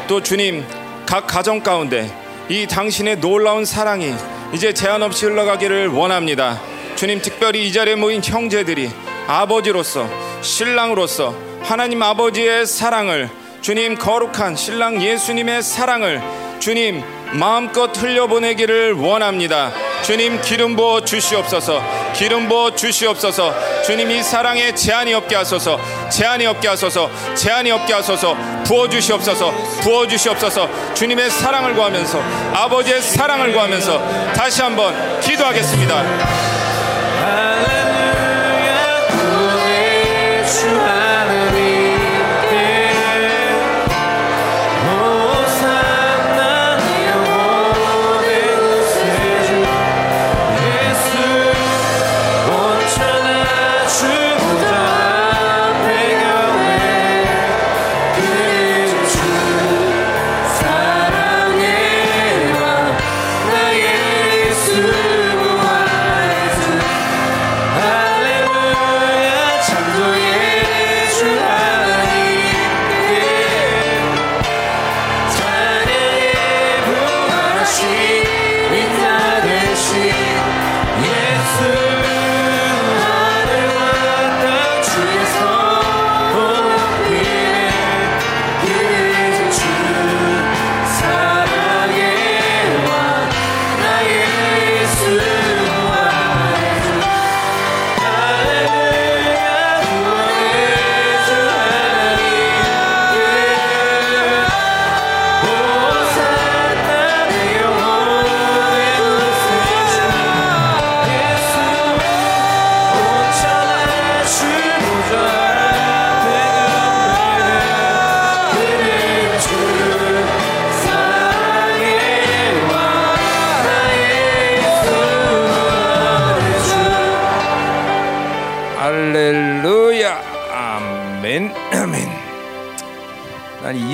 또 0.09 0.21
주님 0.21 0.65
각 1.07 1.29
가정 1.29 1.61
가운데 1.63 2.11
이 2.49 2.67
당신의 2.67 3.21
놀라운 3.21 3.65
사랑이 3.65 4.13
이제 4.53 4.75
제한 4.75 5.01
없이 5.05 5.27
흘러가기를 5.27 5.87
원합니다. 5.87 6.61
주님 6.97 7.23
특별히 7.23 7.69
이 7.69 7.73
자리에 7.73 7.95
모인 7.95 8.21
형제들이 8.23 8.91
아버지로서 9.29 10.09
신랑으로서 10.43 11.37
하나님 11.63 12.03
아버지의 12.03 12.67
사랑을 12.67 13.31
주님 13.61 13.95
거룩한 13.95 14.57
신랑 14.57 15.01
예수님의 15.01 15.63
사랑을 15.63 16.21
주님 16.59 17.05
마음껏 17.33 17.91
흘려보내기를 17.97 18.93
원합니다. 18.93 19.73
주님 20.03 20.41
기름 20.43 20.77
부어 20.77 21.01
주시옵소서. 21.03 21.83
기름 22.15 22.49
부어 22.49 22.75
주시옵소서. 22.75 23.55
주님 23.85 24.11
이 24.11 24.23
사랑에 24.23 24.75
제한이 24.75 25.15
없게 25.15 25.37
하소서. 25.37 25.79
제한이 26.11 26.47
없게 26.47 26.69
하소서. 26.69 27.11
제한이 27.35 27.71
없게 27.71 27.95
하소서. 27.95 28.37
부어 28.65 28.89
주시옵소서. 28.89 29.51
부어 29.83 30.07
주시옵소서. 30.07 30.69
주님의 30.95 31.31
사랑을 31.31 31.75
구하면서 31.75 32.21
아버지의 32.55 33.01
사랑을 33.01 33.53
구하면서 33.53 34.33
다시 34.35 34.63
한번 34.63 35.21
기도하겠습니다. 35.21 36.63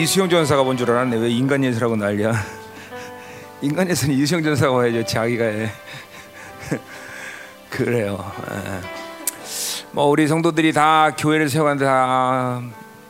이수영 0.08 0.30
전사가 0.30 0.62
본줄 0.62 0.90
알았네. 0.90 1.18
왜 1.18 1.28
인간 1.28 1.62
예수라고 1.62 1.94
난리야? 1.94 2.32
인간 3.60 3.86
예수는 3.90 4.14
이수영 4.16 4.42
전사가 4.42 4.72
와야죠. 4.72 5.04
자기가 5.04 5.44
해. 5.44 5.70
그래요. 7.68 8.18
예. 8.50 8.80
뭐 9.92 10.06
우리 10.06 10.26
성도들이 10.26 10.72
다 10.72 11.10
교회를 11.14 11.50
세워가는데 11.50 11.84
다 11.84 12.62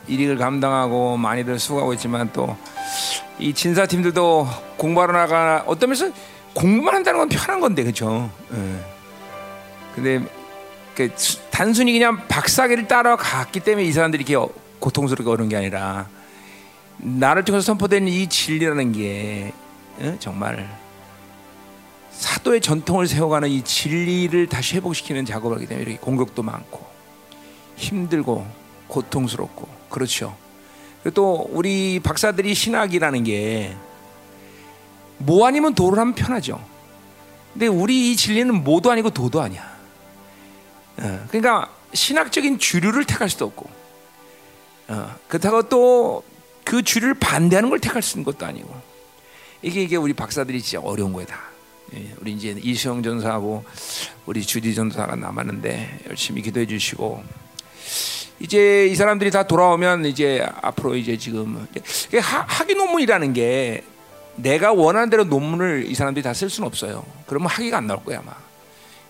일익을 0.08 0.38
감당하고 0.38 1.16
많이들 1.16 1.60
수고하고 1.60 1.92
있지만 1.94 2.32
또 2.32 2.56
이 3.40 3.54
진사팀들도 3.54 4.48
공부하러 4.76 5.12
나가 5.12 5.62
어떤 5.68 5.90
면에서 5.90 6.10
공부만 6.54 6.96
한다는 6.96 7.20
건 7.20 7.28
편한 7.28 7.60
건데 7.60 7.84
그렇죠. 7.84 8.28
근데 9.94 10.20
그 10.96 11.08
수- 11.14 11.38
단순히 11.48 11.92
그냥 11.92 12.26
박사기를 12.26 12.88
따라갔기 12.88 13.60
때문에 13.60 13.86
이 13.86 13.92
사람들이 13.92 14.24
이렇게 14.28 14.52
고통스럽게 14.80 15.30
오는 15.30 15.48
게 15.48 15.56
아니라 15.56 16.08
나를 16.98 17.44
통해서 17.44 17.66
선포되는 17.66 18.08
이 18.08 18.28
진리라는 18.28 18.92
게 18.92 19.52
어? 19.98 20.16
정말 20.18 20.68
사도의 22.10 22.60
전통을 22.60 23.06
세워가는 23.06 23.48
이 23.48 23.62
진리를 23.62 24.48
다시 24.48 24.76
회복시키는 24.76 25.24
작업을 25.24 25.56
하기 25.56 25.66
때문에 25.66 25.84
이렇게 25.84 25.98
공격도 25.98 26.42
많고 26.42 26.86
힘들고 27.76 28.46
고통스럽고 28.88 29.68
그렇죠. 29.88 30.36
그리고 31.02 31.14
또 31.14 31.48
우리 31.52 32.00
박사들이 32.00 32.54
신학이라는 32.54 33.24
게 33.24 33.88
뭐 35.18 35.46
아니면 35.46 35.74
도를 35.74 35.98
하면 35.98 36.14
편하죠. 36.14 36.64
근데 37.52 37.66
우리 37.66 38.12
이 38.12 38.16
진리는 38.16 38.62
뭐도 38.62 38.90
아니고 38.90 39.10
도도 39.10 39.40
아니야. 39.40 39.62
어, 40.98 41.26
그러니까 41.28 41.70
신학적인 41.92 42.58
주류를 42.58 43.04
택할 43.04 43.28
수도 43.28 43.46
없고 43.46 43.68
어, 44.88 45.14
그렇다고 45.26 45.62
또 45.62 46.22
그 46.68 46.82
주류를 46.82 47.14
반대하는 47.14 47.70
걸 47.70 47.78
택할 47.78 48.02
수 48.02 48.18
있는 48.18 48.30
것도 48.30 48.44
아니고 48.44 48.68
이게 49.62 49.82
이게 49.82 49.96
우리 49.96 50.12
박사들이 50.12 50.60
진짜 50.60 50.84
어려운 50.86 51.14
거야 51.14 51.24
다. 51.24 51.40
예, 51.94 52.12
우리 52.20 52.32
이제 52.32 52.54
이수영 52.62 53.02
전사하고 53.02 53.64
우리 54.26 54.42
주디 54.44 54.74
전사가 54.74 55.16
남았는데 55.16 56.00
열심히 56.10 56.42
기도해 56.42 56.66
주시고 56.66 57.24
이제 58.40 58.86
이 58.86 58.94
사람들이 58.94 59.30
다 59.30 59.44
돌아오면 59.46 60.04
이제 60.04 60.46
앞으로 60.60 60.94
이제 60.94 61.16
지금 61.16 61.66
하- 62.20 62.44
학위 62.46 62.74
논문이라는 62.74 63.32
게 63.32 63.82
내가 64.36 64.72
원하는 64.74 65.08
대로 65.08 65.24
논문을 65.24 65.86
이 65.88 65.94
사람들이 65.94 66.22
다 66.22 66.34
쓸 66.34 66.50
수는 66.50 66.66
없어요. 66.66 67.02
그러면 67.26 67.48
학위가 67.48 67.78
안 67.78 67.86
나올 67.86 68.04
거야 68.04 68.18
아마. 68.18 68.32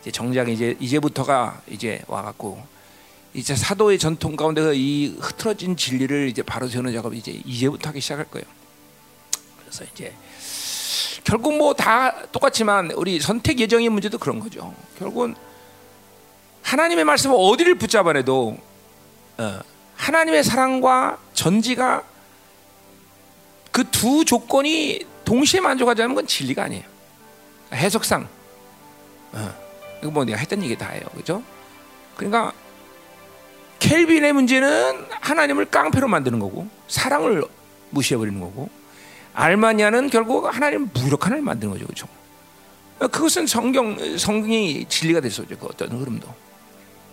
이제 0.00 0.12
정작 0.12 0.48
이제 0.48 0.76
이제부터가 0.78 1.60
이제 1.68 2.02
와갖고 2.06 2.64
이제 3.38 3.54
사도의 3.54 3.98
전통 3.98 4.34
가운데서 4.36 4.72
이 4.74 5.16
흐트러진 5.20 5.76
진리를 5.76 6.28
이제 6.28 6.42
바로 6.42 6.66
세우는 6.68 6.92
작업이 6.92 7.18
이제 7.18 7.40
이제부터 7.44 7.90
하기 7.90 8.00
시작할 8.00 8.24
거예요. 8.30 8.44
그래서 9.60 9.84
이제 9.94 10.12
결국 11.24 11.56
뭐 11.56 11.72
다 11.74 12.26
똑같지만 12.32 12.90
우리 12.92 13.20
선택 13.20 13.60
예정의 13.60 13.88
문제도 13.90 14.18
그런 14.18 14.40
거죠. 14.40 14.74
결국은 14.98 15.36
하나님의 16.62 17.04
말씀을 17.04 17.36
어디를 17.38 17.76
붙잡아내도 17.76 18.58
어, 19.38 19.60
하나님의 19.96 20.42
사랑과 20.44 21.18
전지가 21.34 22.02
그 23.70 23.84
두 23.92 24.24
조건이 24.24 25.06
동시에 25.24 25.60
만족하지 25.60 26.02
않으면 26.02 26.16
그건 26.16 26.26
진리가 26.26 26.64
아니에요. 26.64 26.82
해석상 27.72 28.28
어, 29.32 29.54
이거 30.02 30.10
뭐 30.10 30.24
내가 30.24 30.38
했던 30.38 30.62
얘기 30.64 30.76
다예요, 30.76 31.04
그죠? 31.14 31.42
그러니까 32.16 32.52
켈빈의 33.78 34.32
문제는 34.32 35.06
하나님을 35.20 35.66
깡패로 35.66 36.08
만드는 36.08 36.38
거고 36.38 36.68
사랑을 36.88 37.44
무시해 37.90 38.18
버리는 38.18 38.38
거고 38.40 38.68
알마니아는 39.34 40.10
결국 40.10 40.46
하나님 40.46 40.88
무력한 40.92 41.32
을 41.32 41.42
만드는 41.42 41.72
거죠, 41.72 41.86
그렇죠? 41.86 42.08
그것은 42.98 43.46
성경 43.46 44.18
성경이 44.18 44.86
진리가 44.88 45.20
있죠, 45.28 45.46
그 45.46 45.66
어떤 45.66 45.90
흐름도. 45.92 46.34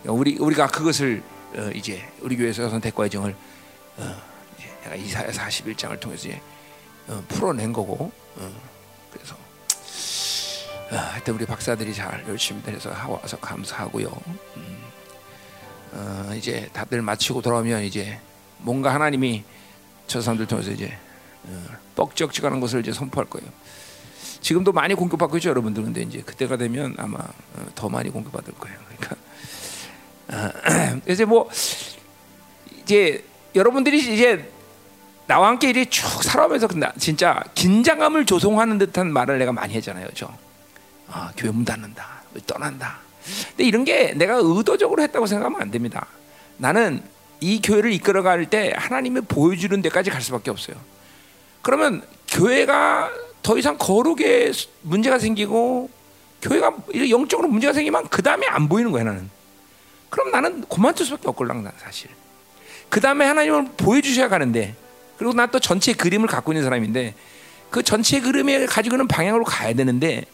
우리 0.06 0.38
우리가 0.38 0.68
그것을 0.68 1.22
어, 1.56 1.70
이제 1.74 2.04
우리 2.22 2.36
교회에서 2.36 2.70
선택 2.70 2.96
과정을 2.96 3.36
어, 3.98 4.16
내가 4.84 4.96
이사야 4.96 5.30
41장을 5.30 6.00
통해서 6.00 6.28
이제 6.28 6.42
어, 7.08 7.24
풀어낸 7.28 7.72
거고 7.72 8.12
어, 8.38 8.62
그래서 9.12 9.36
어, 10.92 10.96
하여튼 10.96 11.36
우리 11.36 11.46
박사들이 11.46 11.94
잘 11.94 12.24
열심히 12.28 12.62
해서 12.68 12.90
와서 13.08 13.38
감사하고요. 13.38 14.10
음, 15.96 16.30
어, 16.30 16.36
이제 16.36 16.70
다들 16.74 17.02
마치고 17.02 17.42
돌아오면 17.42 17.84
이제 17.84 18.20
뭔가 18.60 18.94
하나님이 18.94 19.44
저 20.08 20.22
사람들 20.22 20.46
통해서 20.46 20.72
이제 20.72 20.98
어, 21.46 21.64
뻑적지근한 21.96 22.60
것을 22.60 22.82
이제 22.82 22.92
선포할 22.92 23.30
거예요. 23.30 23.48
지금도 24.42 24.74
많이 24.74 24.94
공격받고 24.94 25.38
있죠, 25.38 25.50
여러분들. 25.50 25.84
근데 25.84 26.02
이제 26.02 26.22
그때가 26.22 26.58
되면 26.58 26.94
아마 26.98 27.20
어, 27.20 27.66
더 27.74 27.90
많이 27.90 28.10
공격받을 28.10 28.54
거예요. 28.54 28.78
그러니까 28.88 29.16
어, 30.28 31.00
그래서 31.04 31.26
뭐 31.26 31.50
이제 32.84 33.24
여러분들이 33.56 34.00
이제 34.00 34.52
나와 35.28 35.48
함께 35.48 35.70
이렇게 35.70 35.90
쭉 35.90 36.24
살아오면서 36.24 36.68
진짜 37.00 37.44
긴장감을 37.56 38.26
조성하는 38.26 38.78
듯한 38.78 39.12
말을 39.12 39.40
내가 39.40 39.52
많이 39.52 39.74
했잖아요, 39.74 40.08
그죠? 40.08 40.32
아, 41.08 41.32
교회 41.36 41.52
문 41.52 41.66
닫는다, 41.66 42.22
떠난다. 42.46 43.05
근데 43.50 43.64
이런 43.64 43.84
게 43.86 44.14
내가 44.14 44.36
의도적으로 44.36 45.02
했다고 45.04 45.26
생각하면 45.26 45.62
안 45.62 45.72
됩니다. 45.72 46.08
나는 46.58 47.02
이 47.42 47.62
교회를 47.62 47.92
이끌어갈 47.94 48.50
때 48.50 48.74
하나님이 48.76 49.22
보여주는 49.22 49.82
데까지 49.82 50.10
갈 50.10 50.22
수밖에 50.22 50.52
없어요. 50.52 50.78
그러면 51.62 52.04
교회가 52.28 53.12
더 53.42 53.58
이상 53.58 53.78
거룩에 53.78 54.52
문제가 54.82 55.20
생기고 55.20 55.90
교회가 56.42 56.74
영적으로 57.10 57.48
문제가 57.48 57.74
생기면 57.74 58.08
그 58.10 58.22
다음에 58.22 58.46
안 58.48 58.70
보이는 58.70 58.92
거야 58.92 59.04
나는. 59.04 59.30
그럼 60.10 60.32
나는 60.32 60.64
그만둘 60.70 61.06
수밖에 61.06 61.28
없걸랑 61.28 61.64
나 61.64 61.72
사실. 61.78 62.10
그 62.90 63.02
다음에 63.02 63.26
하나님을 63.26 63.66
보여주셔야 63.78 64.30
가는데 64.30 64.76
그리고 65.18 65.34
난또 65.34 65.60
전체 65.60 65.94
그림을 65.94 66.28
갖고 66.28 66.52
있는 66.52 66.64
사람인데 66.64 67.16
그 67.70 67.84
전체 67.84 68.22
그림에 68.22 68.66
가지고 68.66 68.96
있는 68.96 69.08
방향으로 69.08 69.44
가야 69.44 69.74
되는데 69.74 70.26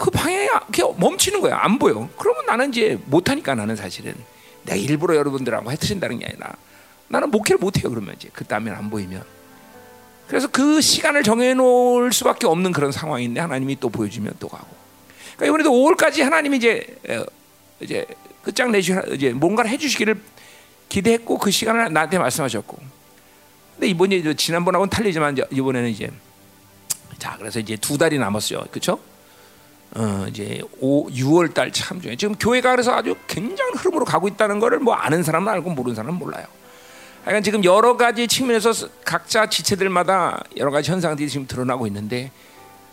그 0.00 0.10
방향이 0.10 0.48
멈추는 0.96 1.42
거야 1.42 1.58
안 1.60 1.78
보여. 1.78 2.08
그러면 2.16 2.46
나는 2.46 2.70
이제 2.70 2.98
못하니까 3.04 3.54
나는 3.54 3.76
사실은 3.76 4.14
내가 4.64 4.74
일부러 4.74 5.14
여러분들하고 5.14 5.70
해트린다는 5.72 6.20
게 6.20 6.26
아니라 6.26 6.54
나는 7.08 7.30
목회를 7.30 7.58
못해요 7.58 7.90
그러면 7.90 8.14
이제 8.16 8.30
그 8.32 8.44
다음에 8.44 8.70
안 8.70 8.88
보이면. 8.88 9.22
그래서 10.26 10.48
그 10.48 10.80
시간을 10.80 11.22
정해놓을 11.22 12.14
수밖에 12.14 12.46
없는 12.46 12.72
그런 12.72 12.92
상황인데 12.92 13.40
하나님이 13.40 13.78
또 13.78 13.90
보여주면 13.90 14.32
또 14.40 14.48
가고. 14.48 14.68
그러니까 15.36 15.46
이번에도 15.46 15.70
5월까지 15.70 16.22
하나님이 16.22 16.56
이제 16.56 16.96
어, 17.10 17.22
이제 17.80 18.06
끝장 18.42 18.72
내시 18.72 18.94
이제 19.12 19.34
뭔가를 19.34 19.70
해주시기를 19.70 20.18
기대했고 20.88 21.36
그 21.36 21.50
시간을 21.50 21.92
나한테 21.92 22.16
말씀하셨고. 22.16 22.78
근데 23.74 23.86
이번에 23.88 24.34
지난번하고는 24.34 24.88
틀리지만 24.88 25.34
이제 25.34 25.44
이번에는 25.50 25.90
이제 25.90 26.10
자 27.18 27.36
그래서 27.36 27.60
이제 27.60 27.76
두 27.76 27.98
달이 27.98 28.18
남았어요, 28.18 28.64
그렇죠? 28.70 28.98
어 29.94 30.26
이제 30.28 30.62
5, 30.78 31.08
6월 31.08 31.52
달 31.52 31.72
참 31.72 32.00
중에 32.00 32.14
지금 32.16 32.34
교회가 32.36 32.70
그래서 32.70 32.92
아주 32.92 33.16
굉장한 33.26 33.74
흐름으로 33.74 34.04
가고 34.04 34.28
있다는 34.28 34.60
거를 34.60 34.78
뭐 34.78 34.94
아는 34.94 35.22
사람은 35.22 35.52
알고 35.52 35.70
모르는 35.70 35.94
사람은 35.96 36.18
몰라요. 36.18 36.46
하여간 37.24 37.42
지금 37.42 37.64
여러 37.64 37.96
가지 37.96 38.26
측면에서 38.28 38.72
각자 39.04 39.48
지체들마다 39.48 40.42
여러 40.56 40.70
가지 40.70 40.90
현상들이 40.90 41.28
지금 41.28 41.46
드러나고 41.46 41.86
있는데 41.88 42.30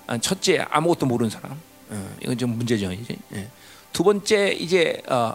아, 0.08 0.18
첫째 0.18 0.66
아무것도 0.70 1.06
모르는 1.06 1.30
사람. 1.30 1.52
어, 1.90 2.16
이건 2.22 2.38
좀 2.38 2.58
문제죠 2.58 2.92
이제. 2.92 3.16
예. 3.36 3.48
두 3.94 4.04
번째 4.04 4.50
이제 4.54 5.02
어, 5.08 5.34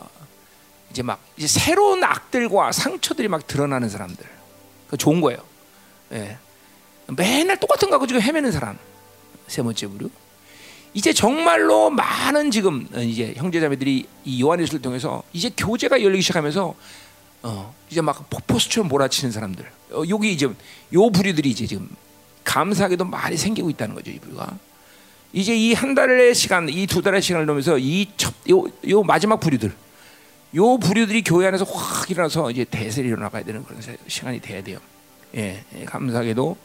이제 0.90 1.02
막 1.02 1.20
이제 1.36 1.46
새로운 1.46 2.02
악들과 2.04 2.72
상처들이 2.72 3.28
막 3.28 3.46
드러나는 3.46 3.88
사람들. 3.88 4.26
그 4.88 4.96
좋은 4.96 5.20
거예요. 5.20 5.40
예. 6.12 6.36
맨날 7.16 7.58
똑같은 7.58 7.88
거 7.88 7.98
가지고 7.98 8.20
헤매는 8.20 8.52
사람. 8.52 8.78
세 9.46 9.62
번째 9.62 9.86
부류 9.86 10.10
이제 10.94 11.12
정말로 11.12 11.88
많은 11.90 12.50
지금 12.50 12.86
어, 12.94 13.00
이제 13.00 13.32
형제자매들이 13.36 14.06
이 14.24 14.42
요한일서를 14.42 14.82
통해서 14.82 15.22
이제 15.32 15.50
교제가 15.56 16.02
열리기 16.02 16.22
시작하면서 16.22 16.74
어, 17.44 17.74
이제 17.90 18.00
막 18.00 18.28
폭포수처럼 18.30 18.88
몰아치는 18.88 19.32
사람들. 19.32 19.64
어, 19.92 20.02
여기 20.08 20.32
이제 20.32 20.46
요 20.92 21.10
부류들이 21.10 21.50
이제 21.50 21.66
지금 21.66 21.88
감사하게도 22.44 23.04
많이 23.04 23.36
생기고 23.36 23.70
있다는 23.70 23.94
거죠, 23.94 24.10
이 24.10 24.18
부류가. 24.18 24.58
이제 25.32 25.54
이 25.56 25.72
한 25.72 25.94
달의 25.94 26.34
시간, 26.34 26.68
이 26.68 26.86
두 26.86 27.00
달의 27.00 27.22
시간을 27.22 27.46
넘으면서 27.46 27.78
이첫요 27.78 28.64
요 28.90 29.02
마지막 29.02 29.40
부류들, 29.40 29.72
요 30.56 30.76
부류들이 30.78 31.22
교회 31.22 31.46
안에서 31.46 31.64
확 31.64 32.10
일어나서 32.10 32.50
이제 32.50 32.64
대세를 32.64 33.08
일어나가야 33.08 33.42
되는 33.44 33.64
그런 33.64 33.80
세- 33.80 33.96
시간이 34.06 34.40
돼야 34.40 34.62
돼요. 34.62 34.78
예, 35.34 35.64
예, 35.78 35.84
감사하게도 35.86 36.56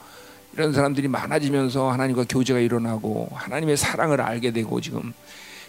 이런 0.58 0.74
사람들이 0.74 1.08
많아지면서 1.08 1.92
하나님과 1.92 2.26
교제가 2.28 2.58
일어나고 2.60 3.30
하나님의 3.32 3.78
사랑을 3.78 4.20
알게 4.22 4.52
되고 4.52 4.82
지금 4.82 5.14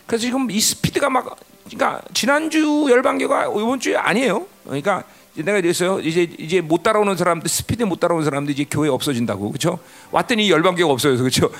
그래서 0.06 0.22
지금 0.22 0.50
이 0.50 0.58
스피드가 0.58 1.10
막 1.10 1.36
그러니까 1.66 2.00
지난주 2.14 2.86
열방교가 2.88 3.48
이번 3.48 3.78
주에 3.78 3.96
아니에요. 3.96 4.46
그러니까 4.64 5.04
내가 5.34 5.58
이랬어요. 5.58 6.00
이제 6.00 6.22
이제 6.38 6.62
못 6.62 6.82
따라오는 6.82 7.16
사람들 7.18 7.46
스피드 7.50 7.82
못 7.82 8.00
따라오는 8.00 8.24
사람들 8.24 8.54
이제 8.54 8.64
교회 8.70 8.88
없어진다고 8.88 9.50
그렇죠? 9.50 9.78
왔더니 10.10 10.50
열방교가 10.50 10.90
없어요. 10.90 11.18
그렇죠? 11.18 11.50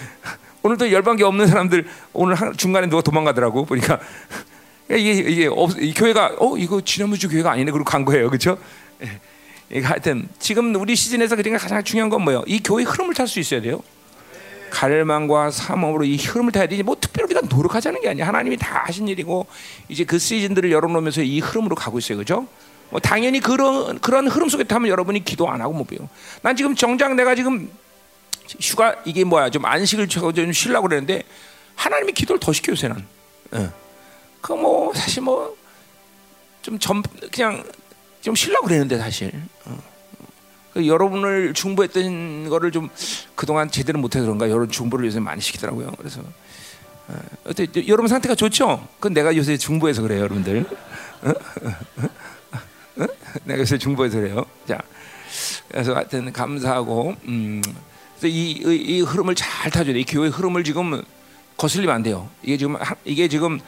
오늘도 0.63 0.91
열방교 0.91 1.27
없는 1.27 1.47
사람들 1.49 1.87
오늘 2.15 2.35
한- 2.35 2.57
중간에 2.57 2.89
누가 2.89 3.03
도망가더라고 3.03 3.67
보니까 3.67 4.01
이게 4.91 5.13
이게 5.13 5.47
없, 5.47 5.79
이 5.79 5.93
교회가 5.93 6.37
어 6.39 6.57
이거 6.57 6.81
지난번 6.81 7.19
주 7.19 7.29
교회가 7.29 7.51
아니네 7.53 7.71
그러고 7.73 7.85
간 7.89 8.07
거예요, 8.07 8.29
그렇죠? 8.31 8.57
예. 9.73 9.81
하여튼 9.81 10.29
지금 10.39 10.75
우리 10.77 10.97
시즌에서 10.97 11.37
그러니까 11.37 11.59
가장 11.59 11.83
중요한 11.83 12.09
건 12.09 12.23
뭐예요? 12.23 12.43
이 12.47 12.61
교회 12.63 12.85
흐름을 12.85 13.15
탈 13.15 13.29
수 13.29 13.39
있어야 13.41 13.61
돼요. 13.61 13.83
갈망과 14.71 15.51
사모으로 15.51 16.05
이 16.05 16.17
흐름을 16.17 16.53
타야 16.53 16.67
되지 16.67 16.83
뭐 16.83 16.97
특별히 17.01 17.25
우리가 17.25 17.41
노력하자는 17.49 18.01
게 18.03 18.11
아니야 18.11 18.27
하나님이 18.27 18.57
다 18.57 18.83
하신 18.87 19.09
일이고 19.09 19.47
이제 19.89 20.05
그 20.05 20.19
시즌들을 20.19 20.71
열어놓으면서 20.71 21.23
이 21.23 21.41
흐름으로 21.41 21.75
가고 21.75 21.99
있어요 21.99 22.19
그죠? 22.19 22.47
뭐 22.91 23.01
당연히 23.01 23.41
그런 23.41 23.99
그런 24.01 24.29
흐름 24.29 24.49
속에 24.49 24.65
타면 24.65 24.89
여러분이 24.89 25.25
기도 25.25 25.49
안 25.49 25.61
하고 25.61 25.73
못 25.73 25.87
배워 25.87 26.09
난 26.43 26.55
지금 26.55 26.75
정작 26.75 27.15
내가 27.15 27.35
지금 27.35 27.71
휴가 28.61 28.95
이게 29.05 29.25
뭐야 29.25 29.51
좀 29.51 29.65
안식을 29.65 30.09
좀 30.09 30.53
쉬려고 30.53 30.89
그랬는데 30.89 31.23
하나님이 31.75 32.13
기도를 32.13 32.41
더 32.41 32.53
시켜주세요 32.53 32.93
난 32.93 33.07
예. 33.55 33.71
그뭐 34.41 34.93
사실 34.95 35.23
뭐좀점 35.23 37.03
그냥 37.33 37.65
좀 38.21 38.35
쉬려고 38.35 38.67
그랬는데 38.67 38.99
사실 38.99 39.33
어. 39.65 39.79
그 40.75 40.87
여러분을 40.87 41.55
중보했던 41.55 42.49
거를 42.49 42.71
좀 42.73 42.89
그동안 43.35 43.71
제대로 43.71 43.99
못해서 43.99 44.25
그런가 44.25 44.49
여러분 44.49 44.71
중보를 44.71 45.07
요새 45.07 45.21
많이 45.21 45.41
시키더라고요. 45.41 45.93
그래서 45.97 46.21
어, 47.09 47.15
어때 47.47 47.67
여러분 47.87 48.09
상태가 48.09 48.35
좋죠? 48.35 48.87
그건 48.97 49.15
내가 49.15 49.35
요새 49.37 49.57
중보해서 49.57 50.03
그래요, 50.03 50.21
여러분들. 50.21 50.67
어? 51.23 51.31
어? 53.01 53.07
내가 53.45 53.61
요새 53.61 53.79
중보해서 53.79 54.19
그래요. 54.19 54.45
자, 54.67 54.79
그래서 55.69 55.95
하여튼 55.95 56.33
감사하고 56.33 57.15
음, 57.25 57.63
그래서 58.19 58.27
이, 58.27 58.51
이, 58.53 58.75
이 58.99 59.01
흐름을 59.03 59.35
잘 59.35 59.71
타줘야 59.71 59.95
돼. 59.95 60.01
이 60.01 60.05
교회 60.05 60.29
흐름을 60.29 60.65
지금 60.65 61.03
거슬리면 61.57 61.95
안 61.95 62.03
돼요. 62.03 62.29
이게 62.43 62.57
지금 62.57 62.77
하- 62.77 62.97
이게 63.05 63.29
지금 63.29 63.59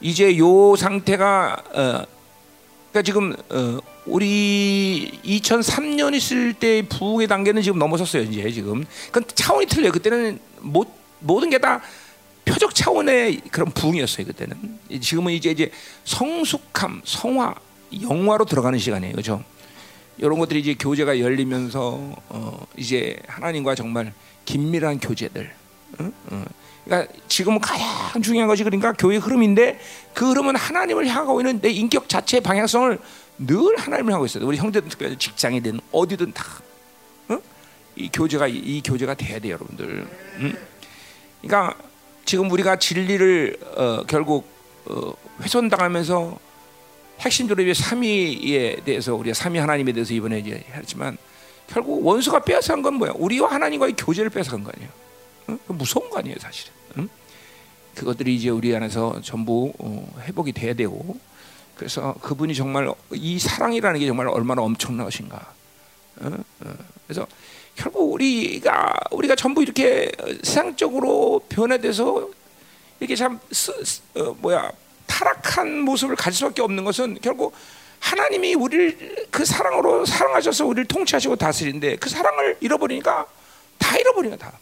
이제 0.00 0.36
요 0.38 0.76
상태가 0.76 1.56
어, 1.72 2.04
그러니까 2.94 3.02
지금 3.02 3.34
어, 3.50 3.80
우리 4.06 5.18
2003년 5.24 6.14
있을 6.14 6.52
때 6.54 6.82
부흥의 6.88 7.26
단계는 7.26 7.60
지금 7.60 7.80
넘어섰어요 7.80 8.22
이제 8.22 8.48
지금. 8.52 8.84
그건 9.06 9.24
차원이 9.34 9.66
틀려요. 9.66 9.90
그때는 9.90 10.38
모, 10.60 10.84
모든 11.18 11.50
게 11.50 11.58
다 11.58 11.82
표적 12.44 12.72
차원의 12.74 13.40
그런 13.50 13.72
부흥이었어요 13.72 14.26
그때는. 14.26 14.78
지금은 15.00 15.32
이제 15.32 15.50
이제 15.50 15.72
성숙함, 16.04 17.02
성화, 17.04 17.54
영화로 18.02 18.44
들어가는 18.44 18.78
시간이에요, 18.78 19.12
그렇죠? 19.12 19.42
이런 20.18 20.38
것들이 20.38 20.60
이제 20.60 20.74
교제가 20.74 21.18
열리면서 21.18 21.98
어, 22.28 22.66
이제 22.76 23.16
하나님과 23.26 23.74
정말 23.74 24.12
긴밀한 24.44 25.00
교제들. 25.00 25.50
응? 26.00 26.12
응. 26.30 26.44
그러니까 26.84 27.12
지금은 27.28 27.60
가장 27.60 28.22
중요한 28.22 28.46
것이 28.46 28.62
그러니까 28.62 28.92
교회 28.92 29.16
흐름인데 29.16 29.80
그 30.12 30.30
흐름은 30.30 30.56
하나님을 30.56 31.06
향하고 31.06 31.40
있는 31.40 31.60
내 31.60 31.70
인격 31.70 32.08
자체의 32.08 32.42
방향성을 32.42 32.98
늘 33.38 33.76
하나님을 33.76 34.12
향하고 34.12 34.26
있어요. 34.26 34.46
우리 34.46 34.56
형제들 34.56 34.88
특별히 34.88 35.16
직장이든 35.16 35.80
어디든 35.90 36.32
다. 36.32 36.44
응? 37.30 37.40
이 37.96 38.08
교제가 38.12 38.48
이, 38.48 38.56
이 38.56 38.82
교제가 38.82 39.14
돼야 39.14 39.38
돼요, 39.38 39.54
여러분들. 39.54 40.06
응? 40.40 40.56
그러니까 41.42 41.76
지금 42.24 42.50
우리가 42.50 42.76
진리를 42.76 43.58
어, 43.76 44.02
결국 44.06 44.46
어, 44.86 45.12
훼손당하면서 45.40 46.38
핵심적으로 47.20 47.66
이제 47.66 47.82
삼위에 47.82 48.76
대해서 48.84 49.14
우리가 49.14 49.34
삼위 49.34 49.58
하나님에 49.58 49.92
대해서 49.92 50.12
이번에 50.14 50.40
이제 50.40 50.64
했지만 50.74 51.16
결국 51.66 52.04
원수가 52.04 52.40
빼앗은 52.40 52.82
건 52.82 52.94
뭐야? 52.94 53.12
우리와 53.16 53.52
하나님과의 53.52 53.94
교제를 53.96 54.30
빼앗은 54.30 54.64
거 54.64 54.72
아니에요? 54.74 54.90
무서운 55.66 56.08
거 56.10 56.18
아니에요, 56.18 56.36
사실은. 56.40 56.72
응? 56.98 57.08
그것들이 57.94 58.34
이제 58.34 58.48
우리 58.50 58.74
안에서 58.74 59.20
전부 59.22 59.72
어, 59.78 60.06
회복이 60.22 60.52
돼야 60.52 60.74
되고 60.74 61.18
그래서 61.76 62.14
그분이 62.20 62.54
정말 62.54 62.92
이 63.12 63.38
사랑이라는 63.38 64.00
게 64.00 64.06
정말 64.06 64.28
얼마나 64.28 64.62
엄청난 64.62 65.04
것인가. 65.06 65.52
어? 66.20 66.30
어. 66.60 66.74
그래서 67.06 67.26
결국 67.76 68.12
우리가 68.12 68.94
우리가 69.10 69.34
전부 69.34 69.62
이렇게 69.62 70.10
세상적으로 70.42 71.40
변화돼서 71.48 72.28
이렇게 73.00 73.16
참 73.16 73.40
스, 73.50 73.72
스- 73.84 74.02
어, 74.16 74.34
뭐야 74.38 74.70
타락한 75.06 75.80
모습을 75.80 76.16
가질 76.16 76.38
수밖에 76.38 76.62
없는 76.62 76.84
것은 76.84 77.18
결국 77.20 77.52
하나님이 78.00 78.54
우리를 78.54 79.26
그 79.30 79.44
사랑으로 79.44 80.04
사랑하셔서 80.04 80.66
우리를 80.66 80.86
통치하시고 80.86 81.36
다스리는데 81.36 81.96
그 81.96 82.08
사랑을 82.08 82.56
잃어버리니까 82.60 83.26
다 83.78 83.98
잃어버리는 83.98 84.36
다. 84.38 84.52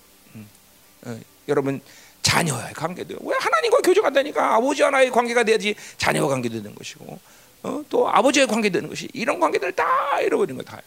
여러분 1.48 1.80
자녀와의 2.22 2.74
관계도 2.74 3.16
왜 3.20 3.36
하나님과 3.38 3.78
교제가 3.78 4.10
되니까 4.10 4.54
아버지와 4.56 4.90
나의 4.90 5.10
관계가 5.10 5.44
돼야지 5.44 5.74
자녀와 5.96 6.28
관계도 6.28 6.56
되는 6.56 6.74
것이고 6.74 7.18
어, 7.64 7.84
또 7.88 8.08
아버지의 8.08 8.46
관계 8.46 8.70
되는 8.70 8.88
것이 8.88 9.08
이런 9.12 9.38
관계들을 9.38 9.72
다 9.72 10.20
잃어버리는 10.20 10.62
거다. 10.62 10.80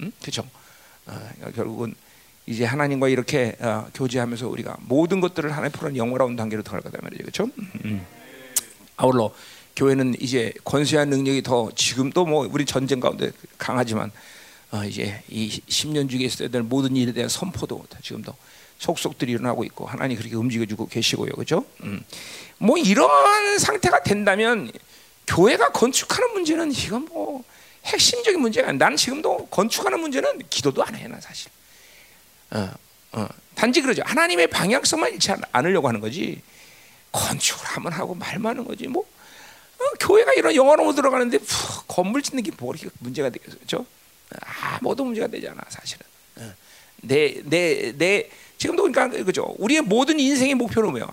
음? 0.00 0.12
그렇죠? 0.20 0.42
어, 1.06 1.12
그러니까 1.36 1.50
결국은 1.52 1.94
이제 2.46 2.64
하나님과 2.64 3.08
이렇게 3.08 3.56
어, 3.60 3.86
교제하면서 3.94 4.48
우리가 4.48 4.76
모든 4.80 5.20
것들을 5.20 5.50
하나님 5.50 5.72
푸는 5.72 5.96
영원한 5.96 6.36
단계로 6.36 6.62
들어갈 6.62 6.82
거다 6.82 6.98
말이죠, 7.02 7.22
그렇죠? 7.22 7.48
음. 7.84 8.06
아울러 8.96 9.32
교회는 9.76 10.16
이제 10.20 10.52
권세한 10.64 11.08
능력이 11.08 11.42
더 11.42 11.70
지금도 11.74 12.26
뭐 12.26 12.48
우리 12.50 12.64
전쟁 12.64 13.00
가운데 13.00 13.30
강하지만 13.56 14.10
어, 14.70 14.84
이제 14.84 15.22
이 15.28 15.48
10년 15.48 16.10
중에 16.10 16.20
있어야 16.20 16.48
될 16.48 16.62
모든 16.62 16.96
일에 16.96 17.12
대한 17.12 17.28
선포도 17.28 17.84
다 17.88 17.98
지금도 18.02 18.34
속속들이 18.78 19.32
일어나고 19.32 19.64
있고 19.64 19.86
하나님 19.86 20.16
그렇게 20.16 20.36
움직여주고 20.36 20.88
계시고요, 20.88 21.32
그렇죠? 21.32 21.64
음. 21.82 22.02
뭐 22.58 22.76
이런 22.78 23.58
상태가 23.58 24.02
된다면 24.02 24.70
교회가 25.26 25.72
건축하는 25.72 26.32
문제는 26.32 26.72
이건 26.72 27.04
뭐 27.06 27.44
핵심적인 27.84 28.40
문제가. 28.40 28.72
나는 28.72 28.96
지금도 28.96 29.46
건축하는 29.48 30.00
문제는 30.00 30.42
기도도 30.48 30.82
안 30.84 30.94
해요, 30.94 31.08
나 31.08 31.20
사실. 31.20 31.50
어, 32.50 32.70
어. 33.12 33.28
단지 33.54 33.80
그러죠. 33.82 34.02
하나님의 34.06 34.46
방향성만 34.48 35.12
잃지 35.14 35.32
않- 35.32 35.42
않으려고 35.52 35.88
하는 35.88 36.00
거지. 36.00 36.40
건축을 37.12 37.64
하면 37.66 37.92
하고 37.92 38.14
말만 38.14 38.50
하는 38.52 38.64
거지. 38.64 38.86
뭐 38.86 39.02
어, 39.02 39.84
교회가 40.00 40.32
이런 40.34 40.54
영화로 40.54 40.92
들어가는데 40.94 41.38
푸, 41.38 41.84
건물 41.86 42.22
짓는 42.22 42.42
게 42.42 42.50
뭐 42.58 42.74
이렇게 42.74 42.90
문제가 43.00 43.30
그렇죠? 43.30 43.84
아무도 44.40 45.04
문제가 45.04 45.26
되지 45.26 45.48
않아, 45.48 45.60
사실은. 45.68 46.06
어. 46.36 46.52
내, 47.02 47.40
내, 47.44 47.92
내 47.96 48.28
지금도 48.58 48.82
그러니까 48.82 49.24
그죠. 49.24 49.54
우리의 49.58 49.82
모든 49.82 50.18
인생의 50.20 50.54
목표는 50.56 50.90
뭐야? 50.90 51.08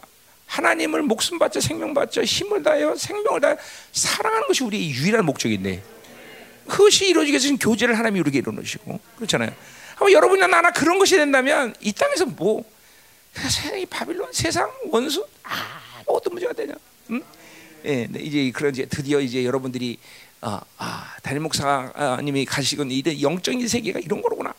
하나님을 0.48 1.04
목숨 1.04 1.40
바쳐 1.40 1.60
생명 1.60 1.94
바쳐 1.94 2.24
힘을 2.24 2.62
다하여 2.62 2.96
생명을 2.96 3.42
다해 3.42 3.56
사랑하는 3.92 4.48
것이 4.48 4.64
우리의 4.64 4.90
유일한 4.92 5.26
목적인데 5.26 5.82
그것이 6.68 7.08
이루어지기 7.08 7.34
위해서는 7.34 7.58
교제를 7.58 7.98
하나님이 7.98 8.20
이루게 8.20 8.40
이루어주시고 8.40 9.00
그렇잖아요. 9.16 9.54
아마 9.98 10.12
여러분이나 10.12 10.48
나나 10.48 10.72
그런 10.72 11.00
것이 11.00 11.16
된다면 11.16 11.74
이 11.80 11.92
땅에서 11.94 12.26
뭐 12.26 12.64
세상이 13.34 13.86
바빌론 13.86 14.32
세상 14.34 14.70
원수 14.90 15.26
아무것도 15.44 16.30
문제가 16.32 16.54
되냐? 16.54 16.74
응? 17.12 17.22
예, 17.86 18.08
네, 18.10 18.20
이제 18.20 18.52
그런 18.52 18.74
이제 18.74 18.86
드디어 18.86 19.20
이제 19.20 19.46
여러분들이 19.46 20.00
아, 20.42 20.62
아 20.78 21.16
담임 21.22 21.44
목사님이 21.44 22.46
가시건 22.46 22.92
이런 22.92 23.22
영적인 23.22 23.68
세계가 23.68 24.00
이런 24.00 24.22
거로구나. 24.22 24.54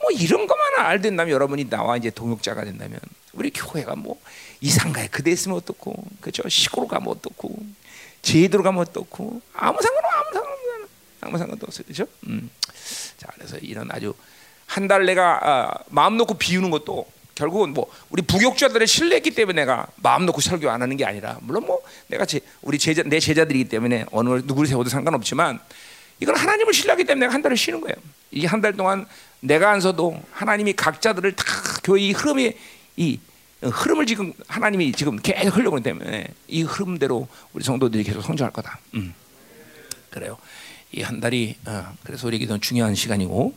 뭐 0.00 0.10
이런 0.12 0.46
것만 0.46 0.66
알된다면 0.78 1.32
여러분이 1.32 1.68
나와 1.68 1.96
이제 1.96 2.10
동역자가 2.10 2.64
된다면 2.64 2.98
우리 3.32 3.50
교회가 3.50 3.96
뭐 3.96 4.20
이상가에 4.60 5.08
그대 5.08 5.30
있으면 5.30 5.56
어떻고 5.58 5.94
그죠 6.20 6.48
시골 6.48 6.88
가면 6.88 7.08
어떻고 7.08 7.56
제도로 8.22 8.62
가면 8.62 8.80
어떻고 8.80 9.40
아무 9.54 9.78
상관없 9.80 10.10
아무 10.12 10.32
상관없 10.34 10.88
아무 11.20 11.38
상관도 11.38 11.66
없어요 11.66 11.84
그죠? 11.86 12.06
음. 12.26 12.50
자 13.18 13.28
그래서 13.34 13.56
이런 13.58 13.88
아주 13.92 14.14
한 14.66 14.86
달 14.86 15.04
내가 15.04 15.40
아, 15.42 15.74
마음 15.88 16.16
놓고 16.16 16.34
비우는 16.34 16.70
것도 16.70 17.06
결국은 17.34 17.72
뭐 17.74 17.90
우리 18.10 18.22
부격자들의 18.22 18.86
신뢰했기 18.86 19.30
때문에 19.32 19.62
내가 19.62 19.86
마음 19.96 20.26
놓고 20.26 20.40
설교 20.40 20.70
안 20.70 20.82
하는 20.82 20.96
게 20.96 21.04
아니라 21.04 21.38
물론 21.40 21.66
뭐 21.66 21.80
내가 22.06 22.24
제, 22.26 22.40
우리 22.62 22.78
제자 22.78 23.02
내 23.02 23.18
제자들이기 23.18 23.68
때문에 23.68 24.04
어느 24.12 24.28
누구를 24.44 24.68
세워도 24.68 24.90
상관없지만 24.90 25.58
이건 26.20 26.36
하나님을 26.36 26.72
신뢰하기 26.72 27.04
때문에 27.04 27.26
내가 27.26 27.34
한 27.34 27.42
달을 27.42 27.56
쉬는 27.56 27.80
거예요. 27.80 27.96
이게 28.30 28.46
한달 28.46 28.74
동안 28.74 29.06
내가 29.40 29.70
안 29.70 29.80
서도 29.80 30.22
하나님이 30.32 30.74
각자들을 30.74 31.32
다 31.32 31.44
교회 31.82 32.00
이 32.02 32.12
흐름에 32.12 32.56
이 32.96 33.18
흐름을 33.62 34.06
지금 34.06 34.32
하나님이 34.48 34.92
지금 34.92 35.16
계속 35.16 35.56
흘려보기 35.56 35.82
때문에 35.82 36.26
이 36.48 36.62
흐름대로 36.62 37.28
우리 37.52 37.64
성도들이 37.64 38.04
계속 38.04 38.22
성장할 38.22 38.52
거다. 38.52 38.78
음. 38.94 39.14
그래요. 40.10 40.36
이 40.92 41.02
한 41.02 41.20
달이 41.20 41.56
어, 41.66 41.94
그래서 42.02 42.26
우리에게 42.26 42.46
더 42.46 42.58
중요한 42.58 42.94
시간이고 42.94 43.54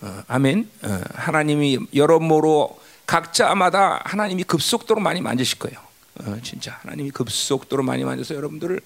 어, 0.00 0.22
아멘. 0.26 0.68
어, 0.82 1.00
하나님이 1.14 1.78
여러모로 1.94 2.80
각자마다 3.06 4.00
하나님이 4.04 4.44
급속도로 4.44 5.00
많이 5.00 5.20
만지실 5.20 5.58
거예요. 5.58 5.78
어, 6.20 6.36
진짜 6.42 6.78
하나님이 6.82 7.10
급속도로 7.10 7.82
많이 7.82 8.02
만져서 8.04 8.34
여러분들을 8.34 8.80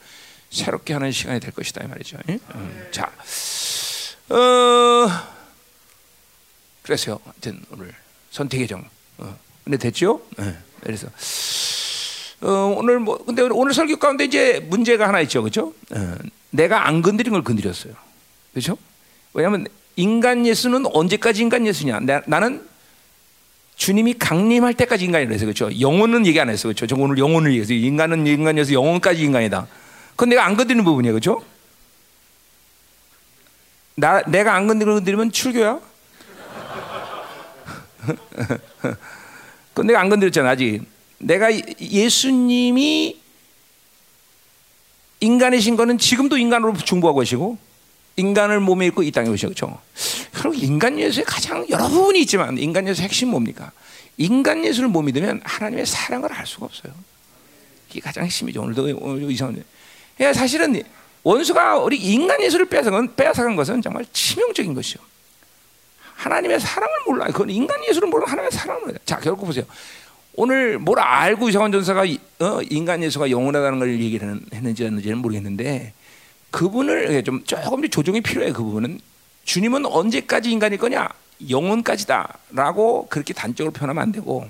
새롭게 0.51 0.93
하는 0.93 1.13
시간이 1.13 1.41
될 1.41 1.53
것이다 1.53 1.85
이 1.85 1.89
말이죠. 1.89 2.19
예? 2.29 2.39
음, 2.55 2.89
자, 2.91 3.11
어, 4.31 5.09
그래서요. 6.89 7.21
하여튼 7.23 7.61
오늘 7.71 7.93
선택의 8.31 8.67
정 8.67 8.83
어, 9.19 9.39
근데 9.63 9.77
됐죠? 9.77 10.23
네. 10.39 10.57
그래서 10.81 11.07
어, 12.41 12.75
오늘 12.79 12.99
뭐 12.99 13.23
근데 13.27 13.43
오늘 13.43 13.75
설교 13.75 13.99
가운데 13.99 14.25
이제 14.25 14.59
문제가 14.71 15.07
하나 15.07 15.21
있죠, 15.21 15.43
그렇죠? 15.43 15.75
어, 15.91 16.15
내가 16.49 16.89
안 16.89 17.03
건드린 17.03 17.35
걸 17.35 17.45
건드렸어요, 17.45 17.93
그렇죠? 18.53 18.79
왜냐하면 19.35 19.67
인간 19.97 20.47
예수는 20.47 20.87
언제까지 20.87 21.43
인간 21.43 21.67
예수냐? 21.67 22.01
나, 22.01 22.23
나는 22.27 22.67
주님이 23.77 24.15
강림할 24.15 24.73
때까지 24.73 25.05
인간이라 25.05 25.31
해서 25.31 25.45
그렇죠. 25.45 25.69
영혼은 25.79 26.25
얘기 26.25 26.41
안 26.41 26.49
했어, 26.49 26.69
그렇죠? 26.69 26.87
저 26.87 26.97
오늘 26.97 27.19
영혼을 27.19 27.51
얘기해서 27.51 27.75
인간은 27.75 28.27
인간이어서 28.27 28.73
영혼까지 28.73 29.23
인간이다. 29.23 29.67
그건 30.13 30.31
내가 30.31 30.47
안 30.47 30.57
건드리는 30.57 30.83
부분이야, 30.85 31.13
그렇죠? 31.13 31.45
나 33.95 34.23
내가 34.23 34.55
안 34.55 34.67
건드리면 34.67 35.33
출교야? 35.33 35.88
그건 39.71 39.87
내가 39.87 40.01
안 40.01 40.09
건드렸잖아 40.09 40.51
아직. 40.51 40.83
내가 41.19 41.51
예수님이 41.81 43.21
인간이신 45.21 45.77
거는 45.77 45.99
지금도 45.99 46.39
인간으로 46.39 46.77
중보하고 46.77 47.21
계시고 47.21 47.59
인간을 48.17 48.61
몸에 48.61 48.87
입고 48.87 49.03
이 49.03 49.11
땅에 49.11 49.29
오셔 49.29 49.49
그렇죠. 49.49 49.81
그리고 50.33 50.55
인간 50.55 50.99
예수의 50.99 51.25
가장 51.25 51.67
여러 51.71 51.89
부분이 51.89 52.21
있지만 52.21 52.59
인간 52.59 52.87
예수의 52.87 53.05
핵심 53.05 53.31
뭡니까? 53.31 53.73
인간 54.17 54.65
예수를 54.65 54.89
못 54.89 55.03
믿으면 55.03 55.41
하나님의 55.45 55.87
사랑을 55.87 56.33
알 56.33 56.47
수가 56.47 56.67
없어요. 56.67 56.93
이게 57.91 58.01
가장 58.01 58.25
핵심이죠. 58.25 58.61
오늘도 58.61 59.31
이상한데. 59.31 59.63
예, 60.21 60.33
사실은 60.33 60.83
원수가 61.23 61.79
우리 61.79 61.97
인간 61.97 62.43
예수를 62.43 62.67
빼앗아간 62.67 63.57
것은 63.57 63.83
정말 63.83 64.05
치명적인 64.13 64.75
것이요. 64.75 65.01
하나님의 66.19 66.59
사랑을 66.59 66.95
몰라. 67.07 67.27
그건 67.27 67.49
인간 67.49 67.77
예수를 67.89 68.09
모르면 68.09 68.29
하나님의 68.29 68.51
사랑을 68.51 68.83
몰라. 68.83 68.99
자, 69.05 69.19
결국 69.21 69.47
보세요. 69.47 69.65
오늘 70.35 70.79
뭘 70.79 70.99
알고 70.99 71.49
이상원 71.49 71.71
전사가 71.73 72.03
어, 72.41 72.61
인간 72.71 73.03
예수가 73.03 73.31
영원하다는 73.31 73.79
걸 73.79 74.01
얘기를 74.01 74.41
했는지 74.53 74.85
했는지는 74.85 75.19
모르겠는데 75.19 75.93
그분을 76.51 77.23
좀 77.23 77.45
조금 77.45 77.89
조정이 77.89 78.21
필요해. 78.21 78.53
그 78.53 78.63
부분은 78.63 79.01
주님은 79.45 79.87
언제까지 79.87 80.51
인간일 80.51 80.79
거냐? 80.79 81.09
영혼까지다라고 81.49 83.07
그렇게 83.09 83.33
단적으로 83.33 83.73
표현하면 83.73 84.03
안 84.03 84.13
되고 84.13 84.49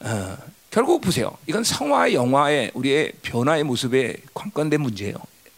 어, 0.00 0.36
결국 0.70 1.00
보세요. 1.00 1.36
이건 1.46 1.64
성화의 1.64 2.14
영화의 2.14 2.72
우리의 2.74 3.12
변화의 3.22 3.64
모습에 3.64 4.16
관건된 4.34 4.82
문제예요. 4.82 5.14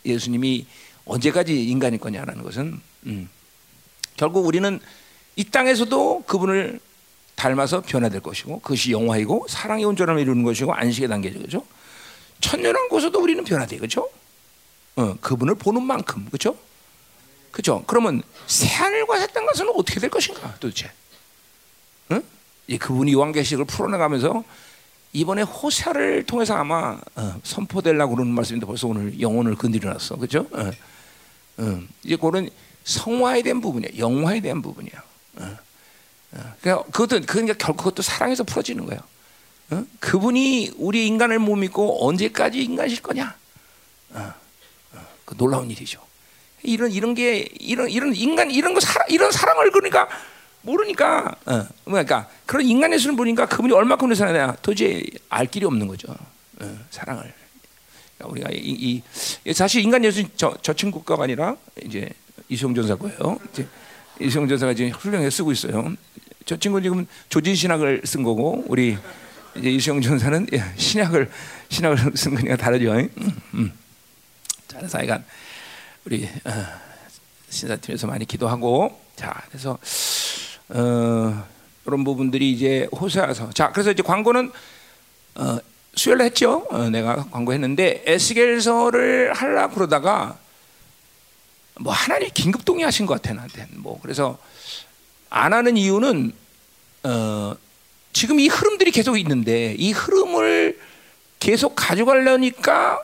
예수님이 0.07 0.67
언제까지 1.05 1.65
인간일 1.69 1.99
거냐라는 1.99 2.43
것은 2.45 2.81
음. 3.07 3.29
결국 4.17 4.47
우리는 4.47 4.81
이 5.37 5.45
땅에서도 5.45 6.25
그분을 6.27 6.81
닮아서 7.35 7.81
변화될 7.81 8.21
것이고 8.21 8.61
그것이 8.61 8.93
영화이고 8.93 9.47
사랑의 9.49 9.85
온전함을 9.85 10.23
이루는 10.23 10.45
것이고 10.45 10.73
안식의 10.73 11.09
단계죠. 11.09 11.41
그죠? 11.41 11.67
천년왕국에서도 12.41 13.21
우리는 13.21 13.43
변화돼. 13.45 13.79
그죠? 13.79 14.09
어, 14.97 15.17
그분을 15.21 15.57
보는 15.57 15.83
만큼. 15.83 16.27
그죠? 16.31 16.57
그죠? 17.51 17.83
그러면 17.87 18.23
새하늘과 18.47 19.19
새 19.19 19.27
땅과서는 19.29 19.73
어떻게 19.77 20.01
될 20.01 20.11
것인가 20.11 20.55
도대체? 20.61 20.91
응? 22.13 22.23
이 22.67 22.79
그분이 22.79 23.13
요한계시를 23.13 23.65
풀어나가면서 23.65 24.45
이번에 25.13 25.43
호세를 25.43 26.25
통해서 26.25 26.55
아마 26.55 26.99
어, 27.15 27.41
선포되려고 27.43 28.15
그러는 28.17 28.33
말씀인데 28.35 28.67
벌써 28.67 28.89
오늘 28.89 29.21
영혼을 29.21 29.55
건드려놨어. 29.55 30.17
그죠? 30.17 30.47
어, 30.53 30.71
어, 31.59 31.81
이제 32.03 32.17
그런 32.17 32.49
성화에 32.85 33.43
대한 33.43 33.61
부분이야. 33.61 33.99
영화에 33.99 34.41
대한 34.41 34.63
부분이야. 34.63 35.03
어. 35.37 35.57
어. 36.33 36.55
그러니까 36.61 36.85
그것도 36.91 37.21
그러니까 37.27 37.55
결국 37.59 37.79
그것도 37.79 38.03
사랑에서 38.03 38.45
풀어지는 38.45 38.87
거예요. 38.87 39.01
어? 39.71 39.85
그분이 40.01 40.73
우리 40.77 41.07
인간을 41.07 41.39
못 41.39 41.57
믿고 41.57 42.07
언제까지 42.07 42.63
인간이실 42.63 43.03
거냐? 43.03 43.35
어, 44.11 44.35
어. 44.93 45.07
그 45.25 45.37
놀라운 45.37 45.71
일이죠. 45.71 46.01
이런 46.63 46.91
이런 46.93 47.15
게 47.15 47.49
이런 47.61 47.89
이런 47.91 48.15
인간 48.15 48.51
이런 48.51 48.75
거 48.75 48.81
사랑 48.81 49.07
이런 49.11 49.33
사랑을 49.33 49.71
그러니까 49.71 50.09
모르니까 50.63 51.35
어. 51.47 51.67
그러니까 51.85 52.29
그런 52.47 52.67
인간의 52.67 52.99
수를 52.99 53.17
보니까 53.17 53.47
그분이 53.47 53.73
얼마큼 53.73 54.15
사랑하냐 54.15 54.57
도저히 54.63 55.05
알 55.29 55.47
길이 55.47 55.65
없는 55.65 55.87
거죠. 55.87 56.15
어, 56.61 56.79
사랑을. 56.91 57.33
그러니까 58.17 58.33
우리가 58.33 58.49
이, 58.53 59.03
이, 59.45 59.53
사실 59.53 59.83
인간 59.83 60.05
예수 60.05 60.25
저, 60.37 60.57
저 60.63 60.73
친구가 60.73 61.23
아니라 61.23 61.57
이제 61.85 62.09
이수영 62.49 62.75
전사 62.75 62.95
거예요. 62.95 63.39
이수영 64.21 64.49
전사가 64.49 64.75
지금 64.75 64.91
훌륭하게 64.91 65.31
쓰고 65.31 65.53
있어요. 65.53 65.93
저 66.45 66.57
친구 66.57 66.81
지금 66.81 67.07
조진 67.29 67.55
신학을 67.55 68.03
쓴 68.05 68.23
거고 68.23 68.65
우리 68.69 68.97
이수영 69.57 70.01
전사는 70.01 70.49
예, 70.53 70.65
신약을 70.77 71.31
신학을 71.69 72.13
쓴 72.17 72.35
거니까 72.35 72.57
다르죠. 72.57 72.93
음, 72.93 73.41
음. 73.55 73.73
자, 74.69 74.79
그래서 74.79 74.99
하여간 74.99 75.25
우리 76.05 76.29
어, 76.45 76.51
신사팀에서 77.49 78.07
많이 78.07 78.25
기도하고 78.25 79.01
자, 79.17 79.43
그래서 79.49 79.79
어, 80.69 81.47
이런 81.87 82.05
부분들이 82.05 82.53
이제 82.53 82.89
호세아서 82.93 83.51
자, 83.51 83.71
그래서 83.71 83.91
이제 83.93 84.03
광고는 84.03 84.53
어, 85.37 85.59
수요일 85.95 86.21
했죠. 86.23 86.67
어, 86.71 86.91
내가 86.91 87.25
광고했는데 87.31 88.05
에스겔서를 88.07 89.33
하려 89.33 89.71
그러다가 89.71 90.39
뭐 91.81 91.93
하나님 91.93 92.29
긴급 92.33 92.65
동의하신 92.65 93.07
것 93.07 93.21
같아 93.21 93.35
나한테. 93.35 93.67
뭐 93.73 93.99
그래서 94.01 94.39
안 95.31 95.53
하는 95.53 95.77
이유는 95.77 96.33
어, 97.05 97.55
지금 98.13 98.39
이 98.41 98.49
흐름들이 98.49 98.91
계속 98.93 99.19
있는데 99.19 99.75
이 99.79 99.93
흐름을 99.93 100.79
계속 101.41 101.75
가져가려니까 101.75 103.01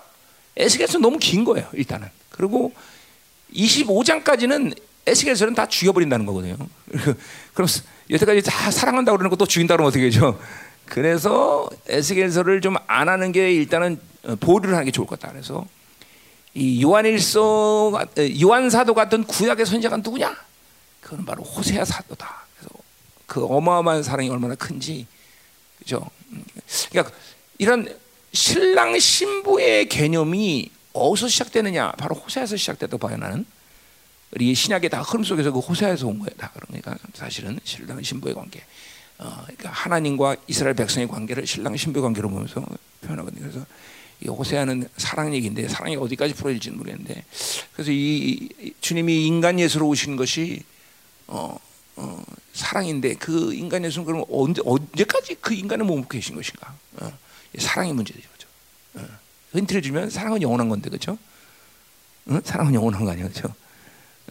에스겔서 0.57 0.99
너무 0.99 1.19
긴 1.19 1.45
거예요 1.45 1.69
일단은. 1.73 2.09
그리고 2.31 2.73
25장까지는 3.55 4.77
에스겔서는 5.07 5.55
다 5.55 5.67
죽여버린다는 5.67 6.27
거거든요. 6.27 6.57
그럼 7.55 7.69
여태까지 8.11 8.43
다 8.43 8.71
사랑한다고 8.71 9.19
그러는 9.19 9.31
것도 9.31 9.47
죽인다 9.47 9.75
그러면 9.75 9.89
어떻게 9.89 10.05
되죠? 10.05 10.39
그래서 10.87 11.69
에스겔서를 11.89 12.61
좀 12.61 12.77
안 12.87 13.09
하는 13.09 13.33
게 13.33 13.53
일단은 13.53 14.01
보류를 14.41 14.75
하는 14.75 14.85
게 14.85 14.91
좋을 14.91 15.07
것 15.07 15.19
같다. 15.19 15.33
그래서 15.33 15.67
이 16.55 16.83
요한일서 16.83 17.93
요한 18.43 18.71
사도 18.71 18.95
같은 18.95 19.25
구약의 19.25 19.67
선지자가 19.67 19.99
누구냐? 19.99 20.37
그건 21.01 21.25
바로 21.25 21.43
호세아 21.43 21.85
사도다. 21.85 22.47
그래서 22.57 22.75
그 23.27 23.45
어마어마한 23.45 24.03
사랑이 24.03 24.29
얼마나 24.29 24.55
큰지 24.55 25.07
그죠? 25.79 26.05
그러니까 26.91 27.15
이런 27.59 27.99
신랑 28.33 28.99
신부의 28.99 29.89
개념이 29.89 30.71
어디서 30.93 31.29
시작되느냐? 31.29 31.93
바로 31.93 32.15
호세아에서 32.17 32.57
시작됐다고 32.57 32.99
봐요 32.99 33.17
나는. 33.17 33.47
우리 34.33 34.55
신약의 34.55 34.91
다 34.91 35.03
흐름 35.03 35.25
속에서 35.25 35.51
그 35.51 35.59
호세아에서 35.59 36.07
온 36.07 36.21
거예요. 36.21 36.31
다 36.37 36.53
그러니까 36.55 36.97
사실은 37.15 37.59
신랑 37.65 38.01
신부의 38.03 38.35
관계. 38.35 38.63
어, 39.19 39.43
그러니까 39.43 39.71
하나님과 39.71 40.37
이스라엘 40.47 40.75
백성의 40.75 41.09
관계를 41.09 41.47
신랑 41.47 41.77
신부의 41.77 42.03
관계로 42.03 42.31
보면서 42.31 42.65
표현하거든요. 43.03 43.41
그래서 43.41 43.59
이 43.61 43.67
호세아는 44.29 44.89
사랑 44.97 45.35
얘기인데 45.35 45.69
사랑이 45.69 45.97
어디까지 45.97 46.35
풀어질지는 46.35 46.79
모르겠는데 46.79 47.25
그래서 47.73 47.91
이, 47.91 48.49
이 48.61 48.73
주님이 48.81 49.27
인간 49.27 49.59
예수로 49.59 49.87
오신 49.89 50.17
것이 50.17 50.63
어, 51.27 51.57
어, 51.97 52.23
사랑인데 52.53 53.15
그 53.15 53.55
인간 53.55 53.85
예수는 53.85 54.05
그럼 54.05 54.25
언제 54.31 54.63
언제까지 54.65 55.37
그 55.41 55.55
인간을 55.55 55.85
몸 55.85 56.07
계신 56.09 56.35
것인가? 56.35 56.75
어, 56.97 57.13
사랑의 57.59 57.93
문제죠, 57.93 58.21
그렇죠? 58.21 58.49
어, 58.95 59.59
힌트를 59.59 59.83
주면 59.83 60.11
사랑은 60.11 60.43
영원한 60.43 60.69
건데, 60.69 60.89
그렇죠? 60.89 61.19
어? 62.27 62.41
사랑은 62.45 62.75
영원한 62.75 63.05
거 63.05 63.11
아니야, 63.11 63.29
그렇죠? 63.29 63.55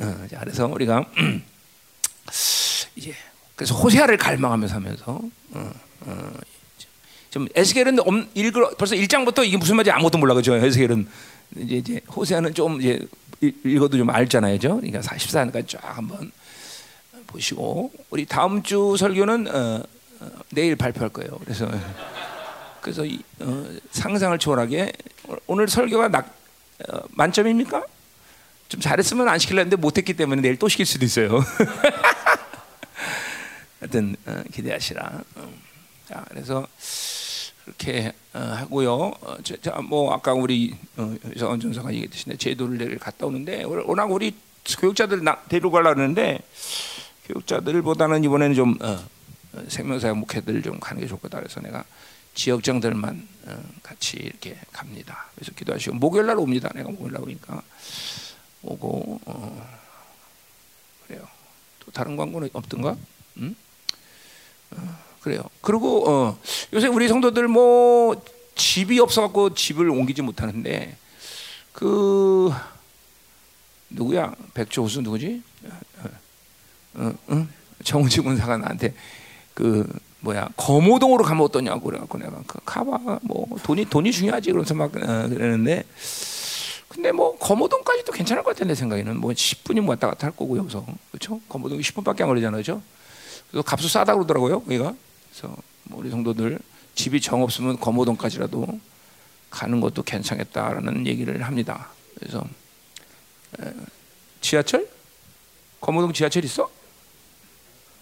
어, 0.02 0.28
자, 0.30 0.40
그래서 0.40 0.68
우리가 0.68 1.06
이제 2.96 3.16
그래서 3.56 3.76
호세아를 3.76 4.18
갈망하면서 4.18 4.76
하면서 4.76 5.22
어, 5.52 5.72
어, 6.02 6.34
좀 7.30 7.48
에스겔은 7.56 7.98
읽을 8.34 8.72
벌써 8.78 8.96
1장부터 8.96 9.46
이게 9.46 9.58
무슨 9.58 9.76
말인지 9.76 9.92
아무것도 9.92 10.18
몰라 10.18 10.34
그죠? 10.34 10.56
에스겔은 10.56 11.08
이제 11.58 11.76
이제 11.76 12.02
호세아는 12.16 12.54
좀 12.54 12.82
이제 12.82 13.06
읽어도 13.42 13.98
좀 13.98 14.10
알잖아요, 14.10 14.60
죠 14.60 14.78
그러니까 14.78 15.00
44년까지 15.00 15.68
쫙 15.68 15.98
한번 15.98 16.32
보시고 17.28 17.92
우리 18.10 18.26
다음 18.26 18.64
주 18.64 18.96
설교는 18.98 19.48
어, 19.48 19.84
어, 20.20 20.30
내일 20.50 20.76
발표할 20.76 21.10
거예요. 21.10 21.40
그래서 21.44 21.70
그래서 22.82 23.06
이, 23.06 23.22
어, 23.40 23.66
상상을 23.92 24.38
초월하게 24.40 24.92
오늘 25.48 25.68
설교가 25.68 26.10
낙, 26.10 26.34
어, 26.90 27.02
만점입니까? 27.12 27.86
좀 28.70 28.82
잘했으면 28.82 29.28
안 29.28 29.40
시킬랬는데 29.40 29.78
못했기 29.78 30.14
때문에 30.14 30.42
내일 30.42 30.58
또 30.58 30.68
시킬 30.68 30.86
수도 30.86 31.06
있어요. 31.06 31.44
하여튼 33.80 34.16
어, 34.26 34.44
기대하시라. 34.52 35.22
어. 35.36 35.54
자, 36.08 36.26
그래서 36.30 36.68
그렇게 37.70 38.14
어, 38.34 38.40
하고요. 38.40 38.94
어, 39.22 39.38
자, 39.62 39.80
뭐 39.82 40.14
아까 40.14 40.34
우리 40.34 40.76
이성원 41.36 41.60
전사가 41.60 41.94
얘기했듯이 41.94 42.36
제도를 42.38 42.78
내일 42.78 42.98
갔다 42.98 43.28
오는데 43.28 43.64
워낙 43.64 44.06
우리 44.06 44.36
교육자들 44.80 45.24
하는데 45.88 46.40
교육자들보다는 47.26 48.24
이번에는 48.24 48.56
좀 48.56 48.78
어, 48.82 49.00
생명사 49.68 50.14
목회들 50.14 50.62
좀 50.62 50.80
가는 50.80 51.02
게 51.02 51.08
좋겠다 51.08 51.40
그래서 51.40 51.60
내가 51.62 51.84
지역장들만 52.34 53.28
어, 53.46 53.64
같이 53.84 54.18
이렇게 54.18 54.58
갑니다. 54.72 55.28
그래서 55.36 55.52
기도하시고 55.54 55.96
목요일 55.96 56.28
날 56.28 56.38
옵니다. 56.38 56.70
내가 56.74 56.90
목요일 56.90 57.14
날 57.14 57.22
오니까 57.24 57.62
오고 58.64 59.22
어, 59.26 59.80
그래요. 61.08 61.28
또 61.80 61.92
다른 61.92 62.16
광고는 62.16 62.50
없던가? 62.54 62.96
음? 63.38 63.56
어, 64.72 65.09
그래요. 65.22 65.44
그리고 65.62 66.10
어, 66.10 66.40
요새 66.74 66.88
우리 66.88 67.08
성도들 67.08 67.48
뭐 67.48 68.22
집이 68.56 69.00
없어갖고 69.00 69.54
집을 69.54 69.90
옮기지 69.90 70.22
못하는데 70.22 70.98
그 71.74 72.52
누구야? 73.90 74.34
백조 74.54 74.84
호수 74.84 75.02
누구지? 75.02 75.42
어, 76.96 77.14
어, 77.28 77.48
정우지 77.84 78.22
군사가 78.22 78.58
나한테 78.58 78.94
그 79.54 79.88
뭐야 80.22 80.50
거모동으로 80.58 81.24
가면 81.24 81.46
어떠냐고 81.46 81.82
그래갖고 81.82 82.18
내가 82.18 82.42
그 82.46 82.60
가봐 82.66 83.20
뭐 83.22 83.48
돈이 83.64 83.86
돈이 83.86 84.12
중요하지 84.12 84.52
그러면서 84.52 84.74
막 84.74 84.96
어, 84.96 85.28
그러는데 85.28 85.86
근데 86.90 87.12
뭐 87.12 87.38
거모동까지 87.38 88.04
도 88.04 88.12
괜찮을 88.12 88.44
것 88.44 88.56
같아 88.56 88.66
내 88.66 88.76
생각에는 88.76 89.18
뭐 89.18 89.32
10분이면 89.32 89.88
왔다 89.88 90.08
갔다 90.08 90.28
할 90.28 90.36
거고 90.36 90.58
여기서 90.58 90.86
그렇죠? 91.12 91.40
거모동이 91.48 91.82
10분밖에 91.82 92.22
안 92.22 92.28
걸리잖아요, 92.28 92.62
그렇죠? 92.62 92.82
그래서 93.50 93.64
값도 93.64 93.88
싸다 93.88 94.16
그러더라고요, 94.16 94.64
여기가. 94.66 94.94
그래서 95.40 95.56
뭐 95.86 96.00
우리 96.00 96.10
성도들 96.10 96.60
집이 96.96 97.22
정 97.22 97.42
없으면 97.44 97.80
거모동까지라도 97.80 98.80
가는 99.50 99.80
것도 99.80 100.04
괜찮겠다라는 100.04 101.08
얘기를 101.08 101.42
합니다. 101.44 101.90
그래서 102.20 102.44
에, 103.62 103.72
지하철? 104.42 104.88
거모동 105.80 106.12
지하철 106.12 106.44
있어? 106.44 106.70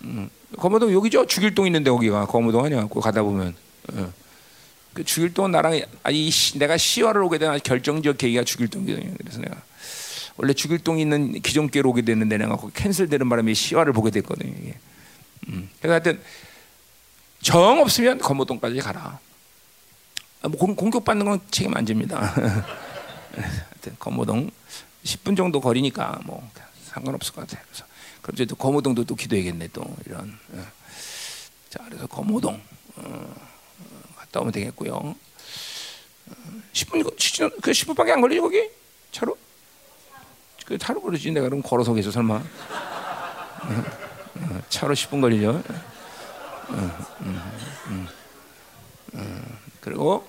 음, 0.04 0.30
거모동 0.58 0.92
여기죠? 0.92 1.28
죽일동 1.28 1.68
있는데 1.68 1.92
거기가 1.92 2.26
거모동 2.26 2.66
아니야? 2.66 2.88
그 2.88 3.00
가다 3.00 3.22
보면. 3.22 3.56
어. 3.94 4.14
그 4.94 5.04
죽일동 5.04 5.52
나랑 5.52 5.80
아니 6.02 6.32
시- 6.32 6.58
내가 6.58 6.76
시화를 6.76 7.22
오게 7.22 7.38
된 7.38 7.52
아주 7.52 7.62
결정적 7.64 8.18
계기가 8.18 8.44
죽일동이거든요. 8.44 9.14
그래서 9.18 9.40
내가 9.42 9.62
원래 10.38 10.54
죽일동 10.54 10.98
있는 11.00 11.40
기존교로 11.40 11.92
오게 11.92 12.02
됐는데 12.02 12.38
내가 12.40 12.56
거기 12.56 12.74
캔슬되는 12.74 13.30
바람에 13.30 13.54
시화를 13.54 13.94
보게 13.94 14.10
됐거든요. 14.10 14.52
이게. 14.60 14.76
음. 15.50 15.70
그래서 15.80 15.94
하여튼 15.94 16.20
정 17.42 17.80
없으면 17.80 18.20
거모동까지 18.20 18.80
가라. 18.80 19.20
아, 20.42 20.48
뭐 20.48 20.58
공, 20.60 20.76
공격받는 20.76 21.26
건 21.26 21.42
책임 21.52 21.76
안 21.76 21.86
집니다. 21.86 22.20
하여튼 23.34 23.96
거모동 24.00 24.50
10분 25.04 25.38
정도 25.38 25.62
거리니까 25.62 26.20
뭐 26.26 26.50
상관없을 26.86 27.34
것 27.34 27.42
같아요. 27.42 27.64
그래서 27.68 27.86
그럼 28.22 28.34
이제 28.36 28.46
또 28.46 28.56
거모동도 28.56 29.04
또 29.06 29.16
기도해야겠네 29.16 29.70
또 29.74 29.84
이런. 30.06 30.38
예. 30.56 30.62
자 31.70 31.84
그래서 31.86 32.08
거모동 32.08 32.62
어, 32.96 33.02
어, 33.04 34.16
갔다 34.18 34.40
오면 34.42 34.52
되겠고요. 34.52 34.94
어, 34.96 35.16
10분 36.74 37.04
그 37.62 37.72
10분밖에 37.72 38.12
안 38.12 38.22
걸리지 38.22 38.42
거기 38.42 38.70
차로? 39.12 39.38
그 40.66 40.78
차로 40.78 41.02
그러지 41.02 41.32
내가 41.32 41.48
그럼 41.48 41.62
걸어서 41.62 41.94
계서 41.94 42.12
설마 42.12 42.44
차로 44.70 44.94
10분 44.94 45.22
걸리죠. 45.22 45.64
그리고 49.82 50.28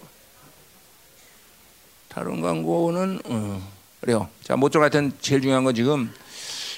다른 2.08 2.40
광고는 2.40 3.20
어, 3.24 3.72
그래요. 4.00 4.28
자 4.42 4.56
모쪼 4.56 4.80
같은 4.80 5.12
제일 5.20 5.40
중요한 5.40 5.64
건 5.64 5.74
지금 5.74 6.12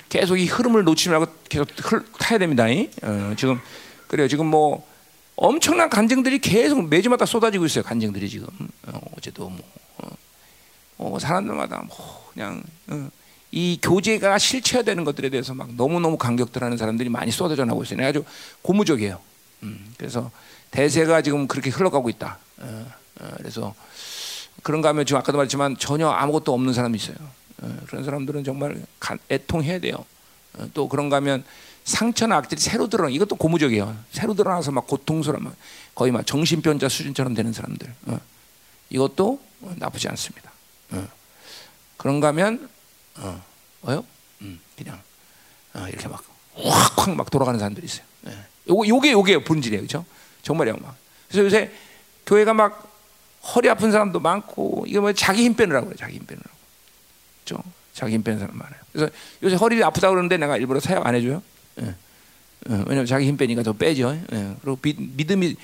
계속 0.08 0.38
이 0.38 0.46
흐름을 0.46 0.84
놓치지 0.84 1.10
말고 1.10 1.26
계속 1.48 1.68
흘, 1.82 2.04
타야 2.18 2.38
됩니다. 2.38 2.68
이. 2.68 2.90
어, 3.02 3.34
지금 3.36 3.60
그래요. 4.08 4.28
지금 4.28 4.46
뭐 4.46 4.86
엄청난 5.36 5.88
간증들이 5.88 6.40
계속 6.40 6.88
매주마다 6.88 7.26
쏟아지고 7.26 7.66
있어요. 7.66 7.84
간증들이 7.84 8.28
지금 8.28 8.48
어, 8.86 9.00
어제도 9.16 9.48
뭐 9.48 9.60
어, 9.98 10.08
어, 10.98 11.18
사람들마다 11.18 11.84
뭐 11.86 12.30
그냥 12.32 12.62
어, 12.88 13.08
이 13.52 13.78
교제가 13.82 14.38
실체화되는 14.38 15.04
것들에 15.04 15.28
대해서 15.28 15.54
막 15.54 15.74
너무 15.74 16.00
너무 16.00 16.16
감격들하는 16.16 16.76
사람들이 16.76 17.08
많이 17.08 17.30
쏟아져 17.30 17.64
나오고 17.64 17.82
있어요. 17.84 18.06
아주 18.06 18.24
고무적이에요. 18.62 19.20
음, 19.62 19.94
그래서 19.98 20.30
대세가 20.70 21.22
지금 21.22 21.46
그렇게 21.48 21.70
흘러가고 21.70 22.08
있다. 22.08 22.38
어, 22.58 22.86
어, 23.20 23.30
그래서 23.36 23.74
그런가 24.62 24.90
하면 24.90 25.06
지금 25.06 25.18
아까도 25.18 25.38
말했지만 25.38 25.76
전혀 25.78 26.08
아무것도 26.08 26.52
없는 26.52 26.72
사람이 26.72 26.96
있어요. 26.96 27.16
어, 27.62 27.76
그런 27.86 28.04
사람들은 28.04 28.44
정말 28.44 28.82
간- 28.98 29.18
애통해야 29.30 29.78
돼요. 29.80 30.04
어, 30.54 30.68
또 30.74 30.88
그런가 30.88 31.16
하면 31.16 31.44
상처나 31.84 32.36
악들이 32.36 32.60
새로 32.60 32.88
드러나 32.88 33.10
이것도 33.10 33.36
고무적이에요. 33.36 33.96
새로 34.12 34.34
드러나서 34.34 34.70
막 34.70 34.86
고통스러워 34.86 35.40
막 35.42 35.54
거의 35.94 36.12
막 36.12 36.26
정신병자 36.26 36.88
수준처럼 36.88 37.34
되는 37.34 37.52
사람들. 37.52 37.92
어, 38.06 38.20
이것도 38.90 39.40
어, 39.62 39.74
나쁘지 39.76 40.08
않습니다. 40.08 40.50
어. 40.92 41.06
그런가 41.96 42.28
하면 42.28 42.68
어, 43.16 43.42
뭐요? 43.82 44.04
음, 44.42 44.60
그냥 44.76 45.00
어, 45.74 45.86
이렇게 45.88 46.08
막 46.08 46.22
확확 46.54 47.14
막 47.14 47.30
돌아가는 47.30 47.58
사람들이 47.58 47.86
있어요. 47.86 48.04
예. 48.70 48.72
요거 48.72 48.86
요게 48.88 49.12
요게 49.12 49.44
본질이에요, 49.44 49.82
그렇죠? 49.82 50.04
정말이야 50.42 50.74
막. 50.80 50.96
그래서 51.28 51.44
요새 51.44 51.70
교회가 52.26 52.54
막 52.54 52.88
허리 53.54 53.68
아픈 53.68 53.90
사람도 53.90 54.20
많고 54.20 54.84
이거 54.86 55.00
뭐 55.00 55.12
자기 55.12 55.42
힘 55.44 55.54
빼느라고 55.54 55.86
그래, 55.86 55.96
자기 55.98 56.16
힘 56.16 56.26
빼느라고. 56.26 56.50
그렇죠? 57.44 57.62
자기 57.94 58.14
힘 58.14 58.22
빼는 58.22 58.38
사람 58.38 58.56
많아요. 58.56 58.80
그래서 58.92 59.12
요새 59.42 59.56
허리 59.56 59.82
아프다 59.82 60.10
그러는데 60.10 60.36
내가 60.36 60.56
일부러 60.56 60.78
사역 60.80 61.06
안 61.06 61.14
해줘요. 61.14 61.42
예. 61.80 61.84
어, 62.68 62.84
왜냐면 62.86 63.06
자기 63.06 63.26
힘 63.26 63.36
빼니까 63.36 63.62
더 63.62 63.72
빼죠. 63.72 64.12
예. 64.32 64.56
그리고 64.60 64.76
비- 64.76 64.96
믿음이 64.98 65.56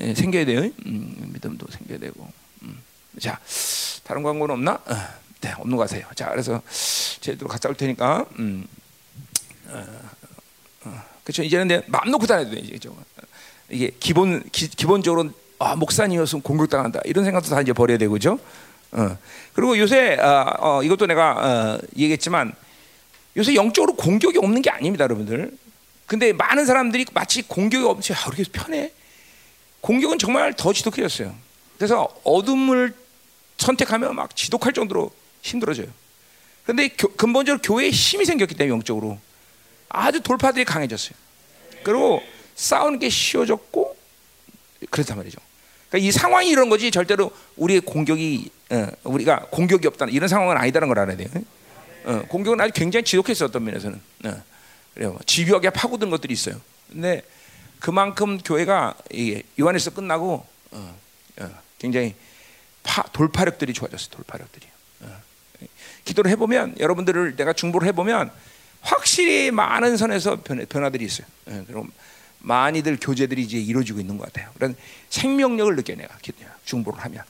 예, 0.00 0.14
생겨야 0.14 0.44
돼요. 0.44 0.62
음, 0.86 1.30
믿음도 1.32 1.66
생겨야 1.70 1.98
되고. 1.98 2.28
음. 2.62 2.80
자, 3.20 3.38
다른 4.04 4.22
광고는 4.22 4.54
없나? 4.54 4.72
어, 4.72 4.96
네, 5.40 5.52
없는 5.58 5.76
거 5.76 5.82
같아요. 5.82 6.06
자, 6.14 6.30
그래서 6.30 6.60
제대로 7.20 7.48
갔다 7.48 7.68
올 7.68 7.74
테니까. 7.76 8.26
음. 8.38 8.66
그렇죠. 11.30 11.44
이제는 11.44 11.68
내 11.68 11.82
마음 11.86 12.10
놓고 12.10 12.26
다녀야 12.26 12.50
돼 12.50 12.58
이제 12.58 12.72
그죠. 12.72 12.96
이게 13.68 13.92
기본 14.00 14.42
기, 14.50 14.68
기본적으로 14.68 15.30
아 15.60 15.76
목사님이었으면 15.76 16.42
공격당한다 16.42 17.00
이런 17.04 17.24
생각도 17.24 17.48
다 17.50 17.60
이제 17.60 17.72
버려야 17.72 17.98
되고 17.98 18.12
그죠. 18.14 18.38
어. 18.90 19.16
그리고 19.52 19.78
요새 19.78 20.16
아, 20.20 20.56
어, 20.58 20.82
이것도 20.82 21.06
내가 21.06 21.78
어, 21.78 21.78
얘기했지만 21.96 22.52
요새 23.36 23.54
영적으로 23.54 23.94
공격이 23.94 24.38
없는 24.38 24.60
게 24.62 24.70
아닙니다, 24.70 25.04
여러분들. 25.04 25.56
근데 26.06 26.32
많은 26.32 26.66
사람들이 26.66 27.06
마치 27.12 27.42
공격이 27.42 27.84
없지, 27.84 28.12
아, 28.12 28.16
이렇게 28.26 28.42
편해. 28.50 28.90
공격은 29.80 30.18
정말 30.18 30.52
더 30.54 30.72
지독해졌어요. 30.72 31.32
그래서 31.78 32.08
어둠을 32.24 32.92
선택하면 33.58 34.16
막 34.16 34.34
지독할 34.34 34.72
정도로 34.72 35.12
힘들어져요. 35.42 35.86
근데 36.64 36.88
교- 36.88 37.12
근본적으로 37.12 37.62
교회에 37.62 37.90
힘이 37.90 38.24
생겼기 38.24 38.56
때문에 38.56 38.74
영적으로 38.74 39.18
아주 39.90 40.20
돌파들이 40.22 40.64
강해졌어요. 40.64 41.14
그리고 41.82 42.22
싸우는 42.54 42.98
게 42.98 43.08
쉬워졌고 43.08 43.96
그렇단 44.90 45.16
말이죠. 45.16 45.38
그러니까 45.88 46.08
이 46.08 46.12
상황이 46.12 46.48
이런 46.48 46.68
거지 46.68 46.90
절대로 46.90 47.30
우리의 47.56 47.80
공격이 47.80 48.50
어, 48.70 48.86
우리가 49.04 49.46
공격이 49.50 49.86
없다는 49.88 50.12
이런 50.12 50.28
상황은 50.28 50.56
아니다는 50.56 50.88
걸 50.88 50.98
알아야 51.00 51.16
돼요. 51.16 51.28
어, 52.04 52.22
공격은 52.28 52.60
아주 52.60 52.72
굉장히 52.72 53.04
지독했어 53.04 53.46
어떤 53.46 53.64
면에서는. 53.64 54.00
어, 54.26 54.42
그래요. 54.94 55.18
집요하게 55.26 55.70
파고든 55.70 56.10
것들이 56.10 56.32
있어요. 56.32 56.60
근데 56.88 57.22
그만큼 57.80 58.38
교회가 58.38 58.94
이게 59.10 59.42
요한에서 59.58 59.90
끝나고 59.90 60.46
어, 60.70 60.96
어, 61.40 61.50
굉장히 61.78 62.14
파, 62.82 63.02
돌파력들이 63.02 63.72
좋아졌어요. 63.72 64.10
돌파력들이. 64.10 64.66
어. 65.00 65.22
기도를 66.04 66.30
해보면 66.30 66.76
여러분들을 66.78 67.36
내가 67.36 67.52
중보를 67.52 67.88
해보면 67.88 68.30
확실히 68.80 69.50
많은 69.50 69.96
선에서 69.96 70.36
변화, 70.42 70.64
변화들이 70.68 71.04
있어요. 71.04 71.26
예, 71.50 71.64
그럼 71.66 71.90
많이들 72.40 72.98
교제들이 73.00 73.42
이제 73.42 73.58
이루어지고 73.58 74.00
있는 74.00 74.16
것 74.16 74.26
같아요. 74.26 74.50
그런 74.54 74.74
생명력을 75.10 75.76
느껴 75.76 75.94
내가 75.94 76.14
중보를 76.64 76.98
하면 77.04 77.22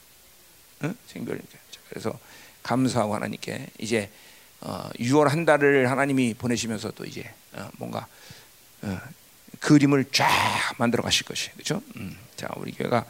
응? 0.84 0.94
생명력. 1.08 1.42
그래서 1.88 2.16
감사하고 2.62 3.14
하나님께 3.14 3.66
이제 3.78 4.08
어, 4.60 4.88
6월 4.98 5.28
한 5.28 5.44
달을 5.44 5.90
하나님이 5.90 6.34
보내시면서 6.34 6.92
또 6.92 7.04
이제 7.04 7.28
어, 7.54 7.68
뭔가 7.78 8.06
어, 8.82 8.98
그림을 9.58 10.04
쫙 10.12 10.28
만들어 10.78 11.02
가실 11.02 11.26
것이 11.26 11.50
그렇죠? 11.52 11.82
음, 11.96 12.16
자 12.36 12.48
우리 12.56 12.70
교회가 12.72 13.04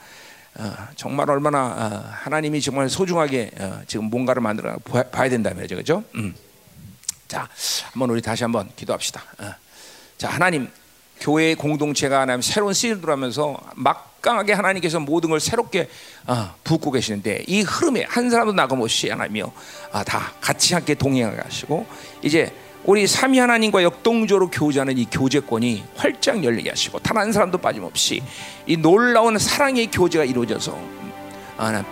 어, 0.55 0.75
정말 0.97 1.29
얼마나 1.31 1.67
어, 1.67 2.11
하나님이 2.13 2.61
정말 2.63 2.89
소중하게 2.89 3.51
어, 3.59 3.83
지금 3.87 4.07
뭔가를 4.07 4.41
만들어 4.41 4.79
봐- 4.79 5.03
봐야 5.11 5.29
거죠, 5.63 5.75
그렇죠? 5.75 6.05
음. 6.15 6.35
자, 7.31 7.49
한번 7.93 8.11
우리 8.11 8.21
다시 8.21 8.43
한번 8.43 8.69
기도합시다. 8.75 9.23
어. 9.39 9.55
자, 10.19 10.29
하나님, 10.29 10.69
교회 11.21 11.55
공동체가 11.55 12.23
하나님 12.23 12.43
새로운 12.43 12.73
시즌을 12.75 13.01
들어가면서 13.01 13.57
막강하게 13.77 14.53
하나님께서 14.55 14.99
모든 14.99 15.31
걸 15.31 15.39
새롭게 15.39 15.89
어, 16.27 16.53
붓고 16.65 16.91
계시는데 16.91 17.45
이 17.47 17.61
흐름에 17.63 18.05
한 18.09 18.31
사람도 18.31 18.53
나가못이 18.55 19.11
하나님이요, 19.11 19.53
아, 19.93 20.03
다 20.03 20.33
같이 20.41 20.75
함께 20.75 20.95
동행하게 20.97 21.41
하시고 21.43 21.87
이제 22.23 22.53
우리 22.85 23.07
삼위 23.07 23.39
하나님과 23.39 23.85
역동적으로 23.85 24.51
교제하는 24.51 24.99
이 24.99 25.05
교제권이 25.09 25.85
활짝 25.95 26.43
열리게 26.43 26.71
하시고 26.71 26.99
단 26.99 27.17
한 27.17 27.31
사람도 27.31 27.59
빠짐없이 27.59 28.23
이 28.67 28.77
놀라운 28.77 29.39
사랑의 29.39 29.89
교제가 29.93 30.25
이루어져서 30.25 30.77
아, 31.59 31.71
나 31.71 31.85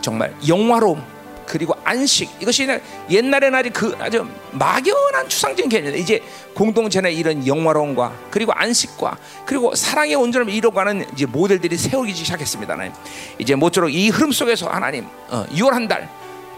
정말 0.00 0.34
영화로움 0.48 1.04
그리고 1.50 1.74
안식 1.84 2.30
이것이 2.40 2.68
옛날의 3.10 3.50
날이 3.50 3.70
그 3.70 3.96
아주 3.98 4.24
막연한 4.52 5.28
추상적인 5.28 5.68
개념인데 5.68 5.98
이제 5.98 6.22
공동체 6.54 7.00
내 7.00 7.10
이런 7.10 7.44
영화로움과 7.44 8.12
그리고 8.30 8.52
안식과 8.52 9.18
그리고 9.44 9.74
사랑의 9.74 10.14
온전함을 10.14 10.54
이뤄가는 10.54 11.06
이제 11.12 11.26
모델들이 11.26 11.76
세우기 11.76 12.14
시작했습니다. 12.14 12.72
하나님. 12.72 12.92
이제 13.38 13.56
모쪼록 13.56 13.92
이 13.92 14.10
흐름 14.10 14.30
속에서 14.30 14.68
하나님 14.68 15.06
어, 15.28 15.44
6월 15.50 15.70
한 15.72 15.88
달 15.88 16.08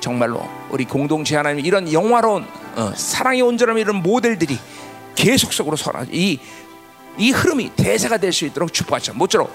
정말로 0.01 0.47
우리 0.69 0.85
공동체 0.85 1.36
하나님 1.36 1.64
이런 1.64 1.90
영화로운 1.90 2.44
어, 2.74 2.93
사랑의 2.94 3.40
온전함 3.40 3.78
이런 3.78 3.97
모델들이 4.02 4.59
계속적으로 5.14 5.77
설하 5.77 6.05
이, 6.10 6.39
이 7.16 7.31
흐름이 7.31 7.77
대세가 7.77 8.19
될 8.19 8.32
수 8.32 8.44
있도록 8.44 8.73
축복하죠. 8.74 9.14
모쪼록 9.14 9.51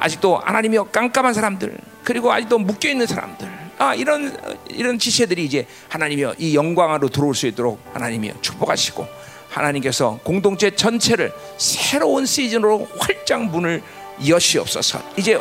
아직도 0.00 0.36
하나님이 0.38 0.78
깜깜한 0.92 1.34
사람들 1.34 1.76
그리고 2.04 2.32
아직도 2.32 2.58
묶여 2.58 2.88
있는 2.88 3.06
사람들 3.06 3.57
아 3.78 3.94
이런 3.94 4.36
이런 4.68 4.98
지체들이 4.98 5.44
이제 5.44 5.66
하나님이여 5.88 6.34
이 6.38 6.54
영광으로 6.54 7.08
들어올 7.08 7.34
수 7.34 7.46
있도록 7.46 7.80
하나님이여 7.94 8.34
축복하시고 8.40 9.06
하나님께서 9.48 10.18
공동체 10.22 10.70
전체를 10.70 11.32
새로운 11.56 12.26
시즌으로 12.26 12.88
활짝 12.98 13.46
문을 13.46 13.82
여시옵소서. 14.26 15.00
이제 15.16 15.38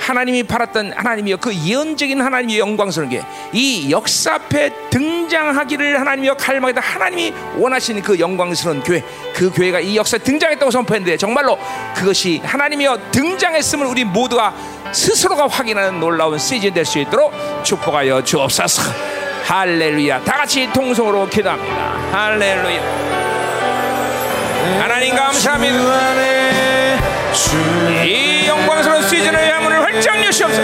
하나님이 0.00 0.42
바랐던 0.44 0.92
하나님이여 0.96 1.36
그 1.36 1.54
예언적인 1.54 2.20
하나님의 2.20 2.58
영광스러운 2.58 3.10
게 3.10 3.22
이 3.52 3.90
역사 3.90 4.34
앞에 4.34 4.70
등장하기를 4.90 5.98
하나님이여 6.00 6.34
갈망했던 6.34 6.82
하나님이 6.82 7.32
원하시는 7.56 8.00
그 8.02 8.18
영광스러운 8.18 8.82
교회 8.82 9.02
그 9.34 9.50
교회가 9.50 9.80
이 9.80 9.96
역사에 9.96 10.20
등장했다고 10.20 10.70
선포했는데 10.70 11.16
정말로 11.16 11.58
그것이 11.94 12.40
하나님이여 12.44 13.10
등장했음을 13.10 13.86
우리 13.86 14.04
모두가 14.04 14.54
스스로가 14.92 15.48
확인하는 15.48 15.98
놀라운 16.00 16.38
시즌 16.38 16.72
될 16.72 16.84
수 16.84 16.98
있도록 16.98 17.32
축복하여 17.64 18.22
주옵소서. 18.24 18.82
할렐루야. 19.44 20.20
다 20.24 20.38
같이 20.38 20.68
통성으로 20.72 21.28
기도합니다. 21.28 21.74
할렐루야. 22.12 22.80
하나님 24.80 25.14
감사합니다. 25.16 25.74
이 28.04 28.46
영광스러운 28.46 29.02
시즌의 29.08 29.50
야문을 29.50 29.80
활짝 30.00 30.24
여시옵소서 30.24 30.62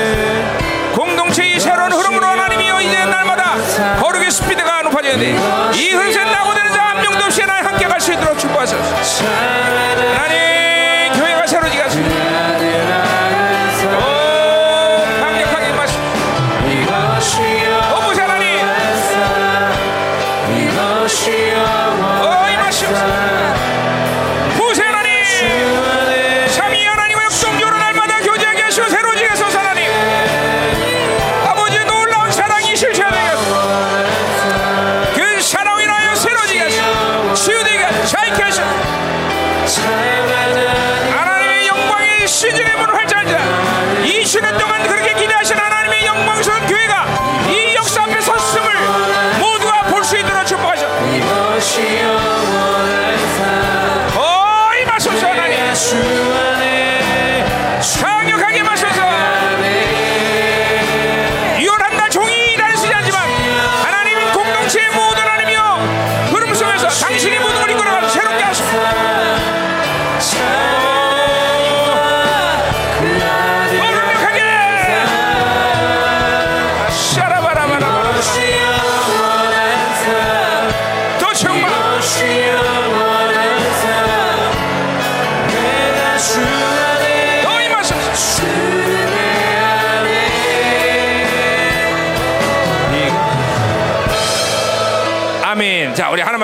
공동체의 0.94 1.60
새로운 1.60 1.92
흐름으로 1.92 2.24
하나님이여 2.26 2.80
이제 2.80 3.04
날마다 3.04 3.56
거룩의 4.00 4.30
스피드가 4.30 4.80
높아지는데 4.82 5.32
이 5.74 5.92
흐름에 5.92 6.24
낙오되는 6.24 6.72
자한 6.72 7.02
명도 7.02 7.24
없이 7.26 7.42
하나님 7.42 7.66
함께 7.66 7.86
갈 7.86 8.00
수 8.00 8.12
있도록 8.14 8.38
축복하소서. 8.38 9.24
하나님 10.14 10.55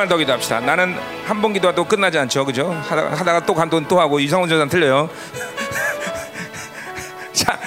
하나만 0.03 0.09
더 0.09 0.17
기도합시다. 0.17 0.61
나는 0.61 0.97
한 1.27 1.41
번 1.43 1.53
기도하도 1.53 1.85
끝나지 1.85 2.19
않죠, 2.19 2.45
그죠? 2.45 2.71
하다가, 2.89 3.15
하다가 3.17 3.47
또 3.47 3.55
감동 3.55 3.85
또 3.87 4.01
하고 4.01 4.19
이상훈 4.21 4.49
전사 4.49 4.67
틀려요. 4.67 5.09
자, 7.33 7.59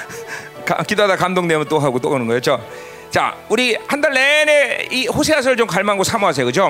가- 0.65 0.83
기도하다 0.83 1.15
감동되면 1.17 1.67
또 1.69 1.79
하고 1.79 1.99
또 1.99 2.09
오는 2.09 2.25
거예요, 2.27 2.39
죠 2.41 2.61
자, 3.09 3.35
우리 3.49 3.77
한 3.87 4.01
달 4.01 4.11
내내 4.13 4.87
이 4.91 5.07
호세아서를 5.07 5.55
좀 5.57 5.67
갈망고 5.67 6.03
사모하세요, 6.03 6.45
그죠? 6.45 6.69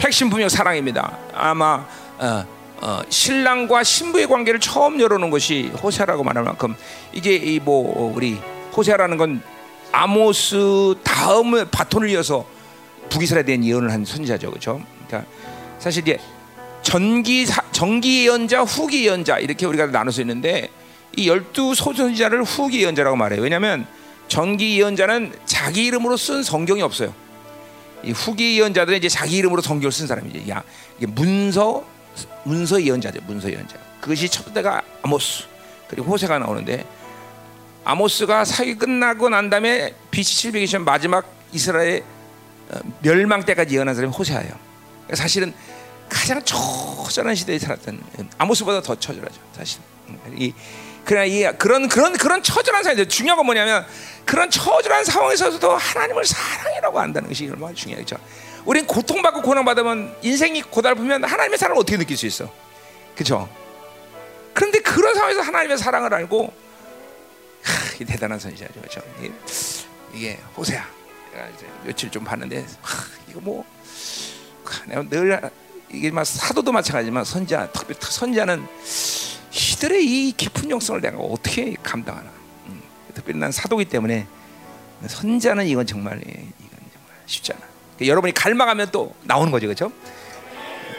핵심 0.00 0.30
분명 0.30 0.48
사랑입니다. 0.48 1.18
아마 1.34 1.84
어, 2.18 2.44
어, 2.80 3.00
신랑과 3.08 3.82
신부의 3.84 4.26
관계를 4.26 4.58
처음 4.60 5.00
열어놓은 5.00 5.30
것이 5.30 5.70
호세아라고 5.82 6.24
말할 6.24 6.44
만큼 6.44 6.74
이게 7.12 7.36
이뭐 7.36 8.12
우리 8.14 8.40
호세아라는 8.76 9.16
건 9.18 9.42
아모스 9.92 10.94
다음에 11.04 11.64
바톤을 11.70 12.08
이어서 12.10 12.44
북이스라엘에 13.12 13.44
대한 13.44 13.64
예언을 13.64 13.90
한 13.90 14.04
선지자죠, 14.04 14.50
그렇죠? 14.50 14.80
그러니까 15.06 15.30
사실 15.78 16.02
이제 16.02 16.18
전기 16.82 17.44
사- 17.46 17.62
정기 17.72 18.24
예언자, 18.26 18.62
후기 18.62 19.06
예언자 19.06 19.38
이렇게 19.38 19.66
우리가 19.66 19.86
나눌 19.86 20.12
수 20.12 20.20
있는데 20.22 20.70
이 21.16 21.28
열두 21.28 21.74
소선지자를 21.74 22.42
후기 22.42 22.82
예언자라고 22.82 23.16
말해요. 23.16 23.42
왜냐하면 23.42 23.86
전기 24.28 24.78
예언자는 24.80 25.34
자기 25.44 25.84
이름으로 25.86 26.16
쓴 26.16 26.42
성경이 26.42 26.80
없어요. 26.80 27.14
이 28.02 28.12
후기 28.12 28.58
예언자들은 28.58 28.98
이제 28.98 29.08
자기 29.08 29.36
이름으로 29.36 29.60
성경을 29.60 29.92
쓴 29.92 30.06
사람이지. 30.06 30.48
야, 30.50 30.62
이게 30.96 31.06
문서 31.06 31.84
문서 32.44 32.82
예언자죠. 32.82 33.20
문서 33.26 33.50
예언자. 33.50 33.76
그것이 34.00 34.28
첫 34.28 34.44
번째가 34.46 34.82
아모스 35.02 35.44
그리고 35.88 36.10
호세가 36.10 36.38
나오는데 36.38 36.84
아모스가 37.84 38.44
사기 38.44 38.74
끝나고 38.76 39.28
난 39.28 39.50
다음에 39.50 39.94
BC 40.10 40.50
700년 40.50 40.78
마지막 40.84 41.26
이스라엘 41.52 42.00
어, 42.00 42.04
멸망 43.02 43.44
때까지 43.44 43.74
예언한 43.74 43.94
사람이 43.94 44.14
호세아예요. 44.14 44.50
그러니까 44.50 45.16
사실은 45.16 45.52
가장 46.08 46.42
처절한 46.44 47.34
시대에 47.34 47.58
살았던 47.58 48.02
아모스보다 48.38 48.82
더 48.82 48.94
처절하죠. 48.94 49.40
사실. 49.52 49.80
이 50.36 50.52
그러나 51.04 51.24
이 51.24 51.42
그런 51.58 51.88
그런 51.88 52.12
그런 52.12 52.42
처절한 52.42 52.84
상황 52.84 53.08
중요한 53.08 53.36
건 53.36 53.46
뭐냐면 53.46 53.86
그런 54.24 54.50
처절한 54.50 55.04
상황에서도 55.04 55.76
하나님을 55.76 56.24
사랑이라고 56.24 57.00
안다는 57.00 57.28
것이 57.28 57.48
얼마나 57.48 57.74
중요하죠. 57.74 58.16
우린 58.64 58.86
고통받고 58.86 59.42
고난받으면 59.42 60.16
인생이 60.22 60.62
고달프면 60.62 61.24
하나님의 61.24 61.58
사랑을 61.58 61.80
어떻게 61.80 61.96
느낄 61.96 62.16
수 62.16 62.26
있어? 62.26 62.52
그렇죠? 63.14 63.48
그런데 64.54 64.80
그런 64.80 65.14
상황에서 65.14 65.40
하나님의 65.40 65.78
사랑을 65.78 66.14
알고 66.14 66.52
하, 67.62 67.96
이 68.00 68.04
대단한 68.04 68.38
선지자죠, 68.38 68.74
그렇죠? 68.74 69.00
이게 70.12 70.38
호세야. 70.56 71.01
내가 71.32 71.48
이제 71.48 71.66
며칠 71.84 72.10
좀 72.10 72.24
봤는데 72.24 72.64
하, 72.80 73.04
이거 73.28 73.40
뭐 73.40 73.64
하, 74.64 74.84
내가 74.86 75.02
늘 75.08 75.50
이게 75.90 76.10
막 76.10 76.24
사도도 76.24 76.72
마찬가지지만 76.72 77.24
선지자 77.24 77.68
특히 77.72 77.94
선지자는 77.98 78.66
이들의 79.52 80.04
이 80.06 80.32
깊은 80.36 80.70
영성을 80.70 81.00
내가 81.00 81.18
어떻게 81.18 81.74
감당하나? 81.82 82.30
음, 82.66 82.82
특별히 83.14 83.38
난 83.38 83.52
사도기 83.52 83.84
때문에 83.86 84.26
선지자는 85.06 85.66
이건 85.66 85.86
정말 85.86 86.18
예, 86.26 86.30
이건 86.30 86.78
정말 86.92 87.16
쉽지 87.26 87.52
않아. 87.52 87.60
그러니까 87.96 88.06
여러분이 88.10 88.32
갈망하면 88.32 88.88
또 88.92 89.14
나오는 89.24 89.50
거죠, 89.50 89.66
그렇죠? 89.66 89.92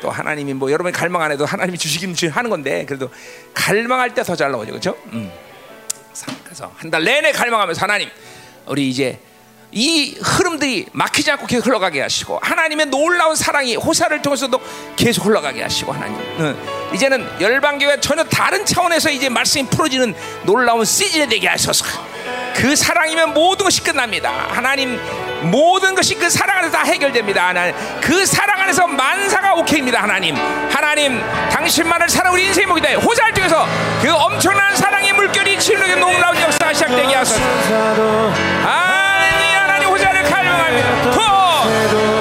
또 0.02 0.12
하나님이 0.12 0.54
뭐 0.54 0.70
여러분이 0.70 0.94
갈망 0.94 1.22
안 1.22 1.32
해도 1.32 1.46
하나님이 1.46 1.78
주시긴 1.78 2.14
주 2.14 2.28
하는 2.28 2.50
건데 2.50 2.86
그래도 2.86 3.10
갈망할 3.54 4.14
때 4.14 4.22
더 4.24 4.36
잘 4.36 4.52
나오죠, 4.52 4.72
그렇죠? 4.72 4.98
음. 5.14 5.32
그래서 6.44 6.72
한 6.76 6.92
달 6.92 7.04
내내 7.04 7.32
갈망하면서 7.32 7.82
하나님 7.82 8.10
우리 8.68 8.90
이제 8.90 9.20
이 9.74 10.16
흐름들이 10.22 10.86
막히지 10.92 11.32
않고 11.32 11.48
계속 11.48 11.66
흘러가게 11.66 12.02
하시고 12.02 12.40
하나님의 12.42 12.88
놀라운 12.88 13.36
사랑이 13.36 13.76
호사를 13.76 14.22
통해서도 14.22 14.60
계속 14.96 15.26
흘러가게 15.26 15.64
하시고 15.64 15.92
하나님. 15.92 16.16
응. 16.40 16.58
이제는 16.94 17.28
열방교회 17.42 18.00
전혀 18.00 18.24
다른 18.24 18.66
차원에서 18.66 19.10
이제 19.10 19.30
말씀이 19.30 19.68
풀어지는 19.70 20.14
놀라운 20.44 20.86
시즌이 20.86 21.28
되게 21.28 21.48
하셔서. 21.48 21.86
그 22.56 22.76
사랑이면 22.76 23.34
모든 23.34 23.66
것이 23.66 23.84
끝납니다. 23.84 24.48
하나님 24.50 25.00
모든 25.42 25.96
것이 25.96 26.16
그 26.16 26.30
사랑 26.30 26.60
안에서 26.60 26.72
다 26.78 26.84
해결됩니다 26.84 27.48
하나님. 27.48 27.76
그 28.00 28.26
사랑 28.26 28.62
안에서 28.62 28.88
만사가 28.88 29.56
오케이입니다 29.56 30.04
하나님. 30.04 30.36
하나님 30.70 31.20
당신만을 31.50 32.10
사랑 32.10 32.34
우리 32.34 32.46
인생의 32.46 32.68
목이다. 32.68 32.94
호사를 33.00 33.34
통해서 33.34 33.68
그 34.02 34.14
엄청난 34.14 34.76
사랑의 34.76 35.14
물결이 35.14 35.60
치르는 35.60 36.00
놀라운 36.00 36.40
역사가 36.40 36.74
시작되게 36.74 37.16
하소서. 37.16 37.42
하 38.64 38.93
호자를 40.04 40.24
갈망합니다 40.24 41.12
더! 41.12 42.13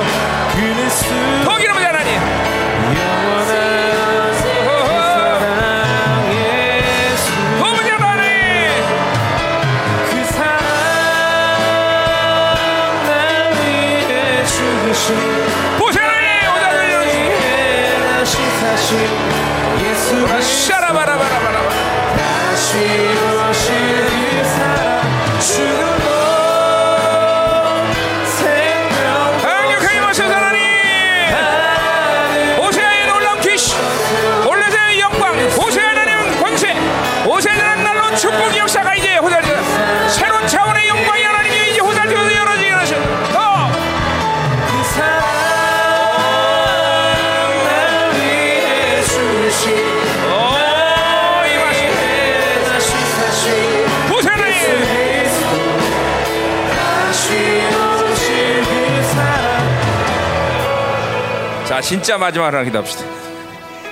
진짜 61.82 62.16
마지막으로 62.16 62.64
기도합시다 62.64 63.04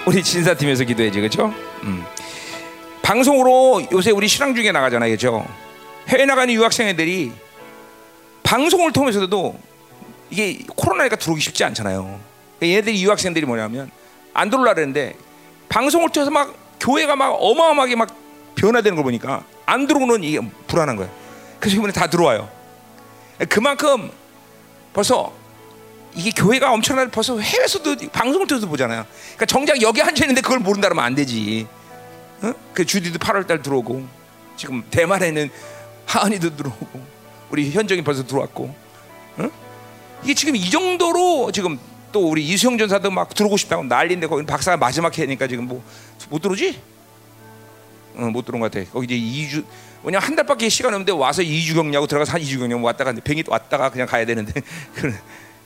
우리 0.06 0.22
진사팀에서 0.22 0.84
기도해지 0.84 1.18
그렇죠? 1.18 1.52
음. 1.82 2.04
방송으로 3.02 3.82
요새 3.92 4.12
우리 4.12 4.28
신앙 4.28 4.54
중에 4.54 4.72
나가잖아요 4.72 5.10
그렇죠? 5.10 5.46
해외 6.08 6.24
나가는 6.24 6.52
유학생 6.54 6.88
애들이 6.88 7.32
방송을 8.42 8.92
통해서도 8.92 9.58
이게 10.30 10.60
코로나니까 10.76 11.16
들어오기 11.16 11.40
쉽지 11.40 11.64
않잖아요 11.64 12.20
얘네들이 12.62 13.02
유학생들이 13.04 13.44
뭐냐면 13.44 13.90
안 14.32 14.48
들어오려 14.50 14.74
그랬는데 14.74 15.16
방송을 15.68 16.10
통해서 16.10 16.30
막 16.30 16.54
교회가 16.80 17.16
막 17.16 17.36
어마어마하게 17.40 17.96
막 17.96 18.16
변화되는 18.54 18.94
걸 18.96 19.04
보니까 19.04 19.44
안 19.66 19.86
들어오는 19.86 20.22
이게 20.22 20.40
불안한 20.68 20.96
거예요 20.96 21.10
그래서 21.58 21.76
이번에 21.76 21.92
다 21.92 22.06
들어와요 22.06 22.48
그만큼 23.48 24.10
벌써 24.92 25.39
이게 26.14 26.30
교회가 26.30 26.72
엄청나게 26.72 27.10
벌써 27.10 27.38
해외에서도 27.38 27.96
방송을 28.12 28.46
통해서 28.46 28.66
보잖아요. 28.66 29.06
그러니까 29.36 29.46
정작 29.46 29.80
여기 29.82 30.02
앉아 30.02 30.24
있는데 30.24 30.40
그걸 30.40 30.58
모른다 30.58 30.88
그러면 30.88 31.04
안 31.04 31.14
되지. 31.14 31.66
어? 32.42 32.52
그 32.74 32.84
주디도 32.84 33.18
8월 33.18 33.46
달 33.46 33.62
들어오고 33.62 34.06
지금 34.56 34.82
대만에는 34.90 35.50
하은이도 36.06 36.56
들어오고 36.56 37.00
우리 37.50 37.70
현정이 37.70 38.02
벌써 38.02 38.26
들어왔고 38.26 38.74
어? 39.36 39.50
이게 40.24 40.34
지금 40.34 40.56
이 40.56 40.70
정도로 40.70 41.50
지금 41.52 41.78
또 42.12 42.28
우리 42.28 42.46
이수영 42.48 42.76
전사도 42.78 43.10
막 43.10 43.32
들어오고 43.34 43.56
싶다고 43.56 43.84
난리인데 43.84 44.26
거기 44.26 44.44
박사가 44.44 44.76
마지막 44.76 45.16
해니까 45.16 45.46
지금 45.46 45.66
뭐 45.66 45.82
못 46.28 46.40
들어오지? 46.42 46.78
어, 48.16 48.22
못 48.26 48.44
들어온 48.44 48.60
것 48.60 48.70
같아. 48.70 48.88
거기 48.92 49.06
이제 49.16 49.56
2주 49.56 49.64
왜냐 50.02 50.18
한 50.18 50.34
달밖에 50.36 50.68
시간 50.68 50.92
없는데 50.94 51.12
와서 51.12 51.42
2주 51.42 51.74
격리하고 51.74 52.06
들어가서 52.06 52.32
한 52.32 52.40
2주 52.40 52.58
격리하고 52.58 52.84
왔다가 52.86 53.12
병이 53.12 53.44
왔다가 53.46 53.90
그냥 53.90 54.06
가야 54.06 54.24
되는데 54.24 54.52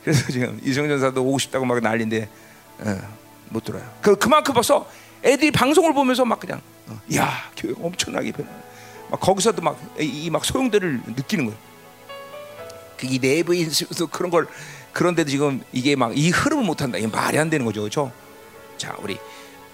그래. 0.04 0.12
그래서 0.12 0.32
지금 0.32 0.60
이성 0.62 0.86
전사도 0.88 1.24
오고 1.24 1.38
싶다고 1.38 1.64
막 1.64 1.80
난리인데 1.80 2.28
어, 2.80 3.00
못 3.48 3.64
들어요. 3.64 3.82
그 4.02 4.16
그만큼 4.16 4.54
벌써 4.54 4.86
애들이 5.24 5.50
방송을 5.50 5.94
보면서 5.94 6.24
막 6.24 6.38
그냥 6.38 6.60
어, 6.88 7.00
야 7.14 7.50
교회가 7.56 7.80
엄청나게 7.82 8.32
변화. 8.32 8.50
막 9.10 9.20
거기서도 9.20 9.62
막 9.62 9.78
이막 9.98 10.44
소용들을 10.44 11.02
느끼는 11.16 11.46
거예요. 11.46 11.58
그이 12.98 13.18
내부인도 13.18 14.06
그런 14.08 14.30
걸 14.30 14.46
그런데도 14.92 15.28
지금 15.30 15.62
이게 15.72 15.96
막 15.96 16.12
이 16.14 16.30
흐름을 16.30 16.64
못 16.64 16.82
한다. 16.82 16.98
이게 16.98 17.06
말이 17.06 17.38
안 17.38 17.50
되는 17.50 17.66
거죠, 17.66 17.80
그렇죠? 17.80 18.12
자 18.76 18.94
우리 19.02 19.18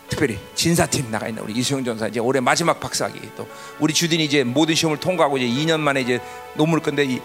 특별히 0.09 0.39
진사팀 0.55 1.11
나가 1.11 1.29
있는 1.29 1.43
우리 1.43 1.53
이수영 1.55 1.85
전사 1.85 2.09
이제 2.09 2.19
올해 2.21 2.41
마지막 2.41 2.81
박사학위 2.81 3.21
또 3.37 3.49
우리 3.79 3.95
주딘이 3.95 4.25
이제 4.25 4.43
모든 4.45 4.75
시험을 4.75 4.99
통과하고 4.99 5.39
이제 5.39 5.47
2년 5.47 5.81
만에 5.81 6.01
이제 6.01 6.21
논문을 6.57 6.83
건데 6.83 7.05
이 7.05 7.21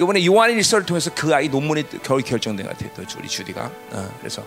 이번에 0.00 0.24
요한일서를 0.24 0.86
통해서 0.86 1.10
그 1.14 1.34
아이 1.34 1.48
논문이 1.48 2.02
결 2.02 2.20
결정된 2.22 2.66
것 2.66 2.76
같아요. 2.76 2.90
또 2.94 3.18
우리 3.18 3.28
주디가 3.28 3.70
어, 3.92 4.14
그래서 4.18 4.42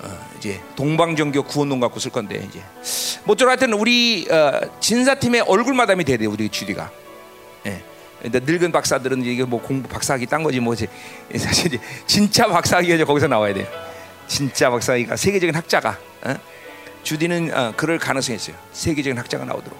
어, 0.00 0.18
이제 0.38 0.60
동방정교 0.76 1.42
구원론 1.44 1.80
갖고 1.80 1.98
쓸 2.00 2.10
건데 2.10 2.46
이제 2.48 2.62
뭐쪼록 3.24 3.50
하여튼 3.50 3.72
우리 3.74 4.26
어, 4.30 4.60
진사팀의 4.80 5.42
얼굴 5.42 5.74
마담이 5.74 6.04
돼야 6.04 6.16
돼 6.16 6.26
우리 6.26 6.48
주디가. 6.48 6.90
예. 7.66 7.82
근데 8.22 8.40
늙은 8.40 8.72
박사들은 8.72 9.24
이게 9.24 9.44
뭐 9.44 9.60
공부 9.62 9.88
박사학위 9.88 10.26
딴 10.26 10.42
거지 10.42 10.58
뭐지 10.58 10.88
사실 11.38 11.66
이제 11.66 11.80
진짜 12.06 12.48
박사학위가 12.48 13.04
거기서 13.04 13.28
나와야 13.28 13.54
돼요. 13.54 13.66
진짜 14.26 14.70
박사학위가 14.70 15.16
세계적인 15.16 15.54
학자가 15.54 15.98
어? 16.24 16.34
주디는 17.02 17.52
어, 17.54 17.72
그럴 17.76 17.98
가능성이 17.98 18.36
있어요. 18.36 18.56
세계적인 18.72 19.18
학자가 19.18 19.44
나오도록. 19.44 19.78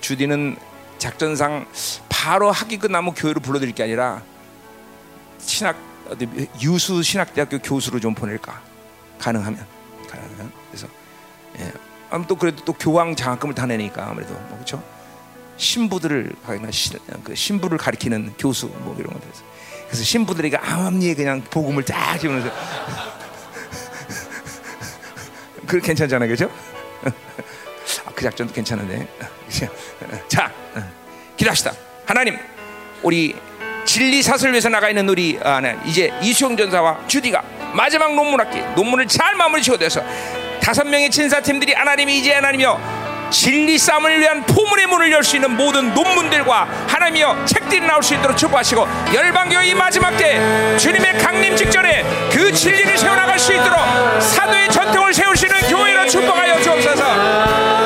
주디는 0.00 0.56
작전상 1.00 1.66
바로 2.08 2.52
학위 2.52 2.76
끝나면 2.78 3.14
교회로 3.14 3.40
불러드릴 3.40 3.74
게 3.74 3.82
아니라 3.82 4.22
신학 5.38 5.76
유수 6.60 7.02
신학대학교 7.02 7.58
교수로 7.58 7.98
좀 8.00 8.14
보낼까? 8.14 8.62
가능하면 9.18 9.66
가능하면. 10.08 10.52
그래서 10.70 10.86
예. 11.58 11.72
아무튼 12.10 12.28
또 12.28 12.36
그래도 12.36 12.64
또 12.64 12.72
교황 12.74 13.16
장학금을 13.16 13.54
타내니까 13.54 14.08
아무래도 14.08 14.34
뭐 14.34 14.54
그렇죠 14.54 14.82
신부들을 15.56 16.34
그 17.24 17.34
신부를 17.34 17.78
가리키는 17.78 18.34
교수 18.38 18.66
뭐 18.66 18.94
이런 18.98 19.12
것들. 19.14 19.28
그래서 19.86 20.04
신부들에게 20.04 20.56
암암리에 20.58 21.14
그냥 21.14 21.42
복음을 21.42 21.82
딱 21.84 22.18
집으면서 22.18 22.50
그 25.66 25.80
괜찮잖아요. 25.80 26.28
그죠? 26.28 26.50
아, 28.04 28.12
그 28.14 28.22
작전도 28.22 28.52
괜찮은데. 28.52 29.08
자 30.28 30.52
기도합시다. 31.40 31.72
하나님 32.04 32.38
우리 33.02 33.34
진리 33.86 34.22
사슬을 34.22 34.52
위해서 34.52 34.68
나가 34.68 34.88
있는 34.88 35.08
우리 35.08 35.38
아, 35.42 35.58
네, 35.60 35.76
이제 35.86 36.12
이수영 36.20 36.56
전사와 36.56 36.98
주디가 37.08 37.42
마지막 37.72 38.14
논문 38.14 38.38
학기 38.38 38.60
논문을 38.76 39.06
잘 39.08 39.34
마무리 39.36 39.62
지어돼서 39.62 40.02
다섯 40.62 40.86
명의 40.86 41.10
진사팀들이 41.10 41.72
하나님이 41.72 42.18
이제 42.18 42.34
하나님이여 42.34 43.28
진리 43.30 43.78
싸움을 43.78 44.20
위한 44.20 44.42
포문의 44.42 44.86
문을 44.86 45.10
열 45.12 45.22
수 45.22 45.36
있는 45.36 45.56
모든 45.56 45.94
논문들과 45.94 46.68
하나님이여 46.88 47.44
책들이 47.46 47.80
나올 47.86 48.02
수 48.02 48.14
있도록 48.14 48.36
축복하시고 48.36 48.86
열방교회 49.14 49.68
이 49.68 49.74
마지막 49.74 50.16
때 50.16 50.76
주님의 50.76 51.18
강림 51.18 51.56
직전에 51.56 52.04
그 52.32 52.52
진리를 52.52 52.98
세워나갈 52.98 53.38
수 53.38 53.52
있도록 53.54 53.78
사도의 54.20 54.70
전통을 54.70 55.14
세우시는 55.14 55.60
교회로 55.70 56.06
축복하여 56.08 56.60
주옵소서 56.60 57.79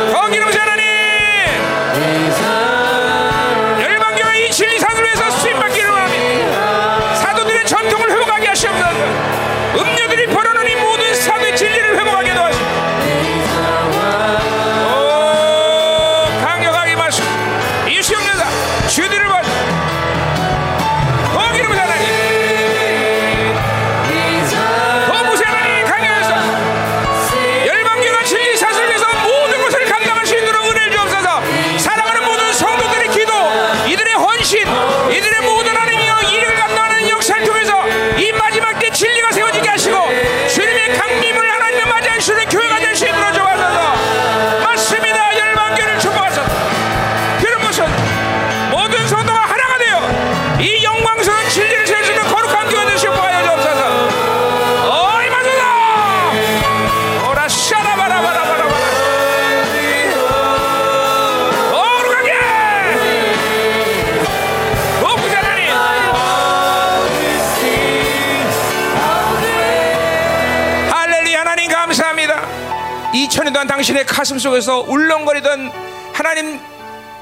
당신의 73.85 74.07
가슴 74.07 74.39
속에서 74.39 74.81
울렁거리던 74.81 75.71
하나님 76.15 76.59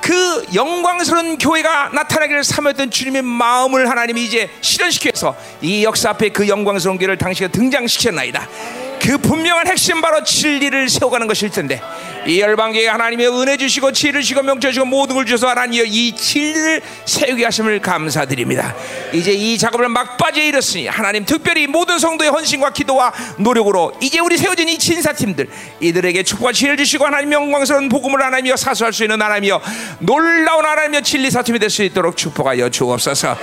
그 0.01 0.47
영광스러운 0.55 1.37
교회가 1.37 1.91
나타나기를 1.93 2.45
삼았던 2.45 2.93
주님의 2.93 3.23
마음을 3.23 3.91
하나님이 3.91 4.25
이제 4.25 4.49
실현시켜서 4.61 5.35
이 5.61 5.83
역사 5.83 6.11
앞에 6.11 6.29
그 6.29 6.47
영광스러운 6.47 6.99
교회를 6.99 7.19
당신이 7.19 7.51
등장시켰나이다. 7.51 8.49
그 9.01 9.19
분명한 9.19 9.67
핵심 9.67 10.01
바로 10.01 10.23
진리를 10.23 10.89
세워가는 10.89 11.27
것일 11.27 11.51
텐데 11.51 11.83
이 12.25 12.41
열방계에 12.41 12.87
하나님의 12.87 13.29
은혜 13.29 13.57
주시고 13.57 13.91
지혜를 13.93 14.21
주시고 14.23 14.43
명철 14.43 14.71
주시고 14.71 14.87
모든 14.87 15.17
걸 15.17 15.27
주셔서 15.27 15.49
하나님이 15.49 15.89
이 15.89 16.13
진리를 16.15 16.81
세우게 17.05 17.45
하심을 17.45 17.81
감사드립니다. 17.81 18.75
이제 19.13 19.33
이 19.33 19.59
작업을 19.59 19.89
막바지에 19.89 20.47
이르으니 20.47 20.87
하나님 20.87 21.25
특별히 21.25 21.67
모든 21.67 21.99
성도의 21.99 22.31
헌신과 22.31 22.71
기도와 22.73 23.13
노력으로 23.39 23.93
이제 24.01 24.21
우리 24.21 24.37
세워진 24.39 24.69
이 24.69 24.79
진사팀들 24.79 25.49
이들에게 25.81 26.23
축복과 26.23 26.53
지혜를 26.53 26.77
주시고 26.77 27.05
하나님 27.05 27.33
영광스러운 27.33 27.89
복음을 27.89 28.23
하나님이여 28.23 28.57
사수할 28.57 28.93
수 28.93 29.03
있는 29.03 29.21
하나님이여 29.21 29.61
놀라운 29.99 30.65
하나님이여 30.65 31.01
진리 31.01 31.29
사팀이 31.31 31.59
될 31.59 31.71
수 31.71 31.83
있도록 31.83 32.17
축복하여 32.17 32.69
주옵소서. 32.69 33.37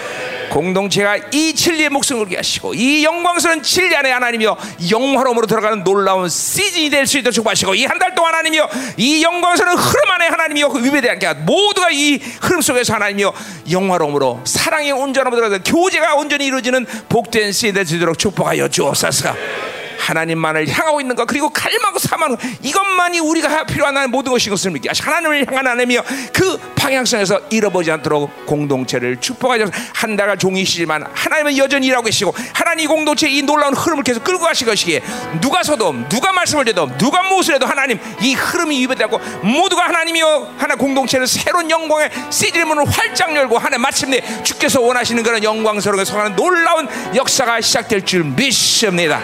공동체가 0.52 1.18
이 1.32 1.54
진리의 1.54 1.90
목숨을 1.90 2.22
걸게 2.22 2.38
하시고 2.38 2.74
이 2.74 3.04
영광스러운 3.04 3.62
진리 3.62 3.96
안에 3.96 4.12
하나님이여 4.12 4.58
영화로움으로 4.90 5.46
들어가는 5.48 5.84
놀라운 5.84 6.28
시즌이 6.30 6.90
될 6.90 7.06
수 7.06 7.18
있도록 7.18 7.34
축복하시고 7.34 7.76
이 7.76 7.86
한 7.86 7.98
달 8.00 8.14
동안 8.16 8.34
하나님이여 8.34 8.69
이 8.98 9.24
영광스러운 9.24 9.78
흐름 9.78 10.12
안에 10.12 10.28
하나님이여 10.28 10.68
위배되게 10.70 11.26
하게 11.26 11.40
모두가 11.42 11.90
이 11.92 12.20
흐름 12.42 12.62
속에서 12.62 12.94
하나님이여 12.94 13.34
영화로움으로 13.72 14.42
사랑의 14.46 14.92
온전함으로 14.92 15.60
교제가 15.64 16.16
온전히 16.16 16.46
이루어지는 16.46 16.86
복된 17.08 17.52
수 17.52 17.68
있도록 17.68 18.18
축복하여 18.18 18.68
주옵소서. 18.68 19.36
하나님만을 20.10 20.68
향하고 20.68 21.02
있는 21.02 21.16
것 21.16 21.26
그리고 21.26 21.50
갈망하고 21.50 22.00
사망 22.00 22.36
이것만이 22.62 23.20
우리가 23.20 23.66
필요한 23.66 24.10
모든 24.10 24.32
것인 24.32 24.50
것을 24.50 24.74
하시 24.88 25.02
하나님을 25.02 25.48
향한 25.48 25.68
하나님이여 25.68 26.04
그 26.34 26.58
방향성에서 26.76 27.42
잃어버리지 27.50 27.92
않도록 27.92 28.46
공동체를 28.46 29.18
축복하셔서 29.20 29.72
한 29.94 30.16
달간 30.16 30.38
종이시지만 30.38 31.06
하나님은 31.14 31.58
여전히 31.58 31.88
일하고 31.88 32.06
계시고 32.06 32.34
하나님 32.54 32.86
이 32.86 32.88
공동체 32.88 33.30
이 33.30 33.42
놀라운 33.42 33.74
흐름을 33.74 34.04
계속 34.04 34.24
끌고 34.24 34.44
가실 34.44 34.66
것이기에 34.66 35.02
누가 35.42 35.64
서도 35.64 35.94
누가 36.08 36.32
말씀을 36.32 36.68
해도 36.68 36.90
누가 36.98 37.24
무엇을 37.24 37.56
해도 37.56 37.66
하나님 37.66 38.00
이 38.22 38.34
흐름이 38.34 38.80
위배되고 38.82 39.20
모두가 39.44 39.86
하나님이여 39.86 40.56
하나 40.58 40.76
공동체를 40.76 41.28
새로운 41.28 41.70
영광의 41.70 42.10
시즌의 42.30 42.66
문을 42.66 42.86
활짝 42.90 43.36
열고 43.36 43.58
하나 43.58 43.78
마침내 43.78 44.22
주께서 44.44 44.82
원하시는 44.82 45.22
그런 45.24 45.44
영광스러운 45.44 46.06
성하는 46.06 46.36
놀라운 46.36 46.88
역사가 47.16 47.62
시작될 47.62 48.06
줄 48.06 48.24
믿습니다. 48.24 49.22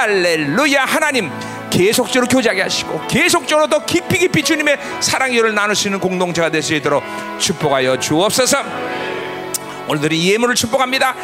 할렐루야 0.00 0.86
하나님. 0.86 1.30
계속적으로 1.68 2.26
교제하게 2.26 2.62
하시고 2.62 3.06
계속적으로 3.06 3.68
더 3.68 3.84
깊이 3.84 4.18
깊이 4.18 4.42
주님의 4.42 4.78
사랑을 5.00 5.54
나눌 5.54 5.76
수 5.76 5.88
있는 5.88 6.00
공동체가 6.00 6.48
될 6.50 6.62
수 6.62 6.74
있도록 6.74 7.04
축복하여 7.38 7.98
주옵소서. 7.98 8.58
오늘들이 9.88 10.18
이 10.18 10.32
예물을 10.32 10.54
축복합니다 10.54 11.14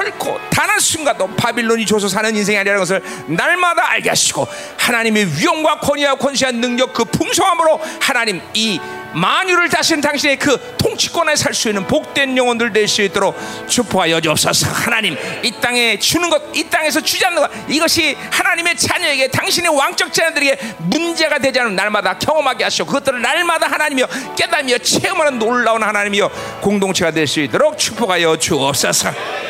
결코 0.00 0.38
단 0.50 0.70
한 0.70 0.78
순간도 0.78 1.26
바빌론이 1.34 1.84
줘서 1.84 2.06
사는 2.06 2.34
인생이 2.36 2.56
아니라는 2.58 2.78
것을 2.80 3.02
날마다 3.26 3.90
알게 3.90 4.08
하시고 4.08 4.46
하나님의 4.78 5.26
위엄과 5.36 5.80
권위와 5.80 6.14
권세한 6.14 6.60
능력 6.60 6.92
그 6.92 7.04
풍성함으로 7.04 7.80
하나님 8.00 8.40
이 8.54 8.78
만유를 9.12 9.68
다스리는 9.68 10.00
당신의 10.00 10.38
그 10.38 10.76
통치권에 10.78 11.34
살 11.34 11.52
수 11.54 11.68
있는 11.68 11.84
복된 11.88 12.36
영혼들 12.36 12.72
될 12.72 12.86
수 12.86 13.02
있도록 13.02 13.36
축복하여 13.66 14.20
주옵소서. 14.20 14.68
하나님 14.70 15.16
이 15.42 15.50
땅에 15.60 15.98
주는 15.98 16.30
것 16.30 16.40
이 16.54 16.62
땅에서 16.70 17.00
주지 17.00 17.24
않는 17.26 17.42
것 17.42 17.50
이것이 17.68 18.16
하나님의 18.30 18.76
자녀에게 18.76 19.28
당신의 19.28 19.76
왕적 19.76 20.12
자녀들에게 20.12 20.74
문제가 20.78 21.38
되지 21.38 21.58
않는 21.58 21.74
날마다 21.74 22.16
경험하게 22.16 22.62
하시고 22.64 22.86
그것들을 22.86 23.20
날마다 23.20 23.66
하나님이여 23.66 24.06
깨닫며 24.36 24.78
체험하는 24.78 25.40
놀라운 25.40 25.82
하나님이여 25.82 26.30
공동체가 26.60 27.10
될 27.10 27.26
수 27.26 27.40
있도록 27.40 27.76
축복하여 27.76 28.36
주옵소서 28.36 29.49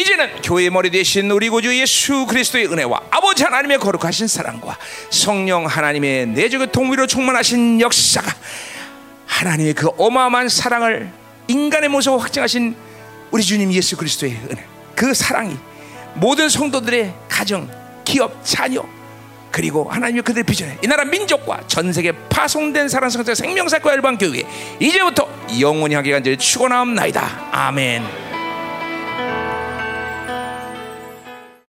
이제는 0.00 0.40
교회의 0.40 0.70
머리 0.70 0.90
대신 0.90 1.30
우리 1.30 1.50
구주 1.50 1.78
예수 1.78 2.24
그리스도의 2.24 2.72
은혜와 2.72 3.02
아버지 3.10 3.44
하나님의 3.44 3.78
거룩하신 3.78 4.28
사랑과 4.28 4.78
성령 5.10 5.66
하나님의 5.66 6.28
내적의 6.28 6.72
통위로 6.72 7.06
충만하신 7.06 7.82
역사가 7.82 8.34
하나님의 9.26 9.74
그 9.74 9.88
어마어마한 9.98 10.48
사랑을 10.48 11.12
인간의 11.48 11.90
모습으로 11.90 12.18
확증하신 12.18 12.74
우리 13.30 13.42
주님 13.42 13.70
예수 13.74 13.98
그리스도의 13.98 14.38
은혜 14.50 14.64
그 14.94 15.12
사랑이 15.12 15.54
모든 16.14 16.48
성도들의 16.48 17.12
가정, 17.28 17.68
기업, 18.02 18.42
자녀 18.42 18.82
그리고 19.50 19.90
하나님의 19.90 20.22
그들의 20.22 20.44
비전에 20.44 20.78
이 20.82 20.86
나라 20.86 21.04
민족과 21.04 21.64
전 21.66 21.92
세계 21.92 22.12
파송된 22.30 22.88
사랑 22.88 23.10
성자 23.10 23.34
생명사과 23.34 23.90
열방 23.92 24.16
교회 24.16 24.44
이제부터 24.80 25.28
영원히 25.60 25.94
하게 25.94 26.12
간절히 26.12 26.38
축원하옵나이다 26.38 27.48
아멘. 27.52 28.29